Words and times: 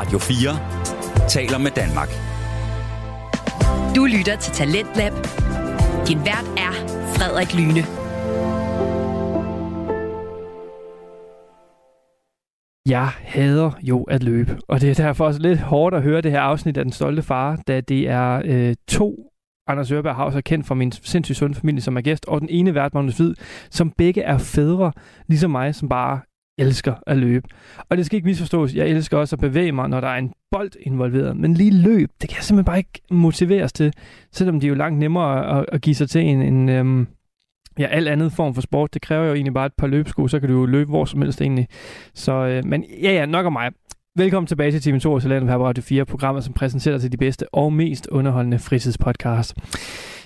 Radio 0.00 0.18
4 0.18 1.28
taler 1.28 1.58
med 1.58 1.70
Danmark. 1.70 2.08
Du 3.96 4.04
lytter 4.04 4.36
til 4.36 4.52
Talentlab. 4.52 5.12
Din 6.08 6.18
vært 6.18 6.46
er 6.66 6.72
Frederik 7.14 7.54
Lyne. 7.54 7.82
Jeg 12.86 13.08
hader 13.08 13.70
jo 13.82 14.02
at 14.02 14.22
løbe, 14.22 14.58
og 14.68 14.80
det 14.80 14.90
er 14.90 14.94
derfor 14.94 15.26
også 15.26 15.40
lidt 15.40 15.58
hårdt 15.58 15.94
at 15.94 16.02
høre 16.02 16.20
det 16.20 16.30
her 16.30 16.40
afsnit 16.40 16.76
af 16.76 16.84
Den 16.84 16.92
Stolte 16.92 17.22
Far, 17.22 17.56
da 17.68 17.80
det 17.80 18.08
er 18.08 18.42
øh, 18.44 18.74
to 18.88 19.30
Anders 19.66 19.90
Ørberg 19.90 20.14
Havs 20.14 20.36
er 20.36 20.40
kendt 20.40 20.66
fra 20.66 20.74
min 20.74 20.92
sindssygt 20.92 21.38
sunde 21.38 21.54
familie 21.54 21.80
som 21.80 21.96
er 21.96 22.00
gæst, 22.00 22.26
og 22.26 22.40
den 22.40 22.48
ene 22.50 22.74
vært, 22.74 22.94
Magnus 22.94 23.16
Hvid, 23.16 23.34
som 23.70 23.90
begge 23.90 24.22
er 24.22 24.38
fædre, 24.38 24.92
ligesom 25.28 25.50
mig, 25.50 25.74
som 25.74 25.88
bare 25.88 26.20
elsker 26.60 26.94
at 27.06 27.16
løbe. 27.16 27.48
Og 27.88 27.96
det 27.96 28.06
skal 28.06 28.16
ikke 28.16 28.26
misforstås, 28.26 28.74
jeg 28.74 28.88
elsker 28.88 29.18
også 29.18 29.36
at 29.36 29.40
bevæge 29.40 29.72
mig, 29.72 29.88
når 29.88 30.00
der 30.00 30.08
er 30.08 30.18
en 30.18 30.32
bold 30.50 30.70
involveret. 30.80 31.36
Men 31.36 31.54
lige 31.54 31.82
løb, 31.82 32.10
det 32.20 32.28
kan 32.28 32.36
jeg 32.36 32.44
simpelthen 32.44 32.64
bare 32.64 32.78
ikke 32.78 33.00
motiveres 33.10 33.72
til, 33.72 33.92
selvom 34.32 34.60
det 34.60 34.66
er 34.66 34.68
jo 34.68 34.74
langt 34.74 34.98
nemmere 34.98 35.58
at, 35.58 35.66
at 35.72 35.80
give 35.80 35.94
sig 35.94 36.10
til 36.10 36.20
en, 36.20 36.42
en 36.42 36.68
øhm, 36.68 37.06
ja, 37.78 37.86
alt 37.86 38.08
andet 38.08 38.32
form 38.32 38.54
for 38.54 38.60
sport. 38.60 38.94
Det 38.94 39.02
kræver 39.02 39.26
jo 39.26 39.34
egentlig 39.34 39.54
bare 39.54 39.66
et 39.66 39.74
par 39.78 39.86
løbesko, 39.86 40.28
så 40.28 40.40
kan 40.40 40.48
du 40.48 40.58
jo 40.60 40.66
løbe 40.66 40.90
hvor 40.90 41.04
som 41.04 41.22
helst 41.22 41.40
egentlig. 41.40 41.68
Så, 42.14 42.32
øh, 42.32 42.64
men 42.64 42.84
ja, 43.02 43.12
ja, 43.12 43.26
nok 43.26 43.46
om 43.46 43.52
mig. 43.52 43.70
Velkommen 44.16 44.46
tilbage 44.46 44.72
til 44.72 44.82
Team 44.82 45.00
2 45.00 45.12
og 45.12 45.22
Talentet 45.22 45.50
her 45.50 45.58
på 45.58 45.66
Radio 45.66 45.82
4, 45.82 46.04
programmet, 46.04 46.44
som 46.44 46.54
præsenterer 46.54 46.98
til 46.98 47.12
de 47.12 47.16
bedste 47.16 47.54
og 47.54 47.72
mest 47.72 48.06
underholdende 48.06 48.58
fritidspodcast. 48.58 49.54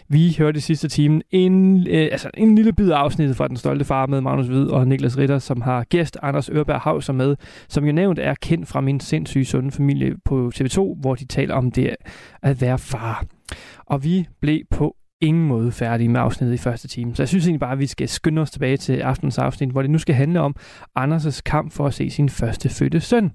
Vi 0.08 0.34
hørte 0.38 0.58
i 0.58 0.60
sidste 0.60 0.88
time 0.88 1.22
en, 1.30 1.86
øh, 1.88 2.08
altså 2.12 2.30
en 2.34 2.54
lille 2.54 2.72
bid 2.72 2.90
af 2.90 2.96
afsnittet 2.96 3.36
fra 3.36 3.48
Den 3.48 3.56
Stolte 3.56 3.84
Far 3.84 4.06
med 4.06 4.20
Magnus 4.20 4.46
Hvid 4.46 4.66
og 4.66 4.88
Niklas 4.88 5.18
Ritter, 5.18 5.38
som 5.38 5.60
har 5.60 5.84
gæst 5.84 6.16
Anders 6.22 6.48
Ørberg 6.48 6.80
Hauser 6.80 7.12
med, 7.12 7.36
som 7.68 7.84
jo 7.84 7.92
nævnt 7.92 8.18
er 8.18 8.34
kendt 8.34 8.68
fra 8.68 8.80
min 8.80 9.00
sindssyge 9.00 9.44
sunde 9.44 9.70
familie 9.70 10.14
på 10.24 10.52
TV2, 10.54 11.00
hvor 11.00 11.14
de 11.14 11.24
taler 11.24 11.54
om 11.54 11.70
det 11.70 11.96
at 12.42 12.60
være 12.60 12.78
far. 12.78 13.24
Og 13.86 14.04
vi 14.04 14.26
blev 14.40 14.60
på 14.70 14.96
ingen 15.20 15.46
måde 15.48 15.72
færdige 15.72 16.08
med 16.08 16.20
afsnittet 16.20 16.54
i 16.54 16.58
første 16.58 16.88
time. 16.88 17.16
Så 17.16 17.22
jeg 17.22 17.28
synes 17.28 17.46
egentlig 17.46 17.60
bare, 17.60 17.72
at 17.72 17.78
vi 17.78 17.86
skal 17.86 18.08
skynde 18.08 18.42
os 18.42 18.50
tilbage 18.50 18.76
til 18.76 19.00
aftens 19.00 19.38
afsnit, 19.38 19.70
hvor 19.70 19.82
det 19.82 19.90
nu 19.90 19.98
skal 19.98 20.14
handle 20.14 20.40
om 20.40 20.56
Anders' 20.98 21.40
kamp 21.44 21.72
for 21.72 21.86
at 21.86 21.94
se 21.94 22.10
sin 22.10 22.28
første 22.28 22.68
fødte 22.68 23.00
søn. 23.00 23.32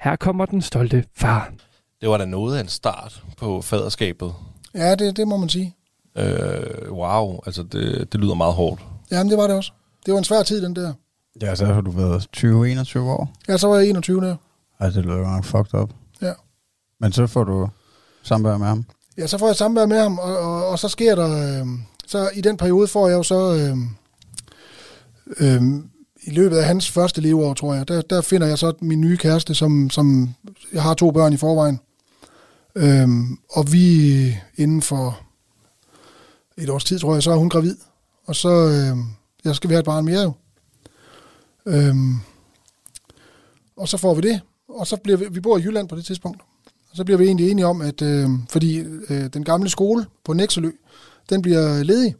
Her 0.00 0.16
kommer 0.16 0.46
den 0.46 0.62
stolte 0.62 1.04
far. 1.16 1.52
Det 2.00 2.08
var 2.08 2.18
da 2.18 2.24
noget 2.24 2.56
af 2.56 2.60
en 2.60 2.68
start 2.68 3.22
på 3.38 3.60
faderskabet. 3.60 4.32
Ja, 4.74 4.94
det, 4.94 5.16
det 5.16 5.28
må 5.28 5.36
man 5.36 5.48
sige. 5.48 5.74
Øh, 6.16 6.92
wow, 6.92 7.40
altså 7.46 7.62
det, 7.62 8.12
det 8.12 8.20
lyder 8.20 8.34
meget 8.34 8.54
hårdt. 8.54 8.80
Jamen, 9.10 9.30
det 9.30 9.38
var 9.38 9.46
det 9.46 9.56
også. 9.56 9.72
Det 10.06 10.12
var 10.12 10.18
en 10.18 10.24
svær 10.24 10.42
tid, 10.42 10.62
den 10.62 10.76
der. 10.76 10.92
Ja, 11.42 11.54
så 11.54 11.66
har 11.66 11.80
du 11.80 11.90
været 11.90 12.26
20-21 12.36 12.98
år. 12.98 13.32
Ja, 13.48 13.56
så 13.56 13.68
var 13.68 13.76
jeg 13.76 13.88
21 13.88 14.20
der. 14.20 14.36
Ej, 14.80 14.88
det 14.90 15.04
lyder 15.04 15.16
jo 15.16 15.24
nok 15.24 15.44
fucked 15.44 15.80
up. 15.80 15.90
Ja. 16.22 16.32
Men 17.00 17.12
så 17.12 17.26
får 17.26 17.44
du 17.44 17.68
samvær 18.22 18.56
med 18.56 18.66
ham. 18.66 18.84
Ja, 19.18 19.26
så 19.26 19.38
får 19.38 19.46
jeg 19.46 19.56
samvær 19.56 19.86
med 19.86 20.00
ham, 20.00 20.18
og, 20.18 20.38
og, 20.38 20.68
og 20.68 20.78
så 20.78 20.88
sker 20.88 21.14
der... 21.14 21.60
Øh, 21.60 21.66
så 22.06 22.30
i 22.34 22.40
den 22.40 22.56
periode 22.56 22.88
får 22.88 23.08
jeg 23.08 23.14
jo 23.14 23.22
så... 23.22 23.54
Øh, 23.54 23.76
øh, 25.40 25.62
I 26.22 26.30
løbet 26.30 26.56
af 26.56 26.64
hans 26.64 26.90
første 26.90 27.20
leveår, 27.20 27.54
tror 27.54 27.74
jeg, 27.74 27.88
der, 27.88 28.02
der 28.02 28.20
finder 28.20 28.46
jeg 28.46 28.58
så 28.58 28.72
min 28.80 29.00
nye 29.00 29.16
kæreste, 29.16 29.54
som, 29.54 29.90
som... 29.90 30.34
Jeg 30.72 30.82
har 30.82 30.94
to 30.94 31.10
børn 31.10 31.32
i 31.32 31.36
forvejen. 31.36 31.80
Øh, 32.74 33.08
og 33.50 33.72
vi 33.72 34.36
inden 34.56 34.82
for 34.82 35.20
et 36.58 36.70
års 36.70 36.84
tid, 36.84 36.98
tror 36.98 37.14
jeg, 37.14 37.22
så 37.22 37.30
er 37.30 37.36
hun 37.36 37.48
gravid. 37.48 37.76
Og 38.26 38.36
så 38.36 38.48
øh, 38.48 38.96
jeg 39.44 39.56
skal 39.56 39.70
vi 39.70 39.74
have 39.74 39.80
et 39.80 39.84
barn 39.84 40.04
mere 40.04 40.22
jo. 40.22 40.32
Øhm, 41.66 42.16
og 43.76 43.88
så 43.88 43.96
får 43.96 44.14
vi 44.14 44.20
det. 44.20 44.40
Og 44.68 44.86
så 44.86 44.96
bliver 44.96 45.18
vi, 45.18 45.24
vi 45.30 45.40
bor 45.40 45.58
i 45.58 45.62
Jylland 45.62 45.88
på 45.88 45.96
det 45.96 46.04
tidspunkt. 46.04 46.40
Og 46.90 46.96
så 46.96 47.04
bliver 47.04 47.18
vi 47.18 47.24
egentlig 47.24 47.50
enige 47.50 47.66
om, 47.66 47.80
at 47.80 48.02
øh, 48.02 48.28
fordi 48.50 48.78
øh, 48.78 49.26
den 49.32 49.44
gamle 49.44 49.68
skole 49.68 50.06
på 50.24 50.32
Nexelø, 50.32 50.70
den 51.30 51.42
bliver 51.42 51.82
ledig. 51.82 52.14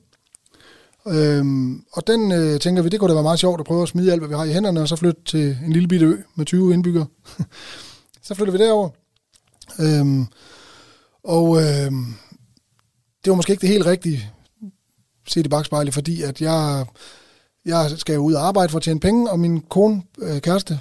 Øhm, 1.08 1.84
og 1.92 2.06
den 2.06 2.32
øh, 2.32 2.60
tænker 2.60 2.82
vi, 2.82 2.88
det 2.88 3.00
kunne 3.00 3.08
da 3.08 3.14
være 3.14 3.22
meget 3.22 3.38
sjovt 3.38 3.60
at 3.60 3.66
prøve 3.66 3.82
at 3.82 3.88
smide 3.88 4.12
alt, 4.12 4.20
hvad 4.20 4.28
vi 4.28 4.34
har 4.34 4.44
i 4.44 4.52
hænderne, 4.52 4.80
og 4.80 4.88
så 4.88 4.96
flytte 4.96 5.20
til 5.24 5.58
en 5.66 5.72
lille 5.72 5.88
bitte 5.88 6.06
ø 6.06 6.16
med 6.34 6.46
20 6.46 6.74
indbyggere. 6.74 7.06
så 8.26 8.34
flytter 8.34 8.52
vi 8.52 8.58
derover. 8.58 8.88
Øhm, 9.80 10.26
og 11.24 11.62
øh, 11.62 11.92
det 13.24 13.30
var 13.30 13.36
måske 13.36 13.50
ikke 13.50 13.60
det 13.60 13.68
helt 13.68 13.86
rigtige 13.86 14.30
set 15.28 15.46
i 15.46 15.48
bagspejlet, 15.48 15.94
fordi 15.94 16.22
at 16.22 16.40
jeg, 16.40 16.86
jeg 17.64 17.90
skal 17.96 18.14
jo 18.14 18.20
ud 18.20 18.32
og 18.32 18.46
arbejde 18.46 18.68
for 18.68 18.76
at 18.76 18.82
tjene 18.82 19.00
penge, 19.00 19.30
og 19.30 19.38
min 19.38 19.60
kone, 19.60 20.02
øh, 20.18 20.40
kæreste, 20.40 20.80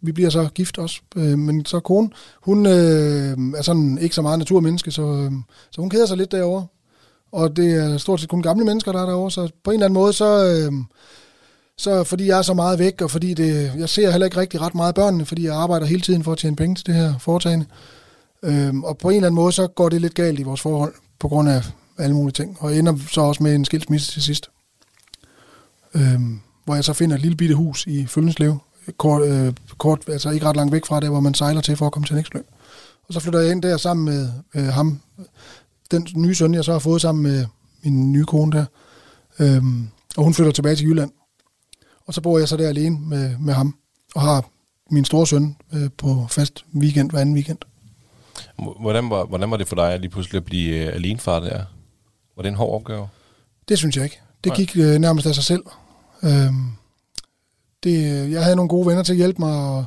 vi 0.00 0.12
bliver 0.12 0.30
så 0.30 0.48
gift 0.54 0.78
også, 0.78 1.00
øh, 1.16 1.38
men 1.38 1.64
så 1.64 1.80
kone, 1.80 2.10
hun 2.40 2.66
øh, 2.66 3.38
er 3.56 3.62
sådan 3.62 3.98
ikke 3.98 4.14
så 4.14 4.22
meget 4.22 4.38
naturmenneske, 4.38 4.90
så, 4.90 5.02
øh, 5.02 5.32
så 5.70 5.80
hun 5.80 5.90
keder 5.90 6.06
sig 6.06 6.16
lidt 6.16 6.32
derovre. 6.32 6.66
Og 7.32 7.56
det 7.56 7.74
er 7.74 7.98
stort 7.98 8.20
set 8.20 8.28
kun 8.28 8.42
gamle 8.42 8.64
mennesker, 8.64 8.92
der 8.92 9.02
er 9.02 9.06
derovre, 9.06 9.30
så 9.30 9.50
på 9.64 9.70
en 9.70 9.74
eller 9.74 9.86
anden 9.86 9.94
måde, 9.94 10.12
så, 10.12 10.44
øh, 10.44 10.72
så 11.78 12.04
fordi 12.04 12.26
jeg 12.26 12.38
er 12.38 12.42
så 12.42 12.54
meget 12.54 12.78
væk, 12.78 13.02
og 13.02 13.10
fordi 13.10 13.34
det, 13.34 13.72
jeg 13.78 13.88
ser 13.88 14.10
heller 14.10 14.24
ikke 14.24 14.36
rigtig 14.36 14.60
ret 14.60 14.74
meget 14.74 14.94
børnene, 14.94 15.26
fordi 15.26 15.44
jeg 15.44 15.54
arbejder 15.54 15.86
hele 15.86 16.00
tiden 16.00 16.24
for 16.24 16.32
at 16.32 16.38
tjene 16.38 16.56
penge 16.56 16.74
til 16.74 16.86
det 16.86 16.94
her 16.94 17.18
foretagende. 17.18 17.66
Øh, 18.42 18.74
og 18.74 18.98
på 18.98 19.08
en 19.08 19.16
eller 19.16 19.26
anden 19.26 19.36
måde, 19.36 19.52
så 19.52 19.66
går 19.66 19.88
det 19.88 20.00
lidt 20.00 20.14
galt 20.14 20.40
i 20.40 20.42
vores 20.42 20.60
forhold, 20.60 20.94
på 21.18 21.28
grund 21.28 21.48
af 21.48 21.62
alle 21.98 22.14
mulige 22.14 22.32
ting, 22.32 22.56
og 22.60 22.76
ender 22.76 22.96
så 23.10 23.20
også 23.20 23.42
med 23.42 23.54
en 23.54 23.64
skilsmisse 23.64 24.12
til 24.12 24.22
sidst. 24.22 24.50
Øhm, 25.94 26.40
hvor 26.64 26.74
jeg 26.74 26.84
så 26.84 26.92
finder 26.92 27.16
et 27.16 27.22
lille 27.22 27.36
bitte 27.36 27.54
hus 27.54 27.86
i 27.86 28.06
Følgenslev, 28.06 28.58
kort, 28.96 29.22
øh, 29.28 29.52
kort, 29.78 30.08
altså 30.08 30.30
ikke 30.30 30.46
ret 30.46 30.56
langt 30.56 30.72
væk 30.72 30.86
fra 30.86 31.00
det, 31.00 31.08
hvor 31.08 31.20
man 31.20 31.34
sejler 31.34 31.60
til 31.60 31.76
for 31.76 31.86
at 31.86 31.92
komme 31.92 32.06
til 32.06 32.16
Nækslø. 32.16 32.40
Og 33.08 33.14
så 33.14 33.20
flytter 33.20 33.40
jeg 33.40 33.50
ind 33.50 33.62
der 33.62 33.76
sammen 33.76 34.04
med 34.04 34.30
øh, 34.54 34.66
ham, 34.66 35.00
den 35.90 36.08
nye 36.16 36.34
søn, 36.34 36.54
jeg 36.54 36.64
så 36.64 36.72
har 36.72 36.78
fået 36.78 37.00
sammen 37.00 37.22
med 37.22 37.46
min 37.82 38.12
nye 38.12 38.24
kone 38.24 38.52
der. 38.52 38.64
Øhm, 39.38 39.88
og 40.16 40.24
hun 40.24 40.34
flytter 40.34 40.52
tilbage 40.52 40.76
til 40.76 40.86
Jylland. 40.86 41.10
Og 42.06 42.14
så 42.14 42.20
bor 42.20 42.38
jeg 42.38 42.48
så 42.48 42.56
der 42.56 42.68
alene 42.68 42.98
med, 43.00 43.38
med 43.38 43.54
ham, 43.54 43.76
og 44.14 44.20
har 44.20 44.50
min 44.90 45.04
store 45.04 45.26
søn 45.26 45.56
øh, 45.72 45.90
på 45.98 46.26
fast 46.30 46.64
weekend 46.74 47.10
hver 47.10 47.20
anden 47.20 47.34
weekend. 47.34 47.58
Hvordan 48.80 49.10
var, 49.10 49.24
hvordan 49.24 49.50
var 49.50 49.56
det 49.56 49.68
for 49.68 49.76
dig 49.76 49.92
at 49.92 50.00
lige 50.00 50.10
pludselig 50.10 50.36
at 50.36 50.44
blive 50.44 50.86
øh, 50.86 50.94
alenefar 50.94 51.40
der? 51.40 51.64
Var 52.36 52.42
det 52.42 52.48
en 52.48 52.54
hård 52.54 52.74
opgave? 52.74 53.08
Det 53.68 53.78
synes 53.78 53.96
jeg 53.96 54.04
ikke. 54.04 54.20
Det 54.44 54.54
gik 54.54 54.76
øh, 54.76 54.98
nærmest 54.98 55.26
af 55.26 55.34
sig 55.34 55.44
selv. 55.44 55.62
Øhm, 56.22 56.70
det, 57.82 58.30
jeg 58.30 58.42
havde 58.42 58.56
nogle 58.56 58.68
gode 58.68 58.86
venner 58.86 59.02
til 59.02 59.12
at 59.12 59.16
hjælpe 59.16 59.38
mig, 59.38 59.54
og, 59.54 59.84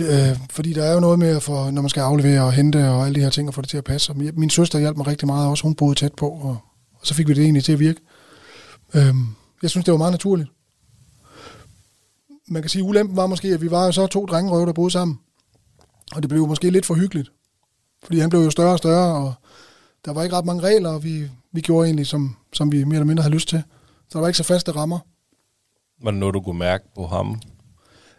øh, 0.00 0.38
fordi 0.50 0.72
der 0.72 0.84
er 0.84 0.94
jo 0.94 1.00
noget 1.00 1.18
med, 1.18 1.36
at 1.36 1.42
for, 1.42 1.70
når 1.70 1.82
man 1.82 1.88
skal 1.88 2.00
aflevere 2.00 2.42
og 2.42 2.52
hente 2.52 2.90
og 2.90 3.06
alle 3.06 3.14
de 3.14 3.20
her 3.20 3.30
ting, 3.30 3.48
og 3.48 3.54
få 3.54 3.60
det 3.60 3.70
til 3.70 3.78
at 3.78 3.84
passe. 3.84 4.12
Og 4.12 4.16
min 4.16 4.50
søster 4.50 4.78
hjalp 4.78 4.96
mig 4.96 5.06
rigtig 5.06 5.26
meget 5.26 5.48
også, 5.48 5.62
hun 5.62 5.74
boede 5.74 5.94
tæt 5.94 6.14
på, 6.14 6.28
og, 6.28 6.58
og 6.94 7.06
så 7.06 7.14
fik 7.14 7.28
vi 7.28 7.34
det 7.34 7.44
egentlig 7.44 7.64
til 7.64 7.72
at 7.72 7.78
virke. 7.78 8.00
Øh, 8.94 9.14
jeg 9.62 9.70
synes, 9.70 9.84
det 9.84 9.92
var 9.92 9.98
meget 9.98 10.12
naturligt. 10.12 10.48
Man 12.48 12.62
kan 12.62 12.68
sige, 12.68 12.82
at 12.82 12.88
ulempen 12.88 13.16
var 13.16 13.26
måske, 13.26 13.48
at 13.48 13.60
vi 13.60 13.70
var 13.70 13.84
jo 13.84 13.92
så 13.92 14.06
to 14.06 14.26
drengerøve, 14.26 14.66
der 14.66 14.72
boede 14.72 14.90
sammen. 14.90 15.18
Og 16.14 16.22
det 16.22 16.28
blev 16.28 16.46
måske 16.46 16.70
lidt 16.70 16.86
for 16.86 16.94
hyggeligt. 16.94 17.32
Fordi 18.02 18.18
han 18.18 18.30
blev 18.30 18.40
jo 18.40 18.50
større 18.50 18.72
og 18.72 18.78
større, 18.78 19.14
og 19.14 19.34
der 20.04 20.12
var 20.12 20.22
ikke 20.22 20.36
ret 20.36 20.44
mange 20.44 20.62
regler, 20.62 20.90
og 20.90 21.04
vi, 21.04 21.30
vi 21.52 21.60
gjorde 21.60 21.86
egentlig, 21.86 22.06
som, 22.06 22.36
som 22.52 22.72
vi 22.72 22.84
mere 22.84 22.94
eller 22.94 23.06
mindre 23.06 23.22
havde 23.22 23.34
lyst 23.34 23.48
til. 23.48 23.62
Så 24.08 24.12
der 24.12 24.20
var 24.20 24.28
ikke 24.28 24.36
så 24.36 24.44
faste 24.44 24.72
rammer. 24.72 24.98
Var 26.02 26.10
det 26.10 26.20
noget, 26.20 26.34
du 26.34 26.40
kunne 26.40 26.58
mærke 26.58 26.84
på 26.94 27.06
ham? 27.06 27.40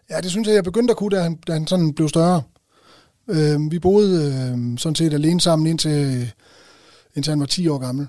Ja, 0.09 0.22
det 0.22 0.31
synes 0.31 0.47
jeg, 0.47 0.56
jeg 0.56 0.63
begyndte 0.63 0.91
at 0.91 0.97
kunne, 0.97 1.18
da 1.18 1.22
han, 1.22 1.35
da 1.47 1.53
han 1.53 1.68
sådan 1.68 1.94
blev 1.94 2.09
større. 2.09 2.41
Øh, 3.28 3.72
vi 3.72 3.79
boede 3.79 4.25
øh, 4.25 4.78
sådan 4.78 4.96
set 4.96 5.13
alene 5.13 5.41
sammen 5.41 5.68
indtil, 5.68 6.31
indtil 7.16 7.31
han 7.31 7.40
var 7.40 7.46
10 7.46 7.68
år 7.68 7.78
gammel. 7.78 8.08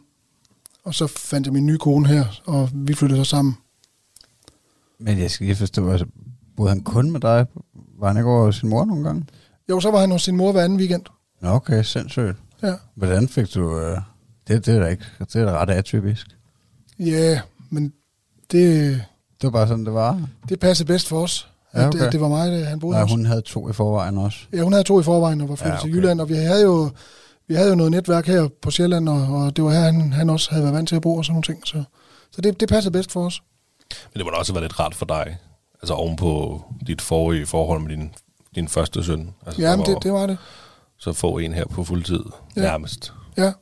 Og 0.84 0.94
så 0.94 1.06
fandt 1.06 1.46
jeg 1.46 1.52
min 1.52 1.66
nye 1.66 1.78
kone 1.78 2.06
her, 2.08 2.24
og 2.44 2.70
vi 2.74 2.94
flyttede 2.94 3.24
så 3.24 3.30
sammen. 3.30 3.56
Men 4.98 5.18
jeg 5.18 5.30
skal 5.30 5.46
lige 5.46 5.56
forstå, 5.56 5.90
altså, 5.90 6.06
boede 6.56 6.70
han 6.70 6.80
kun 6.80 7.10
med 7.10 7.20
dig? 7.20 7.46
Var 7.98 8.08
han 8.08 8.16
ikke 8.16 8.30
over 8.30 8.50
sin 8.50 8.68
mor 8.68 8.84
nogle 8.84 9.04
gange? 9.04 9.24
Jo, 9.72 9.80
så 9.80 9.90
var 9.90 10.00
han 10.00 10.10
hos 10.10 10.22
sin 10.22 10.36
mor 10.36 10.52
hver 10.52 10.64
anden 10.64 10.78
weekend. 10.78 11.02
Okay, 11.42 11.82
sindssygt. 11.82 12.36
Ja. 12.62 12.72
Hvordan 12.94 13.28
fik 13.28 13.54
du... 13.54 13.78
Øh, 13.80 13.98
det, 14.48 14.66
det 14.66 14.76
er 14.76 14.80
da 14.80 14.86
ikke, 14.86 15.04
det 15.18 15.36
er 15.36 15.44
da 15.44 15.52
ret 15.52 15.70
atypisk. 15.70 16.26
Ja, 16.98 17.40
men 17.70 17.92
det, 18.52 18.94
Det 19.40 19.42
var 19.42 19.50
bare 19.50 19.68
sådan, 19.68 19.84
det 19.84 19.94
var. 19.94 20.28
det 20.48 20.60
passede 20.60 20.86
bedst 20.86 21.08
for 21.08 21.22
os. 21.22 21.48
Ja, 21.74 21.80
At, 21.80 21.86
okay. 21.88 21.98
det, 21.98 22.06
at 22.06 22.12
det 22.12 22.20
var 22.20 22.28
mig, 22.28 22.52
der, 22.52 22.64
han 22.64 22.78
boede 22.78 22.94
Nej, 22.94 23.02
hos. 23.02 23.10
hun 23.10 23.24
havde 23.26 23.40
to 23.42 23.68
i 23.70 23.72
forvejen 23.72 24.18
også. 24.18 24.38
Ja, 24.52 24.62
hun 24.62 24.72
havde 24.72 24.84
to 24.84 25.00
i 25.00 25.02
forvejen 25.02 25.40
og 25.40 25.48
var 25.48 25.54
flyttet 25.54 25.70
Ja, 25.72 25.78
okay. 25.78 25.88
til 25.88 25.96
Jylland, 25.96 26.20
og 26.20 26.28
vi 26.28 26.34
havde 26.34 26.62
jo, 26.62 26.90
vi 27.48 27.54
havde 27.54 27.68
jo 27.68 27.74
noget 27.74 27.92
netværk 27.92 28.26
her 28.26 28.48
på 28.62 28.70
Sjælland, 28.70 29.08
og, 29.08 29.26
og 29.28 29.56
det 29.56 29.64
var 29.64 29.70
her, 29.70 29.80
han, 29.80 30.12
han 30.12 30.30
også 30.30 30.50
havde 30.50 30.62
været 30.64 30.74
vant 30.74 30.88
til 30.88 30.96
at 30.96 31.02
bo 31.02 31.16
og 31.16 31.24
sådan 31.24 31.32
nogle 31.34 31.42
ting. 31.42 31.66
Så, 31.66 31.82
så 32.32 32.40
det, 32.40 32.60
det 32.60 32.68
passede 32.68 32.92
bedst 32.92 33.12
for 33.12 33.26
os. 33.26 33.42
Men 34.12 34.18
det 34.18 34.24
må 34.26 34.30
da 34.30 34.36
også 34.36 34.52
være 34.52 34.62
lidt 34.62 34.80
rart 34.80 34.94
for 34.94 35.06
dig, 35.06 35.36
altså 35.82 35.94
ovenpå 35.94 36.62
dit 36.86 37.00
forrige 37.02 37.46
forhold 37.46 37.80
med 37.80 37.88
din, 37.90 38.12
din 38.54 38.68
første 38.68 39.04
søn. 39.04 39.30
Altså, 39.46 39.62
Ja, 39.62 39.76
det, 39.76 39.98
det 40.02 40.12
var 40.12 40.26
det. 40.26 40.38
Så 40.98 41.12
få 41.12 41.38
en 41.38 41.52
her 41.52 41.64
på 41.66 41.84
fuldtid, 41.84 42.24
Ja. 42.56 42.62
ja. 42.62 42.68
nærmest. 42.68 43.12
Ja. 43.36 43.52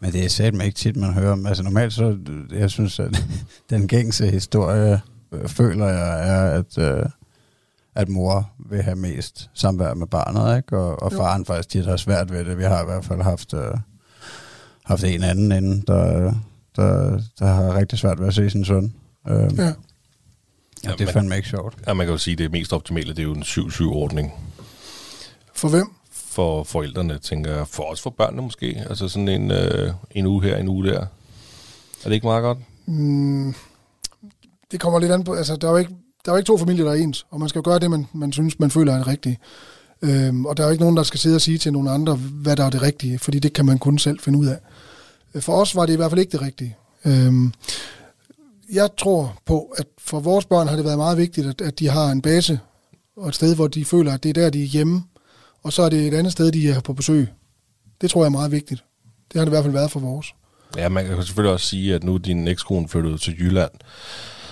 Men 0.00 0.12
det 0.12 0.24
er 0.24 0.28
satme 0.28 0.64
ikke 0.64 0.76
tit, 0.76 0.96
man 0.96 1.12
hører 1.12 1.32
om. 1.32 1.46
Altså 1.46 1.62
normalt 1.62 1.92
så, 1.92 2.18
jeg 2.50 2.70
synes, 2.70 3.00
at 3.00 3.24
den 3.70 3.88
gængse 3.88 4.30
historie, 4.30 5.00
øh, 5.32 5.48
føler 5.48 5.86
jeg, 5.88 6.28
er, 6.28 6.50
at, 6.50 6.78
øh, 6.78 7.06
at 7.94 8.08
mor 8.08 8.50
vil 8.70 8.82
have 8.82 8.96
mest 8.96 9.50
samvær 9.54 9.94
med 9.94 10.06
barnet, 10.06 10.56
ikke? 10.56 10.78
Og, 10.78 11.02
og 11.02 11.12
Jo. 11.12 11.16
faren 11.16 11.44
faktisk 11.44 11.68
tit 11.68 11.86
har 11.86 11.96
svært 11.96 12.32
ved 12.32 12.44
det. 12.44 12.58
Vi 12.58 12.62
har 12.64 12.82
i 12.82 12.84
hvert 12.84 13.04
fald 13.04 13.22
haft, 13.22 13.54
øh, 13.54 13.74
haft 14.84 15.04
en 15.04 15.22
anden 15.22 15.52
inden, 15.52 15.84
der, 15.86 16.32
der, 16.76 17.20
der 17.38 17.46
har 17.46 17.74
rigtig 17.74 17.98
svært 17.98 18.20
ved 18.20 18.26
at 18.26 18.34
se 18.34 18.50
sin 18.50 18.64
søn. 18.64 18.94
Øh, 19.28 19.50
ja. 19.58 19.72
Ja. 20.84 20.90
Det 20.98 21.08
er 21.08 21.12
fandme 21.12 21.36
ikke 21.36 21.48
sjovt. 21.48 21.74
Ja, 21.86 21.94
man 21.94 22.06
kan 22.06 22.12
jo 22.12 22.18
sige, 22.18 22.32
at 22.32 22.38
det 22.38 22.52
mest 22.52 22.72
optimale, 22.72 23.08
det 23.10 23.18
er 23.18 23.22
jo 23.22 23.32
en 23.32 23.42
7-7-ordning 23.42 24.32
For 25.54 25.68
hvem? 25.68 25.86
for 26.12 26.64
forældrene, 26.64 27.18
tænker 27.18 27.56
jeg. 27.56 27.68
For 27.68 27.82
os 27.82 28.00
for 28.00 28.10
børnene 28.10 28.42
måske. 28.42 28.84
Altså 28.90 29.08
sådan 29.08 29.28
en, 29.28 29.50
øh, 29.50 29.92
en 30.10 30.26
uge 30.26 30.42
her, 30.42 30.56
en 30.56 30.68
uge 30.68 30.86
der. 30.86 31.00
Er 31.00 31.06
det 32.04 32.12
ikke 32.12 32.26
meget 32.26 32.42
godt? 32.42 32.58
Mm, 32.86 33.54
det 34.72 34.80
kommer 34.80 34.98
lidt 34.98 35.12
an 35.12 35.24
på, 35.24 35.34
altså 35.34 35.56
der 35.56 35.66
er 35.66 35.70
jo 35.72 35.76
ikke, 35.78 35.90
der 36.24 36.32
er 36.32 36.34
jo 36.34 36.38
ikke 36.38 36.46
to 36.46 36.58
familier, 36.58 36.84
der 36.84 36.92
er 36.92 36.96
ens, 36.96 37.26
og 37.30 37.40
man 37.40 37.48
skal 37.48 37.58
jo 37.58 37.62
gøre 37.70 37.78
det, 37.78 37.90
man, 37.90 38.06
man 38.12 38.32
synes, 38.32 38.58
man 38.58 38.70
føler 38.70 38.92
er 38.92 38.96
det 38.98 39.06
rigtige. 39.06 39.38
Øhm, 40.02 40.46
og 40.46 40.56
der 40.56 40.62
er 40.62 40.66
jo 40.66 40.72
ikke 40.72 40.82
nogen, 40.82 40.96
der 40.96 41.02
skal 41.02 41.20
sidde 41.20 41.36
og 41.36 41.40
sige 41.40 41.58
til 41.58 41.72
nogle 41.72 41.90
andre, 41.90 42.14
hvad 42.14 42.56
der 42.56 42.64
er 42.64 42.70
det 42.70 42.82
rigtige, 42.82 43.18
fordi 43.18 43.38
det 43.38 43.52
kan 43.52 43.66
man 43.66 43.78
kun 43.78 43.98
selv 43.98 44.20
finde 44.20 44.38
ud 44.38 44.46
af. 44.46 44.58
Øh, 45.34 45.42
For 45.42 45.52
os 45.52 45.76
var 45.76 45.86
det 45.86 45.92
i 45.92 45.96
hvert 45.96 46.10
fald 46.10 46.20
ikke 46.20 46.32
det 46.32 46.40
rigtige. 46.42 46.76
Øhm, 47.04 47.52
jeg 48.72 48.88
tror 48.98 49.38
på, 49.46 49.74
at 49.76 49.86
for 49.98 50.20
vores 50.20 50.46
børn 50.46 50.68
har 50.68 50.76
det 50.76 50.84
været 50.84 50.98
meget 50.98 51.18
vigtigt, 51.18 51.46
at, 51.46 51.60
at 51.60 51.78
de 51.78 51.88
har 51.88 52.10
en 52.10 52.22
base, 52.22 52.60
og 53.16 53.28
et 53.28 53.34
sted, 53.34 53.54
hvor 53.54 53.66
de 53.66 53.84
føler, 53.84 54.14
at 54.14 54.22
det 54.22 54.28
er 54.28 54.42
der, 54.42 54.50
de 54.50 54.62
er 54.62 54.66
hjemme, 54.66 55.02
og 55.62 55.72
så 55.72 55.82
er 55.82 55.88
det 55.88 56.06
et 56.06 56.14
andet 56.14 56.32
sted, 56.32 56.52
de 56.52 56.70
er 56.70 56.80
på 56.80 56.92
besøg. 56.92 57.28
Det 58.00 58.10
tror 58.10 58.20
jeg 58.20 58.26
er 58.26 58.30
meget 58.30 58.52
vigtigt. 58.52 58.84
Det 59.32 59.38
har 59.38 59.44
det 59.44 59.50
i 59.50 59.54
hvert 59.54 59.64
fald 59.64 59.72
været 59.72 59.90
for 59.90 60.00
vores. 60.00 60.34
Ja, 60.76 60.88
man 60.88 61.06
kan 61.06 61.22
selvfølgelig 61.22 61.52
også 61.52 61.66
sige, 61.66 61.94
at 61.94 62.04
nu 62.04 62.16
din 62.16 62.48
ekskone 62.48 62.88
flyttet 62.88 63.20
til 63.20 63.40
Jylland. 63.40 63.70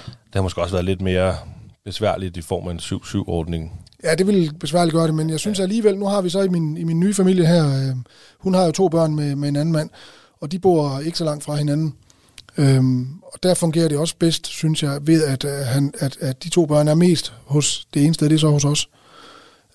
Det 0.07 0.35
har 0.35 0.43
måske 0.43 0.61
også 0.61 0.75
været 0.75 0.85
lidt 0.85 1.01
mere 1.01 1.37
besværligt 1.85 2.37
i 2.37 2.43
form 2.43 2.69
af 2.69 2.73
en 2.73 2.79
7-7-ordning. 2.79 3.81
Ja, 4.05 4.15
det 4.15 4.27
vil 4.27 4.53
besværligt 4.61 4.95
gøre 4.95 5.07
det, 5.07 5.15
men 5.15 5.31
jeg 5.31 5.41
synes 5.41 5.61
alligevel, 5.61 5.99
nu 5.99 6.07
har 6.07 6.21
vi 6.21 6.29
så 6.29 6.41
i 6.41 6.49
min, 6.49 6.77
i 6.77 6.85
min 6.85 7.01
nye 7.01 7.15
familie 7.15 7.47
her, 7.47 7.67
øh, 7.67 7.97
hun 8.39 8.55
har 8.55 8.65
jo 8.65 8.73
to 8.73 8.89
børn 8.89 9.15
med, 9.15 9.37
med 9.37 9.49
en 9.49 9.57
anden 9.57 9.73
mand, 9.73 9.91
og 10.41 10.53
de 10.53 10.59
bor 10.59 11.01
ikke 11.01 11.19
så 11.19 11.25
langt 11.25 11.45
fra 11.45 11.55
hinanden. 11.55 11.95
Øhm, 12.57 13.07
og 13.23 13.43
der 13.43 13.55
fungerer 13.55 13.89
det 13.89 13.99
også 13.99 14.15
bedst, 14.19 14.47
synes 14.47 14.83
jeg, 14.83 14.99
ved 15.03 15.25
at, 15.25 15.45
øh, 15.45 15.51
han, 15.51 15.93
at, 15.99 16.17
at 16.21 16.45
de 16.45 16.49
to 16.49 16.67
børn 16.67 16.89
er 16.89 16.95
mest 16.95 17.33
hos 17.45 17.87
det 17.95 18.05
ene 18.05 18.15
sted, 18.15 18.29
det 18.29 18.35
er 18.35 18.39
så 18.39 18.51
hos 18.51 18.65
os. 18.65 18.89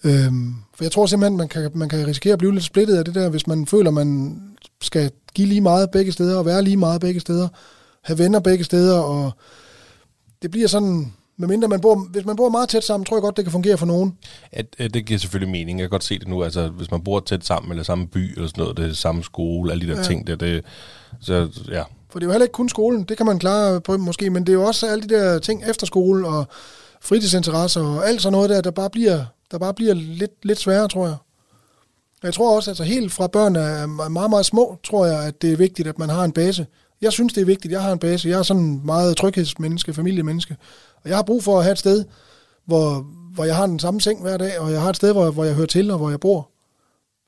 Øhm, 0.03 0.55
for 0.75 0.83
jeg 0.83 0.91
tror 0.91 1.05
simpelthen, 1.05 1.37
man 1.37 1.47
kan, 1.47 1.71
man 1.73 1.89
kan 1.89 2.07
risikere 2.07 2.33
at 2.33 2.39
blive 2.39 2.53
lidt 2.53 2.63
splittet 2.63 2.97
af 2.97 3.05
det 3.05 3.15
der, 3.15 3.29
hvis 3.29 3.47
man 3.47 3.67
føler, 3.67 3.91
man 3.91 4.41
skal 4.81 5.11
give 5.33 5.47
lige 5.47 5.61
meget 5.61 5.91
begge 5.91 6.11
steder, 6.11 6.37
og 6.37 6.45
være 6.45 6.63
lige 6.63 6.77
meget 6.77 7.01
begge 7.01 7.19
steder, 7.19 7.47
have 8.01 8.19
venner 8.19 8.39
begge 8.39 8.63
steder, 8.63 8.99
og 8.99 9.31
det 10.41 10.51
bliver 10.51 10.67
sådan, 10.67 11.13
medmindre 11.37 11.67
man 11.67 11.81
bor, 11.81 12.07
hvis 12.11 12.25
man 12.25 12.35
bor 12.35 12.49
meget 12.49 12.69
tæt 12.69 12.83
sammen, 12.83 13.05
tror 13.05 13.17
jeg 13.17 13.21
godt, 13.21 13.37
det 13.37 13.45
kan 13.45 13.51
fungere 13.51 13.77
for 13.77 13.85
nogen. 13.85 14.17
At, 14.51 14.75
at 14.77 14.93
det 14.93 15.05
giver 15.05 15.19
selvfølgelig 15.19 15.51
mening. 15.51 15.79
Jeg 15.79 15.83
kan 15.83 15.89
godt 15.89 16.03
se 16.03 16.19
det 16.19 16.27
nu. 16.27 16.43
Altså, 16.43 16.67
hvis 16.67 16.91
man 16.91 17.03
bor 17.03 17.19
tæt 17.19 17.45
sammen, 17.45 17.71
eller 17.71 17.83
samme 17.83 18.07
by, 18.07 18.33
eller 18.35 18.47
sådan 18.47 18.61
noget, 18.61 18.77
det 18.77 18.97
samme 18.97 19.23
skole, 19.23 19.71
alle 19.71 19.87
de 19.87 19.91
der 19.91 19.97
ja. 19.97 20.03
ting 20.03 20.27
der, 20.27 20.35
det, 20.35 20.65
så 21.21 21.49
ja, 21.71 21.83
For 22.15 22.19
det 22.19 22.25
er 22.25 22.27
jo 22.27 22.31
heller 22.31 22.45
ikke 22.45 22.53
kun 22.53 22.69
skolen, 22.69 23.03
det 23.03 23.17
kan 23.17 23.25
man 23.25 23.39
klare 23.39 23.81
på 23.81 23.97
måske, 23.97 24.29
men 24.29 24.43
det 24.43 24.49
er 24.49 24.57
jo 24.57 24.63
også 24.63 24.87
alle 24.87 25.03
de 25.03 25.15
der 25.15 25.39
ting 25.39 25.63
efter 25.69 25.85
skole 25.87 26.27
og 26.27 26.47
fritidsinteresser 27.01 27.81
og 27.81 28.07
alt 28.07 28.21
sådan 28.21 28.31
noget 28.31 28.49
der, 28.49 28.61
der 28.61 28.71
bare 28.71 28.89
bliver, 28.89 29.25
der 29.51 29.57
bare 29.57 29.73
bliver 29.73 29.93
lidt, 29.93 30.31
lidt 30.43 30.59
sværere, 30.59 30.87
tror 30.87 31.05
jeg. 31.05 31.15
Jeg 32.23 32.33
tror 32.33 32.55
også, 32.55 32.71
altså 32.71 32.83
helt 32.83 33.11
fra 33.11 33.27
børn 33.27 33.55
er 33.55 33.85
meget, 34.09 34.29
meget 34.29 34.45
små, 34.45 34.77
tror 34.83 35.05
jeg, 35.05 35.23
at 35.23 35.41
det 35.41 35.53
er 35.53 35.57
vigtigt, 35.57 35.87
at 35.87 35.99
man 35.99 36.09
har 36.09 36.23
en 36.23 36.31
base. 36.31 36.67
Jeg 37.01 37.11
synes, 37.11 37.33
det 37.33 37.41
er 37.41 37.45
vigtigt, 37.45 37.71
jeg 37.71 37.81
har 37.81 37.91
en 37.91 37.99
base. 37.99 38.29
Jeg 38.29 38.39
er 38.39 38.43
sådan 38.43 38.81
meget 38.85 39.17
tryghedsmenneske, 39.17 39.93
familiemenneske. 39.93 40.57
Og 41.03 41.09
jeg 41.09 41.17
har 41.17 41.23
brug 41.23 41.43
for 41.43 41.57
at 41.57 41.63
have 41.63 41.71
et 41.71 41.79
sted, 41.79 42.05
hvor, 42.65 43.05
hvor 43.33 43.43
jeg 43.43 43.55
har 43.55 43.65
den 43.65 43.79
samme 43.79 44.01
seng 44.01 44.21
hver 44.21 44.37
dag, 44.37 44.59
og 44.59 44.71
jeg 44.71 44.81
har 44.81 44.89
et 44.89 44.95
sted, 44.95 45.11
hvor, 45.11 45.31
hvor 45.31 45.43
jeg 45.43 45.55
hører 45.55 45.67
til, 45.67 45.91
og 45.91 45.97
hvor 45.97 46.09
jeg 46.09 46.19
bor. 46.19 46.49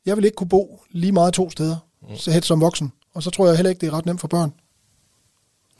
Jeg 0.05 0.17
vil 0.17 0.25
ikke 0.25 0.35
kunne 0.35 0.49
bo 0.49 0.81
lige 0.91 1.11
meget 1.11 1.33
to 1.33 1.49
steder, 1.49 1.75
så 2.15 2.31
helt 2.31 2.45
som 2.45 2.61
voksen. 2.61 2.91
Og 3.13 3.23
så 3.23 3.29
tror 3.29 3.47
jeg 3.47 3.55
heller 3.55 3.69
ikke, 3.69 3.81
det 3.81 3.87
er 3.87 3.97
ret 3.97 4.05
nemt 4.05 4.21
for 4.21 4.27
børn. 4.27 4.53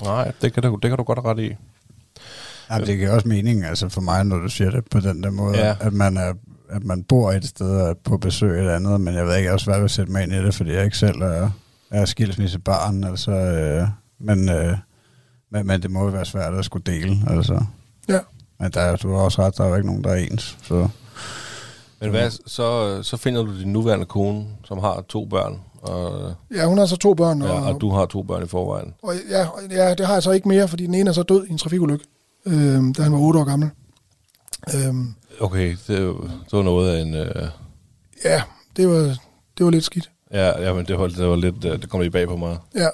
Nej, 0.04 0.32
det 0.42 0.54
kan, 0.54 0.64
du, 0.64 0.76
det 0.82 0.90
kan 0.90 0.98
du 0.98 1.04
godt 1.04 1.20
have 1.24 1.34
ret 1.34 1.40
i. 1.40 1.56
Ja, 2.70 2.80
det 2.80 2.98
giver 2.98 3.12
også 3.12 3.28
mening 3.28 3.64
altså 3.66 3.90
for 3.90 4.02
mig, 4.02 4.24
når 4.24 4.38
du 4.38 4.50
siger 4.50 4.72
det 4.72 4.84
på 4.92 5.00
den 5.00 5.24
der 5.24 5.30
måde, 5.30 5.58
Ja. 5.58 5.76
at, 5.80 5.94
man 5.94 6.18
er, 6.18 6.34
at 6.70 6.84
man 6.84 7.04
bor 7.04 7.32
et 7.32 7.46
sted 7.46 7.82
og 7.82 7.90
er 7.90 7.94
på 8.04 8.18
besøg 8.18 8.66
et 8.66 8.70
andet, 8.70 9.02
men 9.02 9.14
jeg 9.16 9.26
ved 9.28 9.36
ikke 9.36 9.54
også, 9.54 9.66
hvad 9.66 9.76
jeg 9.76 9.82
vil 9.82 9.90
sætte 9.90 10.12
mig 10.12 10.24
ind 10.24 10.32
i 10.34 10.36
det, 10.38 10.56
fordi 10.56 10.72
jeg 10.74 10.84
ikke 10.86 10.98
selv 10.98 11.22
er, 11.22 11.50
er 11.92 12.06
skilsmissebarn, 12.06 13.04
altså, 13.04 13.32
øh, 13.32 13.88
men, 14.20 14.50
øh, 14.50 14.78
men, 15.52 15.68
men 15.68 15.82
det 15.82 15.92
må 15.92 16.04
jo 16.04 16.10
være 16.10 16.26
svært 16.26 16.54
at 16.54 16.66
skulle 16.66 16.84
dele, 16.84 17.18
altså. 17.28 17.64
Ja. 18.10 18.20
Men 18.60 18.72
der, 18.72 18.82
er- 18.82 18.96
du 18.96 19.12
har 19.16 19.18
også 19.22 19.42
ret, 19.46 19.58
der 19.58 19.64
er 19.64 19.68
jo 19.70 19.76
ikke 19.76 19.88
nogen, 19.88 20.04
der 20.04 20.10
er 20.10 20.16
ens, 20.16 20.58
så... 20.64 20.88
Men 22.02 22.10
hvad, 22.10 22.32
så, 22.46 23.00
så 23.04 23.18
finder 23.18 23.44
du 23.44 23.60
din 23.60 23.74
nuværende 23.74 24.06
kone, 24.06 24.46
som 24.64 24.78
har 24.78 25.04
to 25.10 25.26
børn, 25.26 25.60
og, 25.82 26.34
Ja, 26.56 26.66
hun 26.66 26.78
har 26.78 26.86
så 26.86 26.96
to 26.96 27.14
børn, 27.14 27.42
og, 27.42 27.48
ja, 27.48 27.74
og 27.74 27.82
du 27.82 27.90
har 27.90 28.06
to 28.06 28.24
børn 28.24 28.44
i 28.44 28.48
forvejen. 28.48 28.94
og 29.04 29.14
ja, 29.30 29.48
ja, 29.72 29.94
det 29.94 30.06
har 30.08 30.14
jeg 30.14 30.24
så 30.24 30.32
ikke 30.32 30.48
mere, 30.48 30.68
fordi 30.68 30.86
den 30.86 30.94
ene 30.94 31.10
er 31.10 31.14
så 31.14 31.24
død 31.24 31.46
i 31.48 31.52
en 31.52 31.58
trafikulykke, 31.58 32.06
øh, 32.46 32.54
da 32.98 33.02
han 33.04 33.12
var 33.14 33.20
8 33.20 33.40
år 33.40 33.44
gammel. 33.44 33.70
Øh, 34.76 34.96
Okay, 35.40 35.76
det, 35.88 35.98
er 35.98 36.02
jo- 36.02 36.22
det 36.24 36.52
var 36.54 36.62
noget 36.64 36.96
af 36.96 37.02
en... 37.02 37.14
Øh, 37.14 37.48
ja, 38.26 38.42
det 38.78 38.88
var, 38.88 39.18
det 39.58 39.66
var 39.66 39.70
lidt 39.72 39.84
skidt. 39.84 40.12
ja, 40.34 40.62
ja, 40.62 40.74
men 40.74 40.86
det 40.86 41.00
var, 41.00 41.08
det 41.08 41.28
var 41.28 41.36
lidt... 41.36 41.66
øh, 41.66 41.82
Det 41.82 41.90
kom 41.90 42.00
lige 42.00 42.12
bag 42.12 42.28
på 42.28 42.36
mig. 42.36 42.58
Ja. 42.76 42.88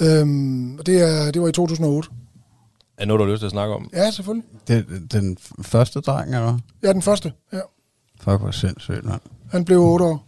Øhm, 0.00 0.78
og 0.78 0.86
det, 0.86 1.02
er, 1.26 1.30
det 1.30 1.42
var 1.42 1.48
i 1.48 1.52
2008. 1.52 2.08
Er 2.98 3.04
noget, 3.06 3.20
du 3.20 3.24
har 3.24 3.32
lyst 3.32 3.40
til 3.40 3.46
at 3.46 3.50
snakke 3.52 3.74
om? 3.74 3.90
Ja, 3.92 4.10
selvfølgelig. 4.10 4.48
Det, 4.68 4.86
den 5.12 5.38
første 5.62 6.00
dreng, 6.00 6.34
eller? 6.34 6.58
Ja, 6.82 6.92
den 6.92 7.02
første. 7.02 7.32
Ja. 7.52 7.60
Fuck, 8.20 8.40
hvor 8.40 8.50
sindssygt, 8.50 9.04
mand. 9.04 9.20
Han 9.50 9.64
blev 9.64 9.80
8 9.80 10.04
år. 10.04 10.27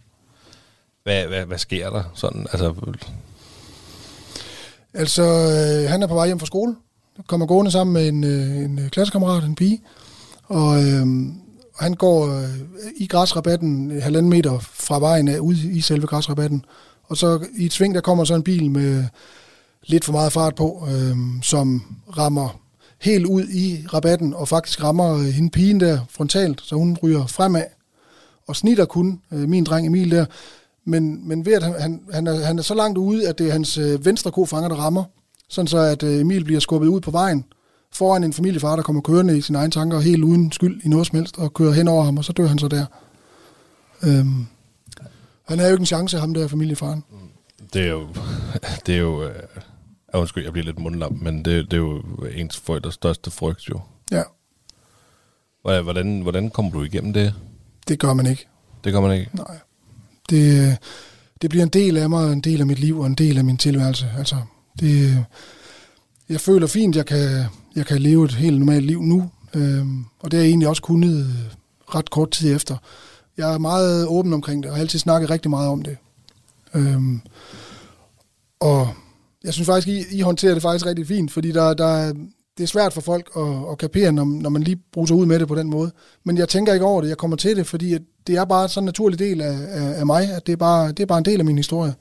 Hvad, 1.03 1.27
hvad, 1.27 1.45
hvad 1.45 1.57
sker 1.57 1.89
der? 1.89 2.03
Sådan, 2.13 2.47
altså, 2.51 2.73
Altså, 4.93 5.23
øh, 5.23 5.89
han 5.89 6.03
er 6.03 6.07
på 6.07 6.13
vej 6.13 6.25
hjem 6.25 6.39
fra 6.39 6.45
skole. 6.45 6.75
Kommer 7.27 7.45
gående 7.45 7.71
sammen 7.71 7.93
med 7.93 8.07
en, 8.07 8.23
øh, 8.23 8.65
en 8.65 8.79
øh, 8.79 8.89
klassekammerat, 8.89 9.43
en 9.43 9.55
pige. 9.55 9.81
Og 10.43 10.83
øh, 10.83 11.07
han 11.79 11.93
går 11.93 12.39
øh, 12.39 12.49
i 12.97 13.07
græsrabatten 13.07 13.91
øh, 13.91 14.03
halvanden 14.03 14.29
meter 14.29 14.59
fra 14.59 14.99
vejen 14.99 15.27
af, 15.27 15.39
ud 15.39 15.55
i 15.55 15.81
selve 15.81 16.07
græsrabatten. 16.07 16.65
Og 17.03 17.17
så 17.17 17.45
i 17.57 17.65
et 17.65 17.73
sving, 17.73 17.95
der 17.95 18.01
kommer 18.01 18.23
så 18.23 18.35
en 18.35 18.43
bil 18.43 18.71
med 18.71 19.05
lidt 19.85 20.05
for 20.05 20.11
meget 20.11 20.33
fart 20.33 20.55
på, 20.55 20.87
øh, 20.91 21.17
som 21.43 21.83
rammer 22.17 22.59
helt 23.01 23.25
ud 23.25 23.43
i 23.43 23.85
rabatten, 23.93 24.33
og 24.33 24.47
faktisk 24.47 24.83
rammer 24.83 25.13
øh, 25.13 25.25
hende 25.25 25.49
pigen 25.49 25.79
der 25.79 25.99
frontalt, 26.09 26.61
så 26.61 26.75
hun 26.75 26.97
ryger 27.03 27.27
fremad, 27.27 27.63
og 28.47 28.55
snitter 28.55 28.85
kun 28.85 29.21
øh, 29.31 29.49
min 29.49 29.63
dreng 29.63 29.87
Emil 29.87 30.11
der. 30.11 30.25
Men, 30.85 31.27
men 31.27 31.45
ved 31.45 31.53
at 31.53 31.63
han, 31.63 31.75
han, 31.79 32.01
han, 32.13 32.27
er, 32.27 32.45
han 32.45 32.59
er 32.59 32.63
så 32.63 32.73
langt 32.75 32.97
ude, 32.97 33.29
at 33.29 33.37
det 33.37 33.47
er 33.47 33.51
hans 33.51 33.77
øh, 33.77 34.05
venstre 34.05 34.31
kofanger, 34.31 34.69
der 34.69 34.75
rammer, 34.75 35.03
sådan 35.49 35.67
så 35.67 35.77
at 35.77 36.03
øh, 36.03 36.21
Emil 36.21 36.43
bliver 36.43 36.59
skubbet 36.59 36.87
ud 36.87 37.01
på 37.01 37.11
vejen, 37.11 37.45
foran 37.91 38.23
en 38.23 38.33
familiefar, 38.33 38.75
der 38.75 38.83
kommer 38.83 39.01
kørende 39.01 39.37
i 39.37 39.41
sine 39.41 39.57
egne 39.57 39.71
tanker, 39.71 39.99
helt 39.99 40.23
uden 40.23 40.51
skyld 40.51 40.81
i 40.83 40.89
noget 40.89 41.07
som 41.07 41.15
helst, 41.15 41.37
og 41.37 41.53
kører 41.53 41.71
hen 41.73 41.87
over 41.87 42.03
ham, 42.03 42.17
og 42.17 42.25
så 42.25 42.33
dør 42.33 42.47
han 42.47 42.59
så 42.59 42.67
der. 42.67 42.85
Øhm, 44.03 44.45
han 45.47 45.59
havde 45.59 45.69
jo 45.69 45.73
ikke 45.75 45.81
en 45.81 45.85
chance, 45.85 46.17
ham 46.17 46.33
der 46.33 46.47
familiefaren. 46.47 47.03
det 47.73 47.81
er 47.81 47.89
jo... 47.89 48.07
Det 48.85 48.95
er 48.95 48.99
jo... 48.99 49.23
Øh, 49.23 49.35
undskyld, 50.13 50.43
jeg 50.43 50.53
bliver 50.53 50.65
lidt 50.65 50.79
mundlam, 50.79 51.19
men 51.21 51.45
det, 51.45 51.71
det 51.71 51.73
er 51.73 51.77
jo 51.77 52.01
ens 52.35 52.57
forældres 52.57 52.93
største 52.93 53.31
frygt, 53.31 53.69
jo. 53.69 53.79
Ja, 54.11 54.21
Hvordan, 55.61 56.21
hvordan 56.21 56.49
kommer 56.49 56.71
du 56.71 56.83
igennem 56.83 57.13
det? 57.13 57.33
det 57.87 57.99
gør 57.99 58.13
man 58.13 58.25
ikke. 58.25 58.47
Det 58.83 58.93
gør 58.93 59.01
man 59.01 59.19
ikke. 59.19 59.29
Nej. 59.33 59.57
Det, 60.31 60.77
det 61.41 61.49
bliver 61.49 61.63
en 61.63 61.69
del 61.69 61.97
af 61.97 62.09
mig, 62.09 62.33
en 62.33 62.41
del 62.41 62.59
af 62.59 62.65
mit 62.65 62.79
liv 62.79 62.99
og 62.99 63.07
en 63.07 63.15
del 63.15 63.37
af 63.37 63.45
min 63.45 63.57
tilværelse. 63.57 64.09
Altså, 64.17 64.35
det, 64.79 65.25
jeg 66.29 66.41
føler 66.41 66.67
fint, 66.67 66.95
jeg 66.95 67.05
kan, 67.05 67.45
jeg 67.75 67.85
kan 67.85 68.01
leve 68.01 68.25
et 68.25 68.31
helt 68.31 68.59
normalt 68.59 68.85
liv 68.85 69.01
nu, 69.01 69.29
øh, 69.53 69.85
og 70.19 70.31
det 70.31 70.37
har 70.37 70.43
jeg 70.43 70.49
egentlig 70.49 70.67
også 70.67 70.81
kunnet 70.81 71.19
øh, 71.19 71.95
ret 71.95 72.09
kort 72.09 72.31
tid 72.31 72.55
efter. 72.55 72.77
Jeg 73.37 73.53
er 73.53 73.57
meget 73.57 74.07
åben 74.07 74.33
omkring 74.33 74.63
det, 74.63 74.69
og 74.69 74.75
har 74.75 74.81
altid 74.81 74.99
snakket 74.99 75.29
rigtig 75.29 75.49
meget 75.49 75.69
om 75.69 75.81
det. 75.81 75.97
Øh, 76.73 77.01
og 78.59 78.89
jeg 79.43 79.53
synes 79.53 79.65
faktisk, 79.65 79.87
I, 79.87 80.17
I 80.17 80.21
håndterer 80.21 80.53
det 80.53 80.61
faktisk 80.61 80.85
rigtig 80.85 81.07
fint, 81.07 81.31
fordi 81.31 81.51
der, 81.51 81.73
der, 81.73 82.13
det 82.61 82.67
er 82.67 82.71
svært 82.71 82.93
for 82.93 83.01
folk 83.01 83.29
at, 83.37 83.71
at 83.71 83.77
kapere, 83.77 84.11
når, 84.11 84.23
når 84.25 84.49
man 84.49 84.63
lige 84.63 84.81
bruger 84.93 85.05
sig 85.05 85.15
ud 85.15 85.25
med 85.25 85.39
det 85.39 85.47
på 85.47 85.55
den 85.55 85.69
måde. 85.69 85.91
Men 86.23 86.37
jeg 86.37 86.49
tænker 86.49 86.73
ikke 86.73 86.85
over 86.85 87.01
det, 87.01 87.09
jeg 87.09 87.17
kommer 87.17 87.37
til 87.37 87.57
det, 87.57 87.67
fordi 87.67 87.93
at 87.93 88.01
det 88.27 88.35
er 88.35 88.45
bare 88.45 88.69
sådan 88.69 88.83
en 88.83 88.85
naturlig 88.85 89.19
del 89.19 89.41
af, 89.41 89.57
af, 89.69 89.99
af 89.99 90.05
mig, 90.05 90.31
at 90.33 90.47
det 90.47 90.53
er, 90.53 90.57
bare, 90.57 90.87
det 90.87 90.99
er 90.99 91.05
bare 91.05 91.17
en 91.17 91.25
del 91.25 91.39
af 91.39 91.45
min 91.45 91.57
historie. 91.57 91.93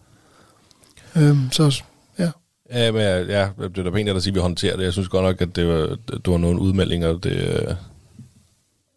Øhm, 1.17 1.39
så 1.53 1.83
ja. 2.19 2.31
Ja, 2.73 2.93
men 2.93 3.01
ja, 3.01 3.19
ja, 3.19 3.49
det 3.59 3.79
er 3.79 3.83
da 3.83 3.91
pænt 3.91 4.09
at 4.09 4.23
sige, 4.23 4.31
at 4.31 4.35
vi 4.35 4.41
håndterer 4.41 4.77
det. 4.77 4.85
Jeg 4.85 4.93
synes 4.93 5.09
godt 5.09 5.25
nok, 5.25 5.41
at 5.41 5.57
det 5.57 5.67
var, 5.69 5.97
det 6.11 6.27
var 6.33 6.39
nogle 6.39 6.61
udmeldinger. 6.61 7.13
Det, 7.19 7.33
øh, 7.33 7.75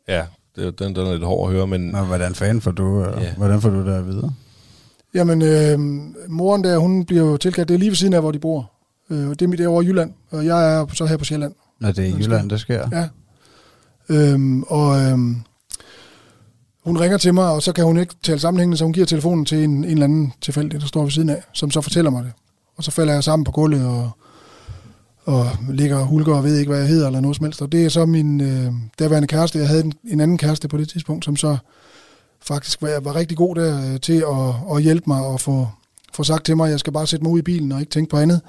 ja, 0.08 0.26
det, 0.56 0.80
den, 0.80 0.96
den 0.96 1.08
er 1.08 1.12
lidt 1.12 1.24
hård 1.24 1.50
at 1.50 1.56
høre, 1.56 1.68
men 1.68 1.82
Nå, 1.82 2.02
hvordan 2.02 2.36
fanden 2.36 2.62
får 2.62 2.72
du, 2.72 3.00
Ja. 3.00 3.22
yeah. 3.22 3.38
hvordan 3.38 3.62
får 3.62 3.70
du 3.70 3.86
det 3.86 4.08
videre? 4.08 4.34
Jamen, 5.14 5.42
øh, 5.42 5.80
moren 6.30 6.64
der, 6.64 6.78
hun 6.78 7.06
bliver 7.06 7.24
jo 7.24 7.38
tilkaldt, 7.38 7.70
det 7.70 7.76
er 7.76 7.80
lige 7.80 7.90
ved 7.90 7.96
siden 7.96 8.14
af, 8.14 8.22
hvor 8.22 8.32
de 8.32 8.40
bor. 8.40 8.72
Øh, 9.10 9.30
det 9.30 9.42
er 9.42 9.48
mit 9.48 9.66
over 9.66 9.82
i 9.82 9.86
Jylland, 9.86 10.14
og 10.32 10.46
jeg 10.46 10.76
er 10.76 10.86
så 10.94 11.06
her 11.06 11.18
på 11.18 11.26
Sjælland. 11.26 11.54
Når 11.80 11.92
det 11.92 12.00
er 12.00 12.08
i 12.08 12.14
Jylland, 12.18 12.50
det 12.50 12.60
sker. 12.60 12.90
Ja. 12.92 13.08
Øhm, 14.10 14.64
og 14.64 15.02
øhm, 15.02 15.36
hun 16.84 17.00
ringer 17.00 17.18
til 17.18 17.34
mig, 17.34 17.50
og 17.50 17.64
så 17.64 17.74
kan 17.74 17.86
hun 17.86 17.98
ikke 17.98 18.16
tale 18.24 18.40
sammenhængende, 18.40 18.78
så 18.78 18.84
hun 18.84 18.94
giver 18.94 19.06
telefonen 19.06 19.46
til 19.46 19.64
en, 19.64 19.72
en 19.72 19.84
eller 19.84 20.04
anden 20.04 20.34
tilfældig, 20.42 20.82
der 20.82 20.88
står 20.88 21.02
ved 21.02 21.12
siden 21.12 21.30
af, 21.30 21.44
som 21.54 21.72
så 21.72 21.82
fortæller 21.82 22.12
mig 22.12 22.24
det. 22.24 22.32
Og 22.76 22.84
så 22.84 22.92
falder 22.92 23.14
jeg 23.14 23.24
sammen 23.24 23.44
på 23.44 23.52
gulvet 23.52 23.86
og, 23.86 24.12
og 25.26 25.46
ligger 25.70 25.98
og 25.98 26.06
hulker 26.06 26.36
og 26.36 26.44
ved 26.44 26.58
ikke, 26.58 26.70
hvad 26.70 26.80
jeg 26.80 26.90
hedder 26.90 27.08
eller 27.08 27.20
noget 27.20 27.38
som 27.38 27.46
helst. 27.46 27.62
Og 27.62 27.72
det 27.72 27.86
er 27.86 27.90
så 27.90 28.06
min 28.06 28.42
øh, 28.42 28.74
daværende 29.00 29.28
kæreste. 29.28 29.60
Jeg 29.60 29.68
havde 29.68 29.84
en, 29.84 29.94
en 30.08 30.20
anden 30.20 30.38
kæreste 30.38 30.68
på 30.68 30.78
det 30.78 30.90
tidspunkt, 30.90 31.26
som 31.26 31.36
så 31.36 31.58
faktisk 32.42 32.82
var, 32.82 33.00
var 33.00 33.16
rigtig 33.16 33.38
god 33.38 33.56
der 33.56 33.94
øh, 33.94 34.00
til 34.00 34.24
at, 34.28 34.76
at 34.76 34.84
hjælpe 34.84 35.04
mig 35.08 35.26
og 35.26 35.42
få, 35.42 35.68
få 36.14 36.24
sagt 36.24 36.46
til 36.46 36.58
mig, 36.58 36.66
at 36.66 36.72
jeg 36.72 36.80
skal 36.80 36.94
bare 36.94 37.08
sætte 37.08 37.24
mig 37.24 37.32
ud 37.32 37.40
i 37.40 37.42
bilen 37.42 37.72
og 37.72 37.80
ikke 37.80 37.92
tænke 37.92 38.10
på 38.10 38.18
andet. 38.18 38.42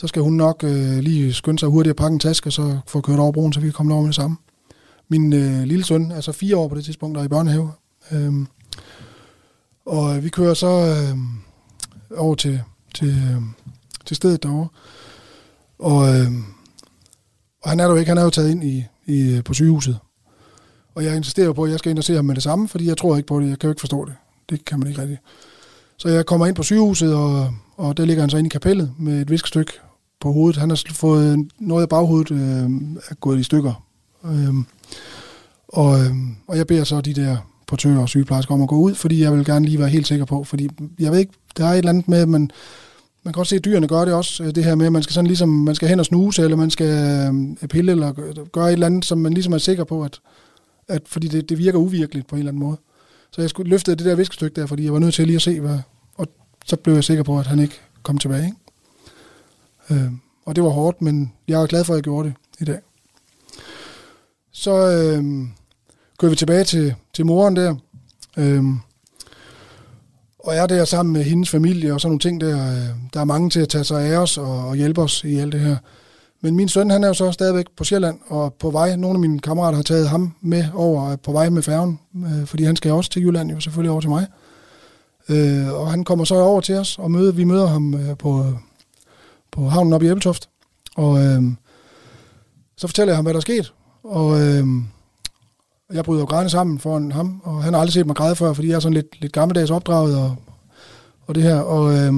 Så 0.00 0.06
skal 0.06 0.22
hun 0.22 0.32
nok 0.32 0.64
øh, 0.64 0.98
lige 0.98 1.32
skynde 1.32 1.58
sig 1.58 1.68
hurtigt 1.68 1.90
at 1.90 1.96
pakke 1.96 2.14
en 2.14 2.20
taske, 2.20 2.48
og 2.48 2.52
så 2.52 2.78
få 2.86 3.00
kørt 3.00 3.18
over 3.18 3.32
broen, 3.32 3.52
så 3.52 3.60
vi 3.60 3.66
kan 3.66 3.72
komme 3.72 3.94
over 3.94 4.02
med 4.02 4.08
det 4.08 4.14
samme. 4.14 4.36
Min 5.08 5.32
øh, 5.32 5.62
lille 5.62 5.84
søn, 5.84 6.12
altså 6.12 6.32
fire 6.32 6.56
år 6.56 6.68
på 6.68 6.74
det 6.74 6.84
tidspunkt, 6.84 7.14
der 7.14 7.20
er 7.20 7.24
i 7.24 7.28
børnehave. 7.28 7.72
Øhm, 8.12 8.46
og 9.86 10.24
vi 10.24 10.28
kører 10.28 10.54
så 10.54 10.66
øh, 10.66 11.18
over 12.18 12.34
til, 12.34 12.60
til, 12.94 13.08
øh, 13.08 13.42
til 14.06 14.16
stedet 14.16 14.42
derovre. 14.42 14.68
Og, 15.78 16.08
øh, 16.08 16.26
og 17.62 17.70
han 17.70 17.80
er 17.80 17.84
der 17.84 17.90
jo 17.90 17.98
ikke, 17.98 18.08
han 18.08 18.18
er 18.18 18.24
jo 18.24 18.30
taget 18.30 18.50
ind 18.50 18.64
i, 18.64 18.84
i, 19.06 19.36
øh, 19.36 19.44
på 19.44 19.54
sygehuset. 19.54 19.98
Og 20.94 21.04
jeg 21.04 21.16
insisterer 21.16 21.52
på, 21.52 21.64
at 21.64 21.70
jeg 21.70 21.78
skal 21.78 21.90
ind 21.90 21.98
og 21.98 22.04
se 22.04 22.14
ham 22.14 22.24
med 22.24 22.34
det 22.34 22.42
samme, 22.42 22.68
fordi 22.68 22.86
jeg 22.86 22.96
tror 22.96 23.16
ikke 23.16 23.26
på 23.26 23.40
det. 23.40 23.48
Jeg 23.48 23.58
kan 23.58 23.68
jo 23.68 23.72
ikke 23.72 23.80
forstå 23.80 24.04
det. 24.04 24.14
Det 24.50 24.64
kan 24.64 24.78
man 24.78 24.88
ikke 24.88 25.00
rigtig. 25.00 25.18
Så 25.96 26.08
jeg 26.08 26.26
kommer 26.26 26.46
ind 26.46 26.56
på 26.56 26.62
sygehuset, 26.62 27.14
og, 27.14 27.54
og 27.76 27.96
der 27.96 28.04
ligger 28.04 28.22
han 28.22 28.30
så 28.30 28.36
inde 28.36 28.48
i 28.48 28.56
kapellet 28.56 28.92
med 28.98 29.20
et 29.20 29.30
viskestykke 29.30 29.72
på 30.20 30.32
hovedet. 30.32 30.60
Han 30.60 30.70
har 30.70 30.82
fået 30.92 31.48
noget 31.58 31.82
af 31.82 31.88
baghovedet 31.88 32.30
øh, 32.30 32.70
er 33.08 33.14
gået 33.14 33.38
i 33.38 33.42
stykker. 33.42 33.84
Øh, 34.24 34.54
og, 35.68 36.00
øh, 36.00 36.10
og 36.46 36.56
jeg 36.56 36.66
beder 36.66 36.84
så 36.84 37.00
de 37.00 37.14
der 37.14 37.36
portører 37.66 37.98
og 37.98 38.08
sygeplejersker 38.08 38.54
om 38.54 38.62
at 38.62 38.68
gå 38.68 38.76
ud, 38.76 38.94
fordi 38.94 39.22
jeg 39.22 39.32
vil 39.32 39.44
gerne 39.44 39.66
lige 39.66 39.78
være 39.78 39.88
helt 39.88 40.06
sikker 40.06 40.24
på, 40.24 40.44
fordi 40.44 40.68
jeg 40.98 41.12
ved 41.12 41.18
ikke, 41.18 41.32
der 41.56 41.66
er 41.66 41.72
et 41.72 41.78
eller 41.78 41.90
andet 41.90 42.08
med, 42.08 42.26
men 42.26 42.30
man, 42.32 42.50
man 43.22 43.34
kan 43.34 43.40
også 43.40 43.50
se, 43.50 43.56
at 43.56 43.64
dyrene 43.64 43.88
gør 43.88 44.04
det 44.04 44.14
også, 44.14 44.44
øh, 44.44 44.54
det 44.54 44.64
her 44.64 44.74
med, 44.74 44.86
at 44.86 44.92
man 44.92 45.02
skal 45.02 45.14
sådan 45.14 45.26
ligesom, 45.26 45.48
man 45.48 45.74
skal 45.74 45.88
hen 45.88 46.00
og 46.00 46.06
snuse, 46.06 46.42
eller 46.42 46.56
man 46.56 46.70
skal 46.70 46.86
øh, 47.62 47.68
pille, 47.68 47.92
eller 47.92 48.12
gøre 48.52 48.68
et 48.68 48.72
eller 48.72 48.86
andet, 48.86 49.04
som 49.04 49.18
man 49.18 49.32
ligesom 49.32 49.52
er 49.52 49.58
sikker 49.58 49.84
på, 49.84 50.02
at, 50.02 50.20
at 50.88 51.02
fordi 51.06 51.28
det, 51.28 51.48
det 51.48 51.58
virker 51.58 51.78
uvirkeligt 51.78 52.26
på 52.26 52.34
en 52.34 52.38
eller 52.38 52.50
anden 52.50 52.62
måde. 52.62 52.76
Så 53.32 53.40
jeg 53.40 53.50
skulle 53.50 53.70
løfte 53.70 53.94
det 53.94 54.04
der 54.04 54.14
viskestykke 54.14 54.60
der, 54.60 54.66
fordi 54.66 54.84
jeg 54.84 54.92
var 54.92 54.98
nødt 54.98 55.14
til 55.14 55.26
lige 55.26 55.36
at 55.36 55.42
se, 55.42 55.60
hvad, 55.60 55.78
og 56.14 56.26
så 56.66 56.76
blev 56.76 56.94
jeg 56.94 57.04
sikker 57.04 57.22
på, 57.22 57.38
at 57.38 57.46
han 57.46 57.58
ikke 57.58 57.74
kom 58.02 58.18
tilbage. 58.18 58.44
Ikke? 58.44 58.56
Øh, 59.90 60.10
og 60.44 60.56
det 60.56 60.64
var 60.64 60.70
hårdt, 60.70 61.02
men 61.02 61.32
jeg 61.48 61.62
er 61.62 61.66
glad 61.66 61.84
for, 61.84 61.92
at 61.92 61.96
jeg 61.96 62.04
gjorde 62.04 62.28
det 62.28 62.34
i 62.60 62.64
dag. 62.64 62.78
Så 64.52 64.70
øh, 64.70 65.24
kører 66.18 66.30
vi 66.30 66.36
tilbage 66.36 66.64
til, 66.64 66.94
til 67.14 67.26
moren 67.26 67.56
der, 67.56 67.74
øh, 68.36 68.64
og 70.38 70.54
er 70.54 70.66
der 70.66 70.84
sammen 70.84 71.12
med 71.12 71.22
hendes 71.22 71.50
familie 71.50 71.94
og 71.94 72.00
sådan 72.00 72.10
nogle 72.10 72.20
ting 72.20 72.40
der. 72.40 72.72
Øh, 72.72 72.88
der 73.14 73.20
er 73.20 73.24
mange 73.24 73.50
til 73.50 73.60
at 73.60 73.68
tage 73.68 73.84
sig 73.84 74.02
af 74.02 74.16
os 74.16 74.38
og, 74.38 74.68
og 74.68 74.76
hjælpe 74.76 75.02
os 75.02 75.24
i 75.24 75.38
alt 75.38 75.52
det 75.52 75.60
her. 75.60 75.76
Men 76.42 76.56
min 76.56 76.68
søn, 76.68 76.90
han 76.90 77.04
er 77.04 77.08
jo 77.08 77.14
så 77.14 77.32
stadigvæk 77.32 77.66
på 77.76 77.84
Sjælland, 77.84 78.18
og 78.26 78.54
på 78.54 78.70
vej, 78.70 78.96
nogle 78.96 79.16
af 79.16 79.20
mine 79.20 79.38
kammerater 79.38 79.76
har 79.76 79.82
taget 79.82 80.08
ham 80.08 80.34
med 80.40 80.64
over 80.74 81.10
øh, 81.10 81.18
på 81.18 81.32
vej 81.32 81.48
med 81.50 81.62
færgen, 81.62 82.00
øh, 82.16 82.46
fordi 82.46 82.64
han 82.64 82.76
skal 82.76 82.92
også 82.92 83.10
til 83.10 83.22
Jylland, 83.22 83.50
jo 83.50 83.60
selvfølgelig 83.60 83.90
over 83.90 84.00
til 84.00 84.10
mig. 84.10 84.26
Øh, 85.28 85.72
og 85.72 85.90
han 85.90 86.04
kommer 86.04 86.24
så 86.24 86.34
over 86.34 86.60
til 86.60 86.74
os, 86.74 86.98
og 86.98 87.10
møder, 87.10 87.32
vi 87.32 87.44
møder 87.44 87.66
ham 87.66 87.94
øh, 87.94 88.16
på, 88.16 88.46
på 89.52 89.68
havnen 89.68 89.92
oppe 89.92 90.06
i 90.06 90.10
Æbeltoft. 90.10 90.48
Og 90.96 91.24
øh, 91.24 91.42
så 92.76 92.86
fortæller 92.86 93.12
jeg 93.12 93.16
ham, 93.16 93.24
hvad 93.24 93.34
der 93.34 93.38
er 93.38 93.42
sket. 93.42 93.72
Og 94.02 94.40
øh, 94.40 94.64
jeg 95.92 96.04
bryder 96.04 96.20
jo 96.20 96.26
grædende 96.26 96.50
sammen 96.50 96.78
foran 96.78 97.12
ham, 97.12 97.40
og 97.44 97.62
han 97.62 97.72
har 97.72 97.80
aldrig 97.80 97.92
set 97.92 98.06
mig 98.06 98.16
græde 98.16 98.36
før, 98.36 98.52
fordi 98.52 98.68
jeg 98.68 98.74
er 98.74 98.80
sådan 98.80 98.94
lidt, 98.94 99.20
lidt 99.20 99.32
gammeldags 99.32 99.70
opdraget 99.70 100.18
og, 100.18 100.36
og 101.26 101.34
det 101.34 101.42
her. 101.42 101.60
Og, 101.60 101.94
øh, 101.94 102.12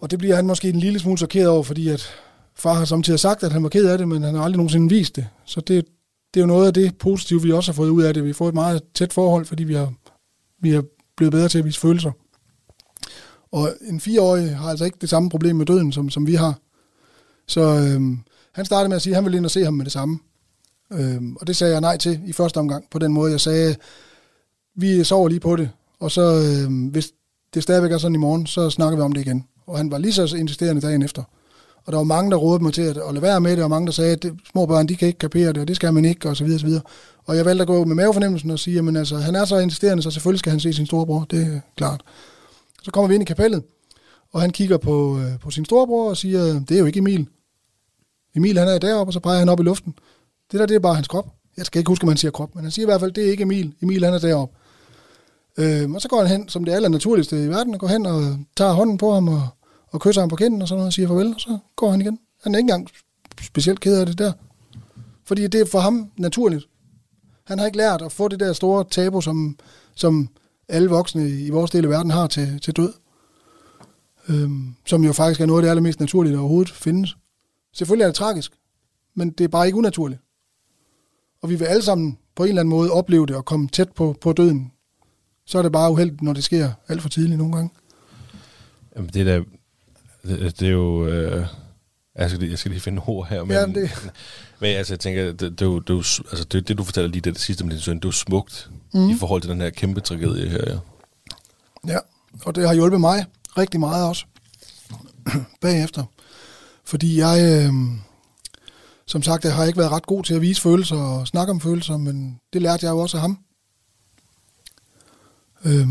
og 0.00 0.10
det 0.10 0.18
bliver 0.18 0.36
han 0.36 0.46
måske 0.46 0.68
en 0.68 0.80
lille 0.80 0.98
smule 0.98 1.18
chokeret 1.18 1.48
over, 1.48 1.62
fordi 1.62 1.88
at 1.88 2.10
far 2.56 2.74
har 2.74 2.84
samtidig 2.84 3.20
sagt, 3.20 3.42
at 3.42 3.52
han 3.52 3.62
var 3.62 3.68
ked 3.68 3.86
af 3.86 3.98
det, 3.98 4.08
men 4.08 4.22
han 4.22 4.34
har 4.34 4.42
aldrig 4.42 4.56
nogensinde 4.56 4.88
vist 4.88 5.16
det. 5.16 5.26
Så 5.44 5.60
det, 5.60 5.84
det 6.34 6.40
er 6.40 6.44
jo 6.44 6.46
noget 6.46 6.66
af 6.66 6.74
det 6.74 6.98
positive, 6.98 7.42
vi 7.42 7.52
også 7.52 7.72
har 7.72 7.76
fået 7.76 7.88
ud 7.88 8.02
af 8.02 8.14
det. 8.14 8.24
Vi 8.24 8.28
har 8.28 8.34
fået 8.34 8.48
et 8.48 8.54
meget 8.54 8.82
tæt 8.94 9.12
forhold, 9.12 9.44
fordi 9.44 9.64
vi 9.64 9.74
har, 9.74 9.92
vi 10.60 10.70
har 10.70 10.84
blevet 11.16 11.32
bedre 11.32 11.48
til 11.48 11.58
at 11.58 11.64
vise 11.64 11.80
følelser. 11.80 12.10
Og 13.52 13.72
en 13.88 14.00
fireårig 14.00 14.56
har 14.56 14.70
altså 14.70 14.84
ikke 14.84 14.98
det 15.00 15.08
samme 15.08 15.30
problem 15.30 15.56
med 15.56 15.66
døden, 15.66 15.92
som, 15.92 16.10
som 16.10 16.26
vi 16.26 16.34
har. 16.34 16.58
Så 17.46 17.60
øhm, 17.60 18.18
han 18.52 18.64
startede 18.64 18.88
med 18.88 18.96
at 18.96 19.02
sige, 19.02 19.12
at 19.12 19.14
han 19.14 19.24
ville 19.24 19.36
ind 19.36 19.44
og 19.44 19.50
se 19.50 19.64
ham 19.64 19.74
med 19.74 19.84
det 19.84 19.92
samme. 19.92 20.18
Øhm, 20.92 21.36
og 21.36 21.46
det 21.46 21.56
sagde 21.56 21.72
jeg 21.72 21.80
nej 21.80 21.96
til 21.96 22.20
i 22.26 22.32
første 22.32 22.58
omgang, 22.58 22.84
på 22.90 22.98
den 22.98 23.12
måde. 23.12 23.32
Jeg 23.32 23.40
sagde, 23.40 23.76
vi 24.76 25.04
sover 25.04 25.28
lige 25.28 25.40
på 25.40 25.56
det, 25.56 25.70
og 26.00 26.10
så 26.10 26.22
øhm, 26.22 26.86
hvis 26.86 27.12
det 27.54 27.62
stadigvæk 27.62 27.92
er 27.92 27.98
sådan 27.98 28.14
i 28.14 28.18
morgen, 28.18 28.46
så 28.46 28.70
snakker 28.70 28.96
vi 28.96 29.02
om 29.02 29.12
det 29.12 29.20
igen. 29.20 29.44
Og 29.66 29.76
han 29.76 29.90
var 29.90 29.98
lige 29.98 30.12
så 30.12 30.36
insisterende 30.36 30.82
dagen 30.82 31.02
efter. 31.02 31.22
Og 31.84 31.92
der 31.92 31.96
var 31.96 32.04
mange, 32.04 32.30
der 32.30 32.36
rådede 32.36 32.62
mig 32.62 32.72
til 32.72 32.82
at, 32.82 32.96
at 32.96 33.14
lade 33.14 33.22
være 33.22 33.40
med 33.40 33.56
det, 33.56 33.64
og 33.64 33.70
mange, 33.70 33.86
der 33.86 33.92
sagde, 33.92 34.12
at 34.12 34.22
det, 34.22 34.34
små 34.50 34.66
børn, 34.66 34.88
de 34.88 34.96
kan 34.96 35.08
ikke 35.08 35.18
kapere 35.18 35.48
det, 35.48 35.58
og 35.58 35.68
det 35.68 35.76
skal 35.76 35.94
man 35.94 36.04
ikke, 36.04 36.28
og 36.28 36.36
så 36.36 36.44
videre, 36.44 36.56
og 36.56 36.60
så 36.60 36.66
videre. 36.66 36.82
Og 37.26 37.36
jeg 37.36 37.44
valgte 37.44 37.62
at 37.62 37.68
gå 37.68 37.84
med 37.84 37.94
mavefornemmelsen 37.94 38.50
og 38.50 38.58
sige, 38.58 38.78
at 38.78 38.96
altså, 38.96 39.16
han 39.16 39.34
er 39.34 39.44
så 39.44 39.58
insisterende, 39.58 40.02
så 40.02 40.10
selvfølgelig 40.10 40.38
skal 40.38 40.50
han 40.50 40.60
se 40.60 40.72
sin 40.72 40.86
storebror, 40.86 41.26
det 41.30 41.42
er 41.42 41.60
klart. 41.76 42.02
Så 42.82 42.90
kommer 42.90 43.08
vi 43.08 43.14
ind 43.14 43.22
i 43.22 43.26
kapellet, 43.26 43.62
og 44.32 44.40
han 44.40 44.50
kigger 44.50 44.76
på, 44.76 45.18
øh, 45.18 45.38
på 45.38 45.50
sin 45.50 45.64
storebror 45.64 46.08
og 46.08 46.16
siger, 46.16 46.44
det 46.44 46.70
er 46.70 46.78
jo 46.78 46.86
ikke 46.86 46.98
Emil. 46.98 47.28
Emil 48.34 48.58
han 48.58 48.68
er 48.68 48.78
deroppe, 48.78 49.08
og 49.08 49.12
så 49.12 49.20
peger 49.20 49.38
han 49.38 49.48
op 49.48 49.60
i 49.60 49.62
luften. 49.62 49.94
Det 50.52 50.60
der, 50.60 50.66
det 50.66 50.74
er 50.74 50.80
bare 50.80 50.94
hans 50.94 51.08
krop. 51.08 51.26
Jeg 51.56 51.66
skal 51.66 51.78
ikke 51.78 51.88
huske, 51.88 52.04
om 52.04 52.08
man 52.08 52.16
siger 52.16 52.30
krop, 52.30 52.54
men 52.54 52.64
han 52.64 52.70
siger 52.70 52.86
i 52.86 52.90
hvert 52.90 53.00
fald, 53.00 53.12
det 53.12 53.26
er 53.26 53.30
ikke 53.30 53.42
Emil. 53.42 53.74
Emil 53.82 54.04
han 54.04 54.14
er 54.14 54.18
deroppe. 54.18 54.56
Øh, 55.58 55.90
og 55.90 56.00
så 56.00 56.08
går 56.08 56.18
han 56.18 56.26
hen, 56.26 56.48
som 56.48 56.64
det 56.64 56.72
aller 56.72 56.88
naturligste 56.88 57.44
i 57.44 57.48
verden, 57.48 57.74
og 57.74 57.80
går 57.80 57.88
hen 57.88 58.06
og 58.06 58.38
tager 58.56 58.72
hånden 58.72 58.98
på 58.98 59.12
ham 59.12 59.28
og, 59.28 59.48
og 59.88 60.00
kysser 60.00 60.22
ham 60.22 60.28
på 60.28 60.36
kinden 60.36 60.62
og 60.62 60.68
sådan 60.68 60.78
noget, 60.78 60.86
og 60.86 60.92
siger 60.92 61.08
farvel, 61.08 61.34
og 61.34 61.40
så 61.40 61.58
går 61.76 61.90
han 61.90 62.00
igen. 62.00 62.18
Han 62.42 62.54
er 62.54 62.58
ikke 62.58 62.64
engang 62.64 62.88
specielt 63.42 63.80
ked 63.80 64.00
af 64.00 64.06
det 64.06 64.18
der. 64.18 64.32
Fordi 65.24 65.46
det 65.46 65.60
er 65.60 65.66
for 65.66 65.78
ham 65.78 66.10
naturligt. 66.16 66.68
Han 67.44 67.58
har 67.58 67.66
ikke 67.66 67.78
lært 67.78 68.02
at 68.02 68.12
få 68.12 68.28
det 68.28 68.40
der 68.40 68.52
store 68.52 68.84
tabu, 68.90 69.20
som, 69.20 69.58
som 69.94 70.28
alle 70.70 70.90
voksne 70.90 71.28
i 71.28 71.50
vores 71.50 71.70
del 71.70 71.84
af 71.84 71.90
verden 71.90 72.10
har 72.10 72.26
til, 72.26 72.60
til 72.60 72.76
død. 72.76 72.92
Øhm, 74.28 74.74
som 74.86 75.04
jo 75.04 75.12
faktisk 75.12 75.40
er 75.40 75.46
noget 75.46 75.60
af 75.60 75.62
det 75.62 75.70
allermest 75.70 76.00
naturlige, 76.00 76.32
der 76.32 76.38
overhovedet 76.38 76.72
findes. 76.72 77.16
Selvfølgelig 77.72 78.04
er 78.04 78.08
det 78.08 78.14
tragisk, 78.14 78.52
men 79.14 79.30
det 79.30 79.44
er 79.44 79.48
bare 79.48 79.66
ikke 79.66 79.78
unaturligt. 79.78 80.20
Og 81.42 81.50
vi 81.50 81.54
vil 81.54 81.64
alle 81.64 81.82
sammen 81.82 82.18
på 82.36 82.42
en 82.42 82.48
eller 82.48 82.60
anden 82.60 82.70
måde 82.70 82.90
opleve 82.90 83.26
det 83.26 83.36
og 83.36 83.44
komme 83.44 83.68
tæt 83.68 83.92
på, 83.92 84.16
på 84.20 84.32
døden. 84.32 84.72
Så 85.46 85.58
er 85.58 85.62
det 85.62 85.72
bare 85.72 85.92
uheldigt, 85.92 86.22
når 86.22 86.32
det 86.32 86.44
sker 86.44 86.72
alt 86.88 87.02
for 87.02 87.08
tidligt 87.08 87.38
nogle 87.38 87.54
gange. 87.54 87.70
Jamen, 88.96 89.10
det 89.14 89.26
der, 89.26 89.44
det, 90.22 90.60
det 90.60 90.68
er 90.68 90.72
jo... 90.72 91.06
Øh, 91.06 91.46
jeg, 92.24 92.30
skal 92.30 92.40
lige, 92.40 92.50
jeg 92.50 92.58
skal 92.58 92.70
lige 92.70 92.80
finde 92.80 93.02
ord 93.06 93.28
her, 93.28 93.44
men, 93.44 93.50
Ja, 93.52 93.66
det- 93.66 94.10
men 94.60 94.76
altså, 94.76 94.92
jeg 94.94 95.00
tænker, 95.00 95.24
det, 95.24 95.40
det, 95.40 95.62
er 95.62 95.66
jo- 95.66 95.78
det, 95.78 95.90
er 95.90 95.94
jo 95.94 95.98
altså, 96.30 96.44
det, 96.52 96.68
det 96.68 96.78
du 96.78 96.84
fortæller 96.84 97.08
lige 97.10 97.20
det, 97.20 97.34
det 97.34 97.42
sidste 97.42 97.64
med 97.64 97.72
din 97.72 97.80
søn, 97.80 97.96
det 97.96 98.04
er 98.04 98.08
jo 98.08 98.12
smukt 98.12 98.70
mm. 98.94 99.10
i 99.10 99.14
forhold 99.18 99.42
til 99.42 99.50
den 99.50 99.60
her 99.60 99.70
kæmpe 99.70 100.00
tragedie 100.00 100.48
her. 100.48 100.64
Ja. 100.66 100.78
Ja, 101.92 101.98
og 102.44 102.54
det 102.54 102.66
har 102.66 102.74
hjulpet 102.74 103.00
mig 103.00 103.26
rigtig 103.58 103.80
meget 103.80 104.08
også 104.08 104.24
bagefter. 105.60 106.04
Fordi 106.84 107.18
jeg, 107.18 107.64
øh, 107.66 107.72
som 109.06 109.22
sagt, 109.22 109.44
jeg 109.44 109.54
har 109.54 109.64
ikke 109.64 109.78
været 109.78 109.90
ret 109.92 110.06
god 110.06 110.24
til 110.24 110.34
at 110.34 110.40
vise 110.40 110.60
følelser 110.62 110.96
og 110.96 111.26
snakke 111.26 111.50
om 111.50 111.60
følelser, 111.60 111.96
men 111.96 112.40
det 112.52 112.62
lærte 112.62 112.86
jeg 112.86 112.92
jo 112.92 112.98
også 112.98 113.16
af 113.16 113.20
ham. 113.20 113.38
Øh, 115.64 115.86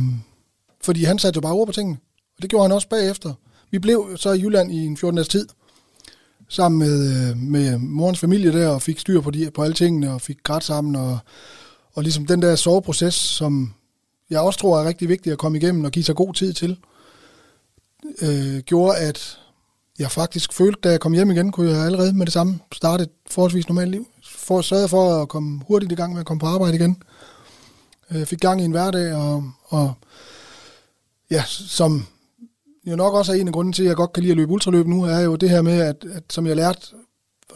fordi 0.83 1.03
han 1.03 1.19
satte 1.19 1.38
jo 1.38 1.41
bare 1.41 1.53
ord 1.53 1.67
på 1.67 1.74
tingene, 1.74 1.98
og 2.38 2.41
det 2.41 2.50
gjorde 2.50 2.63
han 2.63 2.71
også 2.71 2.89
bagefter. 2.89 3.33
Vi 3.71 3.79
blev 3.79 4.17
så 4.17 4.31
i 4.31 4.41
Jylland 4.41 4.71
i 4.71 4.86
en 4.86 4.98
14 4.98 5.15
dages 5.17 5.27
tid, 5.27 5.48
sammen 6.50 6.79
med, 6.79 7.29
øh, 7.29 7.38
med 7.38 7.77
morens 7.77 8.20
familie 8.20 8.53
der, 8.53 8.68
og 8.68 8.82
fik 8.82 9.00
styr 9.00 9.22
på, 9.22 9.32
de, 9.32 9.51
på 9.51 9.63
alle 9.63 9.74
tingene, 9.74 10.13
og 10.13 10.22
fik 10.22 10.38
grædt 10.44 10.63
sammen, 10.63 10.96
og, 10.96 11.20
og 11.94 12.03
ligesom 12.03 12.25
den 12.25 12.41
der 12.41 12.56
soveproces, 12.56 13.13
som 13.13 13.74
jeg 14.29 14.39
også 14.39 14.60
tror 14.60 14.79
er 14.79 14.88
rigtig 14.88 15.10
vigtigt 15.10 15.34
at 15.34 15.39
komme 15.39 15.58
igennem 15.58 15.86
og 15.86 15.91
give 15.91 16.06
sig 16.06 16.15
god 16.15 16.34
tid 16.34 16.53
til, 16.53 16.77
øh, 18.22 18.60
gjorde, 18.60 18.98
at 18.98 19.39
jeg 20.00 20.12
faktisk 20.12 20.53
følte, 20.53 20.79
da 20.84 20.89
jeg 20.89 21.00
kom 21.00 21.13
hjem 21.13 21.32
igen, 21.32 21.51
kunne 21.51 21.72
jeg 21.72 21.86
allerede 21.86 22.13
med 22.13 22.25
det 22.25 22.34
samme 22.34 22.60
starte 22.72 23.03
et 23.03 23.10
forholdsvis 23.29 23.68
normalt 23.68 23.91
liv. 23.91 24.08
For 24.24 24.62
sørgede 24.62 24.88
for 24.88 25.22
at 25.22 25.29
komme 25.29 25.62
hurtigt 25.68 25.91
i 25.91 25.96
gang 25.96 26.13
med 26.13 26.20
at 26.20 26.25
komme 26.25 26.39
på 26.39 26.46
arbejde 26.46 26.75
igen. 26.75 27.03
Øh, 28.12 28.25
fik 28.25 28.39
gang 28.39 28.62
i 28.62 28.65
en 28.65 28.72
hverdag, 28.72 29.13
og, 29.13 29.51
og 29.63 29.94
ja, 31.32 31.44
som 31.48 32.06
jo 32.89 32.96
nok 32.96 33.13
også 33.13 33.31
er 33.31 33.36
en 33.36 33.48
af 33.48 33.53
grunden 33.53 33.74
til, 33.74 33.84
at 33.84 33.88
jeg 33.88 33.96
godt 33.96 34.13
kan 34.13 34.24
lide 34.24 34.31
at 34.31 34.38
løbe 34.38 34.51
ultraløb 34.51 34.88
nu, 34.88 35.03
er 35.03 35.19
jo 35.19 35.36
det 35.36 35.50
her 35.50 35.62
med, 35.62 35.81
at, 35.81 36.05
at 36.13 36.24
som 36.29 36.48
jeg 36.48 36.55
lærte, 36.55 36.79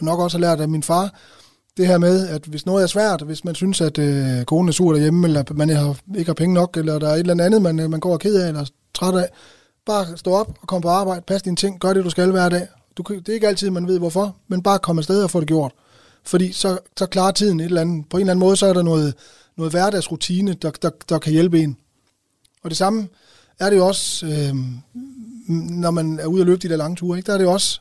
nok 0.00 0.20
også 0.20 0.38
har 0.38 0.40
lært 0.40 0.60
af 0.60 0.68
min 0.68 0.82
far, 0.82 1.14
det 1.76 1.86
her 1.86 1.98
med, 1.98 2.28
at 2.28 2.44
hvis 2.44 2.66
noget 2.66 2.82
er 2.82 2.86
svært, 2.86 3.22
hvis 3.22 3.44
man 3.44 3.54
synes, 3.54 3.80
at 3.80 3.98
øh, 3.98 4.44
konen 4.44 4.68
er 4.68 4.72
sur 4.72 4.92
derhjemme, 4.92 5.26
eller 5.26 5.44
man 5.54 5.68
har, 5.68 5.96
ikke 6.16 6.28
har 6.28 6.34
penge 6.34 6.54
nok, 6.54 6.76
eller 6.76 6.98
der 6.98 7.08
er 7.08 7.14
et 7.14 7.20
eller 7.20 7.44
andet, 7.44 7.62
man, 7.62 7.90
man 7.90 8.00
går 8.00 8.12
og 8.12 8.20
ked 8.20 8.42
af, 8.42 8.48
eller 8.48 8.64
træt 8.94 9.14
af, 9.14 9.28
bare 9.86 10.16
stå 10.16 10.32
op 10.32 10.58
og 10.60 10.68
kom 10.68 10.82
på 10.82 10.88
arbejde, 10.88 11.22
pas 11.26 11.42
dine 11.42 11.56
ting, 11.56 11.80
gør 11.80 11.92
det, 11.92 12.04
du 12.04 12.10
skal 12.10 12.30
hver 12.30 12.48
dag. 12.48 12.68
Du, 12.96 13.02
det 13.08 13.28
er 13.28 13.34
ikke 13.34 13.48
altid, 13.48 13.70
man 13.70 13.86
ved 13.86 13.98
hvorfor, 13.98 14.36
men 14.48 14.62
bare 14.62 14.78
kom 14.78 14.98
afsted 14.98 15.22
og 15.22 15.30
få 15.30 15.40
det 15.40 15.48
gjort. 15.48 15.72
Fordi 16.24 16.52
så, 16.52 16.78
så 16.96 17.06
klarer 17.06 17.32
tiden 17.32 17.60
et 17.60 17.64
eller 17.64 17.80
andet. 17.80 18.04
På 18.10 18.16
en 18.16 18.20
eller 18.20 18.32
anden 18.32 18.46
måde, 18.46 18.56
så 18.56 18.66
er 18.66 18.72
der 18.72 18.82
noget, 18.82 19.14
noget 19.56 19.72
hverdagsrutine, 19.72 20.54
der, 20.54 20.70
der, 20.70 20.90
der 21.08 21.18
kan 21.18 21.32
hjælpe 21.32 21.60
en. 21.60 21.76
Og 22.62 22.70
det 22.70 22.76
samme 22.76 23.08
er 23.60 23.70
det 23.70 23.76
jo 23.76 23.86
også, 23.86 24.26
øh, 24.26 24.54
når 25.70 25.90
man 25.90 26.18
er 26.20 26.26
ude 26.26 26.42
og 26.42 26.46
løbe 26.46 26.62
de 26.62 26.68
der 26.68 26.76
lange 26.76 26.96
ture. 26.96 27.18
Ikke? 27.18 27.26
Der 27.26 27.32
er 27.32 27.38
det 27.38 27.44
jo 27.44 27.52
også, 27.52 27.80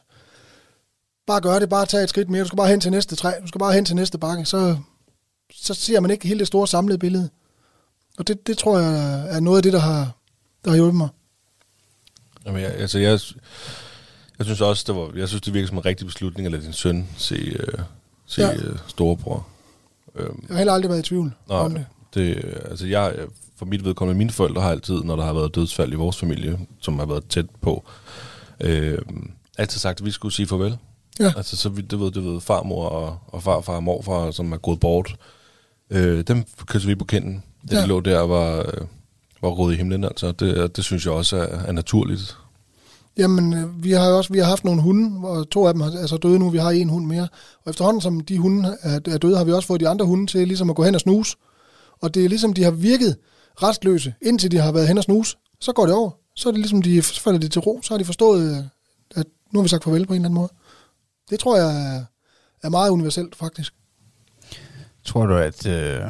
bare 1.27 1.41
gøre 1.41 1.59
det, 1.59 1.69
bare 1.69 1.85
tage 1.85 2.03
et 2.03 2.09
skridt 2.09 2.29
mere. 2.29 2.41
Du 2.41 2.47
skal 2.47 2.57
bare 2.57 2.67
hen 2.69 2.79
til 2.81 2.91
næste 2.91 3.15
træ, 3.15 3.31
du 3.41 3.47
skal 3.47 3.59
bare 3.59 3.73
hen 3.73 3.85
til 3.85 3.95
næste 3.95 4.17
bakke. 4.17 4.45
Så, 4.45 4.77
så 5.53 5.73
ser 5.73 5.99
man 5.99 6.11
ikke 6.11 6.27
hele 6.27 6.39
det 6.39 6.47
store 6.47 6.67
samlede 6.67 6.97
billede. 6.97 7.29
Og 8.17 8.27
det, 8.27 8.47
det 8.47 8.57
tror 8.57 8.79
jeg 8.79 9.25
er 9.35 9.39
noget 9.39 9.57
af 9.57 9.63
det, 9.63 9.73
der 9.73 9.79
har, 9.79 10.11
der 10.65 10.69
har 10.69 10.75
hjulpet 10.77 10.95
mig. 10.95 11.09
Jamen, 12.45 12.61
jeg, 12.61 12.71
altså, 12.71 12.99
jeg, 12.99 13.19
jeg 14.37 14.45
synes 14.45 14.61
også, 14.61 14.83
det 14.87 14.95
var, 14.95 15.11
jeg 15.15 15.27
synes, 15.27 15.41
det 15.41 15.53
virker 15.53 15.67
som 15.67 15.77
en 15.77 15.85
rigtig 15.85 16.07
beslutning 16.07 16.45
at 16.45 16.51
lade 16.51 16.63
din 16.63 16.73
søn 16.73 17.07
se, 17.17 17.35
øh, 17.35 17.79
se 18.25 18.41
Ja. 18.41 18.47
ja. 18.47 18.55
øh, 18.55 18.77
storebror. 18.87 19.47
Øhm, 20.15 20.39
Jeg 20.47 20.53
har 20.53 20.57
heller 20.57 20.73
aldrig 20.73 20.89
været 20.89 20.99
i 20.99 21.09
tvivl 21.09 21.33
nej, 21.49 21.57
om 21.57 21.73
det. 21.73 21.85
det, 22.13 22.55
altså 22.69 22.85
jeg, 22.87 23.13
for 23.63 23.70
mit 23.70 23.86
vedkommende, 23.86 24.17
mine 24.17 24.29
forældre 24.29 24.62
har 24.62 24.70
altid, 24.70 25.03
når 25.03 25.15
der 25.15 25.24
har 25.24 25.34
været 25.34 25.55
dødsfald 25.55 25.93
i 25.93 25.96
vores 25.96 26.17
familie, 26.17 26.60
som 26.82 27.00
har 27.00 27.05
været 27.05 27.25
tæt 27.29 27.46
på, 27.62 27.84
øh, 28.60 28.98
altid 29.58 29.79
sagt, 29.79 30.00
at 30.00 30.05
vi 30.05 30.12
skulle 30.12 30.34
sige 30.34 30.48
farvel. 30.48 30.77
Ja. 31.20 31.34
Altså, 31.38 31.58
så 31.58 31.70
det 31.70 32.00
ved, 32.00 32.12
det 32.12 32.25
ved 32.25 32.41
farmor 32.41 32.89
og, 32.89 33.17
og 33.27 33.43
farfar 33.43 33.75
og 33.75 33.84
morfar, 33.84 34.32
som 34.32 34.51
er 34.51 34.58
gået 34.58 34.79
bort. 34.79 35.15
Øh, 35.89 36.24
dem 36.27 36.43
kysser 36.65 36.89
vi 36.89 36.96
på 36.96 37.05
kinden, 37.05 37.43
da 37.72 37.75
ja. 37.75 37.82
De 37.82 37.88
lå 37.88 38.00
der 38.00 38.20
og 38.20 38.29
var, 38.29 38.60
øh, 38.60 38.88
var 39.41 39.50
rodet 39.50 39.74
i 39.74 39.77
himlen. 39.77 40.03
Altså, 40.03 40.32
det, 40.32 40.75
det 40.75 40.84
synes 40.84 41.05
jeg 41.05 41.13
også 41.13 41.38
er, 41.38 41.60
er 41.67 41.72
naturligt. 41.72 42.38
Jamen, 43.17 43.53
øh, 43.53 43.84
vi 43.84 43.91
har 43.91 44.10
jo 44.10 44.17
også 44.17 44.34
vi 44.34 44.39
har 44.39 44.46
haft 44.46 44.63
nogle 44.63 44.82
hunde, 44.82 45.20
hvor 45.20 45.43
to 45.43 45.67
af 45.67 45.74
dem 45.74 45.82
er 45.82 46.08
så 46.08 46.17
døde 46.17 46.39
nu. 46.39 46.50
Vi 46.50 46.58
har 46.58 46.70
en 46.70 46.89
hund 46.89 47.05
mere. 47.05 47.27
Og 47.65 47.70
efterhånden 47.70 48.01
som 48.01 48.20
de 48.20 48.38
hunde 48.38 48.77
er, 48.82 49.00
er 49.05 49.17
døde, 49.17 49.38
har 49.38 49.43
vi 49.43 49.51
også 49.51 49.67
fået 49.67 49.79
de 49.82 49.89
andre 49.89 50.05
hunde 50.05 50.27
til 50.27 50.48
ligesom 50.48 50.70
at 50.70 50.75
gå 50.75 50.84
hen 50.84 50.96
og 50.96 51.01
snuse. 51.01 51.38
Og 52.01 52.13
det 52.13 52.25
er 52.25 52.29
ligesom, 52.29 52.53
de 52.53 52.63
har 52.63 52.72
virket 52.72 53.15
restløse, 53.55 54.13
indtil 54.22 54.51
de 54.51 54.57
har 54.57 54.72
været 54.72 54.88
hen 54.88 54.98
og 54.98 55.03
snuse. 55.03 55.38
Så 55.62 55.74
går 55.74 55.86
det 55.86 55.95
over. 55.95 56.12
Så 56.36 56.50
er 56.50 56.51
det 56.51 56.60
ligesom, 56.60 56.81
de, 56.81 57.01
så 57.01 57.22
falder 57.22 57.39
de 57.39 57.48
til 57.48 57.62
ro. 57.62 57.79
Så 57.83 57.93
har 57.93 57.98
de 57.98 58.05
forstået, 58.05 58.57
øh, 58.57 58.63
at 59.15 59.25
nu 59.51 59.60
har 59.60 59.63
vi 59.63 59.69
sagt 59.69 59.83
farvel 59.83 60.07
på 60.07 60.13
en 60.13 60.17
eller 60.17 60.27
anden 60.27 60.39
måde. 60.39 60.50
Det 61.29 61.39
tror 61.39 61.57
jeg 61.57 61.95
er, 61.95 62.05
er 62.63 62.69
meget 62.69 62.89
universelt, 62.89 63.36
faktisk. 63.36 63.74
Tror 65.05 65.25
du, 65.25 65.36
at, 65.36 65.67
øh, 65.67 66.01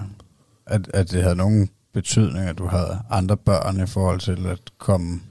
at, 0.66 0.90
at 0.94 1.12
det 1.12 1.24
havde 1.24 1.36
nogen 1.36 1.70
betydning, 1.94 2.50
at 2.50 2.58
du 2.58 2.68
havde 2.68 3.00
andre 3.10 3.38
børn 3.38 3.84
i 3.84 3.88
forhold 3.88 4.20
til 4.20 4.48
at 4.48 4.60
komme 4.78 5.22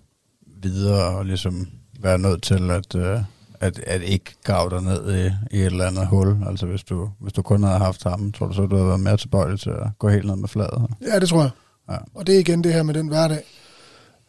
videre 0.62 1.16
og 1.16 1.24
ligesom 1.24 1.68
være 2.00 2.18
nødt 2.18 2.42
til 2.42 2.70
at, 2.70 2.94
øh, 2.94 3.20
at, 3.60 3.78
at 3.78 4.02
ikke 4.02 4.34
grave 4.44 4.70
dig 4.70 4.82
ned 4.82 5.14
i, 5.14 5.56
i 5.56 5.60
et 5.60 5.66
eller 5.66 5.86
andet 5.86 6.06
hul? 6.06 6.36
Altså 6.46 6.66
hvis 6.66 6.84
du, 6.84 7.10
hvis 7.20 7.32
du 7.32 7.42
kun 7.42 7.62
havde 7.62 7.78
haft 7.78 8.02
ham, 8.04 8.32
tror 8.32 8.46
du 8.46 8.52
så, 8.52 8.66
du 8.66 8.76
havde 8.76 8.88
været 8.88 9.00
mere 9.00 9.16
tilbøjelig 9.16 9.60
til 9.60 9.70
at 9.70 9.86
gå 9.98 10.08
helt 10.08 10.26
ned 10.26 10.36
med 10.36 10.48
fladet? 10.48 10.86
Ja, 11.00 11.20
det 11.20 11.28
tror 11.28 11.40
jeg. 11.40 11.50
Ja. 11.90 11.96
Og 12.14 12.26
det 12.26 12.34
er 12.34 12.38
igen 12.38 12.64
det 12.64 12.72
her 12.72 12.82
med 12.82 12.94
den 12.94 13.08
hverdag. 13.08 13.42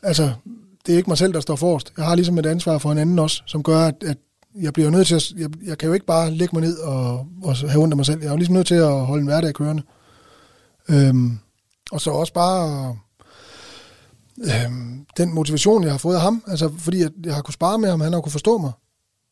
Altså, 0.01 0.33
det 0.85 0.93
er 0.93 0.97
ikke 0.97 1.09
mig 1.09 1.17
selv, 1.17 1.33
der 1.33 1.39
står 1.39 1.55
forrest. 1.55 1.93
Jeg 1.97 2.05
har 2.05 2.15
ligesom 2.15 2.37
et 2.37 2.45
ansvar 2.45 2.77
for 2.77 2.91
en 2.91 2.97
anden 2.97 3.19
også, 3.19 3.43
som 3.45 3.63
gør, 3.63 3.79
at, 3.79 4.03
at 4.03 4.17
jeg 4.55 4.73
bliver 4.73 4.89
nødt 4.89 5.07
til 5.07 5.15
at... 5.15 5.31
Jeg, 5.37 5.49
jeg 5.65 5.77
kan 5.77 5.87
jo 5.87 5.93
ikke 5.93 6.05
bare 6.05 6.31
lægge 6.31 6.55
mig 6.55 6.61
ned 6.61 6.77
og, 6.77 7.27
og 7.43 7.55
have 7.57 7.83
ondt 7.83 7.93
af 7.93 7.97
mig 7.97 8.05
selv. 8.05 8.19
Jeg 8.19 8.27
er 8.27 8.31
jo 8.31 8.37
ligesom 8.37 8.53
nødt 8.53 8.67
til 8.67 8.75
at 8.75 9.05
holde 9.05 9.21
en 9.21 9.27
hverdag 9.27 9.53
kørende. 9.53 9.83
Øhm, 10.89 11.39
og 11.91 12.01
så 12.01 12.11
også 12.11 12.33
bare... 12.33 12.95
Øhm, 14.37 15.05
den 15.17 15.33
motivation, 15.33 15.83
jeg 15.83 15.91
har 15.91 15.97
fået 15.97 16.15
af 16.15 16.21
ham, 16.21 16.43
altså 16.47 16.71
fordi 16.77 16.99
jeg, 16.99 17.09
jeg 17.25 17.35
har 17.35 17.41
kunnet 17.41 17.53
spare 17.53 17.79
med 17.79 17.89
ham, 17.89 18.01
han 18.01 18.13
har 18.13 18.21
kunnet 18.21 18.31
forstå 18.31 18.57
mig. 18.57 18.71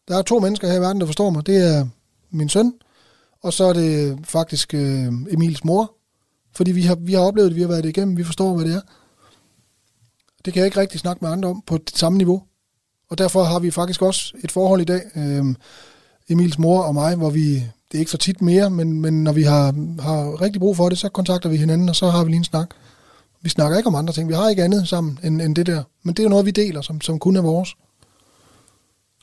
Der 0.07 0.17
er 0.17 0.21
to 0.21 0.39
mennesker 0.39 0.67
her 0.67 0.75
i 0.75 0.81
verden, 0.81 0.99
der 0.99 1.05
forstår 1.05 1.29
mig. 1.29 1.45
Det 1.45 1.75
er 1.75 1.87
min 2.31 2.49
søn, 2.49 2.73
og 3.43 3.53
så 3.53 3.63
er 3.63 3.73
det 3.73 4.19
faktisk 4.23 4.73
øh, 4.73 5.07
Emils 5.29 5.63
mor, 5.63 5.93
fordi 6.53 6.71
vi 6.71 6.81
har, 6.81 6.95
vi 6.95 7.13
har 7.13 7.21
oplevet 7.21 7.49
det, 7.49 7.55
vi 7.55 7.61
har 7.61 7.67
været 7.67 7.83
det 7.83 7.89
igennem, 7.89 8.17
vi 8.17 8.23
forstår, 8.23 8.55
hvad 8.55 8.65
det 8.65 8.75
er. 8.75 8.81
Det 10.45 10.53
kan 10.53 10.59
jeg 10.59 10.65
ikke 10.65 10.79
rigtig 10.79 10.99
snakke 10.99 11.25
med 11.25 11.31
andre 11.31 11.49
om 11.49 11.63
på 11.67 11.77
det 11.77 11.97
samme 11.97 12.17
niveau. 12.17 12.43
Og 13.09 13.17
derfor 13.17 13.43
har 13.43 13.59
vi 13.59 13.71
faktisk 13.71 14.01
også 14.01 14.33
et 14.43 14.51
forhold 14.51 14.81
i 14.81 14.83
dag, 14.83 15.01
øh, 15.15 15.45
Emils 16.29 16.59
mor 16.59 16.81
og 16.81 16.93
mig, 16.93 17.15
hvor 17.15 17.29
vi, 17.29 17.53
det 17.55 17.97
er 17.97 17.99
ikke 17.99 18.11
så 18.11 18.17
tit 18.17 18.41
mere, 18.41 18.69
men, 18.69 19.01
men 19.01 19.23
når 19.23 19.31
vi 19.31 19.43
har, 19.43 19.65
har 20.01 20.41
rigtig 20.41 20.59
brug 20.59 20.77
for 20.77 20.89
det, 20.89 20.97
så 20.97 21.09
kontakter 21.09 21.49
vi 21.49 21.57
hinanden, 21.57 21.89
og 21.89 21.95
så 21.95 22.09
har 22.09 22.23
vi 22.23 22.29
lige 22.29 22.37
en 22.37 22.43
snak. 22.43 22.69
Vi 23.41 23.49
snakker 23.49 23.77
ikke 23.77 23.87
om 23.87 23.95
andre 23.95 24.13
ting, 24.13 24.29
vi 24.29 24.33
har 24.33 24.49
ikke 24.49 24.63
andet 24.63 24.87
sammen 24.87 25.19
end, 25.23 25.41
end 25.41 25.55
det 25.55 25.65
der. 25.65 25.83
Men 26.03 26.13
det 26.13 26.19
er 26.19 26.23
jo 26.23 26.29
noget, 26.29 26.45
vi 26.45 26.51
deler, 26.51 26.81
som, 26.81 27.01
som 27.01 27.19
kun 27.19 27.35
er 27.35 27.41
vores. 27.41 27.75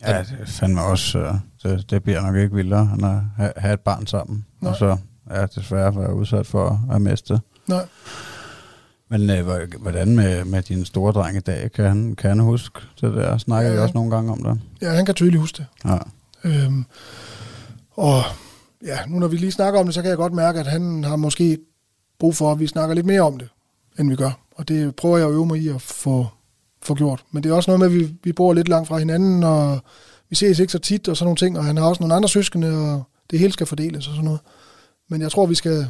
Ja, 0.01 0.19
det 0.19 0.49
fandme 0.49 0.83
også, 0.83 1.19
øh, 1.19 1.35
det, 1.63 1.91
det 1.91 2.03
bliver 2.03 2.21
nok 2.21 2.37
ikke 2.37 2.55
vildere, 2.55 2.91
end 2.95 3.07
at 3.07 3.21
have, 3.37 3.53
have 3.57 3.75
et 3.75 3.81
barn 3.81 4.07
sammen. 4.07 4.47
Nej. 4.61 4.71
Og 4.71 4.77
så 4.77 4.97
ja, 5.31 5.47
desværre 5.47 5.97
være 5.97 6.15
udsat 6.15 6.47
for 6.47 6.81
at 6.93 7.03
miste. 7.03 7.41
Nej. 7.67 7.87
Men 9.11 9.31
øh, 9.31 9.45
hvor- 9.45 9.79
hvordan 9.79 10.17
med, 10.17 10.45
med 10.45 10.63
din 10.63 10.85
store 10.85 11.13
dreng 11.13 11.37
i 11.37 11.41
dag? 11.41 11.73
Kan 11.73 11.85
han, 11.85 12.15
kan 12.17 12.31
han 12.31 12.41
huske 12.41 12.81
det 13.01 13.15
der? 13.15 13.39
Snakker 13.39 13.71
ja. 13.71 13.75
Ja. 13.77 13.81
I 13.81 13.83
også 13.83 13.95
nogle 13.95 14.11
gange 14.11 14.33
om 14.33 14.43
det? 14.43 14.61
Ja, 14.83 14.91
han 14.91 15.05
kan 15.07 15.15
tydeligt 15.15 15.41
huske 15.41 15.57
det. 15.57 15.67
Ja. 15.91 15.99
Øhm, 16.45 16.85
og 17.93 18.23
ja, 18.87 18.99
nu 19.07 19.19
når 19.19 19.29
vi 19.29 19.37
lige 19.37 19.53
snakker 19.53 19.81
om 19.81 19.87
det, 19.87 19.95
så 19.95 20.01
kan 20.03 20.09
jeg 20.09 20.17
godt 20.17 20.33
mærke, 20.33 20.61
at 20.61 20.67
han 20.67 21.05
har 21.05 21.17
måske 21.17 21.59
brug 22.19 22.37
for, 22.37 22.53
at 22.53 22.61
vi 22.61 22.67
snakker 22.67 22.95
lidt 22.95 23.07
mere 23.07 23.21
om 23.21 23.39
det, 23.39 23.49
end 23.99 24.09
vi 24.11 24.17
gør. 24.17 24.31
Og 24.57 24.69
det 24.69 24.97
prøver 24.97 25.19
jeg 25.19 25.27
at 25.27 25.33
øve 25.33 25.47
mig 25.47 25.59
i 25.59 25.69
at 25.69 25.83
få, 25.83 26.27
få 26.83 26.95
gjort. 26.95 27.25
Men 27.33 27.43
det 27.43 27.51
er 27.51 27.55
også 27.55 27.71
noget 27.71 27.81
med, 27.81 27.87
at 27.87 27.95
vi, 28.09 28.15
vi 28.25 28.33
bor 28.33 28.53
lidt 28.53 28.69
langt 28.69 28.89
fra 28.89 28.99
hinanden, 28.99 29.43
og 29.45 29.81
vi 30.31 30.37
ses 30.37 30.59
ikke 30.59 30.73
så 30.73 30.79
tit 30.79 31.09
og 31.09 31.17
sådan 31.17 31.27
nogle 31.27 31.37
ting, 31.37 31.59
og 31.59 31.65
han 31.65 31.77
har 31.77 31.85
også 31.85 32.03
nogle 32.03 32.15
andre 32.15 32.29
søskende, 32.29 32.93
og 32.95 33.03
det 33.31 33.39
hele 33.39 33.53
skal 33.53 33.67
fordeles 33.67 34.07
og 34.07 34.13
sådan 34.15 34.25
noget. 34.25 34.41
Men 35.09 35.21
jeg 35.23 35.31
tror, 35.31 35.47
vi 35.47 35.55
skal, 35.55 35.89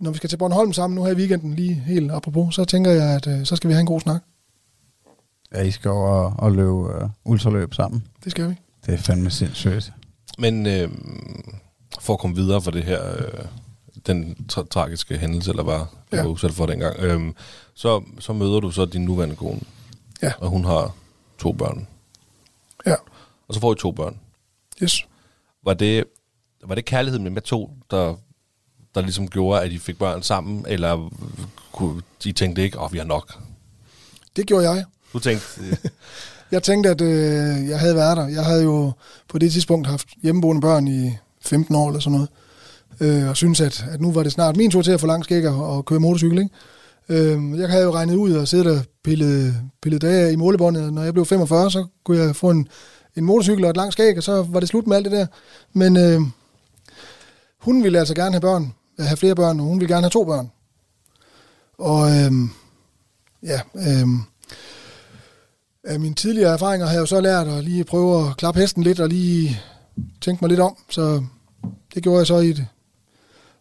når 0.00 0.10
vi 0.10 0.16
skal 0.16 0.30
til 0.30 0.36
Bornholm 0.36 0.72
sammen 0.72 0.94
nu 0.96 1.04
her 1.04 1.12
i 1.12 1.14
weekenden, 1.16 1.54
lige 1.54 1.74
helt 1.74 2.10
apropos, 2.12 2.54
så 2.54 2.64
tænker 2.64 2.90
jeg, 2.90 3.14
at 3.16 3.26
øh, 3.26 3.46
så 3.46 3.56
skal 3.56 3.68
vi 3.68 3.72
have 3.72 3.80
en 3.80 3.86
god 3.86 4.00
snak. 4.00 4.22
Ja, 5.54 5.62
I 5.62 5.70
skal 5.70 5.90
over 5.90 6.08
og, 6.08 6.32
og 6.38 6.52
løbe 6.52 6.70
uh, 6.72 7.10
ultraløb 7.24 7.74
sammen. 7.74 8.06
Det 8.24 8.30
skal 8.32 8.48
vi. 8.50 8.54
Det 8.86 8.94
er 8.94 8.98
fandme 8.98 9.30
sindssygt. 9.30 9.92
Men 10.38 10.66
øh, 10.66 10.90
for 12.00 12.12
at 12.12 12.18
komme 12.18 12.36
videre 12.36 12.62
fra 12.62 12.70
det 12.70 12.84
her, 12.84 13.16
øh, 13.16 13.44
den 14.06 14.36
tra- 14.52 14.66
tragiske 14.68 15.18
hændelse, 15.18 15.50
eller 15.50 15.62
var, 15.62 15.94
Ja. 16.12 16.22
var 16.22 16.28
udsat 16.28 16.52
for 16.52 16.66
dengang, 16.66 16.96
øh, 16.98 17.32
så, 17.74 18.02
så 18.18 18.32
møder 18.32 18.60
du 18.60 18.70
så 18.70 18.84
din 18.84 19.04
nuværende 19.04 19.36
kone, 19.36 19.60
Ja. 20.22 20.32
og 20.38 20.48
hun 20.48 20.64
har 20.64 20.94
to 21.38 21.52
børn. 21.52 21.86
Ja. 22.86 22.94
Og 23.48 23.54
så 23.54 23.60
får 23.60 23.72
I 23.72 23.76
to 23.78 23.92
børn. 23.92 24.16
Yes. 24.82 25.06
Var 25.64 25.74
det, 25.74 26.04
var 26.64 26.74
det 26.74 26.84
kærligheden 26.84 27.22
med 27.22 27.30
med 27.30 27.42
to, 27.42 27.70
der, 27.90 28.14
der 28.94 29.00
ligesom 29.00 29.28
gjorde, 29.28 29.60
at 29.62 29.72
I 29.72 29.78
fik 29.78 29.98
børn 29.98 30.22
sammen, 30.22 30.64
eller 30.68 31.10
kunne, 31.72 32.02
I 32.24 32.32
tænkte 32.32 32.62
ikke, 32.62 32.78
åh, 32.78 32.84
oh, 32.84 32.92
vi 32.92 32.98
har 32.98 33.04
nok? 33.04 33.34
Det 34.36 34.46
gjorde 34.46 34.70
jeg. 34.70 34.84
Du 35.12 35.18
tænkte, 35.18 35.46
øh, 35.60 35.76
Jeg 36.54 36.62
tænkte, 36.62 36.90
at 36.90 37.00
øh, 37.00 37.68
jeg 37.68 37.80
havde 37.80 37.94
været 37.94 38.16
der. 38.16 38.28
Jeg 38.28 38.44
havde 38.44 38.62
jo 38.62 38.92
på 39.28 39.38
det 39.38 39.52
tidspunkt 39.52 39.86
haft 39.86 40.08
hjemmeboende 40.22 40.60
børn 40.60 40.88
i 40.88 41.16
15 41.40 41.74
år 41.74 41.88
eller 41.88 42.00
sådan 42.00 42.12
noget. 42.12 42.28
Øh, 43.00 43.28
og 43.28 43.36
synes 43.36 43.60
at, 43.60 43.84
at 43.90 44.00
nu 44.00 44.12
var 44.12 44.22
det 44.22 44.32
snart 44.32 44.56
min 44.56 44.70
tur 44.70 44.82
til 44.82 44.92
at 44.92 45.00
få 45.00 45.06
lang 45.06 45.24
skæg 45.24 45.48
og, 45.48 45.76
og 45.76 45.84
køre 45.84 46.00
motorcykel. 46.00 46.38
Ikke? 46.38 46.50
Øh, 47.08 47.60
jeg 47.60 47.68
havde 47.68 47.84
jo 47.84 47.90
regnet 47.90 48.14
ud 48.14 48.32
og 48.32 48.48
siddet 48.48 48.66
og 48.66 48.84
pillet, 49.04 49.54
pillet 49.82 50.02
dage 50.02 50.32
i 50.32 50.36
målebåndet. 50.36 50.92
Når 50.92 51.02
jeg 51.02 51.12
blev 51.12 51.26
45, 51.26 51.70
så 51.70 51.86
kunne 52.04 52.18
jeg 52.18 52.36
få 52.36 52.50
en, 52.50 52.68
en 53.16 53.24
motorcykel 53.24 53.64
og 53.64 53.70
et 53.70 53.76
langt 53.76 53.92
skæg, 53.92 54.16
og 54.16 54.22
så 54.22 54.46
var 54.48 54.60
det 54.60 54.68
slut 54.68 54.86
med 54.86 54.96
alt 54.96 55.04
det 55.04 55.12
der. 55.12 55.26
Men 55.72 55.96
øh, 55.96 56.20
hun 57.58 57.84
ville 57.84 57.98
altså 57.98 58.14
gerne 58.14 58.32
have 58.32 58.40
børn, 58.40 58.74
have 58.98 59.16
flere 59.16 59.34
børn, 59.34 59.60
og 59.60 59.66
hun 59.66 59.80
ville 59.80 59.94
gerne 59.94 60.04
have 60.04 60.10
to 60.10 60.24
børn. 60.24 60.50
Og 61.78 62.10
øh, 62.10 62.32
ja, 63.42 63.60
øh, 63.74 64.08
af 65.84 66.00
mine 66.00 66.14
tidligere 66.14 66.52
erfaringer 66.52 66.86
har 66.86 66.92
jeg 66.92 67.00
jo 67.00 67.06
så 67.06 67.20
lært 67.20 67.48
at 67.48 67.64
lige 67.64 67.84
prøve 67.84 68.28
at 68.28 68.36
klappe 68.36 68.60
hesten 68.60 68.82
lidt 68.82 69.00
og 69.00 69.08
lige 69.08 69.60
tænke 70.20 70.44
mig 70.44 70.48
lidt 70.48 70.60
om. 70.60 70.76
Så 70.90 71.22
det 71.94 72.02
gjorde 72.02 72.18
jeg 72.18 72.26
så 72.26 72.38
i 72.38 72.48
et 72.50 72.66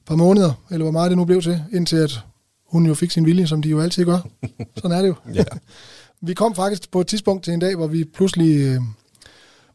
par 0.06 0.16
måneder, 0.16 0.54
eller 0.72 0.84
hvor 0.84 0.92
meget 0.92 1.10
det 1.10 1.18
nu 1.18 1.26
blev 1.26 1.42
til, 1.42 1.64
indtil 1.74 1.96
at 1.96 2.20
hun 2.68 2.86
jo 2.86 2.94
fik 2.94 3.12
sin 3.12 3.26
vilje, 3.26 3.48
som 3.48 3.62
de 3.62 3.70
jo 3.70 3.82
altid 3.82 4.06
gør. 4.06 4.20
Sådan 4.78 4.98
er 4.98 5.02
det 5.02 5.08
jo. 5.08 5.16
ja. 5.34 5.44
Vi 6.26 6.34
kom 6.34 6.56
faktisk 6.56 6.92
på 6.92 7.02
et 7.02 7.08
tidspunkt 7.08 7.44
til 7.44 7.54
en 7.54 7.60
dag, 7.60 7.76
hvor 7.76 7.88
vi 7.88 8.04
pludselig 8.04 8.60
øh, 8.60 8.82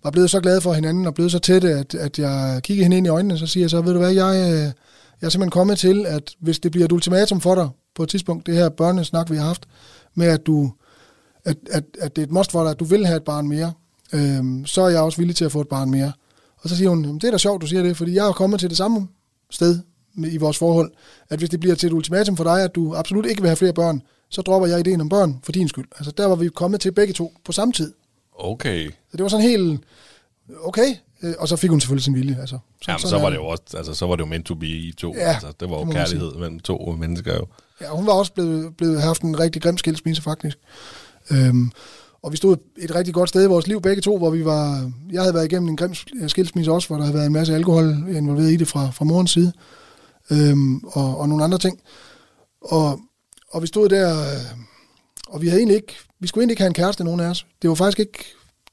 var 0.05 0.11
blevet 0.11 0.31
så 0.31 0.41
glade 0.41 0.61
for 0.61 0.73
hinanden 0.73 1.07
og 1.07 1.15
blevet 1.15 1.33
så 1.33 1.39
tætte, 1.39 1.71
at, 1.71 1.95
at 1.95 2.19
jeg 2.19 2.61
kiggede 2.63 2.85
hende 2.85 2.97
ind 2.97 3.07
i 3.07 3.11
øjnene, 3.11 3.39
så 3.39 3.47
siger 3.47 3.65
jeg 3.65 3.71
så, 3.71 3.81
ved 3.81 3.93
du 3.93 3.99
hvad, 3.99 4.13
jeg, 4.13 4.53
øh, 4.53 4.73
jeg 5.21 5.27
er 5.27 5.31
simpelthen 5.31 5.51
kommet 5.51 5.79
til, 5.79 6.07
at 6.07 6.35
hvis 6.41 6.59
det 6.59 6.73
bliver 6.73 6.85
et 6.85 6.93
ultimatum 6.93 7.41
for 7.41 7.55
dig 7.55 7.69
på 7.95 8.03
et 8.03 8.09
tidspunkt, 8.09 8.47
det 8.47 8.55
her 8.55 8.69
børnesnak, 8.69 9.31
vi 9.31 9.37
har 9.37 9.45
haft, 9.45 9.69
med 10.15 10.27
at 10.27 10.47
du 10.47 10.73
at, 11.45 11.57
at, 11.71 11.85
at 12.01 12.17
det 12.17 12.23
er 12.23 12.27
et 12.27 12.33
must 12.33 12.53
for 12.53 12.63
dig, 12.63 12.71
at 12.71 12.81
du 12.81 12.85
vil 12.85 13.07
have 13.07 13.17
et 13.17 13.25
barn 13.25 13.49
mere, 13.49 13.73
øhm, 14.13 14.67
så 14.67 14.83
er 14.83 14.89
jeg 14.89 15.01
også 15.01 15.19
villig 15.19 15.37
til 15.37 15.45
at 15.45 15.53
få 15.53 15.61
et 15.61 15.69
barn 15.69 15.91
mere. 15.91 16.13
Og 16.63 16.69
så 16.69 16.77
siger 16.77 16.89
hun, 16.91 17.05
"Jamen, 17.05 17.21
det 17.21 17.27
er 17.27 17.31
da 17.31 17.39
sjovt, 17.39 17.63
du 17.63 17.67
siger 17.67 17.83
det, 17.83 17.97
fordi 17.97 18.15
jeg 18.15 18.29
er 18.29 18.33
kommet 18.33 18.61
til 18.61 18.69
det 18.69 18.77
samme 18.77 19.09
sted 19.51 19.79
med, 20.15 20.33
i 20.33 20.37
vores 20.37 20.59
forhold, 20.59 20.93
at 21.29 21.39
hvis 21.39 21.51
det 21.51 21.61
bliver 21.61 21.75
til 21.75 21.87
et 21.87 21.93
ultimatum 21.93 22.37
for 22.37 22.45
dig, 22.45 22.65
at 22.65 22.75
du 22.75 22.95
absolut 22.95 23.27
ikke 23.27 23.43
vil 23.43 23.49
have 23.49 23.57
flere 23.57 23.73
børn, 23.73 24.03
så 24.31 24.43
dropper 24.43 24.69
jeg 24.69 24.81
ideen 24.81 25.01
om 25.01 25.09
børn 25.09 25.41
for 25.43 25.53
din 25.53 25.69
skyld. 25.69 25.87
Altså 25.99 26.11
der 26.11 26.27
var 26.27 26.35
vi 26.37 26.49
kommet 26.49 26.81
til 26.81 26.93
begge 26.93 27.15
to 27.15 27.33
på 27.45 27.53
samme 27.53 27.73
tid. 27.73 27.93
okay. 28.39 28.87
Så 29.11 29.17
det 29.17 29.23
var 29.23 29.29
sådan 29.29 29.47
helt... 29.47 29.81
okay. 30.63 30.95
Øh, 31.23 31.35
og 31.39 31.49
så 31.49 31.57
fik 31.57 31.71
hun 31.71 31.81
selvfølgelig 31.81 32.05
sin 32.05 32.15
vilje. 32.15 32.37
Altså, 32.41 32.59
Så, 32.83 32.91
Jamen, 32.91 33.01
så 33.01 33.19
var 33.19 33.31
det 33.31 33.37
jo 33.37 33.47
også, 33.47 33.63
altså, 33.77 33.95
så 33.95 34.07
var 34.07 34.17
det 34.17 34.21
jo 34.21 34.27
meant 34.27 34.47
to 34.47 34.55
be 34.55 34.67
i 34.67 34.93
to. 34.93 35.15
Ja, 35.15 35.21
altså, 35.21 35.53
det 35.61 35.71
var 35.71 35.77
det 35.77 35.81
jo 35.81 35.85
man 35.85 35.95
kærlighed 35.95 36.35
mellem 36.35 36.61
to 36.61 36.97
mennesker 36.99 37.35
jo. 37.35 37.47
Ja, 37.81 37.89
hun 37.89 38.07
var 38.07 38.13
også 38.13 38.33
blevet, 38.33 38.77
blevet 38.77 39.03
haft 39.03 39.23
en 39.23 39.41
rigtig 39.41 39.63
grim 39.63 39.79
skilsmisse, 39.79 40.23
faktisk. 40.23 40.59
Øhm, 41.31 41.73
og 42.23 42.33
vi 42.33 42.37
stod 42.37 42.57
et 42.79 42.95
rigtig 42.95 43.15
godt 43.15 43.29
sted 43.29 43.45
i 43.45 43.47
vores 43.47 43.67
liv, 43.67 43.81
begge 43.83 44.03
to, 44.03 44.19
hvor 44.19 44.31
vi 44.31 44.45
var... 44.45 44.91
Jeg 45.13 45.23
havde 45.23 45.35
været 45.35 45.45
igennem 45.45 45.69
en 45.69 45.77
grim 45.77 45.95
skilsmisse 46.29 46.73
også, 46.73 46.89
hvor 46.89 46.97
der 46.97 47.03
havde 47.03 47.15
været 47.15 47.27
en 47.27 47.33
masse 47.33 47.55
alkohol 47.55 47.85
involveret 48.09 48.51
i 48.51 48.57
det 48.57 48.69
fra, 48.69 48.91
fra 48.91 49.05
morens 49.05 49.31
side. 49.31 49.53
Øhm, 50.31 50.79
og, 50.85 51.19
og 51.19 51.29
nogle 51.29 51.45
andre 51.45 51.59
ting. 51.59 51.81
Og, 52.63 53.01
og 53.51 53.63
vi 53.63 53.67
stod 53.67 53.89
der, 53.89 54.21
øh, 54.21 54.59
og 55.29 55.43
vi 55.43 55.49
havde 55.49 55.61
egentlig 55.61 55.77
ikke... 55.77 55.97
Vi 56.21 56.27
skulle 56.27 56.43
egentlig 56.43 56.53
ikke 56.53 56.63
have 56.63 56.69
en 56.69 56.75
kæreste, 56.75 57.05
nogen 57.05 57.21
af 57.21 57.29
os. 57.29 57.47
Det 57.63 57.71
var 57.71 57.75
faktisk 57.75 57.99
ikke 57.99 58.25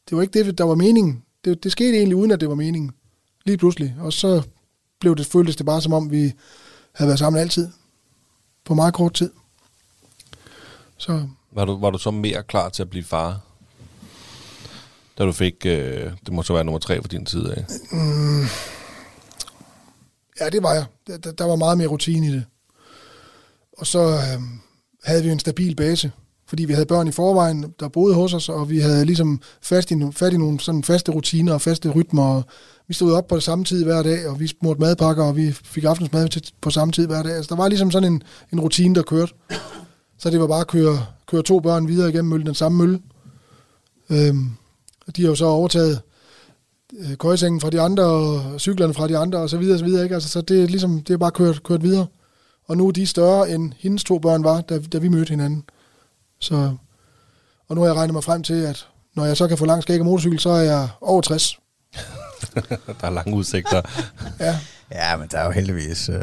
det, 0.10 0.17
var 0.17 0.21
ikke 0.21 0.43
det 0.43 0.58
der 0.58 0.63
var 0.63 0.75
meningen. 0.75 1.21
Det, 1.45 1.63
det 1.63 1.71
skete 1.71 1.97
egentlig 1.97 2.15
uden, 2.15 2.31
at 2.31 2.39
det 2.39 2.49
var 2.49 2.55
meningen. 2.55 2.91
Lige 3.45 3.58
pludselig. 3.58 3.95
Og 3.99 4.13
så 4.13 4.43
blev 4.99 5.15
det, 5.15 5.25
føltes 5.25 5.55
det 5.55 5.65
bare 5.65 5.81
som 5.81 5.93
om, 5.93 6.12
vi 6.12 6.34
havde 6.93 7.08
været 7.08 7.19
sammen 7.19 7.41
altid. 7.41 7.69
På 8.65 8.73
meget 8.73 8.93
kort 8.93 9.13
tid. 9.13 9.31
Så 10.97 11.27
Var 11.51 11.65
du, 11.65 11.79
var 11.79 11.89
du 11.89 11.97
så 11.97 12.12
mere 12.12 12.43
klar 12.43 12.69
til 12.69 12.81
at 12.84 12.89
blive 12.89 13.03
far? 13.03 13.41
Da 15.17 15.25
du 15.25 15.31
fik, 15.31 15.65
øh, 15.65 16.12
det 16.25 16.34
må 16.34 16.43
så 16.43 16.53
være 16.53 16.63
nummer 16.63 16.79
tre 16.79 17.01
for 17.01 17.08
din 17.08 17.25
tid 17.25 17.45
af. 17.45 17.65
Ja, 20.39 20.49
det 20.49 20.63
var 20.63 20.73
jeg. 20.73 20.86
Der, 21.08 21.17
der, 21.17 21.31
der 21.31 21.45
var 21.45 21.55
meget 21.55 21.77
mere 21.77 21.88
rutine 21.88 22.27
i 22.27 22.31
det. 22.31 22.45
Og 23.77 23.88
så 23.88 23.99
øh, 23.99 24.41
havde 25.03 25.23
vi 25.23 25.29
en 25.29 25.39
stabil 25.39 25.75
base, 25.75 26.12
fordi 26.47 26.65
vi 26.65 26.73
havde 26.73 26.86
børn 26.86 27.08
i 27.08 27.12
forvejen, 27.12 27.73
der 27.79 27.88
boede 27.88 28.15
hos 28.15 28.34
os, 28.34 28.49
og 28.49 28.69
vi 28.69 28.79
havde 28.79 29.05
ligesom 29.05 29.41
fast 29.62 29.91
i, 29.91 29.95
fat 30.12 30.34
i 30.34 30.38
nogle 30.38 30.60
sådan 30.60 30.84
faste 30.84 31.12
rutiner 31.12 31.53
og 31.53 31.62
faste 31.62 31.89
rytmer. 31.89 32.23
Og 32.23 32.43
vi 32.88 32.93
stod 32.93 33.13
op 33.13 33.27
på 33.27 33.39
samme 33.39 33.65
tid 33.65 33.84
hver 33.84 34.03
dag, 34.03 34.27
og 34.27 34.39
vi 34.39 34.47
smurte 34.47 34.81
madpakker, 34.81 35.23
og 35.23 35.36
vi 35.36 35.51
fik 35.51 35.84
aftensmad 35.84 36.29
til, 36.29 36.43
på 36.62 36.69
samme 36.69 36.91
tid 36.91 37.08
hver 37.08 37.23
dag. 37.23 37.31
Altså, 37.31 37.49
der 37.49 37.62
var 37.62 37.67
ligesom 37.67 37.91
sådan 37.91 38.13
en, 38.13 38.23
en 38.53 38.60
rutine, 38.60 38.95
der 38.95 39.01
kørte. 39.01 39.34
Så 40.17 40.29
det 40.29 40.39
var 40.39 40.47
bare 40.47 40.62
at 40.62 40.67
køre, 40.67 41.05
køre 41.27 41.43
to 41.43 41.60
børn 41.60 41.88
videre 41.88 42.10
igennem 42.10 42.29
møllen, 42.29 42.47
den 42.47 42.55
samme 42.55 42.77
mølle. 42.77 42.99
Øhm, 44.10 44.49
og 45.08 45.15
de 45.15 45.21
har 45.21 45.29
jo 45.29 45.36
så 45.36 45.45
overtaget 45.45 46.01
øh, 46.99 47.15
køjsengen 47.15 47.62
fra 47.62 47.69
de 47.69 47.81
andre, 47.81 48.03
og 48.03 48.62
cyklerne 48.62 48.93
fra 48.93 49.08
de 49.08 49.17
andre, 49.17 49.39
og 49.39 49.49
så 49.49 49.58
videre, 49.58 49.75
og 49.75 49.79
så 49.79 49.86
videre. 49.86 50.03
Ikke? 50.03 50.15
Altså, 50.15 50.29
så 50.29 50.41
det 50.41 50.63
er 50.63 50.67
ligesom, 50.67 51.01
det 51.01 51.13
er 51.13 51.17
bare 51.17 51.31
kørt, 51.31 51.63
kørt 51.63 51.84
videre. 51.84 52.05
Og 52.67 52.77
nu 52.77 52.88
er 52.88 52.91
de 52.91 53.08
større, 53.08 53.49
end 53.49 53.73
hendes 53.77 54.03
to 54.03 54.19
børn 54.19 54.43
var, 54.43 54.62
da, 54.62 54.79
da 54.79 54.97
vi 54.97 55.08
mødte 55.08 55.29
hinanden. 55.29 55.63
Så, 56.39 56.76
og 57.69 57.76
nu 57.76 57.82
har 57.82 57.88
jeg 57.88 57.95
regnet 57.95 58.13
mig 58.13 58.24
frem 58.24 58.43
til, 58.43 58.54
at 58.63 58.88
når 59.15 59.26
jeg 59.26 59.38
så 59.38 59.48
kan 59.48 59.58
få 59.58 59.65
lang 59.65 59.84
skæg 59.84 60.00
og 60.00 60.06
motorcykel, 60.06 60.39
så 60.39 60.50
er 60.50 60.62
jeg 60.62 60.89
over 61.02 61.21
60. 61.21 61.60
Der 63.02 63.08
er 63.08 63.10
lange 63.10 63.36
udsigter. 63.36 63.82
Ja, 64.39 64.60
Ja, 64.91 65.17
men 65.17 65.28
der 65.32 65.38
er 65.39 65.45
jo 65.45 65.52
heldigvis 65.52 66.10
øh, 66.10 66.19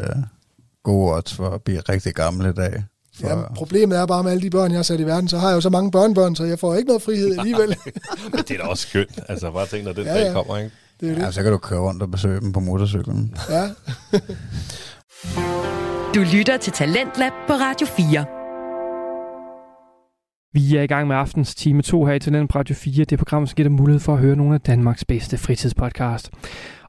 gode 0.83 1.13
odds 1.15 1.33
for 1.33 1.49
at 1.49 1.61
blive 1.61 1.79
rigtig 1.89 2.13
gammel 2.15 2.49
i 2.49 2.53
dag. 2.53 2.83
For, 3.19 3.27
ja, 3.27 3.53
problemet 3.55 3.97
er 3.97 4.05
bare 4.05 4.23
med 4.23 4.31
alle 4.31 4.41
de 4.41 4.49
børn, 4.49 4.71
jeg 4.71 4.77
har 4.77 4.83
sat 4.83 4.99
i 4.99 5.05
verden, 5.05 5.27
så 5.29 5.37
har 5.37 5.47
jeg 5.49 5.55
jo 5.55 5.61
så 5.61 5.69
mange 5.69 5.91
børnebørn, 5.91 6.35
så 6.35 6.43
jeg 6.43 6.59
får 6.59 6.75
ikke 6.75 6.87
noget 6.87 7.01
frihed 7.01 7.31
alligevel. 7.39 7.75
Men 8.31 8.39
det 8.47 8.51
er 8.51 8.57
da 8.57 8.63
også 8.63 8.87
skønt. 8.87 9.19
Altså 9.29 9.51
bare 9.51 9.65
tænk, 9.67 9.85
når 9.85 9.93
den 9.93 10.03
Ja, 10.05 10.13
ja, 10.17 10.23
dag 10.25 10.33
kommer, 10.33 10.57
ikke? 10.57 10.71
det 10.99 11.09
er 11.11 11.19
ja, 11.19 11.25
det. 11.25 11.33
så 11.33 11.43
kan 11.43 11.51
du 11.51 11.57
køre 11.57 11.79
rundt 11.79 12.01
og 12.01 12.11
besøge 12.11 12.39
dem 12.41 12.51
på 12.53 12.59
motorcyklen. 12.59 13.35
Ja. 13.49 13.69
Du 16.15 16.19
lytter 16.33 16.57
til 16.57 16.73
Talentlab 16.73 17.31
på 17.47 17.53
Radio 17.53 17.87
4. 17.87 18.42
Vi 20.55 20.75
er 20.75 20.81
i 20.81 20.87
gang 20.87 21.07
med 21.07 21.15
aftens 21.15 21.55
time 21.55 21.81
2 21.81 22.05
her 22.05 22.13
i 22.13 22.19
Talent 22.19 22.49
på 22.49 22.59
Radio 22.59 22.75
4. 22.75 23.05
Det 23.05 23.17
program, 23.17 23.47
som 23.47 23.55
giver 23.55 23.69
dig 23.69 23.77
mulighed 23.77 23.99
for 23.99 24.13
at 24.13 24.19
høre 24.19 24.35
nogle 24.35 24.53
af 24.53 24.61
Danmarks 24.61 25.05
bedste 25.05 25.37
fritidspodcast. 25.37 26.31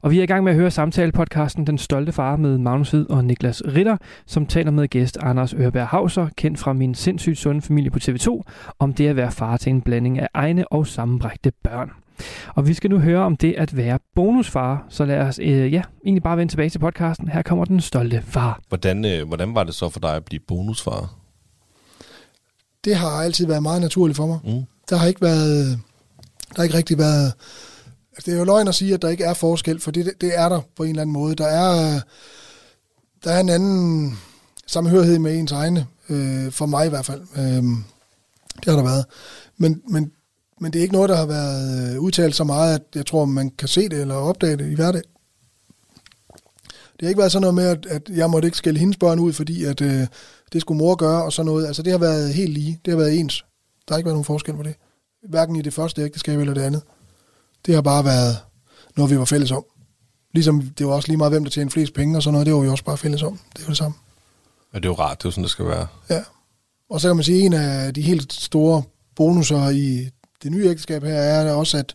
Og 0.01 0.11
vi 0.11 0.19
er 0.19 0.23
i 0.23 0.25
gang 0.25 0.43
med 0.43 0.51
at 0.51 0.57
høre 0.57 0.71
samtalepodcasten 0.71 1.67
Den 1.67 1.77
Stolte 1.77 2.11
Far 2.11 2.35
med 2.35 2.57
Magnus 2.57 2.91
Hvid 2.91 3.09
og 3.09 3.25
Niklas 3.25 3.61
Ritter, 3.65 3.97
som 4.25 4.45
taler 4.45 4.71
med 4.71 4.87
gæst 4.87 5.17
Anders 5.21 5.53
Ørberg 5.53 5.87
Hauser, 5.87 6.27
kendt 6.37 6.59
fra 6.59 6.73
Min 6.73 6.95
sindssygt 6.95 7.37
sunde 7.37 7.61
familie 7.61 7.91
på 7.91 7.99
TV2, 8.01 8.41
om 8.79 8.93
det 8.93 9.07
at 9.07 9.15
være 9.15 9.31
far 9.31 9.57
til 9.57 9.69
en 9.69 9.81
blanding 9.81 10.19
af 10.19 10.27
egne 10.33 10.71
og 10.71 10.87
sammenbrægte 10.87 11.51
børn. 11.63 11.91
Og 12.55 12.67
vi 12.67 12.73
skal 12.73 12.89
nu 12.89 12.99
høre 12.99 13.19
om 13.19 13.35
det 13.37 13.55
at 13.57 13.77
være 13.77 13.99
bonusfar, 14.15 14.85
så 14.89 15.05
lad 15.05 15.19
os 15.19 15.39
øh, 15.39 15.73
ja, 15.73 15.81
egentlig 16.05 16.23
bare 16.23 16.37
vende 16.37 16.51
tilbage 16.51 16.69
til 16.69 16.79
podcasten. 16.79 17.27
Her 17.27 17.41
kommer 17.41 17.65
Den 17.65 17.81
Stolte 17.81 18.21
Far. 18.21 18.59
Hvordan, 18.69 19.05
øh, 19.05 19.27
hvordan 19.27 19.55
var 19.55 19.63
det 19.63 19.73
så 19.73 19.89
for 19.89 19.99
dig 19.99 20.15
at 20.15 20.25
blive 20.25 20.41
bonusfar? 20.47 21.24
Det 22.85 22.95
har 22.95 23.09
altid 23.09 23.47
været 23.47 23.63
meget 23.63 23.81
naturligt 23.81 24.17
for 24.17 24.25
mig. 24.25 24.39
Mm. 24.43 24.63
Der 24.89 24.95
har 24.95 25.07
ikke 25.07 25.21
været, 25.21 25.79
der 26.49 26.55
har 26.55 26.63
ikke 26.63 26.77
rigtig 26.77 26.97
været, 26.97 27.33
altså 28.11 28.25
det 28.25 28.33
er 28.33 28.37
jo 28.37 28.43
løgn 28.43 28.67
at 28.67 28.75
sige, 28.75 28.93
at 28.93 29.01
der 29.01 29.09
ikke 29.09 29.23
er 29.23 29.33
forskel, 29.33 29.79
for 29.79 29.91
det, 29.91 30.13
det 30.21 30.39
er 30.39 30.49
der 30.49 30.61
på 30.75 30.83
en 30.83 30.89
eller 30.89 31.01
anden 31.01 31.13
måde. 31.13 31.35
Der 31.35 31.47
er, 31.47 31.99
der 33.23 33.31
er 33.31 33.39
en 33.39 33.49
anden 33.49 34.17
samhørighed 34.67 35.19
med 35.19 35.39
ens 35.39 35.51
egne, 35.51 35.87
øh, 36.09 36.51
for 36.51 36.65
mig 36.65 36.85
i 36.85 36.89
hvert 36.89 37.05
fald. 37.05 37.21
Øh, 37.37 37.63
det 38.55 38.65
har 38.65 38.75
der 38.75 38.83
været. 38.83 39.05
Men, 39.57 39.81
men, 39.89 40.11
men 40.61 40.73
det 40.73 40.79
er 40.79 40.83
ikke 40.83 40.95
noget, 40.95 41.09
der 41.09 41.15
har 41.15 41.25
været 41.25 41.93
øh, 41.93 41.99
udtalt 41.99 42.35
så 42.35 42.43
meget, 42.43 42.75
at 42.75 42.81
jeg 42.95 43.05
tror, 43.05 43.25
man 43.25 43.49
kan 43.49 43.67
se 43.67 43.89
det 43.89 44.01
eller 44.01 44.15
opdage 44.15 44.57
det 44.57 44.71
i 44.71 44.75
hverdag. 44.75 45.01
Det 46.99 47.01
har 47.01 47.07
ikke 47.07 47.19
været 47.19 47.31
sådan 47.31 47.41
noget 47.41 47.55
med, 47.55 47.65
at, 47.65 47.85
at 47.85 48.09
jeg 48.09 48.29
måtte 48.29 48.47
ikke 48.47 48.57
skælde 48.57 48.79
hendes 48.79 48.97
børn 48.97 49.19
ud, 49.19 49.33
fordi 49.33 49.63
at, 49.63 49.81
øh, 49.81 50.07
det 50.53 50.61
skulle 50.61 50.77
mor 50.77 50.95
gøre 50.95 51.23
og 51.23 51.33
sådan 51.33 51.45
noget. 51.45 51.67
Altså 51.67 51.81
det 51.83 51.91
har 51.91 51.99
været 51.99 52.33
helt 52.33 52.53
lige. 52.53 52.79
Det 52.85 52.91
har 52.91 52.97
været 52.97 53.19
ens. 53.19 53.45
Der 53.87 53.93
har 53.93 53.97
ikke 53.97 54.05
været 54.05 54.15
nogen 54.15 54.25
forskel 54.25 54.55
på 54.55 54.63
det. 54.63 54.75
Hverken 55.29 55.55
i 55.55 55.61
det 55.61 55.73
første 55.73 56.01
ægteskab 56.01 56.39
eller 56.39 56.53
det 56.53 56.61
andet. 56.61 56.81
Det 57.65 57.75
har 57.75 57.81
bare 57.81 58.05
været 58.05 58.37
noget, 58.97 59.11
vi 59.11 59.19
var 59.19 59.25
fælles 59.25 59.51
om. 59.51 59.65
Ligesom 60.33 60.61
det 60.61 60.87
var 60.87 60.93
også 60.93 61.07
lige 61.07 61.17
meget, 61.17 61.31
hvem 61.31 61.43
der 61.43 61.51
tjener 61.51 61.71
flest 61.71 61.93
penge 61.93 62.17
og 62.17 62.23
sådan 62.23 62.33
noget. 62.33 62.45
Det 62.45 62.53
var 62.53 62.59
vi 62.59 62.67
også 62.67 62.83
bare 62.83 62.97
fælles 62.97 63.23
om. 63.23 63.39
Det 63.53 63.59
er 63.59 63.63
jo 63.63 63.69
det 63.69 63.77
samme. 63.77 63.97
Men 64.73 64.83
det 64.83 64.87
er 64.87 64.91
jo 64.91 64.95
rart, 64.95 65.17
det 65.17 65.25
er 65.25 65.29
jo 65.29 65.31
sådan, 65.31 65.43
det 65.43 65.51
skal 65.51 65.65
være. 65.65 65.87
Ja. 66.09 66.23
Og 66.89 67.01
så 67.01 67.07
kan 67.09 67.15
man 67.15 67.23
sige, 67.23 67.39
at 67.39 67.45
en 67.45 67.53
af 67.53 67.93
de 67.93 68.01
helt 68.01 68.33
store 68.33 68.83
bonusser 69.15 69.69
i 69.69 70.09
det 70.43 70.51
nye 70.51 70.65
ægteskab 70.69 71.03
her, 71.03 71.13
er 71.13 71.53
også, 71.53 71.77
at 71.77 71.93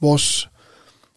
vores 0.00 0.48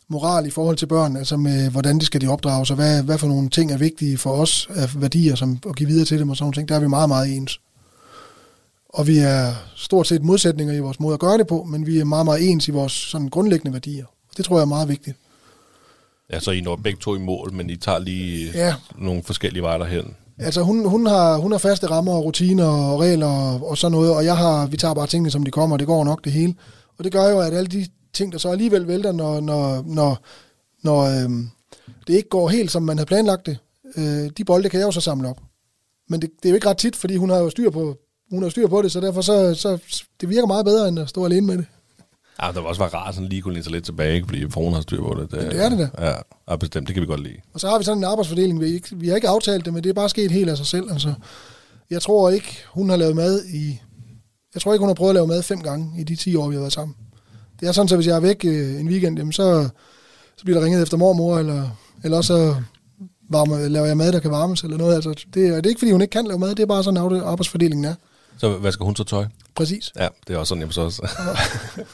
moral 0.08 0.46
i 0.46 0.50
forhold 0.50 0.78
til 0.78 0.86
børn, 0.86 1.18
altså 1.18 1.38
med, 1.38 1.70
hvordan 1.70 2.00
de 2.00 2.06
skal 2.06 2.22
de 2.22 2.28
opdrages, 2.28 2.70
og 2.70 2.76
hvad, 2.76 3.04
hvad 3.04 3.18
for 3.18 3.28
nogle 3.28 3.50
ting 3.50 3.72
er 3.72 3.78
vigtige 3.78 4.18
for 4.18 4.32
os 4.32 4.68
af 4.76 5.02
værdier, 5.02 5.36
som 5.36 5.60
at 5.70 5.76
give 5.76 5.90
videre 5.90 6.06
til 6.06 6.20
dem 6.20 6.30
og 6.30 6.36
sådan 6.38 6.44
nogle 6.44 6.54
ting, 6.54 6.70
der 6.70 6.76
er 6.76 6.80
vi 6.80 6.88
meget, 6.88 7.10
meget 7.10 7.36
ens. 7.38 7.60
Og 8.90 9.08
vi 9.08 9.18
er 9.18 9.52
stort 9.76 10.08
set 10.08 10.24
modsætninger 10.24 10.74
i 10.74 10.80
vores 10.80 11.00
måde 11.00 11.14
at 11.14 11.20
gøre 11.20 11.38
det 11.38 11.48
på, 11.48 11.64
men 11.64 11.86
vi 11.88 12.00
er 12.00 12.06
meget, 12.06 12.26
meget 12.26 12.50
ens 12.50 12.68
i 12.68 12.72
vores 12.72 12.92
sådan 12.92 13.30
grundlæggende 13.30 13.74
værdier. 13.74 14.06
Det 14.38 14.46
tror 14.46 14.56
jeg 14.58 14.62
er 14.62 14.66
meget 14.66 14.90
vigtigt. 14.90 15.18
Ja, 16.32 16.40
så 16.40 16.52
I 16.52 16.62
når 16.62 16.76
begge 16.76 17.00
to 17.02 17.16
i 17.16 17.20
mål, 17.20 17.54
men 17.54 17.70
I 17.70 17.76
tager 17.76 18.00
lige 18.00 18.52
Ja. 18.54 18.74
nogle 18.98 19.24
forskellige 19.24 19.64
veje 19.64 19.80
derhen. 19.80 20.16
Altså 20.40 20.62
hun, 20.62 20.90
hun, 20.90 21.06
har, 21.06 21.38
hun 21.38 21.52
har 21.52 21.60
faste 21.60 21.88
rammer 21.88 22.12
og 22.14 22.24
rutiner 22.26 22.66
og 22.66 23.00
regler 23.00 23.28
og, 23.28 23.70
og 23.70 23.78
sådan 23.78 23.92
noget, 23.92 24.16
og 24.16 24.26
jeg 24.26 24.38
har, 24.38 24.68
vi 24.68 24.78
tager 24.78 24.94
bare 24.94 25.08
tingene, 25.08 25.32
som 25.32 25.44
de 25.44 25.52
kommer, 25.52 25.76
og 25.76 25.80
det 25.80 25.88
går 25.88 26.04
nok 26.04 26.24
det 26.24 26.32
hele. 26.32 26.56
Og 26.98 27.04
det 27.04 27.12
gør 27.12 27.30
jo, 27.30 27.40
at 27.40 27.54
alle 27.54 27.68
de 27.68 27.88
ting, 28.16 28.32
der 28.32 28.38
så 28.38 28.50
alligevel 28.50 28.88
vælter, 28.88 29.12
når, 29.12 29.40
når, 29.40 29.84
når, 29.86 30.18
når 30.84 31.24
øhm, 31.24 31.50
det 32.08 32.14
ikke 32.14 32.30
går 32.30 32.50
helt, 32.50 32.72
som 32.72 32.84
man 32.84 32.98
havde 32.98 33.08
planlagt 33.08 33.46
det, 33.46 33.58
øh, 33.98 34.30
de 34.38 34.44
bolde 34.46 34.70
kan 34.70 34.80
jeg 34.80 34.86
jo 34.86 34.92
så 34.92 35.02
samle 35.02 35.30
op. 35.30 35.42
Men 36.10 36.22
det, 36.22 36.30
det 36.44 36.46
er 36.46 36.50
jo 36.50 36.56
ikke 36.56 36.70
ret 36.70 36.78
tit, 36.78 36.96
fordi 36.96 37.16
hun 37.16 37.30
har 37.30 37.38
jo 37.38 37.50
styr 37.50 37.70
på, 37.70 37.96
hun 38.32 38.44
har 38.44 38.50
styr 38.50 38.68
på 38.68 38.82
det, 38.82 38.92
så 38.92 39.00
derfor 39.00 39.22
så, 39.22 39.54
så 39.54 39.78
det 40.22 40.30
virker 40.30 40.48
meget 40.48 40.66
bedre, 40.66 40.88
end 40.88 41.00
at 41.00 41.10
stå 41.10 41.26
alene 41.26 41.48
med 41.48 41.58
det. 41.58 41.66
Ja, 42.42 42.48
det 42.48 42.56
var 42.56 42.62
også 42.62 42.82
være 42.82 42.90
rart 42.90 43.16
sådan 43.16 43.30
lige 43.30 43.42
kunne 43.42 43.54
læne 43.54 43.64
sig 43.64 43.72
lidt 43.72 43.86
tilbage, 43.86 44.16
ikke? 44.16 44.28
fordi 44.28 44.50
fruen 44.50 44.74
har 44.74 44.82
styr 44.82 45.02
på 45.02 45.18
det. 45.20 45.32
det 45.32 45.64
er 45.64 45.70
det 45.70 45.80
da. 45.80 46.06
Ja, 46.06 46.16
ja, 46.50 46.56
bestemt. 46.56 46.88
Det 46.88 46.94
kan 46.94 47.02
vi 47.02 47.08
godt 47.08 47.24
lide. 47.24 47.36
Og 47.54 47.60
så 47.60 47.68
har 47.70 47.78
vi 47.78 47.84
sådan 47.84 47.98
en 47.98 48.04
arbejdsfordeling, 48.04 48.60
vi, 48.60 48.66
ikke, 48.66 48.96
vi 48.96 49.08
har 49.08 49.16
ikke 49.16 49.30
aftalt 49.30 49.66
det, 49.66 49.74
men 49.74 49.84
det 49.84 49.90
er 49.90 49.94
bare 49.94 50.10
sket 50.10 50.32
helt 50.32 50.50
af 50.50 50.58
sig 50.58 50.66
selv. 50.66 50.92
Altså, 50.92 51.14
jeg 51.90 52.02
tror 52.02 52.30
ikke, 52.30 52.58
hun 52.68 52.90
har 52.90 52.98
lavet 52.98 53.16
mad 53.16 53.46
i... 53.46 53.80
Jeg 54.54 54.62
tror 54.62 54.74
ikke, 54.74 54.82
hun 54.82 54.90
har 54.90 54.94
prøvet 54.94 55.10
at 55.10 55.16
lave 55.16 55.28
mad 55.28 55.44
fem 55.44 55.62
gange 55.62 56.02
i 56.02 56.04
de 56.04 56.16
10 56.16 56.36
år, 56.36 56.48
vi 56.48 56.56
har 56.56 56.62
været 56.62 56.74
sammen. 56.74 56.96
Det 57.60 57.68
er 57.68 57.72
sådan, 57.72 57.88
så 57.88 57.96
hvis 57.96 58.08
jeg 58.08 58.16
er 58.16 58.20
væk 58.20 58.46
øh, 58.46 58.80
en 58.80 58.90
weekend, 58.90 59.18
jamen 59.18 59.34
så, 59.34 59.70
så 60.38 60.44
bliver 60.44 60.60
der 60.60 60.66
ringet 60.66 60.82
efter 60.82 60.98
mormor, 60.98 61.40
eller, 61.40 61.70
eller 62.04 62.18
også 62.18 62.28
så 62.28 62.56
varme, 63.30 63.70
laver 63.70 63.86
jeg 63.86 63.98
mad, 63.98 64.12
der 64.12 64.20
kan 64.20 64.32
varmes, 64.32 64.64
eller 64.64 64.78
noget. 64.78 64.96
Altså, 64.96 65.26
det, 65.34 65.48
er, 65.48 65.56
det 65.56 65.66
er 65.66 65.70
ikke, 65.70 65.80
fordi 65.80 65.92
hun 65.92 66.02
ikke 66.02 66.12
kan 66.12 66.28
lave 66.28 66.40
mad, 66.40 66.50
det 66.50 66.60
er 66.60 66.66
bare 66.66 66.84
sådan, 66.84 67.14
at 67.16 67.24
arbejdsfordelingen 67.24 67.86
er. 67.86 67.96
Så 68.38 68.58
hvad 68.58 68.72
skal 68.72 68.84
hun 68.84 68.96
så 68.96 69.04
tøj? 69.04 69.26
Præcis. 69.56 69.92
Ja, 70.00 70.08
det 70.28 70.34
er 70.34 70.38
også 70.38 70.50
sådan, 70.50 70.62
jeg 70.62 70.74
så 70.74 70.82
også. 70.82 71.10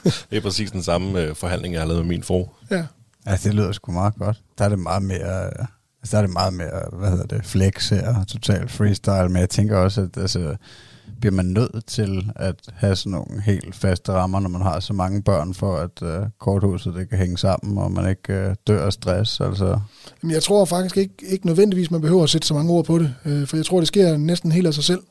det 0.30 0.38
er 0.38 0.42
præcis 0.42 0.72
den 0.72 0.84
samme 0.84 1.22
øh, 1.22 1.36
forhandling, 1.36 1.74
jeg 1.74 1.82
har 1.82 1.88
lavet 1.88 2.06
med 2.06 2.10
min 2.10 2.24
fru. 2.24 2.46
Ja. 2.72 2.86
Altså, 3.26 3.48
det 3.50 3.56
lyder 3.56 3.72
sgu 3.72 3.92
meget 3.92 4.16
godt. 4.16 4.38
Der 4.58 4.66
er 4.66 4.70
det 4.70 4.80
meget 4.80 5.04
mere, 5.04 5.46
altså, 6.02 6.12
der 6.12 6.18
er 6.18 6.22
det 6.22 6.30
meget 6.30 6.54
mere, 6.54 6.82
hvad 6.94 7.10
hedder 7.10 7.26
det, 7.26 7.46
flex 7.46 7.90
her, 7.90 8.24
totalt 8.24 8.72
freestyle, 8.72 9.30
men 9.30 9.38
jeg 9.38 9.50
tænker 9.50 9.78
også, 9.78 10.02
at 10.02 10.18
altså, 10.18 10.56
bliver 11.20 11.34
man 11.34 11.46
nødt 11.46 11.86
til 11.88 12.32
at 12.36 12.56
have 12.74 12.96
sådan 12.96 13.12
nogle 13.12 13.42
helt 13.42 13.76
faste 13.76 14.12
rammer, 14.12 14.40
når 14.40 14.50
man 14.50 14.62
har 14.62 14.80
så 14.80 14.94
mange 14.94 15.22
børn, 15.22 15.54
for 15.54 15.78
at 15.78 16.02
øh, 16.04 16.26
korthuset 16.40 16.94
det 16.94 17.10
kan 17.10 17.18
hænge 17.18 17.38
sammen, 17.38 17.78
og 17.78 17.92
man 17.92 18.10
ikke 18.10 18.34
øh, 18.34 18.56
dør 18.68 18.86
af 18.86 18.94
stress, 18.94 19.42
altså... 19.42 19.80
Jamen, 20.24 20.34
jeg 20.34 20.44
tror 20.44 20.66
faktisk 20.66 20.98
ikke, 20.98 21.14
ikke 21.28 21.46
nødvendigvis, 21.46 21.92
man 21.92 22.02
behøver 22.02 22.24
at 22.24 22.30
sætte 22.30 22.48
så 22.48 22.54
mange 22.54 22.72
ord 22.72 22.86
på 22.86 23.00
det, 23.00 23.14
øh, 23.26 23.48
for 23.48 23.58
jeg 23.58 23.66
tror, 23.66 23.80
det 23.80 23.88
sker 23.88 24.18
næsten 24.18 24.52
helt 24.52 24.68
af 24.68 24.74
sig 24.74 24.84
selv. 24.84 25.02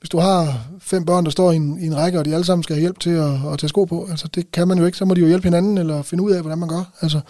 hvis 0.00 0.10
du 0.10 0.18
har 0.18 0.66
fem 0.80 1.04
børn, 1.04 1.24
der 1.24 1.30
står 1.30 1.52
i 1.52 1.56
en, 1.56 1.78
i 1.80 1.86
en 1.86 1.96
række, 1.96 2.18
og 2.18 2.24
de 2.24 2.34
alle 2.34 2.44
sammen 2.44 2.62
skal 2.62 2.76
have 2.76 2.80
hjælp 2.80 3.00
til 3.00 3.10
at, 3.10 3.52
at 3.52 3.58
tage 3.58 3.68
sko 3.68 3.84
på, 3.84 4.06
altså 4.10 4.28
det 4.34 4.52
kan 4.52 4.68
man 4.68 4.78
jo 4.78 4.86
ikke, 4.86 4.98
så 4.98 5.04
må 5.04 5.14
de 5.14 5.20
jo 5.20 5.26
hjælpe 5.26 5.44
hinanden, 5.44 5.78
eller 5.78 6.02
finde 6.02 6.24
ud 6.24 6.32
af, 6.32 6.40
hvordan 6.40 6.58
man 6.58 6.68
gør. 6.68 6.92
Altså, 7.00 7.20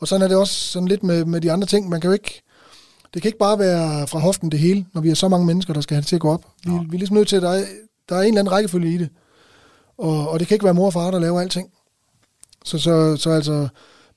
og 0.00 0.08
sådan 0.08 0.22
er 0.22 0.28
det 0.28 0.36
også 0.36 0.54
sådan 0.54 0.88
lidt 0.88 1.02
med, 1.02 1.24
med 1.24 1.40
de 1.40 1.52
andre 1.52 1.66
ting. 1.66 1.88
Man 1.88 2.00
kan 2.00 2.08
jo 2.08 2.12
ikke, 2.12 2.42
det 3.14 3.22
kan 3.22 3.28
ikke 3.28 3.38
bare 3.38 3.58
være 3.58 4.06
fra 4.06 4.18
hoften 4.18 4.50
det 4.50 4.60
hele, 4.60 4.86
når 4.94 5.00
vi 5.00 5.10
er 5.10 5.14
så 5.14 5.28
mange 5.28 5.46
mennesker, 5.46 5.72
der 5.74 5.80
skal 5.80 5.94
have 5.94 6.00
det 6.00 6.08
til 6.08 6.16
at 6.16 6.20
gå 6.20 6.30
op. 6.32 6.46
Vi, 6.64 6.70
vi 6.88 6.94
er 6.94 6.98
ligesom 6.98 7.16
nødt 7.16 7.28
til, 7.28 7.36
at 7.36 7.42
der 7.42 7.50
er, 7.50 7.64
der 8.08 8.16
er 8.16 8.20
en 8.20 8.26
eller 8.28 8.40
anden 8.40 8.52
rækkefølge 8.52 8.94
i 8.94 8.98
det. 8.98 9.08
Og, 9.98 10.28
og 10.30 10.40
det 10.40 10.48
kan 10.48 10.54
ikke 10.54 10.64
være 10.64 10.74
mor 10.74 10.86
og 10.86 10.92
far, 10.92 11.10
der 11.10 11.18
laver 11.18 11.40
alting. 11.40 11.68
Så, 12.64 12.78
så, 12.78 13.16
så 13.16 13.30
altså, 13.30 13.68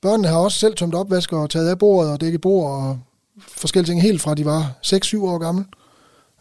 børnene 0.02 0.28
har 0.28 0.36
også 0.38 0.58
selv 0.58 0.74
tømt 0.76 0.94
opvasker 0.94 1.36
og 1.38 1.50
taget 1.50 1.68
af 1.68 1.78
bordet 1.78 2.12
og 2.12 2.20
dækket 2.20 2.40
bord 2.40 2.70
og 2.72 2.98
forskellige 3.48 3.90
ting 3.92 4.02
helt 4.02 4.20
fra 4.22 4.34
de 4.34 4.44
var 4.44 4.78
6-7 4.86 5.18
år 5.22 5.38
gamle. 5.38 5.64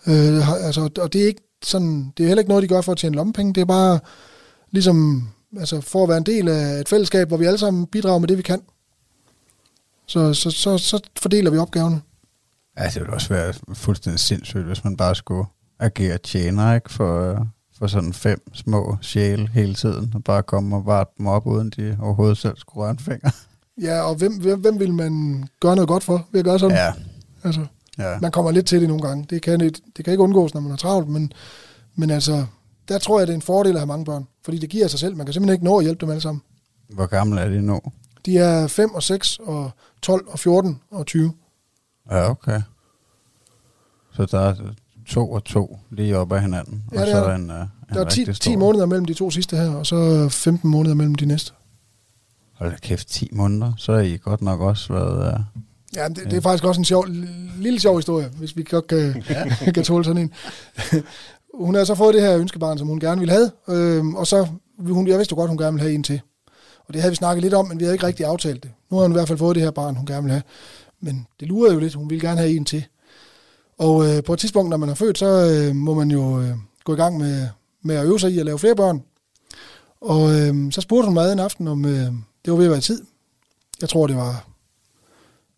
Øh, 0.08 0.34
har- 0.44 0.56
altså, 0.56 0.90
og 1.02 1.14
det 1.14 1.22
er 1.24 1.28
ikke 1.28 1.42
sådan, 1.64 2.14
det 2.18 2.24
er 2.24 2.28
heller 2.28 2.42
ikke 2.42 2.50
noget, 2.50 2.62
de 2.64 2.68
gør 2.68 2.82
for 2.82 2.92
at 2.92 2.98
tjene 2.98 3.16
lommepenge. 3.16 3.54
Det 3.54 3.62
er 3.62 3.66
bare 3.66 4.00
ligesom, 4.72 5.30
altså 5.60 5.82
for 5.82 6.04
at 6.04 6.10
være 6.10 6.18
en 6.18 6.24
del 6.26 6.48
af 6.48 6.80
et 6.80 6.90
fællesskab, 6.90 7.28
hvor 7.28 7.38
vi 7.38 7.46
alle 7.46 7.58
sammen 7.58 7.86
bidrager 7.86 8.20
med 8.20 8.28
det, 8.28 8.38
vi 8.38 8.44
kan. 8.44 8.62
Så, 10.08 10.34
så, 10.34 10.52
så, 10.52 10.78
så 10.78 11.00
fordeler 11.20 11.52
vi 11.52 11.58
opgaverne. 11.58 12.02
Ja, 12.78 12.86
det 12.86 12.96
ville 12.96 13.14
også 13.14 13.30
være 13.30 13.54
fuldstændig 13.74 14.20
sindssygt, 14.20 14.64
hvis 14.64 14.84
man 14.84 14.98
bare 14.98 15.16
skulle 15.16 15.46
agere 15.80 16.18
tjener, 16.18 16.76
ikke? 16.76 16.92
For, 16.94 17.32
øh, 17.32 17.38
for 17.78 17.88
sådan 17.88 18.14
fem 18.14 18.54
små 18.54 18.98
sjæle 19.02 19.50
hele 19.54 19.74
tiden, 19.74 20.12
og 20.16 20.24
bare 20.24 20.44
komme 20.44 20.76
og 20.76 20.86
varte 20.86 21.12
dem 21.18 21.28
op, 21.28 21.48
uden 21.48 21.70
de 21.70 21.98
overhovedet 22.02 22.38
selv 22.38 22.58
skulle 22.58 22.84
røre 22.84 22.92
en 22.92 23.00
finger. 23.00 23.30
Ja, 23.82 24.02
og 24.02 24.16
hvem, 24.16 24.40
hvem, 24.40 24.60
hvem 24.60 24.80
vil 24.80 24.94
man 24.94 25.46
gøre 25.60 25.76
noget 25.76 25.88
godt 25.88 26.04
for 26.04 26.28
ved 26.32 26.40
at 26.40 26.46
gøre 26.46 26.60
sådan? 26.60 26.78
Ja, 26.78 26.94
Altså, 27.44 27.66
ja. 27.98 28.20
man 28.20 28.32
kommer 28.32 28.52
lidt 28.52 28.68
til 28.68 28.82
det 28.82 28.88
nogle 28.88 29.04
gange. 29.08 29.26
Det 29.30 29.42
kan, 29.42 29.60
det, 29.60 29.80
det 29.98 30.06
kan 30.06 30.12
ikke 30.12 30.24
undgås, 30.24 30.54
når 30.54 30.62
man 30.62 30.72
er 30.72 30.76
travlt, 30.76 31.10
men, 31.10 31.32
men 31.96 32.10
altså, 32.10 32.46
der 32.88 32.98
tror 32.98 33.20
jeg, 33.20 33.28
det 33.28 33.34
er 33.34 33.38
en 33.38 33.42
fordel 33.42 33.72
at 33.72 33.80
have 33.80 33.88
mange 33.88 34.06
børn. 34.06 34.28
Fordi 34.46 34.58
det 34.58 34.70
giver 34.70 34.88
sig 34.88 35.00
selv. 35.00 35.16
Man 35.16 35.26
kan 35.26 35.34
simpelthen 35.34 35.54
ikke 35.56 35.66
nå 35.66 35.78
at 35.78 35.84
hjælpe 35.84 36.02
dem 36.02 36.10
alle 36.10 36.22
sammen. 36.22 36.42
Hvor 36.90 37.06
gammel 37.06 37.38
er 37.38 37.50
de 37.50 37.62
nu? 37.62 37.82
De 38.26 38.38
er 38.38 38.68
5 38.68 38.94
og 38.94 39.04
6 39.04 39.40
og 39.40 39.72
12 40.02 40.28
og 40.28 40.40
14 40.40 40.82
og 40.92 41.06
20. 41.06 41.34
Ja, 42.12 42.30
okay. 42.30 42.62
Så 44.14 44.26
der 44.26 44.40
er 44.40 44.56
to 45.08 45.32
og 45.32 45.44
to 45.44 45.80
lige 45.92 46.18
op 46.18 46.32
ad 46.32 46.40
hinanden, 46.40 46.84
Ja, 46.94 47.02
og 47.02 47.08
så 47.08 47.14
er 47.18 47.22
er 47.22 47.28
der. 47.28 47.36
en, 47.36 47.50
uh, 47.50 47.56
en 47.56 47.66
Der 47.94 48.06
er 48.06 48.10
10, 48.10 48.20
rigtig 48.22 48.36
10 48.36 48.42
stor. 48.42 48.58
måneder 48.60 48.86
mellem 48.86 49.06
de 49.06 49.14
to 49.14 49.32
sidste 49.32 49.58
her, 49.58 49.70
og 49.70 49.86
så 49.86 50.30
15 50.30 50.70
måneder 50.70 50.96
mellem 50.96 51.16
de 51.16 51.26
næste. 51.26 51.52
Hold 52.54 52.72
da 52.72 52.78
kæft, 52.82 53.08
10 53.08 53.30
måneder, 53.32 53.74
så 53.78 53.92
er 53.92 54.00
I 54.00 54.18
godt 54.18 54.42
nok 54.42 54.62
også 54.62 54.94
været... 54.94 55.34
Uh, 55.56 55.62
Ja, 55.96 56.08
det, 56.08 56.18
det 56.18 56.34
er 56.34 56.42
faktisk 56.42 56.64
også 56.64 56.82
en 56.82 56.86
sjov, 56.86 57.06
lille 57.58 57.80
sjov 57.80 57.96
historie, 57.98 58.28
hvis 58.38 58.58
vi 58.58 58.64
godt 58.64 58.88
kan, 58.88 59.24
kan 59.76 59.84
tåle 59.84 60.04
sådan 60.06 60.22
en. 60.22 60.32
hun 61.54 61.76
har 61.76 61.84
så 61.84 61.96
fået 61.96 62.14
det 62.14 62.22
her 62.22 62.38
ønskebarn, 62.38 62.78
som 62.78 62.88
hun 62.88 63.00
gerne 63.00 63.20
ville 63.20 63.34
have, 63.34 63.52
øhm, 63.70 64.16
og 64.16 64.28
så, 64.28 64.48
hun, 64.80 65.08
jeg 65.08 65.18
vidste 65.18 65.34
jo 65.34 65.36
godt, 65.40 65.50
hun 65.50 65.58
gerne 65.58 65.72
ville 65.74 65.82
have 65.84 65.96
en 65.96 66.04
til. 66.04 66.22
Og 66.88 66.94
det 66.94 67.02
havde 67.02 67.12
vi 67.12 67.16
snakket 67.16 67.42
lidt 67.42 67.54
om, 67.54 67.68
men 67.68 67.80
vi 67.80 67.84
havde 67.84 67.96
ikke 67.96 68.06
rigtig 68.08 68.26
aftalt 68.26 68.64
det. 68.64 68.72
Nu 68.92 68.98
har 68.98 69.02
hun 69.04 69.12
i 69.12 69.14
hvert 69.14 69.28
fald 69.28 69.38
fået 69.38 69.56
det 69.56 69.64
her 69.64 69.72
barn, 69.72 69.96
hun 69.96 70.06
gerne 70.06 70.24
vil 70.24 70.32
have. 70.32 70.44
Men 71.00 71.28
det 71.40 71.48
lurer 71.48 71.74
jo 71.74 71.80
lidt, 71.80 71.94
hun 71.94 72.10
ville 72.10 72.28
gerne 72.28 72.40
have 72.40 72.56
en 72.56 72.66
til. 72.66 72.86
Og 73.78 74.08
øh, 74.08 74.24
på 74.24 74.34
et 74.34 74.40
tidspunkt, 74.40 74.70
når 74.70 74.78
man 74.78 74.90
er 74.90 74.94
født, 74.94 75.18
så 75.18 75.26
øh, 75.26 75.76
må 75.76 75.94
man 75.94 76.12
jo 76.12 76.42
øh, 76.42 76.54
gå 76.84 76.94
i 76.94 76.98
gang 76.98 77.18
med, 77.18 77.48
med 77.82 77.96
at 77.96 78.06
øve 78.06 78.20
sig 78.20 78.32
i 78.32 78.40
at 78.40 78.46
lave 78.46 78.60
flere 78.60 78.76
børn. 78.76 79.04
Og 80.02 80.40
øh, 80.40 80.72
så 80.72 80.82
spurgte 80.82 81.06
hun 81.06 81.14
mig 81.14 81.32
en 81.32 81.40
aften, 81.40 81.68
om 81.68 81.86
øh, 81.86 82.12
det 82.46 82.52
var 82.52 82.56
ved 82.56 82.66
at 82.66 82.72
være 82.72 82.82
tid. 82.82 83.02
Jeg 83.82 83.90
tror, 83.90 84.08
det 84.08 84.16
var 84.16 84.46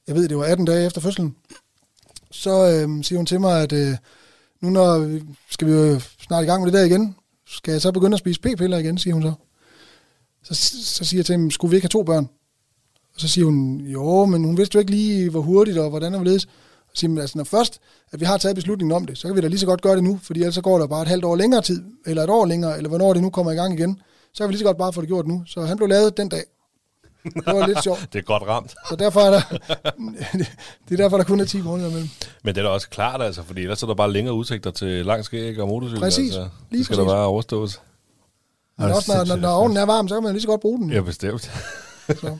jeg 0.07 0.15
ved, 0.15 0.27
det 0.27 0.37
var 0.37 0.43
18 0.43 0.65
dage 0.65 0.85
efter 0.85 1.01
fødslen, 1.01 1.35
så 2.31 2.51
øh, 2.51 3.03
siger 3.03 3.17
hun 3.17 3.25
til 3.25 3.39
mig, 3.39 3.61
at 3.61 3.73
øh, 3.73 3.97
nu 4.61 4.69
når 4.69 4.99
vi, 4.99 5.23
skal 5.49 5.67
vi 5.67 5.73
jo 5.73 5.99
snart 5.99 6.43
i 6.43 6.47
gang 6.47 6.63
med 6.63 6.71
det 6.71 6.79
der 6.79 6.85
igen, 6.85 7.15
skal 7.47 7.71
jeg 7.71 7.81
så 7.81 7.91
begynde 7.91 8.15
at 8.15 8.19
spise 8.19 8.41
p-piller 8.41 8.77
igen, 8.77 8.97
siger 8.97 9.13
hun 9.13 9.23
så. 9.23 9.33
Så, 10.43 10.53
så 10.85 11.05
siger 11.05 11.19
jeg 11.19 11.25
til 11.25 11.35
hende, 11.35 11.51
skulle 11.51 11.69
vi 11.69 11.75
ikke 11.75 11.85
have 11.85 11.89
to 11.89 12.03
børn? 12.03 12.29
Og 13.17 13.21
så 13.21 13.27
siger 13.27 13.45
hun, 13.45 13.79
jo, 13.79 14.25
men 14.25 14.43
hun 14.43 14.57
vidste 14.57 14.75
jo 14.75 14.79
ikke 14.79 14.91
lige, 14.91 15.29
hvor 15.29 15.41
hurtigt 15.41 15.77
og 15.77 15.89
hvordan 15.89 16.13
og 16.13 16.19
hvorledes. 16.19 16.45
Og 16.89 16.91
siger 16.93 17.09
hun, 17.09 17.17
altså 17.17 17.37
når 17.37 17.43
først, 17.43 17.79
at 18.11 18.19
vi 18.19 18.25
har 18.25 18.37
taget 18.37 18.55
beslutningen 18.55 18.95
om 18.95 19.05
det, 19.05 19.17
så 19.17 19.27
kan 19.27 19.35
vi 19.35 19.41
da 19.41 19.47
lige 19.47 19.59
så 19.59 19.65
godt 19.65 19.81
gøre 19.81 19.95
det 19.95 20.03
nu, 20.03 20.19
fordi 20.23 20.39
ellers 20.39 20.55
så 20.55 20.61
går 20.61 20.79
der 20.79 20.87
bare 20.87 21.01
et 21.01 21.07
halvt 21.07 21.25
år 21.25 21.35
længere 21.35 21.61
tid, 21.61 21.83
eller 22.05 22.23
et 22.23 22.29
år 22.29 22.45
længere, 22.45 22.77
eller 22.77 22.89
hvornår 22.89 23.13
det 23.13 23.21
nu 23.21 23.29
kommer 23.29 23.51
i 23.51 23.55
gang 23.55 23.79
igen. 23.79 24.01
Så 24.33 24.43
kan 24.43 24.47
vi 24.47 24.53
lige 24.53 24.59
så 24.59 24.65
godt 24.65 24.77
bare 24.77 24.93
få 24.93 25.01
det 25.01 25.07
gjort 25.07 25.27
nu. 25.27 25.43
Så 25.45 25.61
han 25.61 25.77
blev 25.77 25.89
lavet 25.89 26.17
den 26.17 26.29
dag. 26.29 26.43
Det 27.23 27.45
var 27.45 27.67
lidt 27.67 27.83
sjovt. 27.83 28.07
Det 28.13 28.19
er 28.19 28.23
godt 28.23 28.43
ramt. 28.43 28.75
Så 28.89 28.95
derfor 28.95 29.21
er 29.21 29.29
der, 29.29 29.41
det 30.89 30.91
er 30.91 30.97
derfor, 30.97 31.17
der 31.17 31.23
kun 31.23 31.39
er 31.39 31.45
10 31.45 31.61
måneder 31.61 31.89
imellem. 31.89 32.09
Men 32.43 32.55
det 32.55 32.61
er 32.61 32.65
da 32.65 32.69
også 32.69 32.89
klart, 32.89 33.21
altså, 33.21 33.43
fordi 33.43 33.61
ellers 33.61 33.83
er 33.83 33.87
der 33.87 33.95
bare 33.95 34.11
længere 34.11 34.35
udsigter 34.35 34.71
til 34.71 35.05
lang 35.05 35.25
skæg 35.25 35.59
og 35.59 35.67
motorcykel. 35.67 36.01
Præcis. 36.01 36.35
Altså. 36.35 36.49
Lige 36.71 36.77
det 36.77 36.85
skal 36.85 36.95
præcis. 36.95 37.07
der 37.07 37.15
bare 37.15 37.25
overstås. 37.25 37.81
Men 38.77 38.91
også 38.91 39.13
når, 39.15 39.25
når, 39.25 39.35
når 39.35 39.49
ovnen 39.49 39.77
er 39.77 39.85
varm, 39.85 40.07
så 40.07 40.15
kan 40.15 40.23
man 40.23 40.31
lige 40.31 40.41
så 40.41 40.47
godt 40.47 40.61
bruge 40.61 40.79
den. 40.79 40.91
Ja, 40.91 41.01
bestemt. 41.01 41.51
Så. 42.07 42.37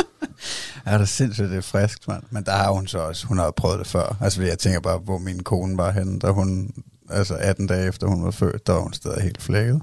er 0.86 0.98
det 0.98 1.08
sindssygt, 1.08 1.48
det 1.50 1.56
er 1.56 1.60
frisk, 1.60 2.08
mand. 2.08 2.22
Men 2.30 2.44
der 2.44 2.52
har 2.52 2.70
hun 2.70 2.86
så 2.86 2.98
også, 2.98 3.26
hun 3.26 3.38
har 3.38 3.44
jo 3.44 3.50
prøvet 3.50 3.78
det 3.78 3.86
før. 3.86 4.16
Altså, 4.20 4.42
jeg 4.42 4.58
tænker 4.58 4.80
bare, 4.80 4.98
hvor 4.98 5.18
min 5.18 5.42
kone 5.42 5.76
var 5.78 5.90
henne, 5.90 6.18
da 6.18 6.30
hun, 6.30 6.70
altså 7.10 7.34
18 7.34 7.66
dage 7.66 7.88
efter 7.88 8.06
hun 8.06 8.24
var 8.24 8.30
født, 8.30 8.66
der 8.66 8.72
var 8.72 8.80
hun 8.80 8.92
stadig 8.92 9.22
helt 9.22 9.42
flækket. 9.42 9.82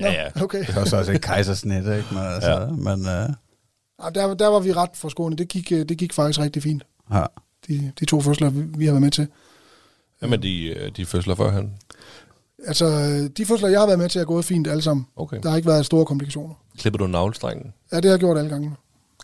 Ja, 0.00 0.12
ja. 0.12 0.42
Okay. 0.42 0.66
Det 0.66 0.76
var 0.76 0.84
så 0.84 0.96
også 0.96 1.12
et 1.12 1.20
kejsersnit, 1.22 1.78
ikke? 1.78 2.06
Men, 2.10 2.22
altså, 2.22 2.50
Ja. 2.50 2.66
men 2.66 3.00
uh, 3.00 3.34
Ja, 4.04 4.10
der, 4.14 4.34
der 4.34 4.46
var 4.48 4.60
vi 4.60 4.72
ret 4.72 4.90
forskående. 4.94 5.38
Det 5.38 5.48
gik, 5.48 5.72
øh, 5.72 5.88
det 5.88 5.98
gik 5.98 6.12
faktisk 6.12 6.40
rigtig 6.40 6.62
fint. 6.62 6.82
ja. 7.12 7.24
De, 7.68 7.92
de 8.00 8.04
to 8.04 8.20
fødsler, 8.20 8.50
vi, 8.50 8.62
vi 8.62 8.84
har 8.84 8.92
været 8.92 9.02
med 9.02 9.10
til. 9.10 9.28
Jamen, 10.22 10.42
de, 10.42 10.66
øh, 10.66 10.90
de 10.96 11.06
fødsler 11.06 11.34
før 11.34 11.50
han. 11.50 11.70
Altså, 12.66 12.86
de 13.36 13.46
fødsler, 13.46 13.68
jeg 13.68 13.80
har 13.80 13.86
været 13.86 13.98
med 13.98 14.08
til, 14.08 14.20
er 14.20 14.24
gået 14.24 14.44
fint 14.44 14.66
alle 14.66 14.82
sammen. 14.82 15.06
Okay. 15.16 15.38
Der 15.42 15.48
har 15.50 15.56
ikke 15.56 15.68
været 15.68 15.86
store 15.86 16.04
komplikationer. 16.06 16.54
Klipper 16.78 16.98
du 16.98 17.06
navlestrengen? 17.06 17.72
Ja, 17.92 17.96
det 17.96 18.04
har 18.04 18.10
jeg 18.10 18.18
gjort 18.18 18.38
alle 18.38 18.50
gange. 18.50 18.72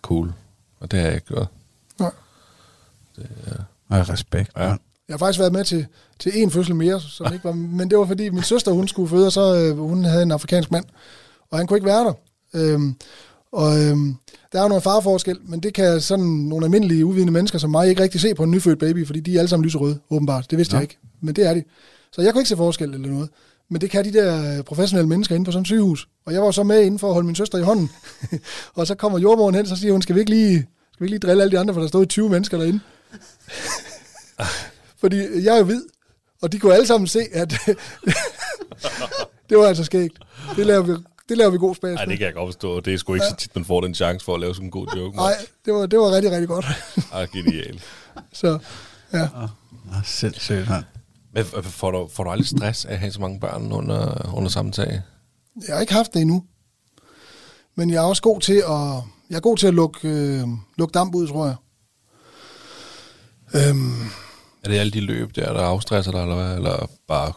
Cool. 0.02 0.32
Og 0.80 0.90
det 0.90 0.98
har 0.98 1.06
jeg 1.06 1.14
ikke 1.14 1.26
gjort. 1.26 1.46
Nej. 2.00 2.10
Og 3.88 4.08
respekt, 4.08 4.50
Ja. 4.56 4.62
Jeg 5.08 5.14
har 5.14 5.18
faktisk 5.18 5.40
været 5.40 5.52
med 5.52 5.64
til, 5.64 5.86
til 6.18 6.32
en 6.34 6.50
fødsel 6.50 6.74
mere, 6.74 7.00
som 7.00 7.32
ikke 7.32 7.44
var, 7.44 7.52
men 7.52 7.90
det 7.90 7.98
var 7.98 8.06
fordi 8.06 8.28
min 8.30 8.42
søster, 8.42 8.72
hun 8.72 8.88
skulle 8.88 9.08
føde, 9.08 9.26
og 9.26 9.32
så 9.32 9.54
øh, 9.56 9.78
hun 9.78 10.04
havde 10.04 10.22
en 10.22 10.32
afrikansk 10.32 10.70
mand, 10.70 10.84
og 11.50 11.58
han 11.58 11.66
kunne 11.66 11.76
ikke 11.76 11.86
være 11.86 12.04
der. 12.04 12.12
Øhm, 12.54 12.94
og 13.52 13.80
øhm, 13.84 14.16
der 14.52 14.58
er 14.58 14.62
jo 14.62 14.68
noget 14.68 14.82
farforskel, 14.82 15.38
men 15.44 15.60
det 15.60 15.74
kan 15.74 16.00
sådan 16.00 16.24
nogle 16.24 16.66
almindelige 16.66 17.06
uvidende 17.06 17.32
mennesker 17.32 17.58
som 17.58 17.70
mig 17.70 17.88
ikke 17.88 18.02
rigtig 18.02 18.20
se 18.20 18.34
på 18.34 18.42
en 18.42 18.50
nyfødt 18.50 18.78
baby, 18.78 19.06
fordi 19.06 19.20
de 19.20 19.34
er 19.34 19.38
alle 19.38 19.48
sammen 19.48 19.64
lyserøde, 19.64 19.98
åbenbart. 20.10 20.50
Det 20.50 20.58
vidste 20.58 20.74
Ja. 20.74 20.78
jeg 20.78 20.82
ikke, 20.82 20.98
men 21.20 21.36
det 21.36 21.46
er 21.46 21.54
de. 21.54 21.62
Så 22.12 22.22
jeg 22.22 22.32
kunne 22.32 22.40
ikke 22.40 22.48
se 22.48 22.56
forskel 22.56 22.94
eller 22.94 23.08
noget. 23.08 23.30
Men 23.68 23.80
det 23.80 23.90
kan 23.90 24.04
de 24.04 24.12
der 24.12 24.62
professionelle 24.62 25.08
mennesker 25.08 25.34
inde 25.34 25.44
på 25.44 25.52
sådan 25.52 25.60
et 25.60 25.66
sygehus. 25.66 26.08
Og 26.26 26.32
jeg 26.32 26.42
var 26.42 26.50
så 26.50 26.62
med 26.62 26.80
inden 26.82 26.98
for 26.98 27.08
at 27.08 27.14
holde 27.14 27.26
min 27.26 27.34
søster 27.36 27.58
i 27.58 27.62
hånden. 27.62 27.90
og 28.74 28.86
så 28.86 28.94
kommer 28.94 29.18
jordmoren 29.18 29.54
hen, 29.54 29.66
så 29.66 29.76
siger 29.76 29.92
hun, 29.92 30.02
skal 30.02 30.14
vi 30.14 30.20
ikke 30.20 30.30
lige, 30.30 30.58
skal 30.92 31.00
vi 31.00 31.04
ikke 31.04 31.10
lige 31.10 31.18
drille 31.28 31.42
alle 31.42 31.52
de 31.52 31.58
andre, 31.58 31.74
for 31.74 31.80
der 31.80 31.88
stod 31.88 32.06
20 32.06 32.28
mennesker 32.28 32.58
derinde. 32.58 32.80
Fordi 35.00 35.44
jeg 35.44 35.54
er 35.54 35.58
jo 35.58 35.64
hvid, 35.64 35.82
og 36.42 36.52
de 36.52 36.58
kunne 36.58 36.74
alle 36.74 36.86
sammen 36.86 37.06
se, 37.06 37.20
at 37.32 37.50
det 39.50 39.58
var 39.58 39.66
altså 39.66 39.84
skægt. 39.84 40.18
Det 40.56 40.66
laver 40.66 40.82
vi, 40.82 40.92
det 41.28 41.38
laver 41.38 41.50
vi 41.50 41.58
god 41.58 41.74
spas 41.74 41.94
Nej, 41.94 42.04
det 42.04 42.18
kan 42.18 42.26
jeg 42.26 42.34
godt 42.34 42.48
forstå. 42.48 42.80
Det 42.80 42.94
er 42.94 42.98
sgu 42.98 43.14
ikke 43.14 43.26
så 43.26 43.36
tit, 43.36 43.56
man 43.56 43.64
får 43.64 43.80
den 43.80 43.94
chance 43.94 44.24
for 44.24 44.34
at 44.34 44.40
lave 44.40 44.54
sådan 44.54 44.66
en 44.66 44.70
god 44.70 44.86
joke. 44.96 45.16
Nej, 45.16 45.34
det 45.64 45.74
var, 45.74 45.86
det 45.86 45.98
var 45.98 46.10
rigtig, 46.10 46.30
rigtig 46.32 46.48
godt. 46.48 46.66
Ah, 47.12 47.28
genial. 47.32 47.82
Så 48.32 48.58
ja, 49.12 49.28
Ah, 49.92 50.04
sindssygt, 50.04 50.68
mand. 50.68 50.84
Men 51.32 51.44
får 51.62 51.90
du, 51.90 52.08
får 52.12 52.24
du 52.24 52.30
aldrig 52.30 52.46
stress 52.48 52.84
af 52.84 52.92
at 52.92 52.98
have 52.98 53.12
så 53.12 53.20
mange 53.20 53.40
børn 53.40 53.72
under, 53.72 54.30
under 54.34 54.50
samme 54.50 54.72
tag? 54.72 55.02
jeg 55.68 55.74
har 55.74 55.80
ikke 55.80 55.92
haft 55.92 56.14
det 56.14 56.20
endnu. 56.20 56.44
Men 57.74 57.90
jeg 57.90 57.96
er 57.96 58.06
også 58.06 58.22
god 58.22 58.40
til 58.40 58.52
at, 58.52 59.02
jeg 59.30 59.36
er 59.36 59.40
god 59.40 59.56
til 59.56 59.66
at 59.66 59.74
lukke, 59.74 60.08
øh, 60.08 60.42
lukke 60.78 60.92
damp 60.92 61.14
ud, 61.14 61.28
tror 61.28 61.46
jeg. 61.46 61.56
Øhm, 63.54 64.02
Er 64.64 64.68
det 64.68 64.78
alle 64.78 64.92
de 64.92 65.00
løb 65.00 65.36
der, 65.36 65.52
der 65.52 65.60
afstresser 65.60 66.12
dig, 66.12 66.22
eller 66.22 66.34
hvad? 66.34 66.56
Eller 66.56 66.86
bare... 67.08 67.32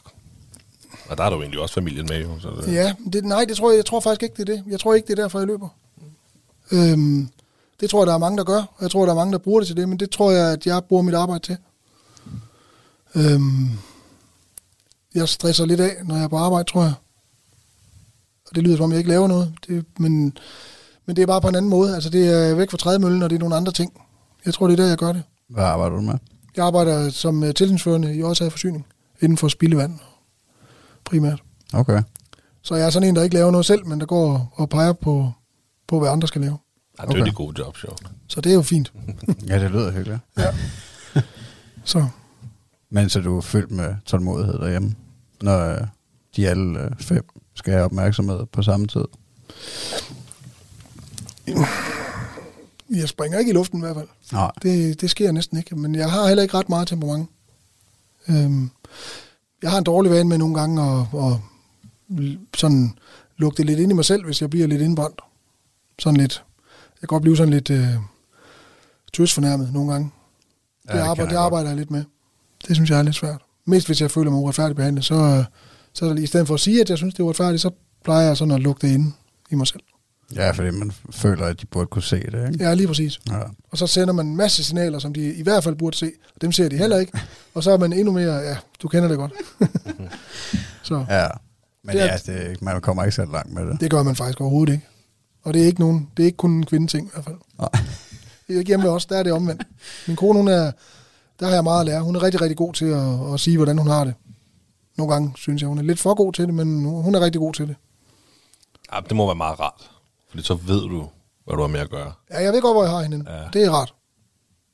Og 1.10 1.18
der 1.18 1.24
er 1.24 1.30
du 1.30 1.40
egentlig 1.42 1.60
også 1.62 1.74
familien 1.76 2.06
med, 2.10 2.22
jo. 2.22 2.40
Så 2.40 2.50
det... 2.50 2.74
Ja, 2.74 2.94
det, 3.14 3.26
nej, 3.26 3.46
det 3.46 3.58
tror 3.58 3.72
jeg, 3.72 3.78
jeg 3.78 3.86
tror 3.86 4.00
faktisk 4.00 4.24
ikke, 4.24 4.36
det 4.36 4.50
er 4.50 4.56
det. 4.56 4.64
Jeg 4.68 4.80
tror 4.80 4.94
ikke, 4.94 5.08
det 5.08 5.20
er 5.20 5.24
derfor, 5.24 5.40
jeg 5.40 5.48
løber. 5.48 5.70
Øhm, 6.72 7.30
det 7.80 7.90
tror 7.90 8.02
jeg, 8.02 8.08
der 8.08 8.14
er 8.14 8.18
mange, 8.18 8.38
der 8.38 8.44
gør. 8.44 8.60
Og 8.76 8.82
jeg 8.82 8.92
tror, 8.92 9.06
der 9.06 9.12
er 9.12 9.16
mange, 9.16 9.32
der 9.32 9.38
bruger 9.38 9.60
det 9.60 9.68
til 9.68 9.78
det, 9.78 9.90
men 9.90 10.00
det 10.00 10.10
tror 10.10 10.32
jeg, 10.32 10.52
at 10.52 10.66
jeg 10.66 10.84
bruger 10.90 11.04
mit 11.04 11.16
arbejde 11.16 11.46
til. 11.46 11.58
Øhm, 13.16 13.70
jeg 15.16 15.30
stresser 15.30 15.66
lidt 15.66 15.80
af, 15.80 15.96
når 16.06 16.16
jeg 16.16 16.24
er 16.24 16.28
på 16.28 16.38
arbejde, 16.38 16.70
tror 16.70 16.84
jeg. 16.84 16.94
Og 18.50 18.56
det 18.56 18.64
lyder 18.64 18.78
som 18.78 18.84
om, 18.84 18.92
jeg 18.92 18.98
ikke 18.98 19.10
laver 19.10 19.28
noget. 19.28 19.54
Det, 19.68 19.86
men, 20.00 20.38
men 21.06 21.16
det 21.16 21.22
er 21.22 21.26
bare 21.26 21.42
på 21.42 21.48
en 21.48 21.56
anden 21.56 21.70
måde. 21.70 21.96
Altså, 21.96 22.10
det 22.10 22.28
er 22.28 22.56
væk 22.56 22.72
fra 22.72 22.78
trædemøllen, 22.78 23.22
og 23.24 23.30
det 23.30 23.36
er 23.36 23.40
nogle 23.40 23.56
andre 23.56 23.72
ting. 23.72 24.02
Jeg 24.46 24.54
tror, 24.54 24.68
det 24.68 24.80
er 24.80 24.84
der, 24.84 24.90
jeg 24.90 24.98
gør 24.98 25.12
det. 25.14 25.24
Hvad 25.50 25.64
arbejder 25.64 25.96
du 25.96 26.02
med? 26.02 26.14
Jeg 26.56 26.66
arbejder 26.66 27.10
som 27.10 27.44
øh, 27.44 27.54
tilsynsførende 27.54 28.16
i 28.16 28.22
Årsager 28.22 28.50
Forsyning, 28.50 28.86
inden 29.22 29.38
for 29.38 29.48
spildevand 29.48 30.00
primært. 31.06 31.44
Okay. 31.74 32.02
Så 32.62 32.76
jeg 32.76 32.86
er 32.86 32.90
sådan 32.90 33.10
en, 33.10 33.16
der 33.16 33.24
ikke 33.24 33.36
laver 33.36 33.52
noget 33.52 33.66
selv, 33.66 33.86
men 33.88 34.00
der 34.00 34.06
går 34.06 34.54
og 34.56 34.70
peger 34.70 34.94
på, 34.94 35.32
på 35.88 36.00
hvad 36.00 36.10
andre 36.10 36.28
skal 36.28 36.42
lave. 36.42 36.58
Ja, 37.00 37.04
det 37.06 37.12
er 37.12 37.16
jo 37.18 37.22
Okay. 37.22 37.32
de 37.32 37.36
gode 37.36 37.62
jobs, 37.64 37.84
jo. 37.84 37.90
Så 38.28 38.42
det 38.42 38.50
er 38.50 38.54
jo 38.54 38.62
fint. 38.62 38.94
Ja, 39.50 39.60
det 39.60 39.72
lyder 39.72 39.92
hyggeligt. 39.92 40.20
Så 41.84 42.08
Men 42.94 43.10
så 43.10 43.22
du 43.22 43.38
er 43.38 43.42
fyldt 43.42 43.72
med 43.72 43.96
tålmodighed 44.06 44.54
derhjemme? 44.54 44.96
når 45.42 45.60
øh, 45.60 45.88
de 46.36 46.50
alle 46.50 46.80
øh, 46.80 46.92
fem 47.00 47.26
skal 47.54 47.74
have 47.74 47.86
opmærksomhed 47.86 48.46
på 48.46 48.62
samme 48.62 48.88
tid? 48.88 49.06
Jeg 52.90 53.10
springer 53.10 53.40
ikke 53.40 53.52
i 53.52 53.54
luften 53.54 53.80
i 53.80 53.82
hvert 53.82 53.96
fald. 53.96 54.08
Nej. 54.32 54.52
Det, 54.62 55.02
det 55.02 55.10
sker 55.10 55.32
næsten 55.32 55.58
ikke. 55.58 55.76
Men 55.76 55.96
jeg 55.96 56.12
har 56.12 56.28
heller 56.28 56.44
ikke 56.44 56.58
ret 56.58 56.70
meget 56.70 56.88
temperament. 56.88 57.30
Øhm, 58.28 58.70
jeg 59.62 59.72
har 59.72 59.78
en 59.78 59.84
dårlig 59.84 60.12
vane 60.12 60.30
med 60.30 60.38
nogle 60.38 60.56
gange 60.56 60.82
at, 60.82 61.00
at 61.00 61.36
sådan 62.56 62.98
lugte 63.38 63.64
lidt 63.64 63.80
ind 63.80 63.92
i 63.92 63.96
mig 63.96 64.06
selv, 64.06 64.26
hvis 64.26 64.42
jeg 64.42 64.50
bliver 64.50 64.68
lidt 64.68 64.82
indbrændt. 64.82 65.22
Sådan 66.00 66.20
lidt. 66.20 66.44
Jeg 66.70 67.00
kan 67.00 67.08
godt 67.08 67.22
blive 67.22 67.38
sådan 67.38 67.54
lidt 67.54 67.70
øh, 67.70 67.88
tøsfornærmet 69.14 69.74
nogle 69.74 69.92
gange. 69.92 70.12
Det, 70.84 70.90
Ja, 70.90 70.98
det 70.98 71.02
arbejder, 71.04 71.24
jeg 71.24 71.30
det 71.32 71.46
arbejder 71.46 71.70
jeg 71.70 71.78
lidt 71.78 71.92
med. 71.92 72.04
Det 72.68 72.76
synes 72.76 72.90
jeg 72.90 73.00
er 73.00 73.04
lidt 73.04 73.16
svært. 73.16 73.42
Mest 73.66 73.86
hvis 73.88 74.02
jeg 74.02 74.12
føler 74.12 74.32
mig 74.32 74.40
uretfærdigt 74.40 74.76
behandlet, 74.78 75.06
så, 75.06 75.16
øh, 75.16 75.46
så 75.94 76.06
er 76.06 76.10
det, 76.14 76.24
i 76.24 76.28
stedet 76.28 76.48
for 76.48 76.54
at 76.54 76.60
sige, 76.60 76.82
at 76.82 76.90
jeg 76.90 76.98
synes, 76.98 77.14
det 77.14 77.20
er 77.20 77.24
uretfærdigt, 77.24 77.62
så 77.62 77.70
plejer 78.04 78.28
jeg 78.28 78.38
sådan 78.38 78.52
at 78.54 78.60
lugte 78.62 78.94
ind 78.94 79.14
i 79.52 79.56
mig 79.56 79.68
selv. 79.68 79.82
Ja, 80.36 80.52
fordi 80.52 80.72
man 80.72 80.92
føler, 81.12 81.46
at 81.46 81.62
de 81.62 81.66
burde 81.66 81.88
kunne 81.88 82.02
se 82.04 82.16
det, 82.32 82.52
ikke? 82.54 82.64
Ja, 82.66 82.74
lige 82.74 82.88
præcis. 82.88 83.20
Ja. 83.30 83.40
Og 83.72 83.78
så 83.78 83.88
sender 83.88 84.14
man 84.14 84.28
en 84.28 84.36
masse 84.38 84.64
signaler, 84.64 85.00
som 85.00 85.14
de 85.14 85.34
i 85.34 85.44
hvert 85.44 85.64
fald 85.64 85.76
burde 85.76 85.98
se. 85.98 86.12
Og 86.36 86.42
dem 86.42 86.52
ser 86.52 86.70
de 86.70 86.78
heller 86.78 86.98
ikke. 86.98 87.20
Og 87.54 87.64
så 87.64 87.72
er 87.72 87.78
man 87.78 87.94
endnu 87.94 88.12
mere, 88.12 88.34
ja, 88.36 88.58
du 88.82 88.88
kender 88.88 89.08
det 89.08 89.18
godt. 89.18 89.32
så 90.84 91.06
ja. 91.10 91.28
Men 91.84 91.96
Det 91.96 92.02
er- 92.04 92.18
ja, 92.36 92.50
det, 92.50 92.62
man 92.62 92.82
kommer 92.82 93.04
ikke 93.04 93.16
så 93.16 93.26
langt 93.26 93.54
med 93.54 93.66
det. 93.66 93.82
det 93.82 93.92
gør 93.92 94.04
man 94.04 94.16
faktisk 94.16 94.42
overhovedet 94.42 94.74
ikke. 94.74 94.86
Og 95.44 95.54
det 95.54 95.62
er 95.62 95.66
ikke, 95.66 95.80
nogen, 95.80 96.08
det 96.18 96.24
er 96.24 96.28
ikke 96.28 96.38
kun 96.38 96.52
en 96.52 96.66
kvindeting 96.66 97.08
i 97.08 97.10
hvert 97.14 97.26
fald. 97.26 97.36
Nej. 97.60 97.70
Det 98.48 98.68
hjemme 98.68 98.86
ved 98.86 98.92
os, 98.92 99.06
der 99.06 99.18
er 99.18 99.24
det 99.24 99.32
omvendt. 99.34 99.64
Min 100.08 100.16
kone, 100.16 100.40
hun 100.40 100.48
er, 100.48 100.72
der 101.40 101.46
har 101.46 101.54
jeg 101.54 101.64
meget 101.64 101.80
at 101.80 101.86
lære. 101.86 102.02
Hun 102.02 102.16
er 102.16 102.24
rigtig, 102.24 102.42
rigtig 102.42 102.58
god 102.58 102.74
til 102.74 102.86
at, 102.86 103.34
at 103.34 103.40
sige, 103.40 103.58
hvordan 103.58 103.78
hun 103.78 103.88
har 103.88 104.04
det. 104.04 104.14
Nogle 104.98 105.14
gange 105.14 105.34
synes 105.36 105.62
jeg, 105.62 105.68
hun 105.70 105.78
er 105.78 105.84
lidt 105.84 106.00
for 106.00 106.14
god 106.14 106.34
til 106.34 106.46
det, 106.46 106.54
men 106.54 106.86
hun 106.86 107.16
er 107.16 107.20
rigtig 107.20 107.40
god 107.40 107.54
til 107.54 107.68
det. 107.68 107.76
Ja, 108.94 109.00
det 109.10 109.16
må 109.16 109.26
være 109.26 109.36
meget 109.36 109.60
rart. 109.60 109.92
Fordi 110.30 110.44
så 110.44 110.54
ved 110.54 110.82
du, 110.82 111.08
hvad 111.46 111.56
du 111.56 111.62
har 111.62 111.68
med 111.68 111.80
at 111.80 111.90
gøre. 111.90 112.12
Ja, 112.32 112.44
jeg 112.44 112.54
ved 112.54 112.62
godt, 112.62 112.76
hvor 112.76 112.84
jeg 112.84 112.92
har 112.92 113.02
hende. 113.02 113.26
Ja. 113.28 113.44
Det 113.54 113.64
er 113.64 113.72
rart. 113.72 113.94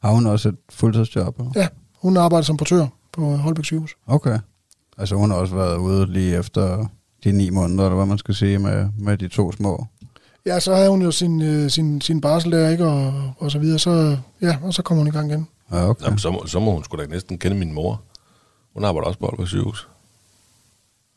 Har 0.01 0.11
hun 0.11 0.25
også 0.25 0.49
et 0.49 0.57
fuldtidsjob? 0.69 1.39
eller? 1.39 1.51
Ja, 1.55 1.67
hun 2.01 2.17
arbejder 2.17 2.43
som 2.43 2.57
portør 2.57 2.87
på 3.11 3.35
Holbæk 3.35 3.65
sygehus. 3.65 3.95
Okay. 4.07 4.39
Altså 4.97 5.15
hun 5.15 5.31
har 5.31 5.37
også 5.37 5.55
været 5.55 5.77
ude 5.77 6.13
lige 6.13 6.37
efter 6.37 6.85
de 7.23 7.31
ni 7.31 7.49
måneder, 7.49 7.83
eller 7.83 7.95
hvad 7.95 8.05
man 8.05 8.17
skal 8.17 8.35
sige, 8.35 8.59
med, 8.59 8.89
med 8.99 9.17
de 9.17 9.27
to 9.27 9.51
små. 9.51 9.85
Ja, 10.45 10.59
så 10.59 10.75
havde 10.75 10.89
hun 10.89 11.01
jo 11.01 11.11
sin, 11.11 11.41
øh, 11.41 11.69
sin, 11.69 12.01
sin 12.01 12.21
barsel 12.21 12.51
der, 12.51 12.69
ikke? 12.69 12.85
Og, 12.85 13.33
og 13.37 13.51
så 13.51 13.59
videre. 13.59 13.79
Så, 13.79 14.17
ja, 14.41 14.57
og 14.63 14.73
så 14.73 14.81
kommer 14.81 15.03
hun 15.03 15.07
i 15.07 15.11
gang 15.11 15.31
igen. 15.31 15.47
Ja, 15.71 15.89
okay. 15.89 16.05
Jamen, 16.05 16.19
så, 16.19 16.31
må, 16.31 16.45
så 16.47 16.59
må 16.59 16.71
hun 16.71 16.83
sgu 16.83 16.97
da 16.97 17.05
næsten 17.05 17.37
kende 17.39 17.57
min 17.57 17.73
mor. 17.73 18.01
Hun 18.73 18.83
arbejder 18.85 19.07
også 19.07 19.19
på 19.19 19.25
Aalborg 19.25 19.47
sygehus. 19.47 19.87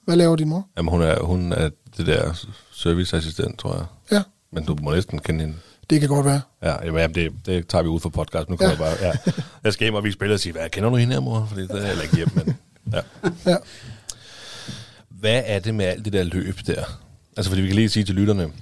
Hvad 0.04 0.16
laver 0.16 0.36
din 0.36 0.48
mor? 0.48 0.68
Jamen, 0.76 0.90
hun 0.92 1.02
er, 1.02 1.22
hun 1.22 1.52
er 1.52 1.70
det 1.96 2.06
der 2.06 2.46
serviceassistent, 2.72 3.58
tror 3.58 3.74
jeg. 3.76 3.84
Ja, 4.12 4.22
Men 4.52 4.64
du 4.64 4.76
må 4.82 4.90
næsten 4.94 5.18
kende 5.18 5.40
hende. 5.40 5.56
det 5.90 6.00
kan 6.00 6.08
godt 6.08 6.26
være. 6.26 6.40
Ja, 6.62 6.84
jamen, 6.84 7.14
det, 7.14 7.32
det 7.46 7.68
tager 7.68 7.82
vi 7.82 7.88
ud 7.88 8.00
for 8.00 8.08
podcast. 8.08 8.48
Nu 8.50 8.56
kommer 8.56 8.76
Ja. 8.80 8.84
jeg 8.86 8.98
bare... 9.00 9.08
Ja. 9.26 9.32
Jeg 9.64 9.72
skal 9.72 9.84
hjem 9.84 9.94
og 9.94 10.04
vise 10.04 10.18
billeder 10.18 10.36
og 10.36 10.40
sige, 10.40 10.52
hvad, 10.52 10.68
kender 10.70 10.90
du 10.90 10.96
hende 10.96 11.12
her, 11.14 11.20
mor? 11.20 11.46
Fordi 11.48 11.62
det 11.62 11.70
er 11.82 11.86
heller 11.86 12.02
ikke 12.02 12.16
hjem, 12.16 12.28
men... 12.34 12.56
Ja. 12.92 13.00
Ja. 13.46 13.56
Hvad 15.08 15.42
er 15.46 15.58
det 15.58 15.74
med 15.74 15.84
alt 15.84 16.04
det 16.04 16.12
der 16.12 16.22
løb 16.22 16.58
der? 16.66 16.84
Altså, 17.36 17.50
fordi 17.50 17.62
vi 17.62 17.66
kan 17.68 17.76
lige 17.76 17.88
sige 17.88 18.04
til 18.04 18.14
lytterne, 18.14 18.42
det 18.42 18.52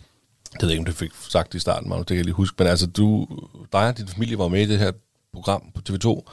ved 0.62 0.68
jeg 0.68 0.70
ikke, 0.70 0.81
om 0.81 0.85
du 0.85 0.92
fik 0.92 1.11
sagt 1.29 1.55
i 1.55 1.59
starten, 1.59 1.88
Magnus, 1.88 2.00
det 2.07 2.09
kan 2.09 2.16
jeg 2.16 2.24
lige 2.24 2.35
huske, 2.35 2.55
men 2.59 2.66
altså, 2.68 2.87
du, 2.87 3.26
dig 3.72 3.88
og 3.88 3.98
din 3.98 4.09
familie 4.09 4.38
var 4.38 4.48
med 4.48 4.62
i 4.62 4.66
det 4.66 4.79
her 4.79 4.92
program 5.33 5.62
på 5.75 5.81
TV2, 5.88 6.31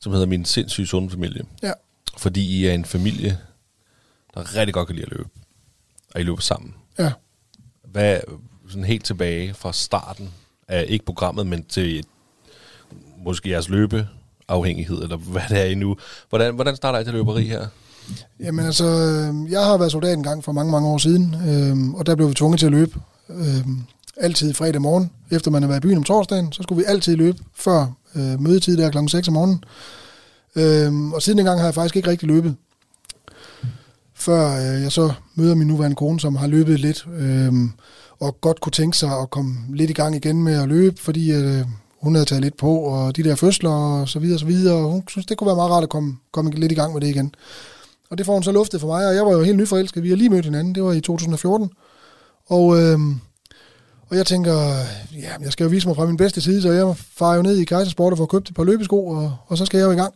som 0.00 0.12
hedder 0.12 0.26
Min 0.26 0.44
sindssyge 0.44 0.86
sunde 0.86 1.10
familie. 1.10 1.44
Ja. 1.62 1.72
Fordi 2.16 2.46
I 2.46 2.66
er 2.66 2.72
en 2.72 2.84
familie, 2.84 3.38
der 4.34 4.56
rigtig 4.56 4.74
godt 4.74 4.86
kan 4.86 4.96
lide 4.96 5.06
at 5.06 5.12
løbe. 5.12 5.28
Og 6.14 6.20
I 6.20 6.24
løber 6.24 6.40
sammen. 6.40 6.74
Ja. 6.98 7.12
Hvad, 7.84 8.20
sådan 8.68 8.84
helt 8.84 9.04
tilbage 9.04 9.54
fra 9.54 9.72
starten 9.72 10.30
af, 10.68 10.84
ikke 10.88 11.04
programmet, 11.04 11.46
men 11.46 11.64
til 11.64 12.04
måske 13.24 13.50
jeres 13.50 13.68
løbeafhængighed, 13.68 15.02
eller 15.02 15.16
hvad 15.16 15.42
det 15.48 15.60
er 15.60 15.64
endnu. 15.64 15.96
Hvordan, 16.28 16.54
hvordan 16.54 16.76
starter 16.76 16.98
I 16.98 17.04
til 17.04 17.12
løberi 17.12 17.44
her? 17.44 17.66
Jamen 18.40 18.66
altså, 18.66 18.84
øh, 18.84 19.52
jeg 19.52 19.64
har 19.64 19.78
været 19.78 19.92
soldat 19.92 20.12
en 20.12 20.22
gang 20.22 20.44
for 20.44 20.52
mange, 20.52 20.72
mange 20.72 20.88
år 20.88 20.98
siden, 20.98 21.34
øh, 21.48 21.94
og 21.94 22.06
der 22.06 22.14
blev 22.14 22.28
vi 22.28 22.34
tvunget 22.34 22.58
til 22.58 22.66
at 22.66 22.72
løbe. 22.72 23.00
Øh, 23.28 23.66
altid 24.16 24.54
fredag 24.54 24.80
morgen, 24.82 25.10
efter 25.30 25.50
man 25.50 25.62
har 25.62 25.68
været 25.68 25.84
i 25.84 25.86
byen 25.86 25.96
om 25.96 26.04
torsdagen, 26.04 26.52
så 26.52 26.62
skulle 26.62 26.78
vi 26.78 26.84
altid 26.88 27.16
løbe 27.16 27.38
før 27.54 27.86
øh, 28.16 28.40
mødetid 28.40 28.76
der 28.76 28.90
kl. 28.90 29.08
6 29.08 29.28
om 29.28 29.34
morgenen. 29.34 29.64
Øh, 30.56 31.12
og 31.14 31.22
siden 31.22 31.38
dengang 31.38 31.60
har 31.60 31.66
jeg 31.66 31.74
faktisk 31.74 31.96
ikke 31.96 32.10
rigtig 32.10 32.28
løbet. 32.28 32.56
Før 34.14 34.74
øh, 34.74 34.82
jeg 34.82 34.92
så 34.92 35.12
møder 35.34 35.54
min 35.54 35.66
nuværende 35.66 35.96
kone, 35.96 36.20
som 36.20 36.36
har 36.36 36.46
løbet 36.46 36.80
lidt, 36.80 37.06
øh, 37.18 37.52
og 38.20 38.40
godt 38.40 38.60
kunne 38.60 38.72
tænke 38.72 38.96
sig 38.96 39.18
at 39.20 39.30
komme 39.30 39.56
lidt 39.74 39.90
i 39.90 39.92
gang 39.92 40.16
igen 40.16 40.42
med 40.42 40.62
at 40.62 40.68
løbe, 40.68 41.00
fordi 41.00 41.32
øh, 41.32 41.64
hun 42.02 42.14
havde 42.14 42.26
taget 42.26 42.42
lidt 42.42 42.56
på, 42.56 42.78
og 42.78 43.16
de 43.16 43.22
der 43.22 43.34
fødsler 43.34 43.70
og 43.70 44.08
så 44.08 44.18
videre 44.18 44.36
og 44.36 44.40
så 44.40 44.46
videre, 44.46 44.76
og 44.76 44.90
hun 44.90 45.02
synes, 45.08 45.26
det 45.26 45.36
kunne 45.36 45.46
være 45.46 45.56
meget 45.56 45.70
rart 45.70 45.82
at 45.82 45.88
komme, 45.88 46.16
komme 46.32 46.50
lidt 46.50 46.72
i 46.72 46.74
gang 46.74 46.92
med 46.92 47.00
det 47.00 47.08
igen. 47.08 47.34
Og 48.10 48.18
det 48.18 48.26
får 48.26 48.32
hun 48.32 48.42
så 48.42 48.52
luftet 48.52 48.80
for 48.80 48.88
mig, 48.88 49.08
og 49.08 49.14
jeg 49.14 49.26
var 49.26 49.32
jo 49.32 49.42
helt 49.42 49.56
nyforelsket. 49.56 50.02
Vi 50.02 50.08
har 50.08 50.16
lige 50.16 50.30
mødt 50.30 50.44
hinanden, 50.44 50.74
det 50.74 50.82
var 50.82 50.92
i 50.92 51.00
2014. 51.00 51.70
Og, 52.46 52.82
øhm, 52.82 53.20
og 54.12 54.18
jeg 54.18 54.26
tænker, 54.26 54.52
ja, 55.12 55.32
jeg 55.40 55.52
skal 55.52 55.64
jo 55.64 55.70
vise 55.70 55.88
mig 55.88 55.96
fra 55.96 56.06
min 56.06 56.16
bedste 56.16 56.40
side, 56.40 56.62
så 56.62 56.72
jeg 56.72 56.96
farer 56.96 57.36
jo 57.36 57.42
ned 57.42 57.56
i 57.56 57.64
Kaisersport 57.64 58.12
og 58.12 58.18
får 58.18 58.26
købt 58.26 58.48
et 58.48 58.54
par 58.54 58.64
løbesko, 58.64 59.06
og, 59.06 59.36
og 59.46 59.58
så 59.58 59.66
skal 59.66 59.78
jeg 59.78 59.86
jo 59.86 59.90
i 59.90 59.94
gang. 59.94 60.14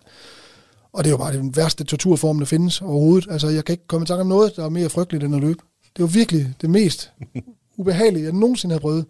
Og 0.92 1.04
det 1.04 1.10
er 1.10 1.12
jo 1.12 1.16
bare 1.16 1.32
den 1.32 1.56
værste 1.56 1.84
torturform, 1.84 2.38
der 2.38 2.46
findes 2.46 2.82
overhovedet. 2.82 3.30
Altså, 3.30 3.48
jeg 3.48 3.64
kan 3.64 3.72
ikke 3.72 3.86
komme 3.86 4.04
i 4.04 4.06
tanke 4.06 4.20
om 4.20 4.26
noget, 4.26 4.56
der 4.56 4.64
er 4.64 4.68
mere 4.68 4.88
frygteligt 4.88 5.24
end 5.24 5.34
at 5.34 5.40
løbe. 5.40 5.58
Det 5.96 6.02
var 6.02 6.08
virkelig 6.08 6.54
det 6.60 6.70
mest 6.70 7.10
ubehagelige, 7.78 8.24
jeg 8.24 8.32
nogensinde 8.32 8.72
har 8.72 8.80
prøvet. 8.80 9.06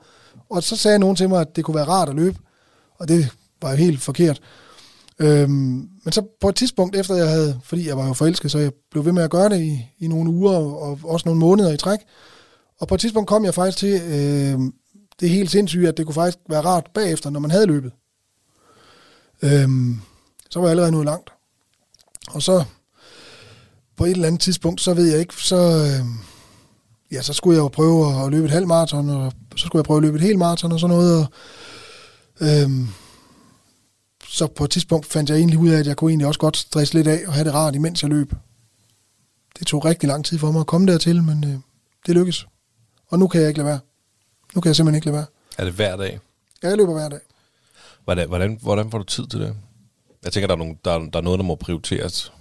Og 0.51 0.63
så 0.63 0.77
sagde 0.77 0.99
nogen 0.99 1.17
til 1.17 1.29
mig, 1.29 1.41
at 1.41 1.57
det 1.57 1.65
kunne 1.65 1.75
være 1.75 1.89
rart 1.89 2.09
at 2.09 2.15
løbe. 2.15 2.39
Og 2.99 3.09
det 3.09 3.29
var 3.63 3.71
jo 3.71 3.77
helt 3.77 4.01
forkert. 4.01 4.41
Øhm, 5.19 5.89
men 6.05 6.13
så 6.13 6.23
på 6.41 6.49
et 6.49 6.57
tidspunkt 6.57 6.97
efter 6.97 7.15
jeg 7.15 7.29
havde, 7.29 7.61
fordi 7.65 7.89
jeg 7.89 7.97
var 7.97 8.07
jo 8.07 8.13
forelsket, 8.13 8.51
så 8.51 8.59
jeg 8.59 8.73
blev 8.91 9.05
ved 9.05 9.13
med 9.13 9.23
at 9.23 9.31
gøre 9.31 9.49
det 9.49 9.61
i, 9.61 9.87
i 9.99 10.09
nogle 10.09 10.31
uger 10.31 10.57
og, 10.57 10.83
og 10.83 10.99
også 11.05 11.29
nogle 11.29 11.41
måneder 11.41 11.73
i 11.73 11.77
træk. 11.77 11.99
Og 12.81 12.89
på 12.89 12.95
et 12.95 13.01
tidspunkt 13.01 13.29
kom 13.29 13.45
jeg 13.45 13.55
faktisk 13.55 13.79
til 13.79 14.01
øh, 14.03 14.61
det 15.21 15.31
helt 15.31 15.51
sindssyge, 15.51 15.89
at 15.89 15.97
det 15.97 16.07
kunne 16.07 16.15
faktisk 16.15 16.39
være 16.49 16.61
rart 16.61 16.91
bagefter, 16.95 17.31
når 17.31 17.41
man 17.41 17.51
havde 17.51 17.67
løbet. 17.67 17.93
Øh, 19.43 19.69
så 20.51 20.59
var 20.59 20.67
jeg 20.67 20.71
allerede 20.71 20.93
nået 20.93 21.05
langt. 21.05 21.31
Og 22.31 22.43
så 22.43 22.65
på 23.97 24.05
et 24.05 24.11
eller 24.11 24.27
andet 24.27 24.41
tidspunkt, 24.41 24.81
så 24.81 24.95
ved 24.95 25.11
jeg 25.11 25.21
ikke, 25.21 25.35
så, 25.35 25.57
øh, 25.57 26.07
ja, 27.13 27.23
så 27.23 27.33
skulle 27.33 27.57
jeg 27.57 27.63
jo 27.63 27.69
prøve 27.69 28.25
at 28.25 28.31
løbe 28.31 28.45
et 28.45 28.51
halvt 28.51 28.69
maraton, 28.69 29.11
og 29.11 29.33
så 29.57 29.67
skulle 29.67 29.81
jeg 29.81 29.85
prøve 29.85 29.97
at 29.97 30.03
løbe 30.03 30.17
et 30.17 30.23
helt 30.23 30.39
maraton 30.39 30.73
og 30.73 30.81
sådan 30.81 30.97
noget. 30.97 31.21
Og, 31.21 31.29
øh, 32.41 32.71
så 34.29 34.47
på 34.47 34.65
et 34.65 34.71
tidspunkt 34.71 35.07
fandt 35.07 35.31
jeg 35.31 35.39
egentlig 35.39 35.59
ud 35.59 35.69
af, 35.69 35.79
at 35.79 35.87
jeg 35.87 35.97
kunne 35.97 36.11
egentlig 36.11 36.27
også 36.27 36.41
godt 36.41 36.57
stresse 36.57 36.95
lidt 36.95 37.07
af 37.07 37.23
og 37.27 37.33
have 37.33 37.45
det 37.45 37.55
rart, 37.55 37.75
imens 37.75 38.03
jeg 38.03 38.11
løb. 38.11 38.33
Det 39.59 39.67
tog 39.67 39.85
rigtig 39.85 40.09
lang 40.09 40.25
tid 40.25 40.39
for 40.39 40.53
mig 40.53 40.61
at 40.61 40.67
komme 40.67 40.93
dertil, 40.93 41.23
men 41.23 41.45
øh, 41.45 41.59
det 42.07 42.15
lykkedes. 42.15 42.47
Og 43.09 43.19
nu 43.19 43.27
kan 43.29 43.41
jeg 43.41 43.49
ikke 43.49 43.59
lade 43.59 43.69
være. 43.69 43.79
Nu 44.55 44.61
kan 44.61 44.69
jeg 44.69 44.77
simpelthen 44.77 44.97
ikke 44.97 45.07
lade 45.07 45.17
være. 45.17 45.27
Er 45.59 45.65
det 45.65 45.73
hver 45.73 45.97
dag? 45.97 46.19
Ja, 46.63 46.69
Jeg 46.69 46.77
løber 46.77 46.93
hver 46.93 47.09
dag. 47.09 47.19
Hvordan, 48.05 48.29
hvordan, 48.29 48.59
hvordan 48.63 48.91
får 48.91 48.99
du 48.99 49.05
tid 49.05 49.27
til 49.27 49.41
det? 49.41 49.55
Jeg 50.25 50.33
tænker, 50.33 50.47
der 50.47 50.55
er, 50.55 50.59
nogle, 50.59 50.77
der, 50.85 50.91
er- 50.93 51.11
der 51.11 51.19
er 51.19 51.23
noget, 51.23 51.39
der 51.39 51.45
må 51.45 51.55
prioriteres 51.55 52.33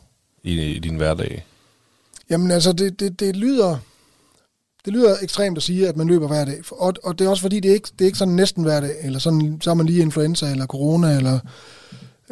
i, 0.44 0.62
i 0.62 0.80
din 0.80 0.96
hverdag. 0.96 1.46
Jamen 2.30 2.52
altså, 2.52 2.74
det, 2.74 3.00
det, 3.00 3.20
det 3.20 3.36
lyder... 3.36 3.78
Det 4.86 4.94
lyder 4.94 5.16
ekstremt 5.22 5.58
at 5.58 5.64
sige, 5.64 5.88
at 5.88 5.98
man 5.98 6.08
løber 6.08 6.28
hver 6.28 6.46
dag. 6.46 6.62
Og, 6.72 6.94
og 7.04 7.20
det 7.20 7.26
er 7.26 7.30
også 7.30 7.42
fordi, 7.42 7.60
det 7.60 7.70
er 7.70 7.74
ikke, 7.76 7.90
det 8.00 8.02
er 8.02 8.06
ikke 8.06 8.18
sådan 8.18 8.34
næsten 8.34 8.64
hver 8.64 8.80
dag, 8.80 8.96
eller 9.02 9.20
sådan, 9.20 9.58
så 9.62 9.70
har 9.70 9.76
man 9.76 9.86
lige 9.86 10.02
influenza, 10.02 10.52
eller 10.52 10.66
corona, 10.66 11.18
eller 11.18 11.34
et 11.34 11.40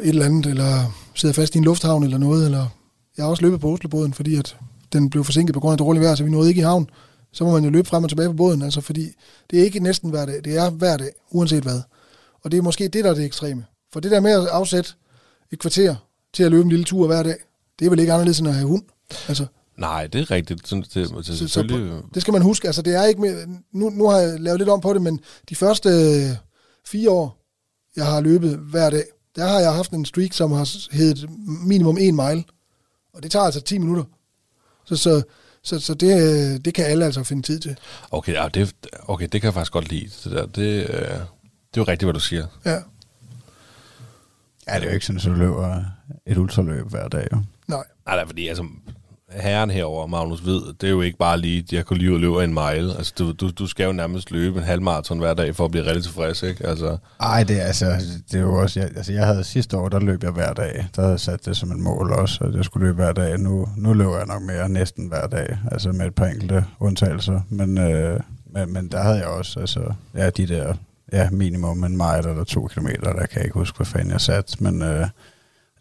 eller 0.08 0.24
andet, 0.24 0.46
eller 0.46 0.94
sidder 1.14 1.32
fast 1.32 1.54
i 1.54 1.58
en 1.58 1.64
lufthavn, 1.64 2.02
eller 2.04 2.18
noget, 2.18 2.44
eller... 2.44 2.66
Jeg 3.16 3.24
har 3.24 3.30
også 3.30 3.42
løbet 3.42 3.60
på 3.60 3.72
Oslobåden, 3.72 4.14
fordi 4.14 4.36
at 4.36 4.56
den 4.92 5.10
blev 5.10 5.24
forsinket 5.24 5.54
på 5.54 5.60
grund 5.60 5.72
af 5.72 5.78
dårlig 5.78 6.02
vejr, 6.02 6.14
så 6.14 6.24
vi 6.24 6.30
nåede 6.30 6.48
ikke 6.48 6.58
i 6.58 6.62
havn. 6.64 6.90
Så 7.34 7.44
må 7.44 7.52
man 7.52 7.64
jo 7.64 7.70
løbe 7.70 7.88
frem 7.88 8.04
og 8.04 8.08
tilbage 8.08 8.28
på 8.28 8.34
båden, 8.34 8.62
altså 8.62 8.80
fordi 8.80 9.08
det 9.50 9.60
er 9.60 9.64
ikke 9.64 9.80
næsten 9.80 10.10
hver 10.10 10.26
dag, 10.26 10.44
det 10.44 10.56
er 10.56 10.70
hver 10.70 10.96
dag, 10.96 11.10
uanset 11.30 11.62
hvad. 11.62 11.80
Og 12.42 12.50
det 12.50 12.58
er 12.58 12.62
måske 12.62 12.88
det, 12.88 13.04
der 13.04 13.10
er 13.10 13.14
det 13.14 13.24
ekstreme. 13.24 13.64
For 13.92 14.00
det 14.00 14.10
der 14.10 14.20
med 14.20 14.30
at 14.30 14.46
afsætte 14.46 14.90
et 15.52 15.58
kvarter 15.58 15.96
til 16.32 16.42
at 16.42 16.50
løbe 16.50 16.62
en 16.62 16.68
lille 16.68 16.84
tur 16.84 17.06
hver 17.06 17.22
dag, 17.22 17.36
det 17.78 17.86
er 17.86 17.90
vel 17.90 17.98
ikke 17.98 18.12
anderledes 18.12 18.38
end 18.38 18.48
at 18.48 18.54
have 18.54 18.68
hund. 18.68 18.82
Altså, 19.28 19.46
Nej, 19.76 20.06
det 20.06 20.20
er 20.20 20.30
rigtigt. 20.30 20.68
Sådan, 20.68 20.82
det, 20.82 20.94
det, 20.94 21.26
så, 21.26 21.48
så 21.48 21.62
det 22.14 22.22
skal 22.22 22.32
man 22.32 22.42
huske. 22.42 22.68
Altså, 22.68 22.82
det 22.82 22.94
er 22.94 23.04
ikke 23.04 23.20
mere, 23.20 23.46
nu, 23.72 23.90
nu 23.90 24.08
har 24.08 24.18
jeg 24.18 24.40
lavet 24.40 24.60
lidt 24.60 24.68
om 24.68 24.80
på 24.80 24.94
det, 24.94 25.02
men 25.02 25.20
de 25.48 25.54
første 25.54 25.88
øh, 25.88 26.36
fire 26.86 27.10
år, 27.10 27.38
jeg 27.96 28.06
har 28.06 28.20
løbet 28.20 28.56
hver 28.56 28.90
dag, 28.90 29.04
der 29.36 29.46
har 29.46 29.60
jeg 29.60 29.74
haft 29.74 29.90
en 29.90 30.04
streak, 30.04 30.32
som 30.32 30.52
har 30.52 30.94
heddet 30.96 31.30
minimum 31.66 31.98
en 31.98 32.16
mile. 32.16 32.44
Og 33.14 33.22
det 33.22 33.30
tager 33.30 33.44
altså 33.44 33.60
10 33.60 33.78
minutter. 33.78 34.04
Så, 34.84 34.96
så, 34.96 35.22
så, 35.64 35.80
så 35.80 35.94
det, 35.94 36.12
øh, 36.12 36.60
det 36.64 36.74
kan 36.74 36.84
alle 36.84 37.04
altså 37.04 37.24
finde 37.24 37.42
tid 37.42 37.60
til. 37.60 37.76
okay, 38.10 38.32
ja, 38.32 38.48
det, 38.54 38.74
okay, 39.08 39.28
det 39.32 39.40
kan 39.40 39.48
jeg 39.48 39.54
faktisk 39.54 39.72
godt 39.72 39.88
lide. 39.88 40.10
Det, 40.24 40.32
der. 40.32 40.46
Det, 40.46 40.90
øh, 40.90 40.98
det 40.98 41.10
er 41.10 41.18
jo 41.76 41.82
rigtigt, 41.82 42.06
hvad 42.06 42.14
du 42.14 42.20
siger. 42.20 42.46
Ja, 42.64 42.78
Ja, 44.68 44.74
det 44.74 44.82
er 44.82 44.88
jo 44.88 44.94
ikke 44.94 45.06
sådan, 45.06 45.20
at 45.20 45.24
du 45.24 45.32
løber 45.32 45.84
et 46.26 46.38
ultraløb 46.38 46.90
hver 46.90 47.08
dag. 47.08 47.28
Jo. 47.32 47.38
nej. 47.66 47.84
Nej, 48.06 48.16
nej, 48.16 48.26
fordi 48.26 48.48
altså, 48.48 48.64
herren 49.34 49.70
herover, 49.70 50.06
Magnus, 50.06 50.46
ved, 50.46 50.74
det 50.80 50.86
er 50.86 50.90
jo 50.90 51.00
ikke 51.00 51.18
bare 51.18 51.40
lige, 51.40 51.64
jeg 51.72 51.84
kunne 51.84 51.98
lige 51.98 52.18
løbe 52.18 52.44
en 52.44 52.54
mile. 52.54 52.96
Altså, 52.96 53.14
du, 53.18 53.32
du, 53.32 53.50
du 53.50 53.66
skal 53.66 53.84
jo 53.84 53.92
nærmest 53.92 54.30
løbe 54.30 54.58
en 54.58 54.64
halvmarathon 54.64 55.18
hver 55.18 55.34
dag 55.34 55.56
for 55.56 55.64
at 55.64 55.70
blive 55.70 55.86
rigtig 55.86 56.02
tilfreds, 56.02 56.42
ikke? 56.42 56.66
Altså, 56.66 56.96
Ej, 57.20 57.44
det 57.44 57.60
er, 57.62 57.64
altså, 57.64 57.86
det 58.32 58.38
er 58.38 58.42
jo 58.42 58.54
også... 58.54 58.80
Jeg, 58.80 58.90
altså, 58.96 59.12
jeg 59.12 59.26
havde 59.26 59.44
sidste 59.44 59.76
år, 59.76 59.88
der 59.88 60.00
løb 60.00 60.22
jeg 60.22 60.30
hver 60.30 60.52
dag. 60.52 60.86
Der 60.96 61.02
havde 61.02 61.12
jeg 61.12 61.20
sat 61.20 61.44
det 61.44 61.56
som 61.56 61.70
et 61.72 61.78
mål 61.78 62.12
også, 62.12 62.44
at 62.44 62.54
jeg 62.54 62.64
skulle 62.64 62.86
løbe 62.86 62.96
hver 62.96 63.12
dag. 63.12 63.38
Nu, 63.38 63.68
nu 63.76 63.92
løber 63.92 64.16
jeg 64.16 64.26
nok 64.26 64.42
mere 64.42 64.68
næsten 64.68 65.08
hver 65.08 65.26
dag, 65.26 65.58
altså 65.72 65.92
med 65.92 66.06
et 66.06 66.14
par 66.14 66.26
enkelte 66.26 66.64
undtagelser. 66.80 67.40
Men, 67.48 67.78
øh, 67.78 68.20
men, 68.46 68.72
men 68.72 68.88
der 68.88 69.02
havde 69.02 69.16
jeg 69.16 69.26
også, 69.26 69.60
altså, 69.60 69.92
ja, 70.14 70.30
de 70.30 70.46
der 70.46 70.74
ja, 71.12 71.30
minimum 71.30 71.84
en 71.84 71.96
mile 71.96 72.30
eller 72.30 72.44
to 72.44 72.66
kilometer, 72.66 73.12
der 73.12 73.26
kan 73.26 73.36
jeg 73.36 73.44
ikke 73.44 73.58
huske, 73.58 73.76
hvad 73.76 73.86
fanden 73.86 74.10
jeg 74.10 74.20
satte, 74.20 74.62
men 74.62 74.82
øh, 74.82 75.06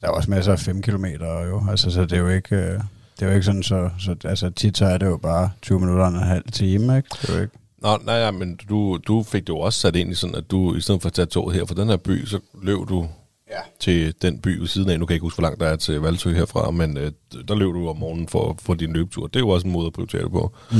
der 0.01 0.07
er 0.07 0.11
også 0.11 0.29
masser 0.29 0.51
af 0.51 0.59
5 0.59 0.81
kilometer 0.81 1.45
jo, 1.45 1.63
altså, 1.69 1.91
så 1.91 2.01
det 2.01 2.13
er 2.13 2.17
jo 2.17 2.27
ikke... 2.27 2.55
Øh, 2.55 2.79
det 3.23 3.29
er 3.29 3.33
jo 3.33 3.35
ikke 3.35 3.45
sådan, 3.45 3.63
så, 3.63 3.89
så 3.99 4.15
altså, 4.25 4.49
tit 4.49 4.77
så 4.77 4.85
er 4.85 4.97
det 4.97 5.05
jo 5.05 5.17
bare 5.17 5.51
20 5.61 5.79
minutter 5.79 6.03
og 6.05 6.09
en 6.11 6.19
halv 6.19 6.51
time, 6.51 6.97
ikke? 6.97 7.09
Det 7.21 7.29
er 7.29 7.35
jo 7.35 7.41
ikke 7.41 7.53
Nå, 7.81 7.97
nej, 8.05 8.15
ja, 8.15 8.31
men 8.31 8.59
du, 8.69 8.99
du 9.07 9.23
fik 9.23 9.41
det 9.41 9.49
jo 9.49 9.59
også 9.59 9.79
sat 9.79 9.95
ind 9.95 10.11
i 10.11 10.15
sådan, 10.15 10.35
at 10.35 10.51
du 10.51 10.75
i 10.75 10.81
stedet 10.81 11.01
for 11.01 11.07
at 11.09 11.13
tage 11.13 11.25
toget 11.25 11.55
her 11.55 11.65
fra 11.65 11.75
den 11.75 11.87
her 11.89 11.97
by, 11.97 12.25
så 12.25 12.39
løb 12.61 12.77
du 12.89 13.07
Ja. 13.51 13.59
til 13.79 14.13
den 14.21 14.39
by 14.39 14.57
ved 14.59 14.67
siden 14.67 14.89
af. 14.89 14.99
Nu 14.99 15.05
kan 15.05 15.11
jeg 15.13 15.15
ikke 15.15 15.23
huske, 15.23 15.35
hvor 15.37 15.41
langt 15.47 15.59
der 15.59 15.67
er 15.67 15.75
til 15.75 15.99
Valsø 16.01 16.33
herfra, 16.33 16.71
men 16.71 16.97
øh, 16.97 17.11
der 17.47 17.55
løb 17.55 17.67
du 17.73 17.89
om 17.89 17.97
morgenen 17.97 18.27
for, 18.27 18.55
for 18.61 18.73
din 18.73 18.93
løbetur. 18.93 19.27
Det 19.27 19.35
er 19.35 19.39
jo 19.39 19.49
også 19.49 19.67
en 19.67 19.73
måde 19.73 19.87
at 19.87 19.93
prioritere 19.93 20.21
det 20.23 20.31
på. 20.31 20.51
Ja. 20.71 20.77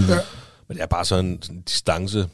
Men 0.67 0.77
det 0.77 0.83
er 0.83 0.87
bare 0.87 1.05
sådan 1.05 1.25
en, 1.25 1.41
sådan 1.41 1.55
en 1.55 1.61
distance, 1.61 2.27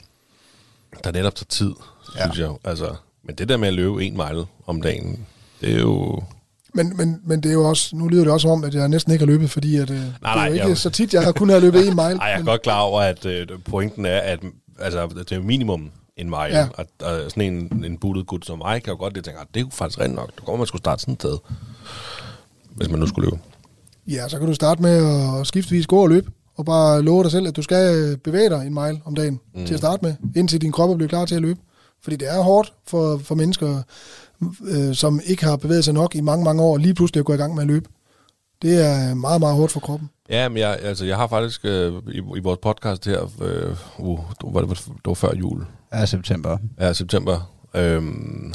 der 1.03 1.11
netop 1.11 1.35
tager 1.35 1.45
tid, 1.49 1.71
Ja. 2.15 2.21
synes 2.23 2.39
jeg. 2.39 2.51
Altså, 2.63 2.95
men 3.23 3.35
det 3.35 3.49
der 3.49 3.57
med 3.57 3.67
at 3.67 3.73
løbe 3.73 4.05
en 4.05 4.13
mile 4.13 4.45
om 4.67 4.81
dagen, 4.81 5.25
det 5.61 5.75
er 5.75 5.79
jo... 5.79 6.23
Men, 6.73 6.97
men, 6.97 7.21
men 7.25 7.43
det 7.43 7.49
er 7.49 7.53
jo 7.53 7.69
også, 7.69 7.95
nu 7.95 8.07
lyder 8.07 8.23
det 8.23 8.33
også 8.33 8.41
som 8.41 8.51
om, 8.51 8.63
at 8.63 8.73
jeg 8.73 8.87
næsten 8.89 9.11
ikke 9.13 9.25
har 9.25 9.31
løbet, 9.31 9.49
fordi 9.51 9.75
at, 9.77 9.89
nej, 9.89 9.97
det 9.97 10.05
er 10.23 10.35
nej, 10.35 10.47
ikke 10.47 10.67
jeg- 10.67 10.77
så 10.77 10.89
tit, 10.89 11.13
jeg 11.13 11.23
har 11.23 11.31
kun 11.31 11.49
har 11.49 11.59
løbet 11.59 11.87
en 11.87 11.95
mile. 11.95 12.01
Ej, 12.21 12.27
jeg 12.27 12.33
er 12.33 12.37
men, 12.37 12.45
godt 12.45 12.61
klar 12.61 12.79
over, 12.81 13.01
at 13.01 13.25
øh, 13.25 13.47
pointen 13.65 14.05
er, 14.05 14.19
at 14.19 14.39
altså, 14.79 15.07
det 15.29 15.31
er 15.31 15.39
minimum 15.41 15.91
en 16.17 16.29
mile. 16.29 16.37
Ja. 16.57 16.67
Og, 16.73 16.85
og 17.01 17.19
sådan 17.31 17.53
en, 17.53 17.83
en 17.85 17.97
buttet 17.97 18.27
gut 18.27 18.45
som 18.45 18.57
mig, 18.57 18.83
kan 18.83 18.93
jo 18.93 18.97
godt 18.99 19.15
det 19.15 19.23
tænke, 19.23 19.39
at 19.39 19.47
det 19.53 19.59
er 19.59 19.63
jo 19.63 19.69
faktisk 19.71 19.99
rent 19.99 20.15
nok. 20.15 20.35
Det 20.35 20.45
går, 20.45 20.55
man 20.55 20.67
skulle 20.67 20.81
starte 20.81 21.01
sådan 21.01 21.13
et 21.13 21.21
sted, 21.21 21.37
hvis 22.75 22.89
man 22.89 22.99
nu 22.99 23.07
skulle 23.07 23.29
løbe. 23.29 23.41
Ja, 24.07 24.27
så 24.27 24.37
kan 24.37 24.47
du 24.47 24.53
starte 24.53 24.81
med 24.81 25.05
at 25.39 25.47
skiftevis 25.47 25.87
gå 25.87 26.01
og 26.01 26.09
løbe, 26.09 26.31
og 26.57 26.65
bare 26.65 27.01
love 27.01 27.23
dig 27.23 27.31
selv, 27.31 27.47
at 27.47 27.55
du 27.55 27.61
skal 27.61 27.95
øh, 27.95 28.17
bevæge 28.17 28.49
dig 28.49 28.67
en 28.67 28.73
mile 28.73 29.01
om 29.05 29.15
dagen 29.15 29.39
mm. 29.55 29.65
til 29.65 29.73
at 29.73 29.79
starte 29.79 30.05
med, 30.05 30.13
indtil 30.35 30.61
din 30.61 30.71
krop 30.71 30.89
er 30.89 30.95
blevet 30.95 31.09
klar 31.09 31.25
til 31.25 31.35
at 31.35 31.41
løbe. 31.41 31.59
Fordi 32.03 32.15
det 32.15 32.29
er 32.29 32.41
hårdt 32.41 32.73
for, 32.87 33.17
for 33.23 33.35
mennesker, 33.35 33.81
øh, 34.67 34.95
som 34.95 35.19
ikke 35.25 35.43
har 35.45 35.57
bevæget 35.57 35.85
sig 35.85 35.93
nok 35.93 36.15
i 36.15 36.21
mange, 36.21 36.43
mange 36.45 36.63
år, 36.63 36.77
lige 36.77 36.93
pludselig 36.93 37.19
at 37.19 37.25
gå 37.25 37.33
i 37.33 37.37
gang 37.37 37.53
med 37.55 37.61
at 37.63 37.67
løbe. 37.67 37.89
Det 38.61 38.85
er 38.85 39.13
meget, 39.13 39.39
meget 39.39 39.55
hårdt 39.55 39.71
for 39.71 39.79
kroppen. 39.79 40.09
Ja, 40.29 40.49
men 40.49 40.57
jeg, 40.57 40.79
altså, 40.81 41.05
jeg 41.05 41.17
har 41.17 41.27
faktisk 41.27 41.65
øh, 41.65 41.93
i, 42.11 42.17
i 42.17 42.39
vores 42.39 42.59
podcast 42.61 43.05
her, 43.05 43.21
øh, 43.41 43.75
uh, 43.97 44.19
det, 44.29 44.53
var, 44.53 44.61
det 44.61 44.99
var 45.05 45.13
før 45.13 45.35
jul, 45.35 45.65
Ja, 45.93 46.05
september. 46.05 46.57
ja, 46.79 46.93
september 46.93 47.53
øh, 47.75 48.03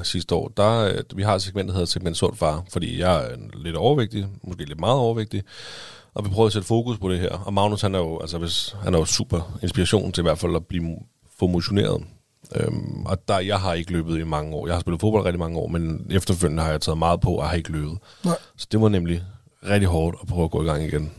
sidste 0.03 0.35
år, 0.35 0.53
der, 0.57 0.79
øh, 0.79 0.95
vi 1.17 1.23
har 1.23 1.35
et 1.35 1.43
segment, 1.43 1.69
der 1.69 1.73
hedder 1.73 1.87
segment 1.87 2.17
sund 2.17 2.37
far, 2.37 2.65
fordi 2.73 3.01
jeg 3.01 3.25
er 3.25 3.29
lidt 3.55 3.77
overvægtig, 3.77 4.27
måske 4.45 4.65
lidt 4.65 4.81
meget 4.81 4.99
overvægtig, 4.99 5.43
og 6.15 6.25
vi 6.25 6.31
prøver 6.31 6.47
at 6.47 6.53
sætte 6.53 6.69
fokus 6.69 6.99
på 6.99 7.09
det 7.13 7.21
her. 7.21 7.31
Og 7.31 7.55
Magnus, 7.55 7.83
han 7.83 7.95
er 7.95 7.99
jo, 7.99 8.19
altså, 8.21 8.39
hvis, 8.39 8.77
han 8.83 8.95
er 8.95 8.99
jo 8.99 9.05
super 9.05 9.59
inspiration 9.63 10.13
til 10.13 10.21
i 10.21 10.27
hvert 10.27 10.39
fald 10.39 10.57
at 10.57 10.67
blive 10.67 10.97
få 11.39 11.47
motioneret. 11.47 12.03
Øhm, 12.57 13.07
og 13.07 13.29
der, 13.29 13.39
jeg 13.39 13.61
har 13.61 13.75
ikke 13.75 13.93
løbet 13.93 14.19
i 14.19 14.25
mange 14.25 14.55
år. 14.55 14.67
Jeg 14.67 14.75
har 14.75 14.81
spillet 14.81 15.01
fodbold 15.01 15.25
rigtig 15.25 15.39
mange 15.39 15.59
år, 15.59 15.69
men 15.69 16.07
efterfølgende 16.11 16.63
har 16.63 16.71
jeg 16.71 16.81
taget 16.81 16.99
meget 16.99 17.21
på, 17.21 17.31
og 17.31 17.49
har 17.49 17.57
ikke 17.57 17.73
løbet. 17.73 17.99
Nej. 18.25 18.37
Så 18.57 18.67
det 18.73 18.81
var 18.81 18.89
nemlig 18.89 19.23
rigtig 19.69 19.89
hårdt 19.89 20.17
at 20.23 20.29
prøve 20.29 20.45
at 20.45 20.51
gå 20.51 20.63
i 20.63 20.67
gang 20.67 20.85
igen. 20.85 21.13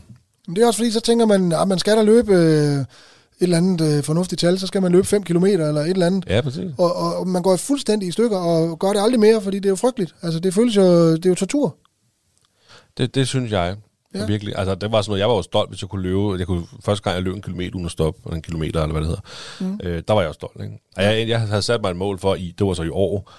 Men 0.46 0.56
det 0.56 0.62
er 0.62 0.66
også 0.66 0.78
fordi, 0.78 0.90
så 0.90 1.00
tænker 1.00 1.26
man, 1.26 1.52
at 1.52 1.68
man 1.68 1.78
skal 1.78 1.96
da 1.96 2.02
løbe 2.02 2.32
øh, 2.32 2.78
et 2.78 2.86
eller 3.40 3.56
andet 3.56 3.96
øh, 3.96 4.04
fornuftigt 4.04 4.40
tal, 4.40 4.58
så 4.58 4.66
skal 4.66 4.82
man 4.82 4.92
løbe 4.92 5.06
5 5.06 5.22
km 5.22 5.44
eller 5.44 5.80
et 5.80 5.90
eller 5.90 6.06
andet. 6.06 6.24
Ja, 6.28 6.40
præcis. 6.40 6.70
Og, 6.78 6.96
og, 6.96 7.16
og 7.16 7.28
man 7.28 7.42
går 7.42 7.56
fuldstændig 7.56 8.08
i 8.08 8.12
stykker 8.12 8.36
og 8.38 8.78
gør 8.78 8.92
det 8.92 9.00
aldrig 9.00 9.20
mere, 9.20 9.40
fordi 9.40 9.56
det 9.56 9.66
er 9.66 9.70
jo 9.70 9.76
frygteligt. 9.76 10.14
Altså, 10.22 10.40
det 10.40 10.54
føles 10.54 10.76
jo, 10.76 11.12
det 11.12 11.26
er 11.26 11.30
jo 11.30 11.34
tortur. 11.34 11.76
Det, 12.98 13.14
det 13.14 13.28
synes 13.28 13.52
jeg 13.52 13.76
Ja. 14.20 14.26
virkelig. 14.26 14.54
Altså, 14.56 14.74
det 14.74 14.92
var 14.92 15.02
sådan 15.02 15.10
noget, 15.10 15.20
jeg 15.20 15.28
var 15.28 15.34
jo 15.34 15.42
stolt, 15.42 15.70
hvis 15.70 15.82
jeg 15.82 15.88
kunne 15.90 16.02
løbe. 16.02 16.38
Jeg 16.38 16.46
kunne, 16.46 16.66
første 16.84 17.02
gang, 17.02 17.14
jeg 17.14 17.22
løb 17.22 17.34
en 17.34 17.42
kilometer 17.42 17.74
uden 17.74 17.86
at 17.86 17.92
stoppe, 17.92 18.34
en 18.34 18.42
kilometer, 18.42 18.82
eller 18.82 18.92
hvad 18.92 19.02
det 19.02 19.08
hedder, 19.08 19.22
mm. 19.60 19.80
øh, 19.82 20.02
der 20.08 20.14
var 20.14 20.20
jeg 20.20 20.28
også 20.28 20.38
stolt. 20.38 20.62
Ikke? 20.62 20.78
Og 20.96 21.02
jeg, 21.02 21.28
jeg 21.28 21.40
havde 21.40 21.62
sat 21.62 21.82
mig 21.82 21.90
et 21.90 21.96
mål 21.96 22.18
for, 22.18 22.34
i, 22.34 22.54
det 22.58 22.66
var 22.66 22.74
så 22.74 22.82
i 22.82 22.88
år, 22.88 23.32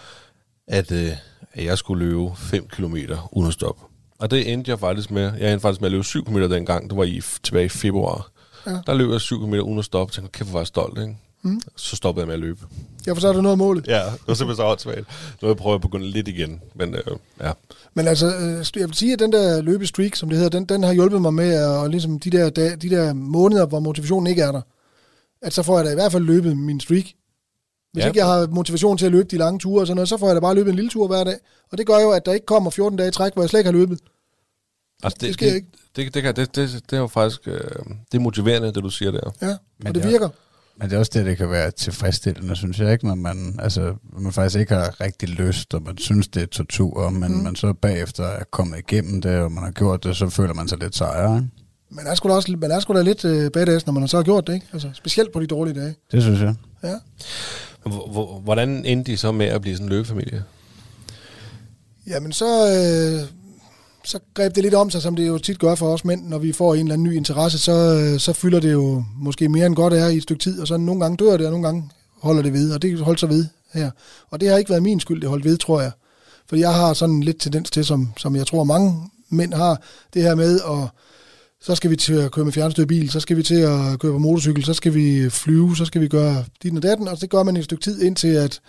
at, 0.68 0.92
øh, 0.92 1.12
at 1.54 1.66
jeg 1.66 1.78
skulle 1.78 2.06
løbe 2.06 2.30
5 2.36 2.68
kilometer 2.68 3.30
uden 3.32 3.48
at 3.48 3.54
stoppe. 3.54 3.82
Og 4.20 4.32
det 4.32 4.54
endte 4.54 4.72
jeg 4.72 4.80
faktisk 4.80 5.12
med. 5.12 5.32
Jeg 5.40 5.52
endte 5.52 5.62
faktisk 5.62 5.82
med 5.82 5.88
at 5.88 5.92
løbe 5.92 6.04
7 6.04 6.26
km 6.26 6.38
dengang. 6.38 6.90
Det 6.90 6.98
var 6.98 7.04
i, 7.04 7.22
tilbage 7.44 7.66
i 7.66 7.70
februar. 7.70 8.30
Ja. 8.66 8.72
Der 8.88 8.94
løb 8.94 9.12
jeg 9.12 9.22
7 9.22 9.40
km 9.40 9.54
uden 9.54 9.80
at 9.80 9.86
stoppe. 9.86 10.12
Jeg 10.12 10.16
tænkte, 10.16 10.38
kæft, 10.38 10.50
hvor 10.50 10.54
var 10.54 10.60
jeg 10.60 10.68
stolt, 10.68 11.00
ikke? 11.00 11.16
Mm. 11.42 11.62
Så 11.76 11.96
stoppede 11.96 12.22
jeg 12.22 12.28
med 12.28 12.34
at 12.34 12.40
løbe. 12.40 12.60
Ja, 13.08 13.12
for 13.12 13.20
så 13.22 13.28
er 13.28 13.34
der 13.34 13.42
noget 13.42 13.58
målet. 13.58 13.88
Ja, 13.88 14.04
det 14.06 14.20
var 14.28 14.34
simpelthen 14.34 14.56
så 14.56 14.64
åndssvagt. 14.72 15.08
Nu 15.42 15.48
vil 15.48 15.58
jeg 15.66 15.74
at 15.74 15.82
begynde 15.82 16.08
lidt 16.08 16.28
igen. 16.28 16.62
Men 16.76 16.96
øh, 16.96 17.02
ja, 17.42 17.52
Men 17.94 18.08
altså, 18.08 18.26
øh, 18.28 18.66
jeg 18.82 18.88
vil 18.88 18.94
sige, 18.94 19.14
at 19.14 19.20
den 19.20 19.32
der 19.32 19.62
løbestreak, 19.62 20.16
som 20.16 20.30
det 20.30 20.38
hedder, 20.38 20.50
den, 20.60 20.66
den 20.66 20.84
har 20.84 20.94
hjulpet 20.94 21.22
mig 21.22 21.34
med, 21.34 21.54
at, 21.54 21.68
og 21.68 21.90
ligesom 21.90 22.20
de 22.20 22.30
der, 22.30 22.50
dage, 22.50 22.76
de 22.76 22.90
der 22.90 23.14
måneder, 23.14 23.66
hvor 23.66 23.80
motivationen 23.80 24.28
ikke 24.28 24.42
er 24.42 24.52
der, 24.52 24.62
at 25.42 25.54
så 25.54 25.64
får 25.64 25.78
jeg 25.78 25.86
da 25.86 25.92
i 25.92 25.96
hvert 25.96 26.12
fald 26.12 26.24
løbet 26.24 26.58
min 26.58 26.80
streak. 26.80 27.06
Hvis 27.94 28.02
Ja. 28.04 28.08
ikke 28.08 28.20
jeg 28.20 28.26
har 28.28 28.48
motivation 28.48 28.98
til 28.98 29.06
at 29.06 29.12
løbe 29.12 29.30
de 29.32 29.38
lange 29.38 29.60
ture 29.60 29.82
og 29.82 29.88
sådan 29.88 29.96
noget, 29.96 30.10
så 30.10 30.18
får 30.18 30.28
jeg 30.28 30.36
da 30.36 30.40
bare 30.40 30.56
løbet 30.56 30.70
en 30.70 30.76
lille 30.76 30.90
tur 30.92 31.08
hver 31.08 31.24
dag. 31.24 31.36
Og 31.72 31.78
det 31.78 31.88
gør 31.88 32.00
jo, 32.00 32.12
at 32.12 32.26
der 32.26 32.34
ikke 32.34 32.46
kommer 32.46 32.70
14 32.70 32.98
dage 32.98 33.08
i 33.10 33.12
træk, 33.12 33.34
hvor 33.34 33.44
jeg 33.44 33.50
slet 33.50 33.60
ikke 33.60 33.68
har 33.72 33.78
løbet. 33.78 34.00
Altså, 35.04 35.18
Det 35.22 35.34
sker 35.34 35.54
ikke. 35.54 35.68
Det, 35.96 36.14
det, 36.14 36.24
det, 36.26 36.36
det, 36.36 36.56
det, 36.56 36.84
det 36.90 36.96
er 36.98 37.02
jo 37.02 37.08
faktisk 37.08 37.48
øh, 37.48 37.54
det 38.12 38.18
er 38.18 38.20
motiverende, 38.20 38.68
det 38.74 38.84
du 38.84 38.90
siger 38.90 39.12
der. 39.12 39.32
Ja, 39.42 39.56
Men 39.78 39.88
og 39.88 39.96
det 39.96 40.04
det 40.04 40.08
er- 40.08 40.12
virker. 40.12 40.30
Men 40.80 40.90
det 40.90 40.96
er 40.96 41.00
også 41.00 41.12
det, 41.16 41.26
det 41.26 41.38
kan 41.38 41.50
være 41.50 41.72
tilfredsstillende, 41.72 42.56
synes 42.56 42.80
jeg 42.80 42.92
ikke, 42.92 43.08
når 43.08 43.16
man, 43.16 43.60
altså, 43.64 43.94
man 44.20 44.32
faktisk 44.32 44.60
ikke 44.60 44.74
har 44.74 45.02
rigtig 45.02 45.30
lyst, 45.30 45.74
og 45.74 45.82
man 45.84 45.98
synes, 45.98 46.28
det 46.28 46.42
er 46.42 46.46
tortur, 46.46 47.10
men 47.10 47.32
mm. 47.32 47.38
man 47.44 47.56
så 47.56 47.74
bagefter 47.74 48.24
er 48.24 48.44
kommet 48.52 48.78
igennem 48.80 49.22
det, 49.22 49.38
og 49.40 49.52
man 49.52 49.64
har 49.64 49.72
gjort 49.72 50.04
det, 50.04 50.16
så 50.18 50.30
føler 50.30 50.54
man 50.54 50.68
sig 50.68 50.78
lidt 50.78 50.96
sejre. 50.96 51.36
Ikke? 51.38 51.48
Man 51.90 52.08
er 52.08 52.16
sgu 52.16 52.30
da, 52.30 52.34
også, 52.34 52.56
man 52.62 52.72
er 52.72 52.80
sgu 52.80 52.94
da 52.94 53.02
lidt 53.02 53.26
øh, 53.26 53.52
badass, 53.52 53.86
når 53.86 53.94
man 53.94 54.04
har 54.04 54.08
så 54.08 54.24
gjort 54.24 54.48
det, 54.48 54.54
ikke? 54.54 54.66
Altså, 54.74 54.90
specielt 54.94 55.32
på 55.34 55.40
de 55.40 55.48
dårlige 55.48 55.80
dage. 55.82 55.96
Det 56.12 56.24
synes 56.24 56.42
jeg. 56.42 56.56
Ja. 56.84 56.94
Hvor- 57.84 58.40
Hvordan 58.40 58.86
endte 58.86 59.12
de 59.12 59.18
så 59.18 59.32
med 59.32 59.46
at 59.46 59.62
blive 59.62 59.76
sådan 59.76 59.86
en 59.86 59.90
løbefamilie? 59.90 60.44
Jamen 62.08 62.32
så, 62.32 62.46
øh, 62.46 63.28
så 64.08 64.20
greb 64.34 64.56
det 64.56 64.64
lidt 64.64 64.74
om 64.74 64.90
sig, 64.90 65.02
som 65.02 65.16
det 65.16 65.28
jo 65.28 65.38
tit 65.38 65.60
gør 65.60 65.76
for 65.76 65.94
os 65.94 66.06
mænd, 66.06 66.28
når 66.28 66.38
vi 66.38 66.52
får 66.52 66.76
en 66.76 66.80
eller 66.80 66.94
anden 66.94 67.08
ny 67.08 67.16
interesse, 67.16 67.60
så, 67.60 67.72
øh, 67.72 68.20
så 68.20 68.34
fylder 68.34 68.60
det 68.60 68.74
jo 68.74 69.04
måske 69.16 69.50
mere 69.50 69.66
end 69.66 69.76
godt 69.76 69.94
er 69.94 70.08
i 70.08 70.18
et 70.18 70.24
stykke 70.24 70.44
tid, 70.44 70.60
og 70.60 70.68
så 70.68 70.78
nogle 70.78 71.02
gange 71.02 71.18
dør 71.18 71.38
det, 71.38 71.46
og 71.46 71.52
nogle 71.52 71.68
gange 71.68 71.90
holder 72.22 72.42
det 72.42 72.54
ved, 72.54 72.74
og 72.74 72.82
det 72.82 73.00
holdt 73.00 73.20
sig 73.20 73.30
ved 73.30 73.46
her. 73.74 73.92
Og 74.30 74.42
det 74.42 74.50
har 74.50 74.58
ikke 74.58 74.70
været 74.70 74.84
min 74.84 75.00
skyld, 75.00 75.22
det 75.22 75.30
holdt 75.30 75.46
ved, 75.46 75.58
tror 75.58 75.82
jeg. 75.82 75.92
For 76.50 76.56
jeg 76.56 76.74
har 76.74 76.94
sådan 76.94 77.22
lidt 77.22 77.40
tendens 77.40 77.72
til, 77.72 77.86
som, 77.86 78.14
som 78.18 78.36
jeg 78.36 78.48
tror 78.48 78.64
mange 78.64 79.10
mænd 79.30 79.54
har, 79.54 79.82
det 80.14 80.22
her 80.22 80.36
med, 80.36 80.60
at 80.60 80.90
så 81.62 81.76
skal 81.76 81.92
vi 81.92 81.96
til 81.96 82.14
at 82.14 82.32
køre 82.32 82.46
med 82.46 82.54
fjernstyret 82.54 82.88
bil, 82.88 83.10
så 83.10 83.20
skal 83.20 83.38
vi 83.38 83.44
til 83.44 83.56
at 83.56 84.00
køre 84.00 84.12
på 84.12 84.18
motorcykel, 84.18 84.66
så 84.66 84.74
skal 84.74 84.94
vi 84.94 85.30
flyve, 85.30 85.76
så 85.76 85.86
skal 85.86 86.02
vi 86.02 86.08
gøre 86.08 86.46
dit 86.64 86.76
og 86.76 86.84
datten, 86.84 87.08
og 87.08 87.22
det 87.22 87.30
gør 87.30 87.44
man 87.44 87.56
i 87.56 87.60
et 87.60 87.66
stykke 87.66 87.84
tid, 87.84 88.02
indtil 88.02 88.28
at 88.28 88.60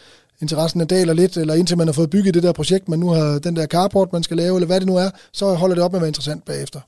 interessen 0.40 0.80
er 0.80 0.84
daler 0.84 1.12
lidt, 1.12 1.36
eller 1.36 1.54
indtil 1.54 1.78
man 1.78 1.86
har 1.88 1.92
fået 1.92 2.10
bygget 2.10 2.34
det 2.34 2.42
der 2.42 2.52
projekt, 2.52 2.88
man 2.88 2.98
nu 2.98 3.08
har 3.08 3.38
den 3.38 3.56
der 3.56 3.66
carport, 3.66 4.12
man 4.12 4.22
skal 4.22 4.36
lave, 4.36 4.56
eller 4.56 4.66
hvad 4.66 4.80
det 4.80 4.88
nu 4.88 4.96
er, 4.96 5.10
så 5.32 5.54
holder 5.54 5.74
det 5.74 5.84
op 5.84 5.92
med 5.92 5.98
at 5.98 6.02
være 6.02 6.08
interessant 6.08 6.44
bagefter. 6.44 6.80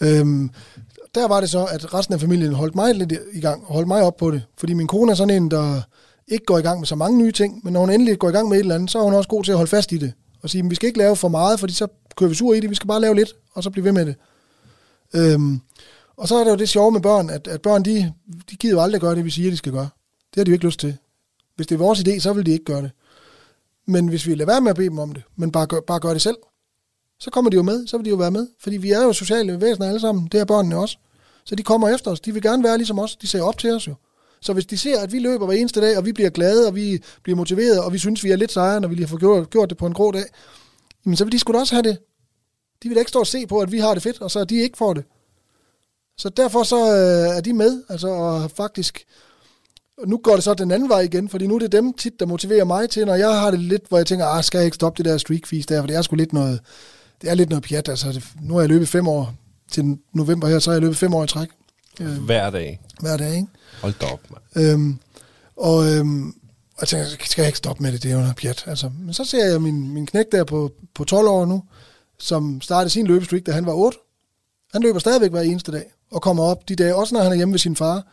Øhm, 0.00 0.50
der 1.14 1.28
var 1.28 1.40
det 1.40 1.50
så, 1.50 1.64
at 1.64 1.94
resten 1.94 2.14
af 2.14 2.20
familien 2.20 2.52
holdt 2.52 2.74
mig 2.74 2.94
lidt 2.94 3.12
i 3.32 3.40
gang, 3.40 3.64
og 3.66 3.74
holdt 3.74 3.88
mig 3.88 4.02
op 4.02 4.16
på 4.16 4.30
det, 4.30 4.42
fordi 4.58 4.74
min 4.74 4.86
kone 4.86 5.12
er 5.12 5.16
sådan 5.16 5.42
en, 5.42 5.50
der 5.50 5.80
ikke 6.28 6.44
går 6.44 6.58
i 6.58 6.62
gang 6.62 6.78
med 6.80 6.86
så 6.86 6.94
mange 6.94 7.18
nye 7.18 7.32
ting, 7.32 7.60
men 7.64 7.72
når 7.72 7.80
hun 7.80 7.90
endelig 7.90 8.18
går 8.18 8.28
i 8.28 8.32
gang 8.32 8.48
med 8.48 8.56
et 8.56 8.60
eller 8.60 8.74
andet, 8.74 8.90
så 8.90 8.98
er 8.98 9.02
hun 9.02 9.14
også 9.14 9.28
god 9.28 9.44
til 9.44 9.52
at 9.52 9.56
holde 9.56 9.70
fast 9.70 9.92
i 9.92 9.98
det, 9.98 10.12
og 10.42 10.50
sige, 10.50 10.68
vi 10.68 10.74
skal 10.74 10.86
ikke 10.86 10.98
lave 10.98 11.16
for 11.16 11.28
meget, 11.28 11.60
fordi 11.60 11.72
så 11.74 11.86
kører 12.16 12.28
vi 12.28 12.34
sur 12.34 12.54
i 12.54 12.60
det, 12.60 12.70
vi 12.70 12.74
skal 12.74 12.88
bare 12.88 13.00
lave 13.00 13.14
lidt, 13.14 13.32
og 13.54 13.62
så 13.62 13.70
blive 13.70 13.84
ved 13.84 13.92
med 13.92 14.06
det. 14.06 14.14
Øhm, 15.14 15.60
og 16.16 16.28
så 16.28 16.36
er 16.36 16.44
det 16.44 16.50
jo 16.50 16.56
det 16.56 16.68
sjove 16.68 16.92
med 16.92 17.00
børn, 17.00 17.30
at, 17.30 17.48
at 17.48 17.62
børn, 17.62 17.82
de, 17.82 18.12
de 18.50 18.56
gider 18.56 18.74
jo 18.74 18.80
aldrig 18.80 19.00
gøre 19.00 19.14
det, 19.14 19.24
vi 19.24 19.30
siger, 19.30 19.50
de 19.50 19.56
skal 19.56 19.72
gøre. 19.72 19.88
Det 20.34 20.40
har 20.40 20.44
de 20.44 20.50
jo 20.50 20.54
ikke 20.54 20.66
lyst 20.66 20.80
til. 20.80 20.96
Hvis 21.56 21.66
det 21.66 21.74
er 21.74 21.78
vores 21.78 21.98
idé, 21.98 22.18
så 22.18 22.32
vil 22.32 22.46
de 22.46 22.50
ikke 22.50 22.64
gøre 22.64 22.82
det. 22.82 22.90
Men 23.86 24.08
hvis 24.08 24.26
vi 24.26 24.34
lader 24.34 24.46
være 24.46 24.60
med 24.60 24.70
at 24.70 24.76
bede 24.76 24.88
dem 24.88 24.98
om 24.98 25.12
det, 25.12 25.22
men 25.36 25.52
bare 25.52 25.66
gør, 25.66 25.80
bare 25.80 26.00
gør 26.00 26.12
det 26.12 26.22
selv, 26.22 26.36
så 27.18 27.30
kommer 27.30 27.50
de 27.50 27.56
jo 27.56 27.62
med, 27.62 27.86
så 27.86 27.96
vil 27.96 28.04
de 28.04 28.10
jo 28.10 28.16
være 28.16 28.30
med. 28.30 28.46
Fordi 28.60 28.76
vi 28.76 28.90
er 28.90 29.02
jo 29.02 29.12
sociale 29.12 29.60
væsener 29.60 29.88
alle 29.88 30.00
sammen, 30.00 30.28
det 30.32 30.40
er 30.40 30.44
børnene 30.44 30.76
også. 30.76 30.96
Så 31.44 31.54
de 31.54 31.62
kommer 31.62 31.88
efter 31.88 32.10
os, 32.10 32.20
de 32.20 32.32
vil 32.32 32.42
gerne 32.42 32.64
være 32.64 32.76
ligesom 32.76 32.98
os, 32.98 33.16
de 33.16 33.26
ser 33.26 33.42
op 33.42 33.58
til 33.58 33.70
os 33.70 33.88
jo. 33.88 33.94
Så 34.40 34.52
hvis 34.52 34.66
de 34.66 34.78
ser, 34.78 35.00
at 35.00 35.12
vi 35.12 35.18
løber 35.18 35.46
hver 35.46 35.54
eneste 35.54 35.80
dag, 35.80 35.98
og 35.98 36.04
vi 36.04 36.12
bliver 36.12 36.30
glade, 36.30 36.66
og 36.66 36.74
vi 36.74 37.02
bliver 37.22 37.36
motiveret, 37.36 37.80
og 37.80 37.92
vi 37.92 37.98
synes, 37.98 38.24
vi 38.24 38.30
er 38.30 38.36
lidt 38.36 38.52
sejere, 38.52 38.80
når 38.80 38.88
vi 38.88 38.94
lige 38.94 39.04
har 39.04 39.08
fået 39.08 39.20
gjort, 39.20 39.50
gjort 39.50 39.70
det 39.70 39.78
på 39.78 39.86
en 39.86 39.94
grå 39.94 40.10
dag, 40.10 40.24
jamen 41.06 41.16
så 41.16 41.24
vil 41.24 41.32
de 41.32 41.38
sgu 41.38 41.52
da 41.52 41.58
også 41.58 41.74
have 41.74 41.82
det. 41.82 41.98
De 42.82 42.88
vil 42.88 42.96
da 42.96 43.00
ikke 43.00 43.08
stå 43.08 43.20
og 43.20 43.26
se 43.26 43.46
på, 43.46 43.60
at 43.60 43.72
vi 43.72 43.78
har 43.78 43.94
det 43.94 44.02
fedt, 44.02 44.20
og 44.20 44.30
så 44.30 44.44
de 44.44 44.56
ikke 44.56 44.78
får 44.78 44.94
det. 44.94 45.04
Så 46.18 46.28
derfor 46.28 46.62
så 46.62 46.76
øh, 46.76 47.36
er 47.36 47.40
de 47.40 47.52
med, 47.52 47.82
altså 47.88 48.08
og 48.08 48.40
har 48.40 48.48
faktisk... 48.48 49.04
Og 49.98 50.08
nu 50.08 50.16
går 50.16 50.34
det 50.34 50.44
så 50.44 50.54
den 50.54 50.70
anden 50.70 50.88
vej 50.88 51.00
igen, 51.00 51.28
fordi 51.28 51.46
nu 51.46 51.54
er 51.54 51.58
det 51.58 51.72
dem 51.72 51.92
tit, 51.92 52.20
der 52.20 52.26
motiverer 52.26 52.64
mig 52.64 52.90
til, 52.90 53.06
når 53.06 53.14
jeg 53.14 53.40
har 53.40 53.50
det 53.50 53.60
lidt, 53.60 53.82
hvor 53.88 53.98
jeg 53.98 54.06
tænker, 54.06 54.26
ah, 54.26 54.44
skal 54.44 54.58
jeg 54.58 54.64
ikke 54.64 54.74
stoppe 54.74 55.02
det 55.02 55.10
der 55.10 55.18
streak 55.18 55.46
fees 55.46 55.66
der, 55.66 55.80
for 55.82 55.86
det 55.86 55.96
er 55.96 56.02
sgu 56.02 56.16
lidt 56.16 56.32
noget, 56.32 56.60
det 57.22 57.30
er 57.30 57.34
lidt 57.34 57.48
noget 57.48 57.64
pjat, 57.64 57.88
altså 57.88 58.12
det, 58.12 58.24
nu 58.42 58.54
har 58.54 58.60
jeg 58.60 58.68
løbet 58.68 58.88
fem 58.88 59.08
år, 59.08 59.34
til 59.70 59.98
november 60.12 60.48
her, 60.48 60.58
så 60.58 60.70
har 60.70 60.74
jeg 60.74 60.82
løbet 60.82 60.96
fem 60.96 61.14
år 61.14 61.24
i 61.24 61.26
træk. 61.26 61.48
Øh, 62.00 62.18
Hver 62.24 62.50
dag. 62.50 62.80
hver 63.00 63.16
dag, 63.16 63.34
ikke? 63.34 63.46
Hold 63.82 63.94
da 64.00 64.06
op, 64.06 64.20
mand. 64.30 64.66
Øhm, 64.68 64.98
og, 65.56 65.92
øhm, 65.92 66.28
og 66.28 66.80
jeg 66.80 66.88
tænker, 66.88 67.06
skal 67.24 67.42
jeg 67.42 67.46
ikke 67.48 67.58
stoppe 67.58 67.82
med 67.82 67.92
det, 67.92 68.02
det 68.02 68.10
er 68.10 68.14
jo 68.14 68.20
noget 68.20 68.36
pjat. 68.36 68.64
Altså, 68.66 68.90
men 69.00 69.14
så 69.14 69.24
ser 69.24 69.46
jeg 69.50 69.62
min, 69.62 69.94
min 69.94 70.06
knæk 70.06 70.24
der 70.32 70.44
på, 70.44 70.72
på 70.94 71.04
12 71.04 71.28
år 71.28 71.44
nu, 71.46 71.62
som 72.18 72.60
startede 72.60 72.90
sin 72.90 73.06
løbestreak, 73.06 73.42
da 73.46 73.52
han 73.52 73.66
var 73.66 73.72
8. 73.72 73.98
Han 74.72 74.82
løber 74.82 74.98
stadigvæk 74.98 75.30
hver 75.30 75.40
eneste 75.40 75.72
dag, 75.72 75.84
og 76.10 76.22
kommer 76.22 76.42
op 76.44 76.68
de 76.68 76.76
dage, 76.76 76.94
også 76.94 77.14
når 77.14 77.22
han 77.22 77.32
er 77.32 77.36
hjemme 77.36 77.52
ved 77.52 77.58
sin 77.58 77.76
far. 77.76 78.06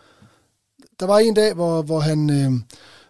Der 1.02 1.08
var 1.08 1.20
en 1.20 1.34
dag, 1.34 1.54
hvor, 1.54 1.82
hvor 1.82 2.00
han, 2.00 2.30
øh, 2.30 2.52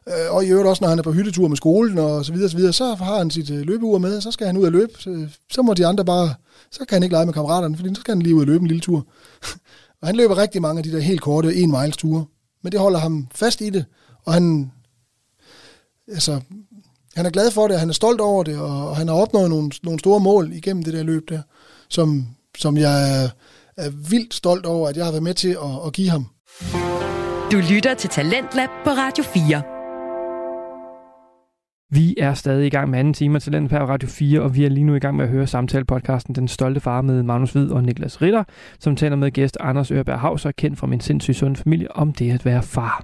øh, 0.08 0.36
og 0.36 0.46
i 0.46 0.48
øvrigt 0.48 0.68
også, 0.68 0.84
når 0.84 0.90
han 0.90 1.00
er 1.00 1.04
på 1.04 1.12
hyttetur 1.12 1.48
med 1.48 1.58
skolen 1.58 1.98
og 1.98 2.26
så 2.26 2.34
videre, 2.34 2.50
så, 2.50 2.58
videre, 2.58 2.74
så 2.74 2.94
har 2.94 3.18
han 3.18 3.32
sit 3.32 3.50
øh, 3.50 3.62
løbeur 3.62 3.98
med, 3.98 4.18
og 4.18 4.24
så 4.24 4.32
skal 4.32 4.48
han 4.48 4.58
ud 4.58 4.64
og 4.64 4.72
løbe. 4.72 4.92
Så, 5.00 5.10
øh, 5.10 5.30
så 5.52 5.62
må 5.62 5.74
de 5.74 5.88
andre 5.88 6.06
bare, 6.06 6.34
så 6.72 6.80
kan 6.80 6.96
han 6.96 7.04
ikke 7.04 7.14
lege 7.14 7.26
med 7.26 7.34
kammeraterne, 7.34 7.76
fordi 7.76 7.96
så 7.96 8.02
skal 8.02 8.16
han 8.16 8.22
lige 8.22 8.36
ud 8.36 8.42
og 8.42 8.48
løbe 8.48 8.62
en 8.62 8.68
lille 8.68 8.82
tur. 8.82 9.08
og 10.02 10.08
han 10.08 10.16
løber 10.16 10.38
rigtig 10.38 10.62
mange 10.62 10.78
af 10.78 10.84
de 10.84 10.92
der 10.92 11.00
helt 11.00 11.22
korte 11.22 11.56
en 11.56 11.72
miles 11.72 11.98
ture. 11.98 12.26
Men 12.64 12.72
det 12.72 12.80
holder 12.80 13.00
ham 13.00 13.28
fast 13.36 13.62
i 13.62 13.70
det, 13.70 13.86
og 14.26 14.34
han, 14.34 14.72
altså, 16.08 16.42
han 17.16 17.26
er 17.26 17.30
glad 17.30 17.52
for 17.52 17.68
det, 17.68 17.76
og 17.76 17.80
han 17.80 17.90
er 17.90 17.94
stolt 17.94 18.22
over 18.22 18.44
det, 18.44 18.58
og, 18.58 18.90
og 18.90 18.98
han 18.98 19.08
har 19.08 19.16
opnået 19.16 19.50
nogle, 19.50 19.72
nogle 19.84 20.00
store 20.00 20.20
mål 20.20 20.54
igennem 20.54 20.84
det 20.84 20.94
der 20.94 21.04
løb 21.04 21.30
der, 21.30 21.42
som, 21.90 22.28
som 22.58 22.78
jeg 22.78 23.24
er, 23.24 23.30
er 23.78 23.90
vildt 23.90 24.34
stolt 24.34 24.66
over, 24.66 24.90
at 24.90 24.98
jeg 24.98 25.06
har 25.06 25.12
været 25.12 25.24
med 25.24 25.34
til 25.34 25.50
at, 25.50 25.86
at 25.86 25.94
give 25.94 26.10
ham. 26.10 26.28
Du 27.52 27.58
lytter 27.74 27.94
til 27.94 28.10
Talentlab 28.10 28.70
på 28.84 28.90
Radio 28.90 29.24
4. 29.24 29.64
Vi 31.90 32.16
er 32.18 32.34
stadig 32.34 32.68
i 32.68 32.70
gang 32.70 32.90
med 32.90 33.00
anden 33.00 33.14
time 33.14 33.36
af 33.36 33.42
Talent 33.42 33.70
på 33.70 33.76
Radio 33.76 34.10
4, 34.10 34.42
og 34.42 34.56
vi 34.56 34.66
er 34.66 34.70
lige 34.70 34.84
nu 34.84 34.96
i 34.96 35.00
gang 35.00 35.16
med 35.16 35.26
at 35.26 35.32
høre 35.32 35.48
samtale-podcasten 35.48 36.36
Den 36.36 36.48
Stolte 36.48 36.80
Far 36.80 37.02
med 37.02 37.24
Magnus 37.24 37.52
Hvid 37.52 37.72
og 37.72 37.84
Niklas 37.84 38.22
Ritter, 38.22 38.44
som 38.80 38.96
taler 38.96 39.16
med 39.16 39.32
gæst 39.32 39.58
Anders 39.60 39.92
Ørberg 39.92 40.20
Hauser, 40.20 40.52
kendt 40.52 40.80
fra 40.80 40.88
min 40.88 41.00
sindssygt 41.00 41.38
sunde 41.38 41.56
familie, 41.56 41.92
om 41.92 42.14
det 42.14 42.32
at 42.32 42.46
være 42.46 42.64
far. 42.64 43.04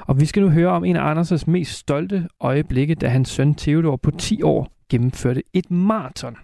Og 0.00 0.20
vi 0.20 0.26
skal 0.26 0.42
nu 0.42 0.48
høre 0.48 0.68
om 0.68 0.84
en 0.84 0.96
af 0.96 1.14
Anders' 1.14 1.44
mest 1.46 1.72
stolte 1.72 2.28
øjeblikke, 2.40 2.94
da 2.94 3.08
hans 3.08 3.28
søn 3.28 3.54
Theodor 3.54 3.96
på 3.96 4.10
10 4.10 4.42
år 4.42 4.72
gennemførte 4.90 5.42
et 5.52 5.70
maraton. 5.70 6.36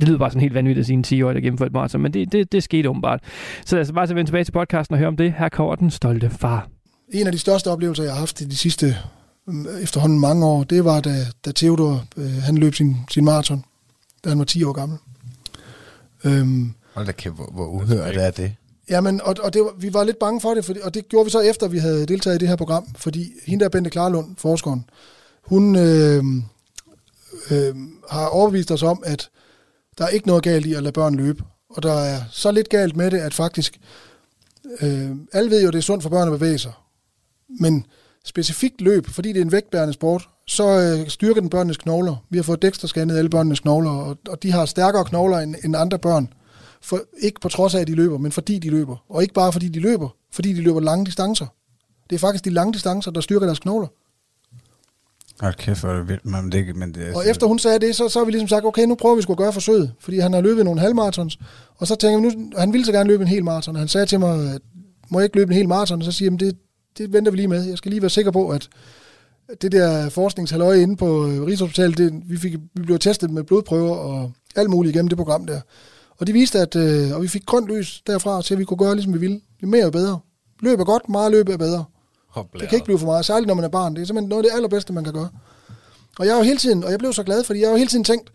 Det 0.00 0.08
lyder 0.08 0.18
bare 0.18 0.30
sådan 0.30 0.40
helt 0.40 0.54
vanvittigt 0.54 0.82
at 0.82 0.86
sige 0.86 0.96
en 1.14 1.22
10-årig, 1.22 1.34
der 1.34 1.40
gennemførte 1.40 1.66
et 1.66 1.72
maraton, 1.72 2.00
men 2.00 2.14
det, 2.14 2.32
det, 2.32 2.52
det 2.52 2.62
skete 2.62 2.88
åbenbart. 2.88 3.20
Så 3.66 3.76
lad 3.76 3.82
os 3.82 3.92
bare 3.92 4.06
så 4.06 4.14
vende 4.14 4.28
tilbage 4.28 4.44
til 4.44 4.52
podcasten 4.52 4.94
og 4.94 4.98
høre 4.98 5.08
om 5.08 5.16
det. 5.16 5.34
Her 5.38 5.48
kommer 5.48 5.74
Den 5.74 5.90
Stolte 5.90 6.30
Far. 6.30 6.68
En 7.12 7.26
af 7.26 7.32
de 7.32 7.38
største 7.38 7.70
oplevelser, 7.70 8.04
jeg 8.04 8.12
har 8.12 8.18
haft 8.18 8.40
i 8.40 8.44
de 8.44 8.56
sidste 8.56 8.96
efterhånden 9.82 10.20
mange 10.20 10.46
år, 10.46 10.64
det 10.64 10.84
var, 10.84 11.00
da, 11.00 11.26
da 11.44 11.52
Theodor 11.52 12.04
øh, 12.16 12.32
han 12.42 12.58
løb 12.58 12.74
sin, 12.74 12.96
sin 13.10 13.24
maraton, 13.24 13.64
da 14.24 14.28
han 14.28 14.38
var 14.38 14.44
10 14.44 14.64
år 14.64 14.72
gammel. 14.72 14.98
Øhm, 16.24 16.72
Hold 16.94 17.06
da 17.06 17.12
kæft, 17.12 17.34
hvor, 17.34 17.50
hvor 17.52 17.66
uhørt 17.66 18.16
er 18.16 18.30
det. 18.30 18.54
Jamen, 18.90 19.20
og, 19.24 19.36
og 19.42 19.54
det 19.54 19.62
vi 19.78 19.94
var 19.94 20.04
lidt 20.04 20.18
bange 20.18 20.40
for 20.40 20.54
det, 20.54 20.64
fordi, 20.64 20.80
og 20.82 20.94
det 20.94 21.08
gjorde 21.08 21.24
vi 21.24 21.30
så 21.30 21.40
efter, 21.40 21.68
vi 21.68 21.78
havde 21.78 22.06
deltaget 22.06 22.36
i 22.36 22.38
det 22.38 22.48
her 22.48 22.56
program, 22.56 22.86
fordi 22.96 23.32
hende 23.46 23.62
der 23.62 23.68
Bente 23.68 23.90
Klarlund, 23.90 24.36
forskeren, 24.38 24.84
hun 25.42 25.76
øh, 25.76 26.24
øh, 27.50 27.74
har 28.10 28.26
overbevist 28.26 28.70
os 28.70 28.82
om, 28.82 29.02
at 29.06 29.28
der 29.98 30.04
er 30.04 30.08
ikke 30.08 30.26
noget 30.26 30.42
galt 30.42 30.66
i 30.66 30.74
at 30.74 30.82
lade 30.82 30.92
børn 30.92 31.14
løbe. 31.14 31.44
Og 31.70 31.82
der 31.82 31.92
er 31.92 32.20
så 32.30 32.50
lidt 32.50 32.68
galt 32.68 32.96
med 32.96 33.10
det, 33.10 33.18
at 33.18 33.34
faktisk, 33.34 33.80
øh, 34.80 35.10
alle 35.32 35.50
ved 35.50 35.62
jo, 35.62 35.68
at 35.68 35.72
det 35.72 35.78
er 35.78 35.82
sundt 35.82 36.02
for 36.02 36.10
børn 36.10 36.32
at 36.32 36.40
bevæge 36.40 36.58
sig. 36.58 36.72
Men 37.60 37.86
specifikt 38.24 38.80
løb, 38.80 39.06
fordi 39.06 39.28
det 39.28 39.38
er 39.38 39.44
en 39.44 39.52
vægtbærende 39.52 39.94
sport, 39.94 40.28
så 40.46 40.80
øh, 40.80 41.08
styrker 41.08 41.40
den 41.40 41.50
børnenes 41.50 41.76
knogler. 41.76 42.16
Vi 42.30 42.38
har 42.38 42.42
fået 42.42 42.62
dexter-scannet 42.62 43.16
alle 43.16 43.30
børnenes 43.30 43.60
knogler, 43.60 43.90
og, 43.90 44.18
og 44.28 44.42
de 44.42 44.52
har 44.52 44.66
stærkere 44.66 45.04
knogler 45.04 45.38
end, 45.38 45.54
end 45.64 45.76
andre 45.76 45.98
børn. 45.98 46.32
For, 46.82 47.00
ikke 47.18 47.40
på 47.40 47.48
trods 47.48 47.74
af, 47.74 47.80
at 47.80 47.86
de 47.86 47.94
løber, 47.94 48.18
men 48.18 48.32
fordi 48.32 48.58
de 48.58 48.70
løber. 48.70 48.96
Og 49.08 49.22
ikke 49.22 49.34
bare 49.34 49.52
fordi 49.52 49.68
de 49.68 49.80
løber, 49.80 50.08
fordi 50.32 50.52
de 50.52 50.60
løber 50.60 50.80
lange 50.80 51.06
distancer. 51.06 51.46
Det 52.10 52.16
er 52.16 52.20
faktisk 52.20 52.44
de 52.44 52.50
lange 52.50 52.72
distancer, 52.72 53.10
der 53.10 53.20
styrker 53.20 53.46
deres 53.46 53.58
knogler. 53.58 53.88
Hold 55.40 55.54
kæft, 55.54 55.80
hvor 55.80 55.90
er 55.90 55.98
det 55.98 56.08
vildt. 56.08 56.26
Men 56.26 56.52
det, 56.52 56.76
men 56.76 56.94
det 56.94 57.08
er 57.08 57.16
Og 57.16 57.28
efter 57.28 57.46
hun 57.46 57.58
sagde 57.58 57.78
det, 57.78 57.96
så, 57.96 58.08
så 58.08 58.18
har 58.18 58.24
vi 58.24 58.30
ligesom 58.30 58.48
sagt, 58.48 58.64
okay, 58.64 58.84
nu 58.84 58.94
prøver 58.94 59.16
vi 59.16 59.22
sgu 59.22 59.32
at 59.32 59.38
gøre 59.38 59.52
forsøget. 59.52 59.92
Fordi 60.00 60.18
han 60.18 60.32
har 60.32 60.40
løbet 60.40 60.64
nogle 60.64 60.80
halvmaratons. 60.80 61.38
Og 61.76 61.86
så 61.86 61.94
tænker 61.94 62.20
vi, 62.20 62.36
nu, 62.36 62.50
han 62.58 62.72
ville 62.72 62.86
så 62.86 62.92
gerne 62.92 63.08
løbe 63.08 63.22
en 63.22 63.28
hel 63.28 63.44
maraton. 63.44 63.76
Han 63.76 63.88
sagde 63.88 64.06
til 64.06 64.20
mig, 64.20 64.54
at 64.54 64.62
må 65.10 65.20
jeg 65.20 65.24
ikke 65.24 65.36
løbe 65.36 65.50
en 65.50 65.56
hel 65.56 65.68
maraton? 65.68 65.98
Og 65.98 66.04
så 66.04 66.12
siger 66.12 66.30
jeg, 66.30 66.40
det, 66.40 66.56
det 66.98 67.12
venter 67.12 67.30
vi 67.30 67.36
lige 67.36 67.48
med. 67.48 67.64
Jeg 67.64 67.78
skal 67.78 67.90
lige 67.90 68.02
være 68.02 68.10
sikker 68.10 68.30
på, 68.30 68.48
at 68.48 68.68
det 69.62 69.72
der 69.72 70.08
forskningshalløje 70.08 70.82
inde 70.82 70.96
på 70.96 71.26
øh, 71.26 71.42
Rigshospitalet, 71.42 71.98
det, 71.98 72.22
vi, 72.26 72.36
fik, 72.36 72.52
vi 72.74 72.82
blev 72.82 72.98
testet 72.98 73.30
med 73.30 73.42
blodprøver 73.42 73.96
og 73.96 74.32
alt 74.56 74.70
muligt 74.70 74.94
igennem 74.94 75.08
det 75.08 75.18
program 75.18 75.46
der. 75.46 75.60
Og 76.18 76.26
de 76.26 76.32
viste, 76.32 76.58
at 76.58 76.76
øh, 76.76 77.16
og 77.16 77.22
vi 77.22 77.28
fik 77.28 77.46
grønt 77.46 77.66
lys 77.66 78.02
derfra, 78.06 78.42
til 78.42 78.54
at 78.54 78.58
vi 78.60 78.64
kunne 78.64 78.78
gøre, 78.78 78.94
ligesom 78.94 79.14
vi 79.14 79.18
ville. 79.18 79.40
Jo 79.62 79.68
mere 79.68 79.86
er 79.86 79.90
bedre. 79.90 80.18
Løb 80.60 80.80
er 80.80 80.84
godt, 80.84 81.08
meget 81.08 81.32
løb 81.32 81.48
er 81.48 81.56
bedre. 81.56 81.84
Det 82.60 82.68
kan 82.68 82.76
ikke 82.76 82.84
blive 82.84 82.98
for 82.98 83.06
meget, 83.06 83.24
særligt 83.24 83.46
når 83.46 83.54
man 83.54 83.64
er 83.64 83.68
barn. 83.68 83.94
Det 83.94 84.02
er 84.02 84.06
simpelthen 84.06 84.28
noget 84.28 84.44
af 84.44 84.50
det 84.50 84.56
allerbedste, 84.56 84.92
man 84.92 85.04
kan 85.04 85.12
gøre. 85.12 85.28
Og 86.18 86.26
jeg 86.26 86.34
har 86.34 86.38
jo 86.38 86.44
hele 86.44 86.58
tiden, 86.58 86.84
og 86.84 86.90
jeg 86.90 86.98
blev 86.98 87.12
så 87.12 87.22
glad, 87.22 87.44
fordi 87.44 87.60
jeg 87.60 87.68
har 87.68 87.72
jo 87.72 87.76
hele 87.76 87.90
tiden 87.90 88.04
tænkt, 88.04 88.32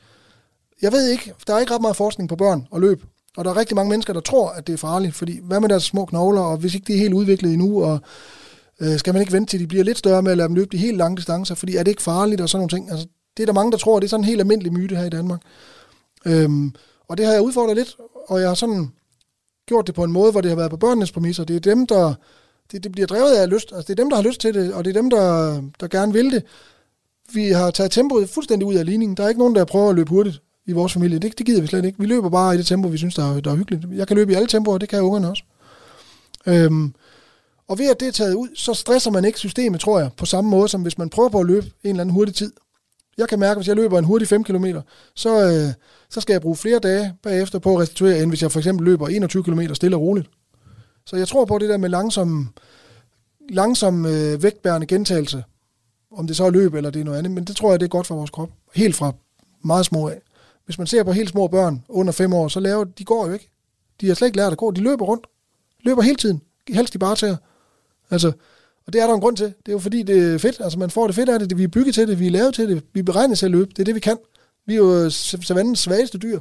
jeg 0.81 0.91
ved 0.91 1.09
ikke, 1.09 1.33
der 1.47 1.53
er 1.53 1.59
ikke 1.59 1.73
ret 1.73 1.81
meget 1.81 1.95
forskning 1.95 2.29
på 2.29 2.35
børn 2.35 2.67
og 2.71 2.81
løb. 2.81 3.03
Og 3.37 3.45
der 3.45 3.51
er 3.51 3.57
rigtig 3.57 3.75
mange 3.75 3.89
mennesker, 3.89 4.13
der 4.13 4.19
tror, 4.19 4.49
at 4.49 4.67
det 4.67 4.73
er 4.73 4.77
farligt. 4.77 5.15
Fordi 5.15 5.39
hvad 5.43 5.59
med 5.59 5.69
deres 5.69 5.83
små 5.83 6.05
knogler, 6.05 6.41
og 6.41 6.57
hvis 6.57 6.75
ikke 6.75 6.85
de 6.87 6.93
er 6.93 6.97
helt 6.97 7.13
udviklet 7.13 7.53
endnu, 7.53 7.83
og 7.83 7.99
øh, 8.81 8.97
skal 8.97 9.13
man 9.13 9.21
ikke 9.21 9.33
vente 9.33 9.51
til, 9.51 9.59
de 9.59 9.67
bliver 9.67 9.83
lidt 9.83 9.97
større 9.97 10.21
med 10.21 10.31
at 10.31 10.37
lade 10.37 10.47
dem 10.47 10.55
løbe 10.55 10.69
de 10.71 10.77
helt 10.77 10.97
lange 10.97 11.17
distancer, 11.17 11.55
fordi 11.55 11.75
er 11.75 11.83
det 11.83 11.91
ikke 11.91 12.01
farligt 12.01 12.41
og 12.41 12.49
sådan 12.49 12.59
nogle 12.59 12.69
ting. 12.69 12.91
Altså, 12.91 13.07
det 13.37 13.43
er 13.43 13.45
der 13.45 13.53
mange, 13.53 13.71
der 13.71 13.77
tror, 13.77 13.99
det 13.99 14.07
er 14.07 14.09
sådan 14.09 14.23
en 14.23 14.27
helt 14.27 14.41
almindelig 14.41 14.73
myte 14.73 14.95
her 14.95 15.05
i 15.05 15.09
Danmark. 15.09 15.41
Øhm, 16.25 16.73
og 17.07 17.17
det 17.17 17.25
har 17.25 17.33
jeg 17.33 17.41
udfordret 17.41 17.77
lidt, 17.77 17.97
og 18.27 18.39
jeg 18.39 18.47
har 18.47 18.55
sådan 18.55 18.91
gjort 19.67 19.87
det 19.87 19.95
på 19.95 20.03
en 20.03 20.11
måde, 20.11 20.31
hvor 20.31 20.41
det 20.41 20.51
har 20.51 20.55
været 20.55 20.71
på 20.71 20.77
børnenes 20.77 21.11
præmisser. 21.11 21.43
Det 21.43 21.55
er 21.55 21.59
dem, 21.59 21.87
der 21.87 22.13
det, 22.71 22.83
det 22.83 22.91
bliver 22.91 23.07
drevet 23.07 23.35
af 23.35 23.49
lyst. 23.49 23.71
Altså, 23.73 23.93
det 23.93 23.99
er 23.99 24.03
dem, 24.03 24.09
der 24.09 24.15
har 24.15 24.23
lyst 24.23 24.41
til 24.41 24.53
det, 24.53 24.73
og 24.73 24.85
det 24.85 24.95
er 24.95 25.01
dem, 25.01 25.09
der, 25.09 25.61
der 25.79 25.87
gerne 25.87 26.13
vil 26.13 26.31
det. 26.31 26.43
Vi 27.33 27.47
har 27.47 27.71
taget 27.71 27.91
tempoet 27.91 28.29
fuldstændig 28.29 28.67
ud 28.67 28.75
af 28.75 28.85
ligningen. 28.85 29.17
Der 29.17 29.23
er 29.23 29.29
ikke 29.29 29.39
nogen, 29.39 29.55
der 29.55 29.65
prøver 29.65 29.89
at 29.89 29.95
løbe 29.95 30.09
hurtigt 30.09 30.41
i 30.65 30.71
vores 30.71 30.93
familie. 30.93 31.19
Det, 31.19 31.37
det 31.37 31.45
gider 31.45 31.61
vi 31.61 31.67
slet 31.67 31.85
ikke. 31.85 31.99
Vi 31.99 32.05
løber 32.05 32.29
bare 32.29 32.55
i 32.55 32.57
det 32.57 32.65
tempo, 32.65 32.87
vi 32.87 32.97
synes, 32.97 33.15
der 33.15 33.35
er, 33.35 33.39
der 33.39 33.51
er 33.51 33.55
hyggeligt. 33.55 33.85
Jeg 33.91 34.07
kan 34.07 34.17
løbe 34.17 34.31
i 34.31 34.35
alle 34.35 34.47
tempoer, 34.47 34.77
det 34.77 34.89
kan 34.89 35.01
ungerne 35.01 35.29
også. 35.29 35.43
Øhm, 36.47 36.93
og 37.67 37.79
ved 37.79 37.89
at 37.89 37.99
det 37.99 38.07
er 38.07 38.11
taget 38.11 38.33
ud, 38.33 38.47
så 38.55 38.73
stresser 38.73 39.11
man 39.11 39.25
ikke 39.25 39.39
systemet, 39.39 39.81
tror 39.81 39.99
jeg, 39.99 40.09
på 40.17 40.25
samme 40.25 40.49
måde, 40.49 40.69
som 40.69 40.81
hvis 40.81 40.97
man 40.97 41.09
prøver 41.09 41.29
på 41.29 41.39
at 41.39 41.45
løbe 41.45 41.65
en 41.83 41.89
eller 41.89 42.01
anden 42.01 42.13
hurtig 42.13 42.35
tid. 42.35 42.51
Jeg 43.17 43.29
kan 43.29 43.39
mærke, 43.39 43.51
at 43.51 43.57
hvis 43.57 43.67
jeg 43.67 43.75
løber 43.75 43.99
en 43.99 44.05
hurtig 44.05 44.27
5 44.27 44.43
km, 44.43 44.65
så, 45.15 45.41
øh, 45.41 45.73
så 46.09 46.21
skal 46.21 46.33
jeg 46.33 46.41
bruge 46.41 46.55
flere 46.55 46.79
dage 46.79 47.13
bagefter 47.23 47.59
på 47.59 47.73
at 47.73 47.79
restituere, 47.79 48.21
end 48.21 48.31
hvis 48.31 48.41
jeg 48.41 48.51
for 48.51 48.59
eksempel 48.59 48.85
løber 48.85 49.07
21 49.07 49.43
km 49.43 49.61
stille 49.73 49.95
og 49.95 50.01
roligt. 50.01 50.29
Så 51.07 51.15
jeg 51.15 51.27
tror 51.27 51.45
på 51.45 51.57
det 51.57 51.69
der 51.69 51.77
med 51.77 51.89
langsom, 51.89 52.49
langsom 53.49 54.05
øh, 54.05 54.43
vægtbærende 54.43 54.87
gentagelse, 54.87 55.43
om 56.11 56.27
det 56.27 56.35
så 56.35 56.43
er 56.45 56.49
løb 56.49 56.73
eller 56.73 56.89
det 56.89 56.99
er 56.99 57.03
noget 57.03 57.17
andet, 57.17 57.31
men 57.31 57.43
det 57.43 57.55
tror 57.55 57.71
jeg, 57.71 57.79
det 57.79 57.85
er 57.85 57.89
godt 57.89 58.07
for 58.07 58.15
vores 58.15 58.29
krop. 58.29 58.49
Helt 58.75 58.95
fra 58.95 59.13
meget 59.63 59.85
små 59.85 60.07
af. 60.07 60.21
Hvis 60.65 60.77
man 60.77 60.87
ser 60.87 61.03
på 61.03 61.11
helt 61.11 61.29
små 61.29 61.47
børn 61.47 61.83
under 61.89 62.13
5 62.13 62.33
år, 62.33 62.47
så 62.47 62.59
laver 62.59 62.83
de 62.83 63.05
går 63.05 63.27
jo 63.27 63.33
ikke. 63.33 63.49
De 64.01 64.07
har 64.07 64.15
slet 64.15 64.27
ikke 64.27 64.37
lært 64.37 64.51
at 64.51 64.57
gå. 64.57 64.71
De 64.71 64.81
løber 64.81 65.05
rundt. 65.05 65.27
Løber 65.83 66.01
hele 66.01 66.15
tiden. 66.15 66.41
Helst 66.69 66.93
de 66.93 66.99
bare 66.99 67.15
tager. 67.15 67.37
Altså, 68.11 68.31
og 68.87 68.93
det 68.93 69.01
er 69.01 69.07
der 69.07 69.13
en 69.13 69.21
grund 69.21 69.37
til. 69.37 69.45
Det 69.45 69.67
er 69.67 69.71
jo 69.71 69.79
fordi, 69.79 70.03
det 70.03 70.33
er 70.33 70.37
fedt. 70.37 70.61
Altså, 70.61 70.79
man 70.79 70.89
får 70.89 71.07
det 71.07 71.15
fedt 71.15 71.29
af 71.29 71.39
det. 71.39 71.57
Vi 71.57 71.63
er 71.63 71.67
bygget 71.67 71.95
til 71.95 72.07
det. 72.07 72.19
Vi 72.19 72.27
er 72.27 72.31
lavet 72.31 72.53
til 72.53 72.69
det. 72.69 72.83
Vi 72.93 72.99
er 72.99 73.03
beregnet 73.03 73.37
til 73.37 73.45
at 73.45 73.51
løbe. 73.51 73.69
Det 73.69 73.79
er 73.79 73.83
det, 73.83 73.95
vi 73.95 73.99
kan. 73.99 74.17
Vi 74.65 74.73
er 74.73 74.77
jo 74.77 75.09
savannens 75.09 75.79
svageste 75.79 76.17
dyr. 76.17 76.39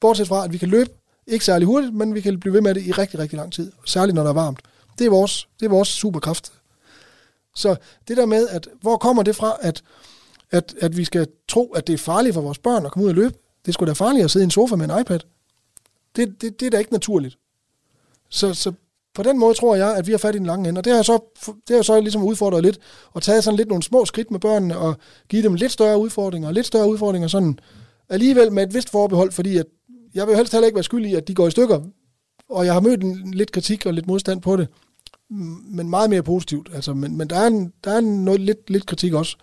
Bortset 0.00 0.28
fra, 0.28 0.44
at 0.44 0.52
vi 0.52 0.58
kan 0.58 0.68
løbe 0.68 0.90
ikke 1.26 1.44
særlig 1.44 1.66
hurtigt, 1.66 1.94
men 1.94 2.14
vi 2.14 2.20
kan 2.20 2.40
blive 2.40 2.54
ved 2.54 2.60
med 2.60 2.74
det 2.74 2.82
i 2.86 2.92
rigtig, 2.92 3.18
rigtig 3.18 3.36
lang 3.36 3.52
tid. 3.52 3.72
Særligt 3.84 4.14
når 4.14 4.22
der 4.22 4.30
er 4.30 4.34
varmt. 4.34 4.60
Det 4.98 5.06
er 5.06 5.10
vores, 5.10 5.48
det 5.60 5.66
er 5.66 5.70
vores 5.70 5.88
superkraft. 5.88 6.52
Så 7.54 7.76
det 8.08 8.16
der 8.16 8.26
med, 8.26 8.48
at 8.48 8.68
hvor 8.80 8.96
kommer 8.96 9.22
det 9.22 9.36
fra, 9.36 9.56
at, 9.60 9.82
at, 10.50 10.74
at 10.80 10.96
vi 10.96 11.04
skal 11.04 11.26
tro, 11.48 11.72
at 11.72 11.86
det 11.86 11.92
er 11.92 11.98
farligt 11.98 12.34
for 12.34 12.40
vores 12.40 12.58
børn 12.58 12.86
at 12.86 12.92
komme 12.92 13.04
ud 13.04 13.10
og 13.10 13.14
løbe? 13.14 13.34
Det 13.66 13.74
skulle 13.74 13.88
da 13.88 13.92
farligt 13.92 14.24
at 14.24 14.30
sidde 14.30 14.42
i 14.42 14.44
en 14.44 14.50
sofa 14.50 14.76
med 14.76 14.90
en 14.90 15.00
iPad. 15.00 15.20
Det, 16.16 16.42
det, 16.42 16.60
det 16.60 16.66
er 16.66 16.70
da 16.70 16.78
ikke 16.78 16.92
naturligt. 16.92 17.38
Så, 18.28 18.54
så 18.54 18.72
på 19.14 19.22
den 19.22 19.38
måde 19.38 19.54
tror 19.54 19.74
jeg, 19.74 19.96
at 19.96 20.06
vi 20.06 20.12
har 20.12 20.18
fat 20.18 20.34
i 20.34 20.38
den 20.38 20.46
lange 20.46 20.68
ende. 20.68 20.78
Og 20.78 20.84
det 20.84 20.90
har 20.90 20.98
jeg 20.98 21.04
så, 21.04 21.18
det 21.68 21.76
har 21.76 21.82
så 21.82 22.00
ligesom 22.00 22.24
udfordret 22.24 22.62
lidt, 22.62 22.78
og 23.12 23.22
taget 23.22 23.44
sådan 23.44 23.56
lidt 23.56 23.68
nogle 23.68 23.82
små 23.82 24.04
skridt 24.04 24.30
med 24.30 24.40
børnene, 24.40 24.78
og 24.78 24.96
give 25.28 25.42
dem 25.42 25.54
lidt 25.54 25.72
større 25.72 25.98
udfordringer, 25.98 26.48
og 26.48 26.54
lidt 26.54 26.66
større 26.66 26.88
udfordringer, 26.88 27.28
sådan 27.28 27.58
alligevel 28.08 28.52
med 28.52 28.62
et 28.62 28.74
vist 28.74 28.90
forbehold, 28.90 29.32
fordi 29.32 29.56
at 29.56 29.66
jeg 30.16 30.26
vil 30.26 30.32
jo 30.32 30.36
helst 30.36 30.52
heller 30.52 30.66
ikke 30.66 30.76
være 30.76 30.84
skyldig 30.84 31.10
i, 31.10 31.14
at 31.14 31.28
de 31.28 31.34
går 31.34 31.48
i 31.48 31.50
stykker. 31.50 31.80
Og 32.48 32.66
jeg 32.66 32.72
har 32.72 32.80
mødt 32.80 33.02
en, 33.02 33.34
lidt 33.34 33.52
kritik 33.52 33.86
og 33.86 33.94
lidt 33.94 34.06
modstand 34.06 34.42
på 34.42 34.56
det, 34.56 34.68
men 35.70 35.90
meget 35.90 36.10
mere 36.10 36.22
positivt. 36.22 36.68
Altså, 36.74 36.94
men, 36.94 37.16
men 37.16 37.30
der 37.30 37.36
er, 37.36 37.46
en, 37.46 37.72
der 37.84 37.90
er 37.90 37.98
en 37.98 38.24
noget, 38.24 38.40
lidt, 38.40 38.70
lidt 38.70 38.86
kritik 38.86 39.12
også. 39.12 39.36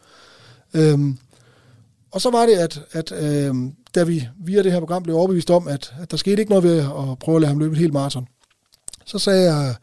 Øhm, 0.74 1.18
og 2.12 2.22
så 2.22 2.32
var 2.32 2.46
det, 2.46 2.54
at, 2.54 2.82
at 2.92 3.12
øhm, 3.12 3.76
da 3.96 4.04
vi 4.04 4.28
via 4.40 4.64
det 4.64 4.72
her 4.72 4.80
program 4.80 5.04
blev 5.04 5.16
overbevist 5.16 5.52
om, 5.52 5.68
at, 5.68 5.94
at 6.02 6.12
der 6.12 6.18
skete 6.18 6.42
ikke 6.42 6.50
noget 6.50 6.64
ved 6.64 6.78
at 6.78 7.20
prøve 7.20 7.36
at 7.36 7.42
lade 7.42 7.50
ham 7.50 7.60
løbe 7.60 7.72
et 7.72 7.80
helt 7.80 7.94
maraton, 7.94 8.28
så 9.06 9.20
sagde 9.20 9.54
jeg, 9.54 9.76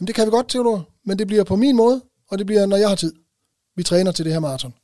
jamen 0.00 0.06
det 0.06 0.14
kan 0.14 0.26
vi 0.26 0.30
godt, 0.30 0.48
Theodor, 0.48 0.88
men 1.04 1.18
det 1.18 1.26
bliver 1.26 1.44
på 1.44 1.56
min 1.56 1.76
måde, 1.76 2.02
og 2.28 2.38
det 2.38 2.46
bliver, 2.46 2.66
når 2.66 2.76
jeg 2.76 2.88
har 2.88 2.96
tid. 2.96 3.12
Vi 3.76 3.82
træner 3.82 4.12
til 4.12 4.24
det 4.24 4.32
her 4.32 4.40
maraton. 4.40 4.74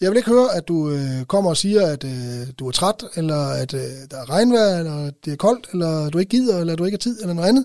Jeg 0.00 0.10
vil 0.10 0.16
ikke 0.16 0.30
høre, 0.30 0.54
at 0.54 0.68
du 0.68 0.90
øh, 0.90 1.24
kommer 1.24 1.50
og 1.50 1.56
siger, 1.56 1.86
at 1.86 2.04
øh, 2.04 2.46
du 2.58 2.68
er 2.68 2.72
træt, 2.72 3.04
eller 3.16 3.46
at 3.48 3.74
øh, 3.74 3.80
der 4.10 4.16
er 4.16 4.30
regnvejr, 4.30 4.78
eller 4.78 5.10
det 5.24 5.32
er 5.32 5.36
koldt, 5.36 5.68
eller 5.72 6.10
du 6.10 6.18
ikke 6.18 6.30
gider, 6.30 6.60
eller 6.60 6.76
du 6.76 6.84
ikke 6.84 6.94
har 6.94 6.98
tid, 6.98 7.20
eller 7.20 7.34
noget 7.34 7.48
andet. 7.48 7.64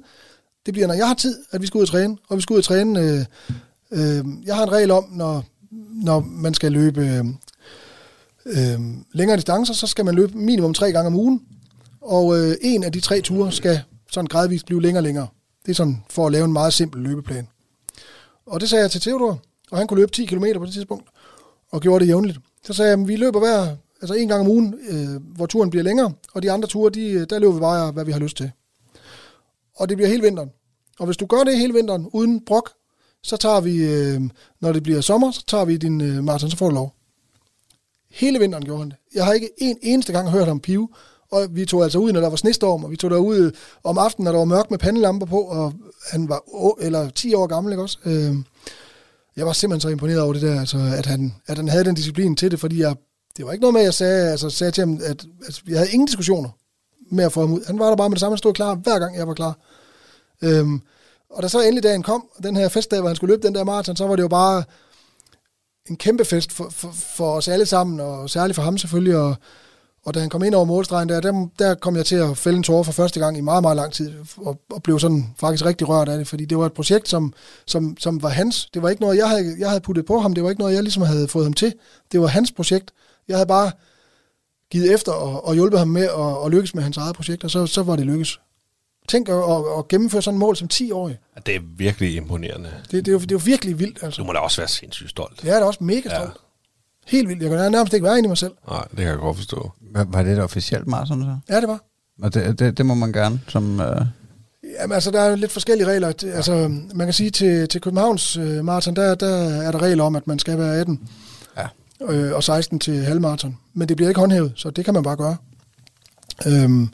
Det 0.65 0.73
bliver, 0.73 0.87
når 0.87 0.93
jeg 0.93 1.07
har 1.07 1.13
tid, 1.13 1.39
at 1.51 1.61
vi 1.61 1.67
skal 1.67 1.77
ud 1.77 1.81
og 1.81 1.87
træne. 1.87 2.17
Og 2.27 2.37
vi 2.37 2.41
skal 2.41 2.53
ud 2.53 2.57
og 2.57 2.63
træne. 2.63 2.99
Øh, 2.99 3.25
øh, 3.91 4.25
jeg 4.45 4.55
har 4.55 4.63
en 4.63 4.71
regel 4.71 4.91
om, 4.91 5.05
når, 5.11 5.43
når 6.03 6.19
man 6.19 6.53
skal 6.53 6.71
løbe 6.71 7.01
øh, 7.01 7.25
øh 8.45 8.79
længere 9.13 9.37
distancer, 9.37 9.73
så 9.73 9.87
skal 9.87 10.05
man 10.05 10.15
løbe 10.15 10.37
minimum 10.37 10.73
tre 10.73 10.91
gange 10.91 11.07
om 11.07 11.15
ugen. 11.15 11.41
Og 12.01 12.37
øh, 12.37 12.55
en 12.61 12.83
af 12.83 12.91
de 12.91 12.99
tre 12.99 13.21
ture 13.21 13.51
skal 13.51 13.81
sådan 14.11 14.27
gradvist 14.27 14.65
blive 14.65 14.81
længere 14.81 14.99
og 14.99 15.03
længere. 15.03 15.27
Det 15.65 15.71
er 15.71 15.75
sådan 15.75 16.03
for 16.09 16.25
at 16.25 16.31
lave 16.31 16.45
en 16.45 16.53
meget 16.53 16.73
simpel 16.73 17.01
løbeplan. 17.01 17.47
Og 18.45 18.61
det 18.61 18.69
sagde 18.69 18.81
jeg 18.81 18.91
til 18.91 19.01
Theodor, 19.01 19.41
og 19.71 19.77
han 19.77 19.87
kunne 19.87 19.99
løbe 19.99 20.11
10 20.11 20.25
km 20.25 20.45
på 20.57 20.65
det 20.65 20.73
tidspunkt, 20.73 21.09
og 21.71 21.81
gjorde 21.81 22.05
det 22.05 22.09
jævnligt. 22.09 22.39
Så 22.63 22.73
sagde 22.73 22.91
jeg, 22.91 22.99
at 23.01 23.07
vi 23.07 23.15
løber 23.15 23.39
hver, 23.39 23.75
altså 24.01 24.13
en 24.13 24.27
gang 24.27 24.41
om 24.41 24.47
ugen, 24.47 24.75
øh, 24.89 25.35
hvor 25.35 25.45
turen 25.45 25.69
bliver 25.69 25.83
længere, 25.83 26.13
og 26.33 26.43
de 26.43 26.51
andre 26.51 26.67
ture, 26.67 26.91
de, 26.91 27.09
øh, 27.11 27.27
der 27.29 27.39
løber 27.39 27.53
vi 27.53 27.59
bare, 27.59 27.91
hvad 27.91 28.05
vi 28.05 28.11
har 28.11 28.19
lyst 28.19 28.37
til. 28.37 28.51
Og 29.75 29.89
det 29.89 29.97
bliver 29.97 30.09
hele 30.09 30.23
vinteren. 30.23 30.49
Og 30.99 31.05
hvis 31.05 31.17
du 31.17 31.25
gør 31.25 31.43
det 31.43 31.57
hele 31.57 31.73
vinteren 31.73 32.09
uden 32.13 32.45
brok, 32.45 32.71
så 33.23 33.37
tager 33.37 33.61
vi, 33.61 33.83
øh, 33.83 34.21
når 34.61 34.71
det 34.71 34.83
bliver 34.83 35.01
sommer, 35.01 35.31
så 35.31 35.43
tager 35.47 35.65
vi 35.65 35.77
din 35.77 36.01
øh, 36.01 36.23
maraton, 36.23 36.49
så 36.49 36.57
får 36.57 36.69
du 36.69 36.75
lov. 36.75 36.93
Hele 38.11 38.39
vinteren 38.39 38.65
gjorde 38.65 38.79
han 38.79 38.89
det. 38.89 38.97
Jeg 39.15 39.25
har 39.25 39.33
ikke 39.33 39.49
en 39.57 39.77
eneste 39.81 40.13
gang 40.13 40.29
hørt 40.29 40.47
om 40.47 40.59
pive, 40.59 40.89
og 41.31 41.47
vi 41.49 41.65
tog 41.65 41.83
altså 41.83 41.99
ud, 41.99 42.11
når 42.11 42.21
der 42.21 42.29
var 42.29 42.35
snestorm, 42.35 42.83
og 42.83 42.91
vi 42.91 42.97
tog 42.97 43.09
derud 43.09 43.37
øh, 43.37 43.51
om 43.83 43.97
aftenen, 43.97 44.23
når 44.25 44.31
der 44.31 44.39
var 44.39 44.45
mørkt 44.45 44.71
med 44.71 44.79
pandelamper 44.79 45.25
på, 45.25 45.41
og 45.41 45.73
han 46.11 46.29
var 46.29 46.41
eller 46.81 47.09
10 47.09 47.33
år 47.33 47.47
gammel, 47.47 47.73
ikke 47.73 47.83
også? 47.83 47.97
Øh, 48.05 48.35
jeg 49.39 49.47
var 49.47 49.53
simpelthen 49.53 49.81
så 49.81 49.89
imponeret 49.89 50.21
over 50.21 50.33
det 50.33 50.41
der, 50.41 50.59
altså, 50.59 50.77
at, 50.97 51.05
han, 51.05 51.35
at 51.47 51.57
han 51.57 51.67
havde 51.67 51.83
den 51.83 51.95
disciplin 51.95 52.35
til 52.35 52.51
det, 52.51 52.59
fordi 52.59 52.79
jeg, 52.79 52.95
det 53.37 53.45
var 53.45 53.51
ikke 53.51 53.61
noget 53.61 53.73
med, 53.73 53.81
at 53.81 53.85
jeg 53.85 53.93
sagde, 53.93 54.31
altså, 54.31 54.49
sagde 54.49 54.71
til 54.71 54.81
ham, 54.81 54.99
at 55.03 55.25
altså, 55.45 55.61
jeg 55.67 55.77
havde 55.77 55.91
ingen 55.91 56.07
diskussioner 56.07 56.49
med 57.11 57.23
at 57.23 57.31
få 57.31 57.39
ham 57.39 57.53
ud. 57.53 57.61
Han 57.67 57.79
var 57.79 57.89
der 57.89 57.95
bare 57.95 58.09
med 58.09 58.15
det 58.15 58.19
samme, 58.19 58.33
han 58.33 58.37
stod 58.37 58.53
klar, 58.53 58.75
hver 58.75 58.99
gang 58.99 59.17
jeg 59.17 59.27
var 59.27 59.33
klar. 59.33 59.57
Øhm, 60.41 60.81
og 61.29 61.43
da 61.43 61.47
så 61.47 61.61
endelig 61.61 61.83
dagen 61.83 62.03
kom, 62.03 62.29
den 62.43 62.55
her 62.55 62.69
festdag, 62.69 62.99
hvor 62.99 63.09
han 63.09 63.15
skulle 63.15 63.33
løbe 63.33 63.47
den 63.47 63.55
der 63.55 63.63
maraton, 63.63 63.95
så 63.95 64.07
var 64.07 64.15
det 64.15 64.23
jo 64.23 64.27
bare 64.27 64.63
en 65.89 65.97
kæmpe 65.97 66.25
fest 66.25 66.51
for, 66.51 66.69
for, 66.69 66.91
for 66.91 67.33
os 67.33 67.47
alle 67.47 67.65
sammen, 67.65 67.99
og 67.99 68.29
særligt 68.29 68.55
for 68.55 68.63
ham 68.63 68.77
selvfølgelig, 68.77 69.17
og, 69.17 69.35
og 70.05 70.13
da 70.13 70.19
han 70.19 70.29
kom 70.29 70.43
ind 70.43 70.55
over 70.55 70.65
målstregen 70.65 71.09
der, 71.09 71.21
der, 71.21 71.47
der 71.59 71.75
kom 71.75 71.95
jeg 71.95 72.05
til 72.05 72.15
at 72.15 72.37
fælde 72.37 72.57
en 72.57 72.63
tårer 72.63 72.83
for 72.83 72.91
første 72.91 73.19
gang 73.19 73.37
i 73.37 73.41
meget, 73.41 73.61
meget 73.61 73.75
lang 73.75 73.93
tid, 73.93 74.13
og, 74.37 74.61
og 74.69 74.83
blev 74.83 74.99
sådan 74.99 75.33
faktisk 75.39 75.65
rigtig 75.65 75.89
rørt 75.89 76.09
af 76.09 76.17
det, 76.17 76.27
fordi 76.27 76.45
det 76.45 76.57
var 76.57 76.65
et 76.65 76.73
projekt, 76.73 77.09
som, 77.09 77.33
som, 77.67 77.97
som 77.99 78.21
var 78.23 78.29
hans. 78.29 78.69
Det 78.73 78.81
var 78.81 78.89
ikke 78.89 79.01
noget, 79.01 79.17
jeg 79.17 79.29
havde, 79.29 79.55
jeg 79.59 79.69
havde 79.69 79.81
puttet 79.81 80.05
på 80.05 80.19
ham, 80.19 80.33
det 80.33 80.43
var 80.43 80.49
ikke 80.49 80.61
noget, 80.61 80.75
jeg 80.75 80.83
ligesom 80.83 81.03
havde 81.03 81.27
fået 81.27 81.45
ham 81.45 81.53
til. 81.53 81.73
Det 82.11 82.21
var 82.21 82.27
hans 82.27 82.51
projekt. 82.51 82.91
Jeg 83.27 83.37
havde 83.37 83.47
bare 83.47 83.71
givet 84.71 84.93
efter 84.93 85.11
og, 85.11 85.47
og 85.47 85.53
hjulpet 85.53 85.79
ham 85.79 85.87
med 85.87 86.03
at, 86.03 86.45
at 86.45 86.51
lykkes 86.51 86.75
med 86.75 86.83
hans 86.83 86.97
eget 86.97 87.15
projekt, 87.15 87.43
og 87.43 87.51
så, 87.51 87.65
så 87.65 87.83
var 87.83 87.95
det 87.95 88.05
lykkes. 88.05 88.39
Tænk 89.07 89.29
at, 89.29 89.35
at, 89.35 89.63
at 89.77 89.87
gennemføre 89.87 90.21
sådan 90.21 90.35
et 90.35 90.39
mål 90.39 90.55
som 90.55 90.69
10-årig. 90.73 91.17
Det 91.45 91.55
er 91.55 91.59
virkelig 91.77 92.15
imponerende. 92.15 92.73
Det, 92.91 93.05
det, 93.05 93.07
er 93.07 93.11
jo, 93.11 93.19
det 93.19 93.31
er 93.31 93.35
jo 93.35 93.41
virkelig 93.45 93.79
vildt, 93.79 93.99
altså. 94.03 94.21
Du 94.21 94.25
må 94.25 94.33
da 94.33 94.39
også 94.39 94.61
være 94.61 94.67
sindssygt 94.67 95.09
stolt. 95.09 95.41
Det 95.41 95.49
er 95.49 95.59
da 95.59 95.65
også 95.65 95.83
mega 95.83 96.09
stolt. 96.09 96.29
Ja. 96.29 96.48
Helt 97.07 97.29
vildt. 97.29 97.41
Jeg 97.41 97.49
kan 97.49 97.71
nærmest 97.71 97.93
ikke 97.93 98.03
være 98.03 98.17
inde 98.17 98.27
i 98.27 98.29
mig 98.29 98.37
selv. 98.37 98.51
Nej, 98.69 98.83
det 98.89 98.97
kan 98.97 99.07
jeg 99.07 99.17
godt 99.17 99.37
forstå. 99.37 99.71
Var, 99.81 100.03
var 100.09 100.23
det 100.23 100.33
et 100.33 100.43
officielt 100.43 100.87
maraton 100.87 101.21
så? 101.21 101.53
Ja, 101.53 101.61
det 101.61 101.67
var. 101.67 101.83
Og 102.21 102.33
det, 102.33 102.59
det, 102.59 102.77
det 102.77 102.85
må 102.85 102.93
man 102.93 103.11
gerne 103.11 103.41
som... 103.47 103.79
Øh... 103.79 104.01
Jamen, 104.79 104.93
altså, 104.93 105.11
der 105.11 105.21
er 105.21 105.35
lidt 105.35 105.51
forskellige 105.51 105.87
regler. 105.87 106.07
Altså, 106.07 106.67
man 106.95 107.07
kan 107.07 107.13
sige, 107.13 107.29
til, 107.29 107.67
til 107.67 107.81
Københavns 107.81 108.37
øh, 108.37 108.65
maraton, 108.65 108.95
der, 108.95 109.15
der 109.15 109.35
er 109.37 109.71
der 109.71 109.81
regler 109.81 110.03
om, 110.03 110.15
at 110.15 110.27
man 110.27 110.39
skal 110.39 110.57
være 110.57 110.79
18. 110.79 111.09
Ja. 111.57 111.67
Øh, 112.13 112.35
og 112.35 112.43
16 112.43 112.79
til 112.79 113.03
halvmaraton. 113.03 113.57
Men 113.73 113.89
det 113.89 113.97
bliver 113.97 114.09
ikke 114.09 114.19
håndhævet, 114.19 114.53
så 114.55 114.69
det 114.69 114.85
kan 114.85 114.93
man 114.93 115.03
bare 115.03 115.15
gøre. 115.15 115.37
Øhm, 116.47 116.89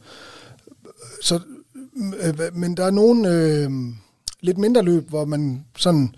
så, 1.21 1.39
øh, 2.23 2.33
men 2.53 2.77
der 2.77 2.85
er 2.85 2.91
nogle 2.91 3.29
øh, 3.29 3.69
lidt 4.41 4.57
mindre 4.57 4.81
løb, 4.81 5.09
hvor 5.09 5.25
man 5.25 5.65
sådan 5.77 6.15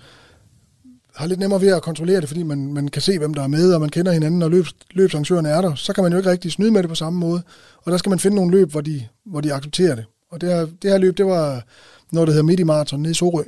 har 1.18 1.28
lidt 1.28 1.39
nemmere 1.39 1.61
ved 1.61 1.74
at 1.76 1.82
kontrollere 1.82 2.22
det, 2.22 2.28
fordi 2.30 2.43
man, 2.43 2.74
man 2.74 2.88
kan 2.88 3.01
se, 3.01 3.18
hvem 3.18 3.34
der 3.34 3.43
er 3.43 3.47
med, 3.47 3.74
og 3.74 3.82
man 3.82 3.89
kender 3.89 4.11
hinanden, 4.11 4.41
og 4.41 4.51
løbs, 4.51 4.76
løbsarrangørerne 4.91 5.49
er 5.49 5.61
der, 5.61 5.76
så 5.76 5.93
kan 5.93 6.03
man 6.03 6.11
jo 6.11 6.18
ikke 6.18 6.30
rigtig 6.30 6.51
snyde 6.51 6.72
med 6.72 6.82
det 6.82 6.89
på 6.89 6.95
samme 6.95 7.20
måde. 7.20 7.41
Og 7.84 7.91
der 7.91 7.97
skal 7.97 8.09
man 8.09 8.20
finde 8.20 8.36
nogle 8.36 8.51
løb, 8.51 8.72
hvor 8.72 8.82
de, 8.82 9.03
hvor 9.26 9.41
de 9.41 9.53
accepterer 9.53 9.95
det. 9.95 10.05
Og 10.32 10.41
det 10.41 10.49
her, 10.49 10.59
det 10.59 10.91
her 10.91 10.97
løb, 10.97 11.18
det 11.18 11.26
var 11.26 11.63
noget, 12.11 12.28
der 12.28 12.34
hedder 12.34 12.45
Midi 12.45 12.63
Marathon 12.63 12.99
nede 12.99 13.11
i 13.11 13.13
Sorø, 13.13 13.43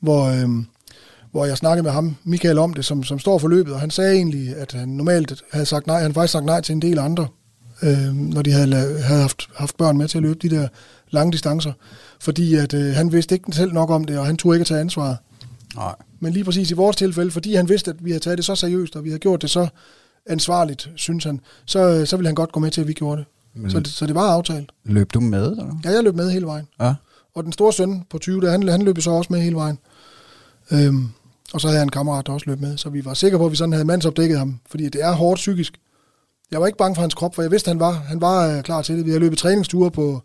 hvor, 0.00 0.24
øhm, 0.24 0.66
hvor 1.30 1.44
jeg 1.44 1.56
snakkede 1.56 1.82
med 1.82 1.90
ham, 1.90 2.16
Michael, 2.24 2.58
om 2.58 2.74
det, 2.74 2.84
som, 2.84 3.02
som 3.02 3.18
står 3.18 3.38
for 3.38 3.48
løbet, 3.48 3.72
og 3.72 3.80
han 3.80 3.90
sagde 3.90 4.14
egentlig, 4.14 4.56
at 4.56 4.72
han 4.72 4.88
normalt 4.88 5.42
havde 5.52 5.66
sagt 5.66 5.86
nej, 5.86 6.02
han 6.02 6.14
faktisk 6.14 6.32
sagt 6.32 6.44
nej 6.44 6.60
til 6.60 6.72
en 6.72 6.82
del 6.82 6.98
andre, 6.98 7.26
øhm, 7.82 8.14
når 8.14 8.42
de 8.42 8.52
havde, 8.52 8.74
havde 8.74 9.20
haft, 9.20 9.48
haft 9.54 9.76
børn 9.76 9.98
med 9.98 10.08
til 10.08 10.18
at 10.18 10.22
løbe 10.22 10.38
de 10.42 10.56
der 10.56 10.68
lange 11.10 11.32
distancer, 11.32 11.72
fordi 12.20 12.54
at 12.54 12.74
øh, 12.74 12.94
han 12.94 13.12
vidste 13.12 13.34
ikke 13.34 13.52
selv 13.52 13.72
nok 13.72 13.90
om 13.90 14.04
det, 14.04 14.18
og 14.18 14.26
han 14.26 14.36
turde 14.36 14.56
ikke 14.56 14.62
at 14.62 14.66
tage 14.66 14.80
ansvaret. 14.80 15.16
Nej. 15.74 15.94
Men 16.20 16.32
lige 16.32 16.44
præcis 16.44 16.70
i 16.70 16.74
vores 16.74 16.96
tilfælde, 16.96 17.30
fordi 17.30 17.54
han 17.54 17.68
vidste, 17.68 17.90
at 17.90 18.04
vi 18.04 18.10
havde 18.10 18.22
taget 18.22 18.38
det 18.38 18.44
så 18.44 18.54
seriøst, 18.54 18.96
og 18.96 19.04
vi 19.04 19.08
havde 19.08 19.18
gjort 19.20 19.42
det 19.42 19.50
så 19.50 19.68
ansvarligt, 20.26 20.90
synes 20.96 21.24
han, 21.24 21.40
så, 21.66 22.06
så 22.06 22.16
ville 22.16 22.28
han 22.28 22.34
godt 22.34 22.52
gå 22.52 22.60
med 22.60 22.70
til, 22.70 22.80
at 22.80 22.88
vi 22.88 22.92
gjorde 22.92 23.16
det. 23.16 23.26
Men 23.62 23.70
Så 23.70 23.80
det, 23.80 23.88
så 23.88 24.06
det 24.06 24.14
var 24.14 24.30
aftalt. 24.32 24.70
løb 24.84 25.14
du 25.14 25.20
med? 25.20 25.50
Eller? 25.50 25.80
Ja, 25.84 25.90
jeg 25.90 26.04
løb 26.04 26.14
med 26.14 26.30
hele 26.30 26.46
vejen. 26.46 26.66
Ja. 26.80 26.94
Og 27.34 27.44
den 27.44 27.52
store 27.52 27.72
søn 27.72 28.02
på 28.10 28.18
20, 28.18 28.40
der, 28.40 28.50
han, 28.50 28.68
han 28.68 28.82
løb 28.82 29.00
så 29.00 29.10
også 29.10 29.32
med 29.32 29.40
hele 29.40 29.56
vejen. 29.56 29.78
Øhm, 30.70 31.08
og 31.54 31.60
så 31.60 31.66
havde 31.66 31.78
jeg 31.78 31.82
en 31.82 31.88
kammerat, 31.90 32.26
der 32.26 32.32
også 32.32 32.46
løb 32.50 32.60
med. 32.60 32.76
Så 32.76 32.88
vi 32.90 33.04
var 33.04 33.14
sikre 33.14 33.38
på, 33.38 33.46
at 33.46 33.50
vi 33.52 33.56
sådan 33.56 33.72
havde 33.72 33.84
mandsopdækket 33.84 34.38
ham. 34.38 34.60
Fordi 34.70 34.84
det 34.88 35.02
er 35.04 35.12
hårdt 35.12 35.36
psykisk. 35.38 35.80
Jeg 36.50 36.60
var 36.60 36.66
ikke 36.66 36.78
bange 36.78 36.94
for 36.94 37.00
hans 37.02 37.14
krop, 37.14 37.34
for 37.34 37.42
jeg 37.42 37.50
vidste, 37.50 37.68
han 37.68 37.80
var, 37.80 37.92
han 37.92 38.20
var 38.20 38.56
øh, 38.56 38.62
klar 38.62 38.82
til 38.82 38.96
det. 38.98 39.06
Vi 39.06 39.10
har 39.10 39.18
løbet 39.18 39.38
træningsture 39.38 39.90
på 39.90 40.22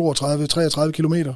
32-33 0.00 0.90
kilometer. 0.90 1.34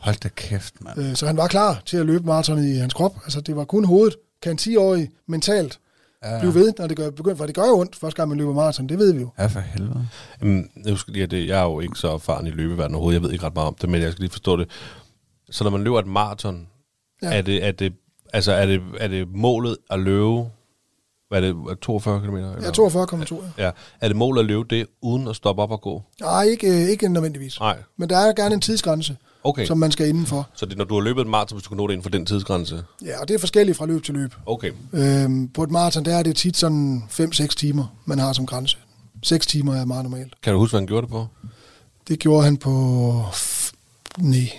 Hold 0.00 0.16
da 0.22 0.28
kæft, 0.28 0.74
mand. 0.80 0.98
Øh, 0.98 1.16
så 1.16 1.26
han 1.26 1.36
var 1.36 1.48
klar 1.48 1.82
til 1.86 1.96
at 1.96 2.06
løbe 2.06 2.26
maratonet 2.26 2.68
i 2.68 2.74
hans 2.76 2.94
krop. 2.94 3.16
Altså, 3.24 3.40
det 3.40 3.56
var 3.56 3.64
kun 3.64 3.84
hovedet. 3.84 4.16
Kan 4.42 4.52
en 4.52 4.58
10-årig 4.60 5.10
mentalt 5.28 5.78
Ja, 6.24 6.38
blive 6.38 6.54
ved, 6.54 6.72
når 6.78 6.86
det 6.86 6.96
gør, 6.96 7.10
begynder, 7.10 7.36
for 7.36 7.46
det 7.46 7.54
gør 7.54 7.66
jo 7.66 7.78
ondt, 7.78 7.96
første 7.96 8.16
gang 8.16 8.28
man 8.28 8.38
løber 8.38 8.52
maraton, 8.54 8.88
det 8.88 8.98
ved 8.98 9.12
vi 9.12 9.20
jo. 9.20 9.30
Ja, 9.38 9.46
for 9.46 9.60
helvede. 9.60 10.08
Jamen, 10.40 10.70
jeg, 10.84 10.92
husker 10.92 11.12
lige, 11.12 11.22
at 11.22 11.30
det, 11.30 11.46
jeg 11.48 11.60
er 11.60 11.64
jo 11.64 11.80
ikke 11.80 11.98
så 11.98 12.08
erfaren 12.14 12.46
i 12.46 12.50
løbeverdenen 12.50 12.94
overhovedet. 12.94 13.14
Jeg 13.20 13.22
ved 13.22 13.32
ikke 13.32 13.44
ret 13.46 13.54
meget 13.54 13.66
om 13.68 13.74
det, 13.80 13.88
men 13.88 14.02
jeg 14.02 14.12
skal 14.12 14.22
lige 14.22 14.30
forstå 14.30 14.56
det. 14.56 14.68
Så 15.50 15.64
når 15.64 15.70
man 15.70 15.84
løber 15.84 15.98
et 15.98 16.06
maraton, 16.06 16.66
Ja. 17.22 17.28
ja. 17.30 17.38
er, 17.38 17.42
det, 17.42 17.64
er, 17.64 17.72
det, 17.72 17.92
altså, 18.32 18.52
er, 18.52 18.66
det, 18.66 18.80
er 19.00 19.08
det 19.08 19.28
målet 19.34 19.76
at 19.90 20.00
løbe, 20.00 20.44
hvad 21.28 21.42
er 21.42 21.52
det, 21.68 21.80
42 21.80 22.20
km? 22.20 22.36
Jeg 22.36 22.44
er 22.44 23.24
42,2. 23.32 23.44
Ja. 23.58 23.64
Ja. 23.64 23.70
Er 24.00 24.08
det 24.08 24.16
målet 24.16 24.40
at 24.40 24.46
løbe 24.46 24.64
det, 24.76 24.86
uden 25.02 25.28
at 25.28 25.36
stoppe 25.36 25.62
op 25.62 25.70
og 25.70 25.80
gå? 25.80 26.02
Nej, 26.20 26.42
ikke, 26.42 26.66
øh, 26.68 26.88
ikke 26.88 27.08
nødvendigvis. 27.08 27.60
Nej. 27.60 27.78
Men 27.96 28.08
der 28.10 28.16
er 28.18 28.32
gerne 28.32 28.54
en 28.54 28.60
tidsgrænse, 28.60 29.16
Okay. 29.44 29.66
som 29.66 29.78
man 29.78 29.92
skal 29.92 30.08
indenfor. 30.08 30.48
Så 30.54 30.66
det 30.66 30.72
er, 30.72 30.76
når 30.76 30.84
du 30.84 30.94
har 30.94 31.00
løbet 31.00 31.20
et 31.20 31.26
maraton, 31.26 31.56
hvis 31.56 31.62
du 31.64 31.68
kan 31.68 31.76
nå 31.76 31.86
det 31.86 31.92
inden 31.92 32.02
for 32.02 32.10
den 32.10 32.26
tidsgrænse? 32.26 32.84
Ja, 33.04 33.20
og 33.20 33.28
det 33.28 33.34
er 33.34 33.38
forskelligt 33.38 33.78
fra 33.78 33.86
løb 33.86 34.04
til 34.04 34.14
løb. 34.14 34.34
Okay. 34.46 34.72
Øhm, 34.92 35.48
på 35.48 35.62
et 35.62 35.70
maraton, 35.70 36.04
der 36.04 36.16
er 36.16 36.22
det 36.22 36.36
tit 36.36 36.56
sådan 36.56 37.02
5-6 37.10 37.46
timer, 37.46 37.96
man 38.04 38.18
har 38.18 38.32
som 38.32 38.46
grænse. 38.46 38.76
6 39.22 39.46
timer 39.46 39.74
er 39.74 39.84
meget 39.84 40.04
normalt. 40.04 40.34
Kan 40.42 40.52
du 40.52 40.58
huske, 40.58 40.72
hvad 40.72 40.80
han 40.80 40.86
gjorde 40.86 41.02
det 41.02 41.10
på? 41.10 41.26
Det 42.08 42.18
gjorde 42.18 42.44
han 42.44 42.56
på... 42.56 43.24
Nej. 44.18 44.50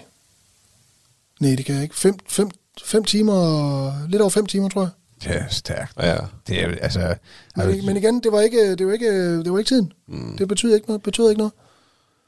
Nej, 1.40 1.56
det 1.56 1.66
kan 1.66 1.76
jeg 1.76 1.84
ikke. 1.84 1.96
5 1.96 2.16
fem, 2.28 2.50
fem 2.84 3.04
timer... 3.04 4.08
Lidt 4.08 4.22
over 4.22 4.30
5 4.30 4.46
timer, 4.46 4.70
tror 4.70 4.82
jeg. 4.82 4.90
Det 5.24 5.42
er 5.42 5.48
stærkt. 5.50 5.94
Ja. 5.98 6.18
Det 6.48 6.64
er 6.64 6.76
altså... 6.82 7.16
Men, 7.56 7.86
men 7.86 7.98
igen, 7.98 8.20
det 8.24 8.32
var 8.32 8.42
ikke, 8.42 8.76
det 8.76 8.88
var 8.88 8.94
ikke, 8.94 9.38
det 9.38 9.52
var 9.52 9.60
ikke 9.60 9.70
tiden. 9.70 9.92
Mm. 10.08 10.38
Det 10.38 10.48
betyder 10.48 10.76
ikke 10.76 10.88
noget. 10.88 11.04
Betyder 11.04 11.30
ikke 11.30 11.40
noget. 11.40 11.54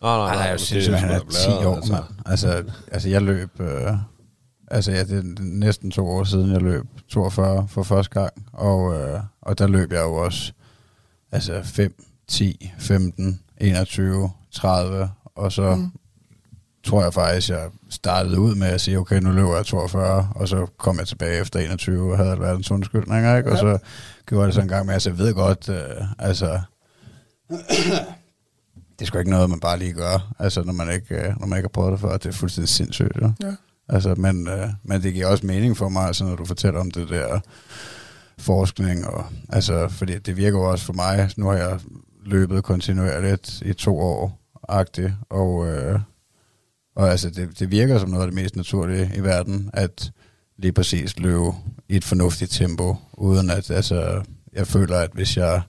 Nej, 0.03 0.35
nej, 0.35 0.43
er 0.43 0.47
jo 0.47 0.51
men 0.51 0.59
sindssygt, 0.59 0.97
han 0.97 1.09
er 1.09 1.19
sgu 1.19 1.25
da 1.25 1.31
10 1.31 1.45
bladret, 1.47 1.65
år, 1.65 1.75
altså. 1.75 1.91
mand. 1.91 2.03
Altså, 2.25 2.63
altså, 2.91 3.09
jeg 3.09 3.21
løb... 3.21 3.49
Øh, 3.59 3.93
altså, 4.71 4.91
ja, 4.91 5.03
det 5.03 5.17
er 5.19 5.23
næsten 5.41 5.91
to 5.91 6.07
år 6.07 6.23
siden, 6.23 6.51
jeg 6.51 6.61
løb 6.61 6.85
42 7.07 7.67
for 7.67 7.83
første 7.83 8.19
gang. 8.19 8.33
Og, 8.53 8.93
øh, 8.93 9.19
og 9.41 9.57
der 9.57 9.67
løb 9.67 9.91
jeg 9.91 10.01
jo 10.01 10.13
også 10.15 10.51
altså 11.31 11.61
5, 11.63 11.93
10, 12.27 12.71
15, 12.79 13.39
21, 13.57 14.31
30. 14.51 15.09
Og 15.35 15.51
så 15.51 15.75
mm. 15.75 15.91
tror 16.83 17.03
jeg 17.03 17.13
faktisk, 17.13 17.49
jeg 17.49 17.69
startede 17.89 18.39
ud 18.39 18.55
med 18.55 18.67
at 18.67 18.81
sige, 18.81 18.99
okay, 18.99 19.19
nu 19.21 19.31
løber 19.31 19.55
jeg 19.55 19.65
42. 19.65 20.29
Og 20.35 20.47
så 20.47 20.67
kom 20.77 20.99
jeg 20.99 21.07
tilbage 21.07 21.41
efter 21.41 21.59
21 21.59 22.11
og 22.11 22.17
havde 22.17 22.31
alverdens 22.31 22.71
undskyldninger, 22.71 23.37
ikke? 23.37 23.49
Og 23.51 23.55
Ja. 23.55 23.61
så 23.61 23.77
gjorde 24.27 24.41
jeg 24.41 24.47
det 24.47 24.53
sådan 24.55 24.65
en 24.65 24.73
gang 24.73 24.85
med, 24.85 24.93
altså 24.93 25.09
jeg 25.09 25.17
ved 25.17 25.33
godt, 25.33 25.69
øh, 25.69 26.05
altså 26.19 26.59
det 28.99 29.01
er 29.01 29.05
sgu 29.05 29.17
ikke 29.17 29.31
noget, 29.31 29.49
man 29.49 29.59
bare 29.59 29.79
lige 29.79 29.93
gør, 29.93 30.33
altså 30.39 30.63
når 30.63 30.73
man 30.73 30.91
ikke, 30.91 31.15
øh, 31.15 31.39
når 31.39 31.47
man 31.47 31.57
ikke 31.57 31.67
har 31.67 31.73
prøvet 31.73 31.91
det 31.91 31.99
før. 31.99 32.17
Det 32.17 32.25
er 32.25 32.31
fuldstændig 32.31 32.69
sindssygt, 32.69 33.17
jo. 33.21 33.31
Ja. 33.43 33.55
Altså, 33.89 34.15
men, 34.15 34.47
øh, 34.47 34.69
men 34.83 35.03
det 35.03 35.13
giver 35.13 35.27
også 35.27 35.45
mening 35.45 35.77
for 35.77 35.89
mig, 35.89 36.07
altså, 36.07 36.23
når 36.23 36.35
du 36.35 36.45
fortæller 36.45 36.79
om 36.79 36.91
det 36.91 37.09
der 37.09 37.39
forskning, 38.37 39.07
og, 39.07 39.25
altså, 39.49 39.87
fordi 39.87 40.19
det 40.19 40.37
virker 40.37 40.59
jo 40.59 40.71
også 40.71 40.85
for 40.85 40.93
mig, 40.93 41.29
nu 41.37 41.45
har 41.45 41.53
jeg 41.53 41.79
løbet 42.25 42.63
kontinuerligt 42.63 43.61
i 43.65 43.73
to 43.73 43.99
år, 43.99 44.39
agtigt, 44.69 45.13
og, 45.29 45.67
øh, 45.67 45.99
og 46.95 47.11
altså, 47.11 47.29
det, 47.29 47.59
det 47.59 47.71
virker 47.71 47.99
som 47.99 48.09
noget 48.09 48.23
af 48.23 48.31
det 48.31 48.41
mest 48.41 48.55
naturlige 48.55 49.11
i 49.15 49.23
verden, 49.23 49.69
at 49.73 50.11
lige 50.57 50.71
præcis 50.71 51.19
løbe 51.19 51.51
i 51.89 51.95
et 51.95 52.03
fornuftigt 52.03 52.51
tempo, 52.51 52.95
uden 53.13 53.49
at, 53.49 53.71
altså, 53.71 54.23
jeg 54.53 54.67
føler, 54.67 54.97
at 54.97 55.09
hvis 55.13 55.37
jeg 55.37 55.61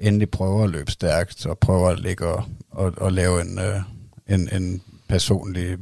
endelig 0.00 0.30
prøver 0.30 0.64
at 0.64 0.70
løbe 0.70 0.90
stærkt, 0.90 1.46
og 1.46 1.58
prøver 1.58 1.88
at 1.88 2.00
ligge 2.00 2.26
og, 2.26 2.44
og, 2.70 2.92
og 2.96 3.12
lave 3.12 3.40
en, 3.40 3.58
øh, 3.58 3.80
en, 4.28 4.48
en 4.52 4.82
personlig 5.08 5.78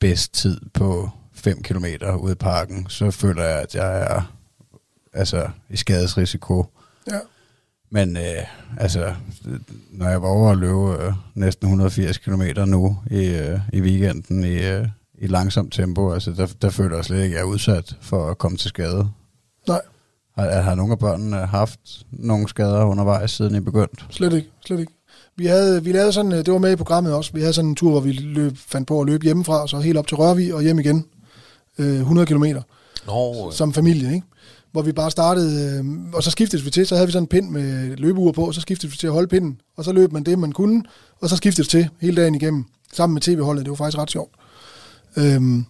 bedst 0.00 0.34
tid 0.34 0.60
på 0.74 1.10
5 1.32 1.62
km 1.62 1.84
ude 2.18 2.32
i 2.32 2.34
parken, 2.34 2.86
så 2.88 3.10
føler 3.10 3.44
jeg, 3.44 3.60
at 3.60 3.74
jeg 3.74 4.00
er 4.00 4.34
altså, 5.12 5.48
i 5.70 5.76
skadesrisiko. 5.76 6.66
Ja. 7.10 7.18
Men 7.90 8.16
øh, 8.16 8.42
altså, 8.76 9.14
når 9.90 10.08
jeg 10.08 10.22
var 10.22 10.28
over 10.28 10.50
at 10.50 10.58
løbe 10.58 11.04
øh, 11.04 11.12
næsten 11.34 11.66
180 11.66 12.18
km 12.18 12.42
nu 12.66 12.98
i, 13.10 13.26
øh, 13.26 13.60
i 13.72 13.80
weekenden 13.80 14.44
i, 14.44 14.66
øh, 14.66 14.88
i 15.18 15.26
langsomt 15.26 15.72
tempo, 15.72 16.12
altså, 16.12 16.32
der, 16.32 16.46
der 16.62 16.70
føler 16.70 16.96
jeg 16.96 17.04
slet 17.04 17.22
ikke, 17.22 17.34
at 17.34 17.38
jeg 17.38 17.40
er 17.40 17.52
udsat 17.52 17.96
for 18.00 18.30
at 18.30 18.38
komme 18.38 18.58
til 18.58 18.68
skade. 18.68 19.08
Nej, 19.68 19.80
Har, 20.34 20.60
har 20.60 20.74
nogle 20.74 20.92
af 20.92 20.98
børnene 20.98 21.36
haft 21.36 21.80
nogle 22.10 22.48
skader 22.48 22.84
undervejs, 22.84 23.30
siden 23.30 23.54
I 23.54 23.60
begyndte? 23.60 24.04
slet 24.10 24.32
ikke, 24.32 24.48
slet 24.66 24.80
ikke. 24.80 24.92
Vi, 25.36 25.46
havde, 25.46 25.84
vi 25.84 25.92
lavede 25.92 26.12
sådan, 26.12 26.32
øh, 26.32 26.38
det 26.38 26.52
var 26.52 26.58
med 26.58 26.72
i 26.72 26.76
programmet 26.76 27.14
også, 27.14 27.32
vi 27.34 27.40
havde 27.40 27.52
sådan 27.52 27.68
en 27.70 27.74
tur, 27.74 27.90
hvor 27.90 28.00
vi 28.00 28.12
løb, 28.12 28.56
fandt 28.56 28.88
på 28.88 29.00
at 29.00 29.06
løbe 29.06 29.24
hjemmefra, 29.24 29.62
og 29.62 29.68
så 29.68 29.78
helt 29.78 29.98
op 29.98 30.06
til 30.06 30.16
Rørvig 30.16 30.54
og 30.54 30.62
hjem 30.62 30.78
igen. 30.78 31.06
Øh, 31.78 31.96
100 31.96 32.26
kilometer. 32.26 32.62
Nå, 33.06 33.50
som 33.50 33.72
familie, 33.72 34.14
ikke? 34.14 34.26
Hvor 34.72 34.82
vi 34.82 34.92
bare 34.92 35.10
startede, 35.10 35.78
øh, 35.78 35.84
og 36.14 36.22
så 36.22 36.30
skiftede 36.30 36.62
vi 36.62 36.70
til, 36.70 36.86
så 36.86 36.94
havde 36.94 37.06
vi 37.06 37.12
sådan 37.12 37.22
en 37.22 37.28
pind 37.28 37.50
med 37.50 37.96
løbeuger 37.96 38.32
på, 38.32 38.46
og 38.46 38.54
så 38.54 38.60
skiftede 38.60 38.92
vi 38.92 38.98
til 38.98 39.06
at 39.06 39.12
holde 39.12 39.28
pinden, 39.28 39.60
og 39.76 39.84
så 39.84 39.92
løb 39.92 40.12
man 40.12 40.24
det, 40.24 40.38
man 40.38 40.52
kunne, 40.52 40.82
og 41.20 41.28
så 41.28 41.36
skiftede 41.36 41.66
vi 41.66 41.70
til 41.70 41.88
hele 42.00 42.22
dagen 42.22 42.34
igennem, 42.34 42.64
sammen 42.92 43.14
med 43.14 43.22
tv-holdet, 43.22 43.64
det 43.64 43.70
var 43.70 43.76
faktisk 43.76 43.98
ret 43.98 44.10
sjovt. 44.10 44.34
Øhm, 45.16 45.64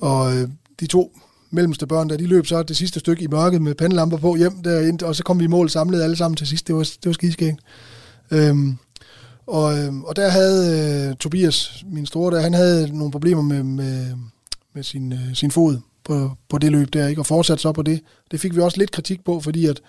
og 0.00 0.36
øh, 0.36 0.48
de 0.80 0.86
to 0.86 1.12
mellemste 1.54 1.86
børn, 1.86 2.08
der 2.08 2.16
de 2.16 2.26
løb 2.26 2.46
så 2.46 2.62
det 2.62 2.76
sidste 2.76 3.00
stykke 3.00 3.24
i 3.24 3.26
mørket 3.26 3.62
med 3.62 3.74
pandelamper 3.74 4.16
på 4.16 4.36
hjem, 4.36 4.62
derind, 4.62 5.02
og 5.02 5.16
så 5.16 5.22
kom 5.22 5.38
vi 5.38 5.44
i 5.44 5.48
mål 5.48 5.70
samlet 5.70 6.02
alle 6.02 6.16
sammen 6.16 6.36
til 6.36 6.46
sidst, 6.46 6.66
det 6.66 6.74
var, 6.74 6.82
det 6.82 7.06
var 7.06 7.12
skideskægt. 7.12 7.60
Øhm, 8.30 8.76
og, 9.46 9.78
øhm, 9.78 10.04
og 10.04 10.16
der 10.16 10.28
havde 10.28 11.08
øh, 11.10 11.16
Tobias, 11.16 11.84
min 11.86 12.06
store, 12.06 12.36
der, 12.36 12.42
han 12.42 12.54
havde 12.54 12.98
nogle 12.98 13.12
problemer 13.12 13.42
med, 13.42 13.62
med, 13.62 14.06
med 14.74 14.82
sin, 14.82 15.12
øh, 15.12 15.34
sin 15.34 15.50
fod 15.50 15.78
på, 16.04 16.30
på 16.48 16.58
det 16.58 16.72
løb 16.72 16.92
der, 16.92 17.06
ikke? 17.06 17.20
og 17.20 17.26
fortsatte 17.26 17.62
så 17.62 17.72
på 17.72 17.82
det. 17.82 18.00
Det 18.30 18.40
fik 18.40 18.56
vi 18.56 18.60
også 18.60 18.78
lidt 18.78 18.90
kritik 18.90 19.24
på, 19.24 19.40
fordi 19.40 19.66
at 19.66 19.80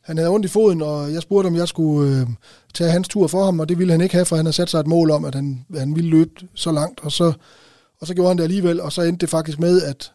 han 0.00 0.16
havde 0.16 0.30
ondt 0.30 0.46
i 0.46 0.48
foden, 0.48 0.82
og 0.82 1.12
jeg 1.12 1.22
spurgte, 1.22 1.46
om 1.46 1.56
jeg 1.56 1.68
skulle 1.68 2.20
øh, 2.20 2.26
tage 2.74 2.90
hans 2.90 3.08
tur 3.08 3.26
for 3.26 3.44
ham, 3.44 3.60
og 3.60 3.68
det 3.68 3.78
ville 3.78 3.92
han 3.92 4.00
ikke 4.00 4.14
have, 4.14 4.26
for 4.26 4.36
han 4.36 4.44
havde 4.44 4.56
sat 4.56 4.70
sig 4.70 4.80
et 4.80 4.86
mål 4.86 5.10
om, 5.10 5.24
at 5.24 5.34
han, 5.34 5.64
han 5.76 5.96
ville 5.96 6.10
løbe 6.10 6.30
så 6.54 6.72
langt, 6.72 7.00
og 7.00 7.12
så, 7.12 7.32
og 8.00 8.06
så 8.06 8.14
gjorde 8.14 8.28
han 8.28 8.36
det 8.36 8.42
alligevel, 8.42 8.80
og 8.80 8.92
så 8.92 9.02
endte 9.02 9.20
det 9.20 9.30
faktisk 9.30 9.58
med, 9.58 9.82
at 9.82 10.12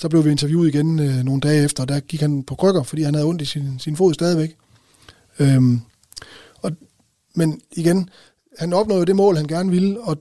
så 0.00 0.08
blev 0.08 0.24
vi 0.24 0.30
interviewet 0.30 0.68
igen 0.68 0.98
øh, 0.98 1.22
nogle 1.24 1.40
dage 1.40 1.64
efter, 1.64 1.82
og 1.82 1.88
der 1.88 2.00
gik 2.00 2.20
han 2.20 2.42
på 2.42 2.54
krykker, 2.54 2.82
fordi 2.82 3.02
han 3.02 3.14
havde 3.14 3.26
ondt 3.26 3.42
i 3.42 3.44
sin, 3.44 3.78
sin 3.78 3.96
fod 3.96 4.14
stadigvæk. 4.14 4.56
Øhm, 5.38 5.80
og, 6.62 6.72
men 7.34 7.60
igen, 7.76 8.10
han 8.58 8.72
opnåede 8.72 9.06
det 9.06 9.16
mål, 9.16 9.36
han 9.36 9.46
gerne 9.46 9.70
ville, 9.70 10.00
og 10.00 10.18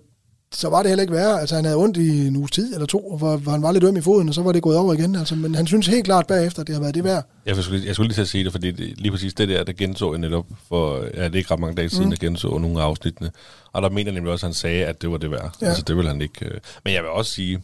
så 0.51 0.69
var 0.69 0.81
det 0.81 0.89
heller 0.89 1.01
ikke 1.01 1.13
værre. 1.13 1.39
Altså, 1.39 1.55
han 1.55 1.65
havde 1.65 1.77
ondt 1.77 1.97
i 1.97 2.27
en 2.27 2.35
uges 2.35 2.51
tid 2.51 2.73
eller 2.73 2.85
to, 2.85 3.17
hvor, 3.17 3.37
hvor 3.37 3.51
han 3.51 3.61
var 3.61 3.71
lidt 3.71 3.83
øm 3.83 3.97
i 3.97 4.01
foden, 4.01 4.29
og 4.29 4.35
så 4.35 4.41
var 4.41 4.51
det 4.51 4.61
gået 4.61 4.77
over 4.77 4.93
igen. 4.93 5.15
Altså, 5.15 5.35
men 5.35 5.55
han 5.55 5.67
synes 5.67 5.87
helt 5.87 6.05
klart 6.05 6.27
bagefter, 6.27 6.61
at 6.61 6.67
det 6.67 6.75
har 6.75 6.81
været 6.81 6.95
det 6.95 7.03
værd. 7.03 7.29
Jeg 7.45 7.55
skulle, 7.55 7.85
jeg 7.85 7.95
skulle 7.95 8.07
lige 8.07 8.15
til 8.15 8.21
at 8.21 8.27
sige 8.27 8.43
det, 8.43 8.51
fordi 8.51 8.71
det, 8.71 8.97
lige 8.97 9.11
præcis 9.11 9.33
det 9.33 9.49
der, 9.49 9.63
der 9.63 9.73
genså 9.73 10.11
jeg 10.11 10.19
netop 10.19 10.45
for, 10.67 11.03
ja, 11.13 11.23
det 11.23 11.33
er 11.33 11.37
ikke 11.37 11.51
ret 11.53 11.59
mange 11.59 11.75
dage 11.75 11.89
siden, 11.89 12.05
mm. 12.05 12.11
jeg 12.11 12.19
genså 12.19 12.57
nogle 12.57 12.81
af 12.81 12.85
afsnittene. 12.85 13.31
Og 13.71 13.81
der 13.81 13.89
mener 13.89 14.11
jeg 14.11 14.13
nemlig 14.13 14.33
også, 14.33 14.45
at 14.45 14.47
han 14.47 14.53
sagde, 14.53 14.85
at 14.85 15.01
det 15.01 15.11
var 15.11 15.17
det 15.17 15.31
værd. 15.31 15.55
Ja. 15.61 15.67
Altså, 15.67 15.83
det 15.87 15.97
vil 15.97 16.07
han 16.07 16.21
ikke. 16.21 16.45
øh. 16.45 16.59
Men 16.85 16.93
jeg 16.93 17.03
vil 17.03 17.09
også 17.09 17.31
sige, 17.31 17.61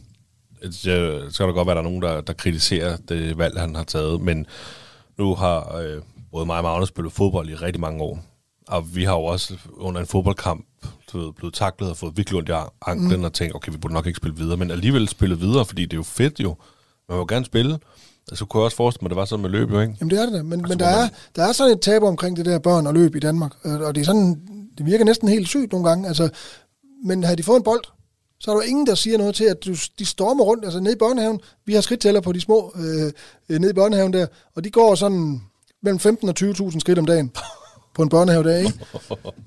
så 0.73 1.37
kan 1.37 1.47
der 1.47 1.53
godt 1.53 1.67
være, 1.67 1.77
at 1.77 1.83
der 1.83 1.89
er 1.89 1.89
nogen, 1.89 2.01
der, 2.01 2.21
der 2.21 2.33
kritiserer 2.33 2.97
det 3.09 3.37
valg, 3.37 3.59
han 3.59 3.75
har 3.75 3.83
taget, 3.83 4.21
men 4.21 4.45
nu 5.17 5.35
har 5.35 5.75
øh, 5.77 6.01
både 6.31 6.45
mig 6.45 6.57
og 6.57 6.63
Magnus 6.63 6.87
spillet 6.89 7.13
fodbold 7.13 7.49
i 7.49 7.55
rigtig 7.55 7.81
mange 7.81 8.01
år. 8.03 8.19
Og 8.67 8.95
vi 8.95 9.03
har 9.03 9.13
jo 9.13 9.23
også 9.23 9.53
under 9.77 10.01
en 10.01 10.07
fodboldkamp 10.07 10.65
du 11.13 11.19
ved, 11.19 11.33
blevet 11.33 11.53
taklet 11.53 11.89
og 11.89 11.97
fået 11.97 12.17
virkelig 12.17 12.37
ondt 12.37 12.49
i 12.49 12.53
anklen 12.85 13.19
mm. 13.19 13.23
og 13.25 13.33
tænkt, 13.33 13.55
okay, 13.55 13.71
vi 13.71 13.77
burde 13.77 13.93
nok 13.93 14.07
ikke 14.07 14.17
spille 14.17 14.37
videre, 14.37 14.57
men 14.57 14.71
alligevel 14.71 15.07
spille 15.07 15.39
videre, 15.39 15.65
fordi 15.65 15.81
det 15.81 15.93
er 15.93 15.97
jo 15.97 16.03
fedt 16.03 16.39
jo. 16.39 16.55
Man 17.09 17.15
vil 17.17 17.21
jo 17.21 17.25
gerne 17.29 17.45
spille. 17.45 17.79
Altså, 18.31 18.45
kunne 18.45 18.61
jeg 18.61 18.65
også 18.65 18.77
forestille 18.77 19.03
mig, 19.03 19.07
at 19.07 19.09
det 19.09 19.17
var 19.17 19.25
sådan 19.25 19.41
med 19.41 19.49
løb, 19.49 19.71
jo, 19.71 19.79
ikke? 19.79 19.95
Jamen 19.99 20.09
det 20.09 20.19
er 20.19 20.25
det 20.25 20.33
da. 20.33 20.43
Men, 20.43 20.59
Altså, 20.59 20.67
men 20.69 20.79
der, 20.79 20.85
er, 20.87 20.99
man- 21.01 21.09
der 21.35 21.43
er 21.43 21.51
sådan 21.51 21.73
et 21.73 21.81
tabu 21.81 22.05
omkring 22.07 22.37
det 22.37 22.45
der 22.45 22.59
børn 22.59 22.87
og 22.87 22.93
løb 22.93 23.15
i 23.15 23.19
Danmark. 23.19 23.51
Og 23.63 23.71
og 23.71 23.95
det 23.95 24.01
er 24.01 24.05
sådan, 24.05 24.41
det 24.77 24.85
virker 24.85 25.05
næsten 25.05 25.29
helt 25.29 25.47
sygt 25.47 25.71
nogle 25.71 25.89
gange. 25.89 26.07
Altså, 26.07 26.29
men 27.05 27.23
havde 27.23 27.37
de 27.37 27.43
fået 27.43 27.57
en 27.57 27.63
bold, 27.63 27.83
så 28.39 28.51
er 28.51 28.55
der 28.55 28.63
ingen, 28.63 28.87
der 28.87 28.95
siger 28.95 29.17
noget 29.17 29.35
til, 29.35 29.43
at 29.43 29.65
du, 29.65 29.75
de 29.99 30.05
stormer 30.05 30.43
rundt. 30.43 30.63
Altså 30.65 30.79
nede 30.79 30.93
i 30.93 30.97
børnehaven, 30.97 31.39
vi 31.65 31.73
har 31.73 31.81
skridttæller 31.81 32.21
på 32.21 32.31
de 32.31 32.41
små 32.41 32.73
øh, 32.75 33.11
øh, 33.49 33.59
nede 33.59 33.71
i 33.71 33.73
børnehaven 33.73 34.13
der, 34.13 34.27
og 34.55 34.63
de 34.63 34.69
går 34.71 34.95
sådan 34.95 35.41
mellem 35.83 35.99
15 35.99 36.29
og 36.29 36.35
20.000 36.39 36.79
skridt 36.79 36.99
om 36.99 37.05
dagen 37.05 37.31
på 37.95 38.01
en 38.01 38.09
børnehavedag, 38.09 38.59
ikke? 38.59 38.79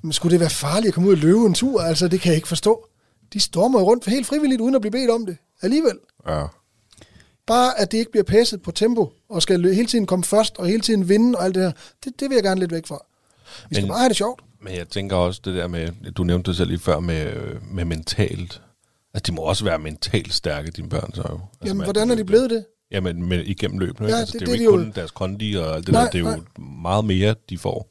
Men 0.02 0.12
skulle 0.12 0.32
det 0.32 0.40
være 0.40 0.50
farligt 0.50 0.88
at 0.88 0.94
komme 0.94 1.08
ud 1.08 1.14
og 1.14 1.18
løbe 1.20 1.38
en 1.46 1.54
tur? 1.54 1.80
Altså, 1.80 2.08
det 2.08 2.20
kan 2.20 2.28
jeg 2.28 2.36
ikke 2.36 2.48
forstå. 2.48 2.86
De 3.32 3.40
stormer 3.40 3.80
rundt 3.80 4.04
helt 4.06 4.26
frivilligt, 4.26 4.60
uden 4.60 4.74
at 4.74 4.80
blive 4.80 4.90
bedt 4.92 5.10
om 5.10 5.26
det. 5.26 5.36
Alligevel. 5.62 5.98
Ja. 6.28 6.44
Bare 7.46 7.80
at 7.80 7.92
det 7.92 7.98
ikke 7.98 8.10
bliver 8.10 8.24
passet 8.24 8.62
på 8.62 8.70
tempo, 8.70 9.12
og 9.30 9.42
skal 9.42 9.74
hele 9.74 9.86
tiden 9.86 10.06
komme 10.06 10.24
først, 10.24 10.56
og 10.58 10.66
hele 10.66 10.80
tiden 10.80 11.08
vinde 11.08 11.38
og 11.38 11.44
alt 11.44 11.54
det 11.54 11.62
her, 11.62 11.72
det, 12.04 12.20
det 12.20 12.30
vil 12.30 12.34
jeg 12.34 12.44
gerne 12.44 12.60
lidt 12.60 12.72
væk 12.72 12.86
fra. 12.86 12.98
Vi 13.68 13.74
skal 13.74 13.82
Men- 13.84 13.88
bare 13.88 13.98
have 13.98 14.08
det 14.08 14.16
sjovt. 14.16 14.40
Men 14.62 14.74
jeg 14.76 14.88
tænker 14.88 15.16
også 15.16 15.40
det 15.44 15.54
der 15.54 15.66
med, 15.68 16.12
du 16.12 16.24
nævnte 16.24 16.50
det 16.50 16.56
selv 16.56 16.68
lige 16.68 16.78
før, 16.80 17.00
med, 17.00 17.32
med 17.70 17.84
mentalt. 17.84 18.60
Altså, 19.18 19.30
de 19.32 19.36
må 19.36 19.42
også 19.42 19.64
være 19.64 19.78
mentalt 19.78 20.34
stærke, 20.34 20.70
dine 20.70 20.88
børn, 20.88 21.10
så 21.14 21.22
jo. 21.28 21.34
Altså, 21.34 21.40
Jamen, 21.64 21.76
med 21.76 21.86
hvordan 21.86 22.10
er 22.10 22.14
de 22.14 22.24
blevet 22.24 22.50
det? 22.50 22.64
Jamen, 22.90 23.28
med, 23.28 23.44
igennem 23.44 23.78
løbende, 23.78 24.08
Ja, 24.08 24.14
ja, 24.14 24.20
altså, 24.20 24.32
det- 24.32 24.40
det, 24.40 24.48
er 24.48 24.64
jo 24.64 24.70
ikke 24.78 24.84
kun 24.84 24.92
deres 24.94 25.10
kondi 25.10 25.54
og 25.54 25.74
alt 25.76 25.86
det 25.86 25.92
Nej, 25.92 26.02
der, 26.04 26.10
det 26.10 26.18
er 26.18 26.30
jo 26.30 26.36
nej. 26.36 26.66
meget 26.82 27.04
mere, 27.04 27.34
de 27.50 27.58
får. 27.58 27.88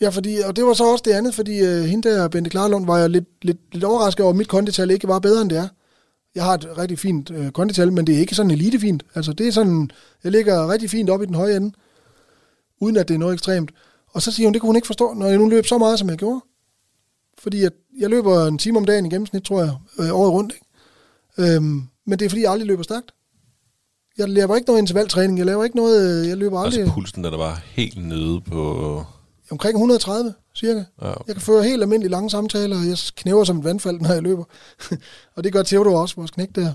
Ja, 0.00 0.08
fordi, 0.08 0.36
og 0.46 0.56
det 0.56 0.64
var 0.64 0.72
så 0.74 0.84
også 0.92 1.02
det 1.04 1.12
andet, 1.12 1.34
fordi 1.34 1.58
øh, 1.58 1.82
hende 1.84 2.08
der, 2.10 2.28
Bente 2.28 2.50
Klarlund, 2.50 2.86
var 2.86 2.98
jeg 2.98 3.10
lidt, 3.10 3.24
lidt, 3.42 3.58
lidt 3.72 3.84
overrasket 3.84 4.22
over, 4.24 4.30
at 4.32 4.36
mit 4.36 4.48
kondital 4.48 4.90
ikke 4.90 5.08
var 5.08 5.18
bedre, 5.18 5.42
end 5.42 5.50
det 5.50 5.58
er. 5.58 5.68
Jeg 6.34 6.44
har 6.44 6.54
et 6.54 6.78
rigtig 6.78 6.98
fint 6.98 7.30
øh, 7.30 7.50
kondital, 7.50 7.92
men 7.92 8.06
det 8.06 8.14
er 8.14 8.18
ikke 8.18 8.34
sådan 8.34 8.50
elitefint. 8.50 9.02
Altså, 9.14 9.32
det 9.32 9.48
er 9.48 9.52
sådan, 9.52 9.90
jeg 10.24 10.32
ligger 10.32 10.68
rigtig 10.72 10.90
fint 10.90 11.10
op 11.10 11.22
i 11.22 11.26
den 11.26 11.34
høje 11.34 11.56
ende, 11.56 11.72
uden 12.80 12.96
at 12.96 13.08
det 13.08 13.14
er 13.14 13.18
noget 13.18 13.34
ekstremt. 13.34 13.70
Og 14.12 14.22
så 14.22 14.32
siger 14.32 14.46
hun, 14.46 14.52
det 14.54 14.60
kunne 14.60 14.68
hun 14.68 14.76
ikke 14.76 14.86
forstå, 14.86 15.14
når 15.14 15.26
jeg 15.26 15.38
nu 15.38 15.48
løb 15.48 15.66
så 15.66 15.78
meget, 15.78 15.98
som 15.98 16.08
jeg 16.10 16.16
gjorde. 16.18 16.40
Fordi 17.38 17.64
at 17.64 17.72
jeg 17.98 18.10
løber 18.10 18.46
en 18.46 18.58
time 18.58 18.78
om 18.78 18.84
dagen 18.84 19.06
i 19.06 19.08
gennemsnit, 19.08 19.42
tror 19.42 19.60
jeg, 19.62 19.72
øh, 19.98 20.14
året 20.14 20.32
rundt. 20.32 20.52
Ikke? 20.52 21.54
Øhm, 21.54 21.82
men 22.06 22.18
det 22.18 22.24
er 22.24 22.28
fordi, 22.28 22.42
jeg 22.42 22.52
aldrig 22.52 22.66
løber 22.66 22.82
stærkt. 22.82 23.10
Jeg 24.18 24.28
laver 24.28 24.56
ikke 24.56 24.66
noget 24.66 24.80
intervaltræning, 24.80 25.38
jeg 25.38 25.46
laver 25.46 25.64
ikke 25.64 25.76
noget, 25.76 26.20
øh, 26.22 26.28
jeg 26.28 26.36
løber 26.36 26.60
aldrig 26.60 26.80
Altså 26.80 26.94
pulsen, 26.94 27.24
der, 27.24 27.30
der 27.30 27.36
var 27.36 27.62
helt 27.64 28.06
nede 28.06 28.40
på... 28.40 29.04
omkring 29.50 29.74
130, 29.74 30.34
cirka. 30.54 30.84
Ja, 31.02 31.08
Jeg 31.26 31.34
kan 31.34 31.40
føre 31.40 31.62
helt 31.62 31.82
almindelige 31.82 32.10
lange 32.10 32.30
samtaler, 32.30 32.76
og 32.76 32.88
jeg 32.88 32.98
knæver 33.16 33.44
som 33.44 33.58
et 33.58 33.64
vandfald, 33.64 34.00
når 34.00 34.12
jeg 34.12 34.22
løber. 34.22 34.44
og 35.36 35.44
det 35.44 35.52
gør 35.52 35.62
Theodor 35.62 36.00
også, 36.00 36.16
vores 36.16 36.30
knæk 36.30 36.48
der. 36.54 36.74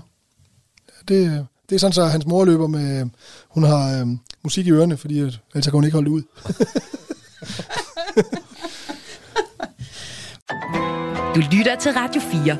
Det, 1.08 1.46
det 1.68 1.74
er 1.74 1.78
sådan, 1.78 1.92
så 1.92 2.04
hans 2.04 2.26
mor 2.26 2.44
løber 2.44 2.66
med... 2.66 3.06
Hun 3.48 3.62
har 3.62 4.00
øh, 4.00 4.06
musik 4.42 4.66
i 4.66 4.70
ørerne, 4.70 4.96
fordi 4.96 5.20
at, 5.20 5.40
ellers 5.54 5.64
kan 5.64 5.72
hun 5.72 5.84
ikke 5.84 5.94
holde 5.94 6.10
ud. 6.10 6.22
Du 11.34 11.40
lytter 11.40 11.76
til 11.76 11.92
Radio 11.92 12.20
4. 12.20 12.56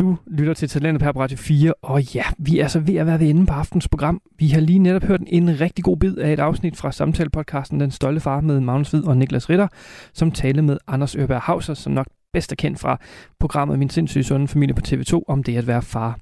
Du 0.00 0.16
lytter 0.26 0.54
til 0.54 0.68
Talentet 0.68 1.14
på 1.14 1.20
Radio 1.20 1.36
4, 1.36 1.74
og 1.82 2.14
ja, 2.14 2.24
vi 2.38 2.58
er 2.58 2.68
så 2.68 2.80
ved 2.80 2.94
at 2.94 3.06
være 3.06 3.20
ved 3.20 3.28
enden 3.28 3.46
på 3.46 3.52
aftens 3.52 3.88
program. 3.88 4.20
Vi 4.38 4.48
har 4.48 4.60
lige 4.60 4.78
netop 4.78 5.04
hørt 5.04 5.20
en 5.26 5.60
rigtig 5.60 5.84
god 5.84 5.96
bid 5.96 6.18
af 6.18 6.32
et 6.32 6.40
afsnit 6.40 6.76
fra 6.76 6.92
samtalepodcasten 6.92 7.80
Den 7.80 7.90
Stolte 7.90 8.20
Far 8.20 8.40
med 8.40 8.60
Magnus 8.60 8.90
Hvid 8.90 9.04
og 9.04 9.16
Niklas 9.16 9.50
Ritter, 9.50 9.68
som 10.12 10.32
talte 10.32 10.62
med 10.62 10.78
Anders 10.86 11.14
Ørberg 11.14 11.40
Hauser, 11.40 11.74
som 11.74 11.92
nok 11.92 12.06
bedst 12.32 12.52
er 12.52 12.56
kendt 12.56 12.80
fra 12.80 12.98
programmet 13.40 13.78
Min 13.78 13.90
sindssyge 13.90 14.24
sunde 14.24 14.48
familie 14.48 14.74
på 14.74 14.82
TV2 14.88 15.20
om 15.28 15.42
det 15.42 15.56
at 15.56 15.66
være 15.66 15.82
far. 15.82 16.18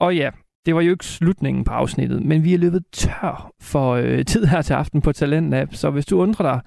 Og 0.00 0.16
ja, 0.16 0.30
det 0.66 0.74
var 0.74 0.80
jo 0.80 0.90
ikke 0.90 1.06
slutningen 1.06 1.64
på 1.64 1.72
afsnittet, 1.72 2.22
men 2.22 2.44
vi 2.44 2.54
er 2.54 2.58
løbet 2.58 2.82
tør 2.92 3.50
for 3.60 3.92
øh, 3.92 4.24
tid 4.24 4.44
her 4.44 4.62
til 4.62 4.72
aften 4.72 5.00
på 5.00 5.12
Talentlab, 5.12 5.74
så 5.74 5.90
hvis 5.90 6.06
du 6.06 6.20
undrer 6.20 6.52
dig, 6.52 6.60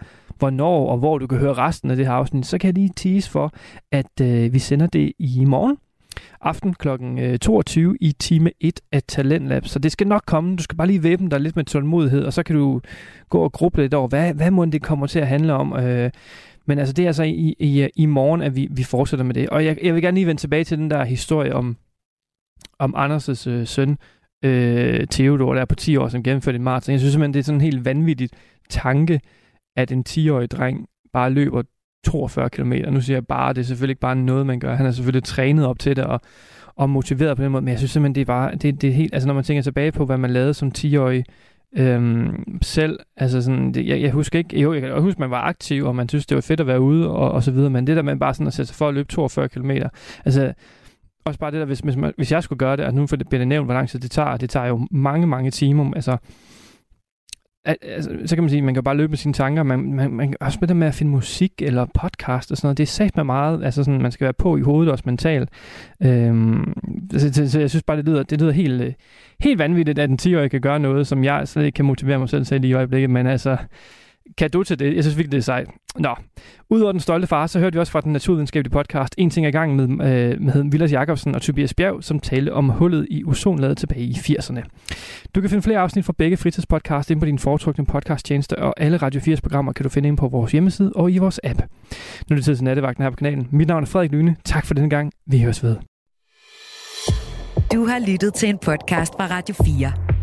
hvornår 0.44 0.90
og 0.90 0.98
hvor 0.98 1.18
du 1.18 1.28
kan 1.28 1.38
høre 1.38 1.54
resten 1.54 1.92
af 1.92 1.98
det 1.98 2.06
her 2.06 2.14
afsnit, 2.14 2.46
så 2.46 2.58
kan 2.58 2.68
jeg 2.68 2.74
lige 2.74 2.92
tease 2.96 3.30
for, 3.30 3.54
at 3.92 4.22
øh, 4.22 4.54
vi 4.54 4.60
sender 4.60 4.88
det 4.88 5.14
i 5.20 5.46
morgen 5.46 5.78
aften 6.42 6.74
kl. 6.74 6.88
22 7.42 7.90
øh, 7.90 7.98
i 8.02 8.12
time 8.12 8.52
1 8.60 8.80
af 8.92 9.04
Talentlab. 9.08 9.66
Så 9.66 9.80
det 9.80 9.92
skal 9.92 10.08
nok 10.08 10.24
komme. 10.26 10.56
Du 10.56 10.64
skal 10.64 10.78
bare 10.78 10.88
lige 10.88 11.04
væbne 11.04 11.30
dig 11.30 11.40
lidt 11.40 11.56
med 11.56 11.66
tålmodighed, 11.66 12.24
og 12.24 12.34
så 12.34 12.44
kan 12.44 12.56
du 12.56 12.82
gå 13.30 13.40
og 13.40 13.52
gruble 13.52 13.84
lidt 13.84 13.94
over, 13.94 14.08
hvad, 14.08 14.34
hvad 14.34 14.52
må 14.52 14.66
det 14.66 14.82
kommer 14.82 15.08
til 15.08 15.20
at 15.20 15.28
handle 15.28 15.54
om. 15.54 15.74
Øh, 15.74 16.12
men 16.66 16.80
altså, 16.80 16.94
det 16.94 17.04
er 17.04 17.10
altså 17.10 17.24
i, 17.24 17.56
i, 17.60 17.90
i 17.96 18.06
morgen, 18.06 18.42
at 18.42 18.56
vi, 18.56 18.68
vi 18.72 18.84
fortsætter 18.84 19.26
med 19.26 19.34
det. 19.34 19.50
Og 19.50 19.66
jeg, 19.66 19.78
jeg 19.84 19.94
vil 19.94 20.02
gerne 20.02 20.16
lige 20.16 20.28
vende 20.28 20.42
tilbage 20.42 20.64
til 20.64 20.78
den 20.78 20.92
der 20.92 21.04
historie 21.04 21.56
om, 21.56 21.78
om 22.80 22.96
Anders' 22.98 23.50
øh, 23.50 23.68
søn, 23.68 23.98
øh, 24.46 25.08
Theodor, 25.08 25.54
der 25.54 25.62
er 25.62 25.66
på 25.66 25.76
10 25.76 25.98
år, 25.98 26.08
som 26.08 26.24
gennemførte 26.24 26.56
en 26.56 26.64
maraton. 26.64 26.92
Jeg 26.92 27.00
synes 27.00 27.14
simpelthen, 27.14 27.34
det 27.34 27.40
er 27.40 27.44
sådan 27.44 27.58
en 27.58 27.62
helt 27.62 27.86
vanvittig 27.86 28.30
tanke, 28.70 29.20
at 29.76 29.92
en 29.92 30.04
10-årig 30.10 30.52
dreng 30.52 30.86
bare 31.14 31.30
løber 31.30 31.62
42 32.06 32.50
km. 32.50 32.74
Nu 32.92 33.02
siger 33.02 33.18
jeg 33.18 33.28
bare, 33.28 33.54
det 33.54 33.62
er 33.62 33.66
selvfølgelig 33.66 33.92
ikke 33.92 34.00
bare 34.00 34.16
noget, 34.16 34.46
man 34.46 34.60
gør. 34.60 34.76
Han 34.76 34.86
er 34.86 34.92
selvfølgelig 34.92 35.24
trænet 35.24 35.66
op 35.66 35.80
til 35.80 35.96
det 35.96 36.04
og, 36.04 36.22
og 36.76 36.90
motiveret 36.90 37.38
på 37.38 37.44
den 37.44 37.52
måde, 37.52 37.62
men 37.62 37.72
jeg 37.72 37.78
synes 37.78 37.92
simpelthen, 37.92 38.16
det 38.16 38.22
er 38.22 38.26
bare, 38.26 38.56
det, 38.56 38.82
det 38.82 38.90
er 38.90 38.94
helt, 38.94 39.14
altså 39.14 39.28
når 39.28 39.34
man 39.34 39.44
tænker 39.44 39.62
tilbage 39.62 39.92
på, 39.92 40.06
hvad 40.06 40.18
man 40.18 40.30
lavede 40.30 40.54
som 40.54 40.72
10-årig 40.78 41.24
øhm, 41.78 42.58
selv. 42.62 43.00
Altså 43.18 43.42
sådan, 43.42 43.72
det, 43.74 43.88
jeg, 43.88 44.02
jeg 44.02 44.12
husker 44.12 44.40
ikke, 44.40 44.62
jo, 44.62 44.74
jeg 44.74 44.82
kan 44.82 45.02
huske, 45.02 45.20
man 45.20 45.32
var 45.32 45.42
aktiv, 45.42 45.86
og 45.86 45.96
man 45.96 46.10
synes, 46.10 46.26
det 46.26 46.36
var 46.36 46.42
fedt 46.42 46.60
at 46.60 46.68
være 46.68 46.82
ude, 46.82 47.10
og, 47.10 47.32
og 47.32 47.44
så 47.44 47.52
videre, 47.52 47.70
men 47.70 47.88
det 47.88 47.96
der 47.96 48.02
med 48.02 48.16
bare 48.16 48.34
sådan 48.34 48.48
at 48.48 48.54
sætte 48.54 48.68
sig 48.68 48.76
for 48.76 48.88
at 48.88 48.94
løbe 48.94 49.08
42 49.08 49.50
km, 49.50 49.72
altså 50.26 50.54
også 51.26 51.40
bare 51.40 51.52
det 51.52 51.60
der, 51.60 51.66
hvis, 51.66 51.80
hvis, 51.80 51.96
man, 51.96 52.14
hvis 52.18 52.32
jeg 52.32 52.44
skulle 52.44 52.60
gøre 52.60 52.78
det, 52.78 52.86
og 52.86 52.94
nu 52.94 53.06
bliver 53.06 53.40
det 53.40 53.48
nævnt, 53.48 53.68
hvor 53.68 53.74
lang 53.74 53.90
tid 53.90 54.00
det 54.00 54.12
tager, 54.12 54.38
det 54.38 54.50
tager 54.50 54.68
jo 54.68 54.88
mange, 54.92 55.28
mange 55.28 55.52
timer, 55.52 55.92
altså 55.96 56.18
altså, 57.66 58.18
så 58.26 58.36
kan 58.36 58.44
man 58.44 58.50
sige, 58.50 58.58
at 58.58 58.64
man 58.64 58.74
kan 58.74 58.84
bare 58.84 58.98
løbe 58.98 59.10
med 59.10 59.18
sine 59.18 59.34
tanker. 59.34 59.64
Man, 59.64 59.94
man, 59.94 60.12
man 60.12 60.28
kan 60.28 60.38
også 60.40 60.58
med 60.62 60.68
det 60.68 60.76
med 60.76 60.88
at 60.88 60.94
finde 60.94 61.12
musik 61.12 61.52
eller 61.62 61.86
podcast 62.00 62.52
og 62.52 62.58
sådan 62.58 62.68
noget. 62.68 62.78
Det 62.78 62.84
er 62.84 62.88
sagt 62.88 63.16
med 63.16 63.24
meget. 63.24 63.64
Altså 63.64 63.84
sådan, 63.84 64.02
man 64.02 64.12
skal 64.12 64.26
være 64.26 64.34
på 64.34 64.58
i 64.58 64.62
hovedet 64.62 64.92
også 64.92 65.04
mentalt. 65.06 65.50
Øhm, 66.04 66.74
så, 67.12 67.34
så, 67.34 67.50
så, 67.50 67.60
jeg 67.60 67.70
synes 67.70 67.84
bare, 67.84 67.98
det 67.98 68.06
lyder, 68.06 68.24
det 68.24 68.42
lyder 68.42 68.52
helt, 68.52 68.82
øh, 68.82 68.94
helt 69.40 69.60
vanvittigt, 69.60 70.00
at 70.00 70.10
en 70.10 70.20
10-årig 70.22 70.52
kan 70.52 70.62
gøre 70.62 70.80
noget, 70.80 71.08
som 71.08 71.24
jeg 71.24 71.48
slet 71.48 71.66
ikke 71.66 71.76
kan 71.76 71.86
motivere 71.86 72.20
mig 72.20 72.30
selv 72.30 72.46
til 72.46 72.66
i 72.66 72.74
øjeblikket. 72.74 73.10
Men 73.10 73.28
altså, 73.28 73.58
kan 74.38 74.50
du 74.50 74.64
til 74.64 74.80
det. 74.80 74.96
Jeg 74.96 75.04
synes 75.04 75.18
virkelig, 75.18 75.32
det 75.32 75.38
er 75.38 75.42
sejt. 75.42 75.68
Nå, 76.00 76.16
udover 76.70 76.92
den 76.92 77.02
stolte 77.02 77.28
far, 77.28 77.48
så 77.48 77.60
hørte 77.60 77.74
vi 77.74 77.80
også 77.80 77.92
fra 77.92 78.02
den 78.02 78.14
naturvidenskabelige 78.14 78.72
podcast 78.72 79.16
En 79.18 79.30
ting 79.30 79.48
i 79.48 79.52
gang 79.52 79.76
med, 79.76 79.84
øh, 79.84 80.42
med 80.42 80.72
Vilas 80.72 80.92
Jacobsen 80.92 81.36
og 81.36 81.42
Tobias 81.42 81.74
Bjerg, 81.74 82.04
som 82.04 82.20
talte 82.20 82.54
om 82.54 82.70
hullet 82.70 83.08
i 83.10 83.24
ozonlaget 83.24 83.78
tilbage 83.78 84.04
i 84.04 84.14
80'erne. 84.14 84.62
Du 85.36 85.42
kan 85.42 85.50
finde 85.50 85.64
flere 85.64 85.80
afsnit 85.80 86.06
fra 86.06 86.14
begge 86.18 86.38
fritidspodcasts 86.38 87.12
ind 87.12 87.20
på 87.20 87.26
din 87.26 87.40
foretrukne 87.40 87.86
podcasttjeneste, 87.86 88.60
og 88.60 88.74
alle 88.78 88.98
Radio 88.98 89.22
4's 89.22 89.42
programmer 89.42 89.74
kan 89.74 89.84
du 89.84 89.90
finde 89.90 90.10
ind 90.10 90.18
på 90.18 90.28
vores 90.28 90.52
hjemmeside 90.52 90.92
og 90.96 91.12
i 91.12 91.18
vores 91.18 91.40
app. 91.44 91.60
Nu 92.30 92.34
er 92.34 92.36
det 92.36 92.46
tid 92.46 92.56
til 92.56 92.64
nattevagten 92.64 93.04
her 93.04 93.10
på 93.10 93.16
kanalen. 93.16 93.48
Mit 93.52 93.68
navn 93.68 93.84
er 93.84 93.88
Frederik 93.88 94.12
Lyne. 94.12 94.36
Tak 94.46 94.66
for 94.66 94.74
denne 94.74 94.90
gang. 94.90 95.12
Vi 95.28 95.42
høres 95.42 95.64
ved. 95.64 95.76
Du 97.74 97.86
har 97.86 98.12
lyttet 98.12 98.34
til 98.34 98.50
en 98.50 98.58
podcast 98.58 99.14
fra 99.14 99.28
Radio 99.28 99.56
4. 99.66 100.23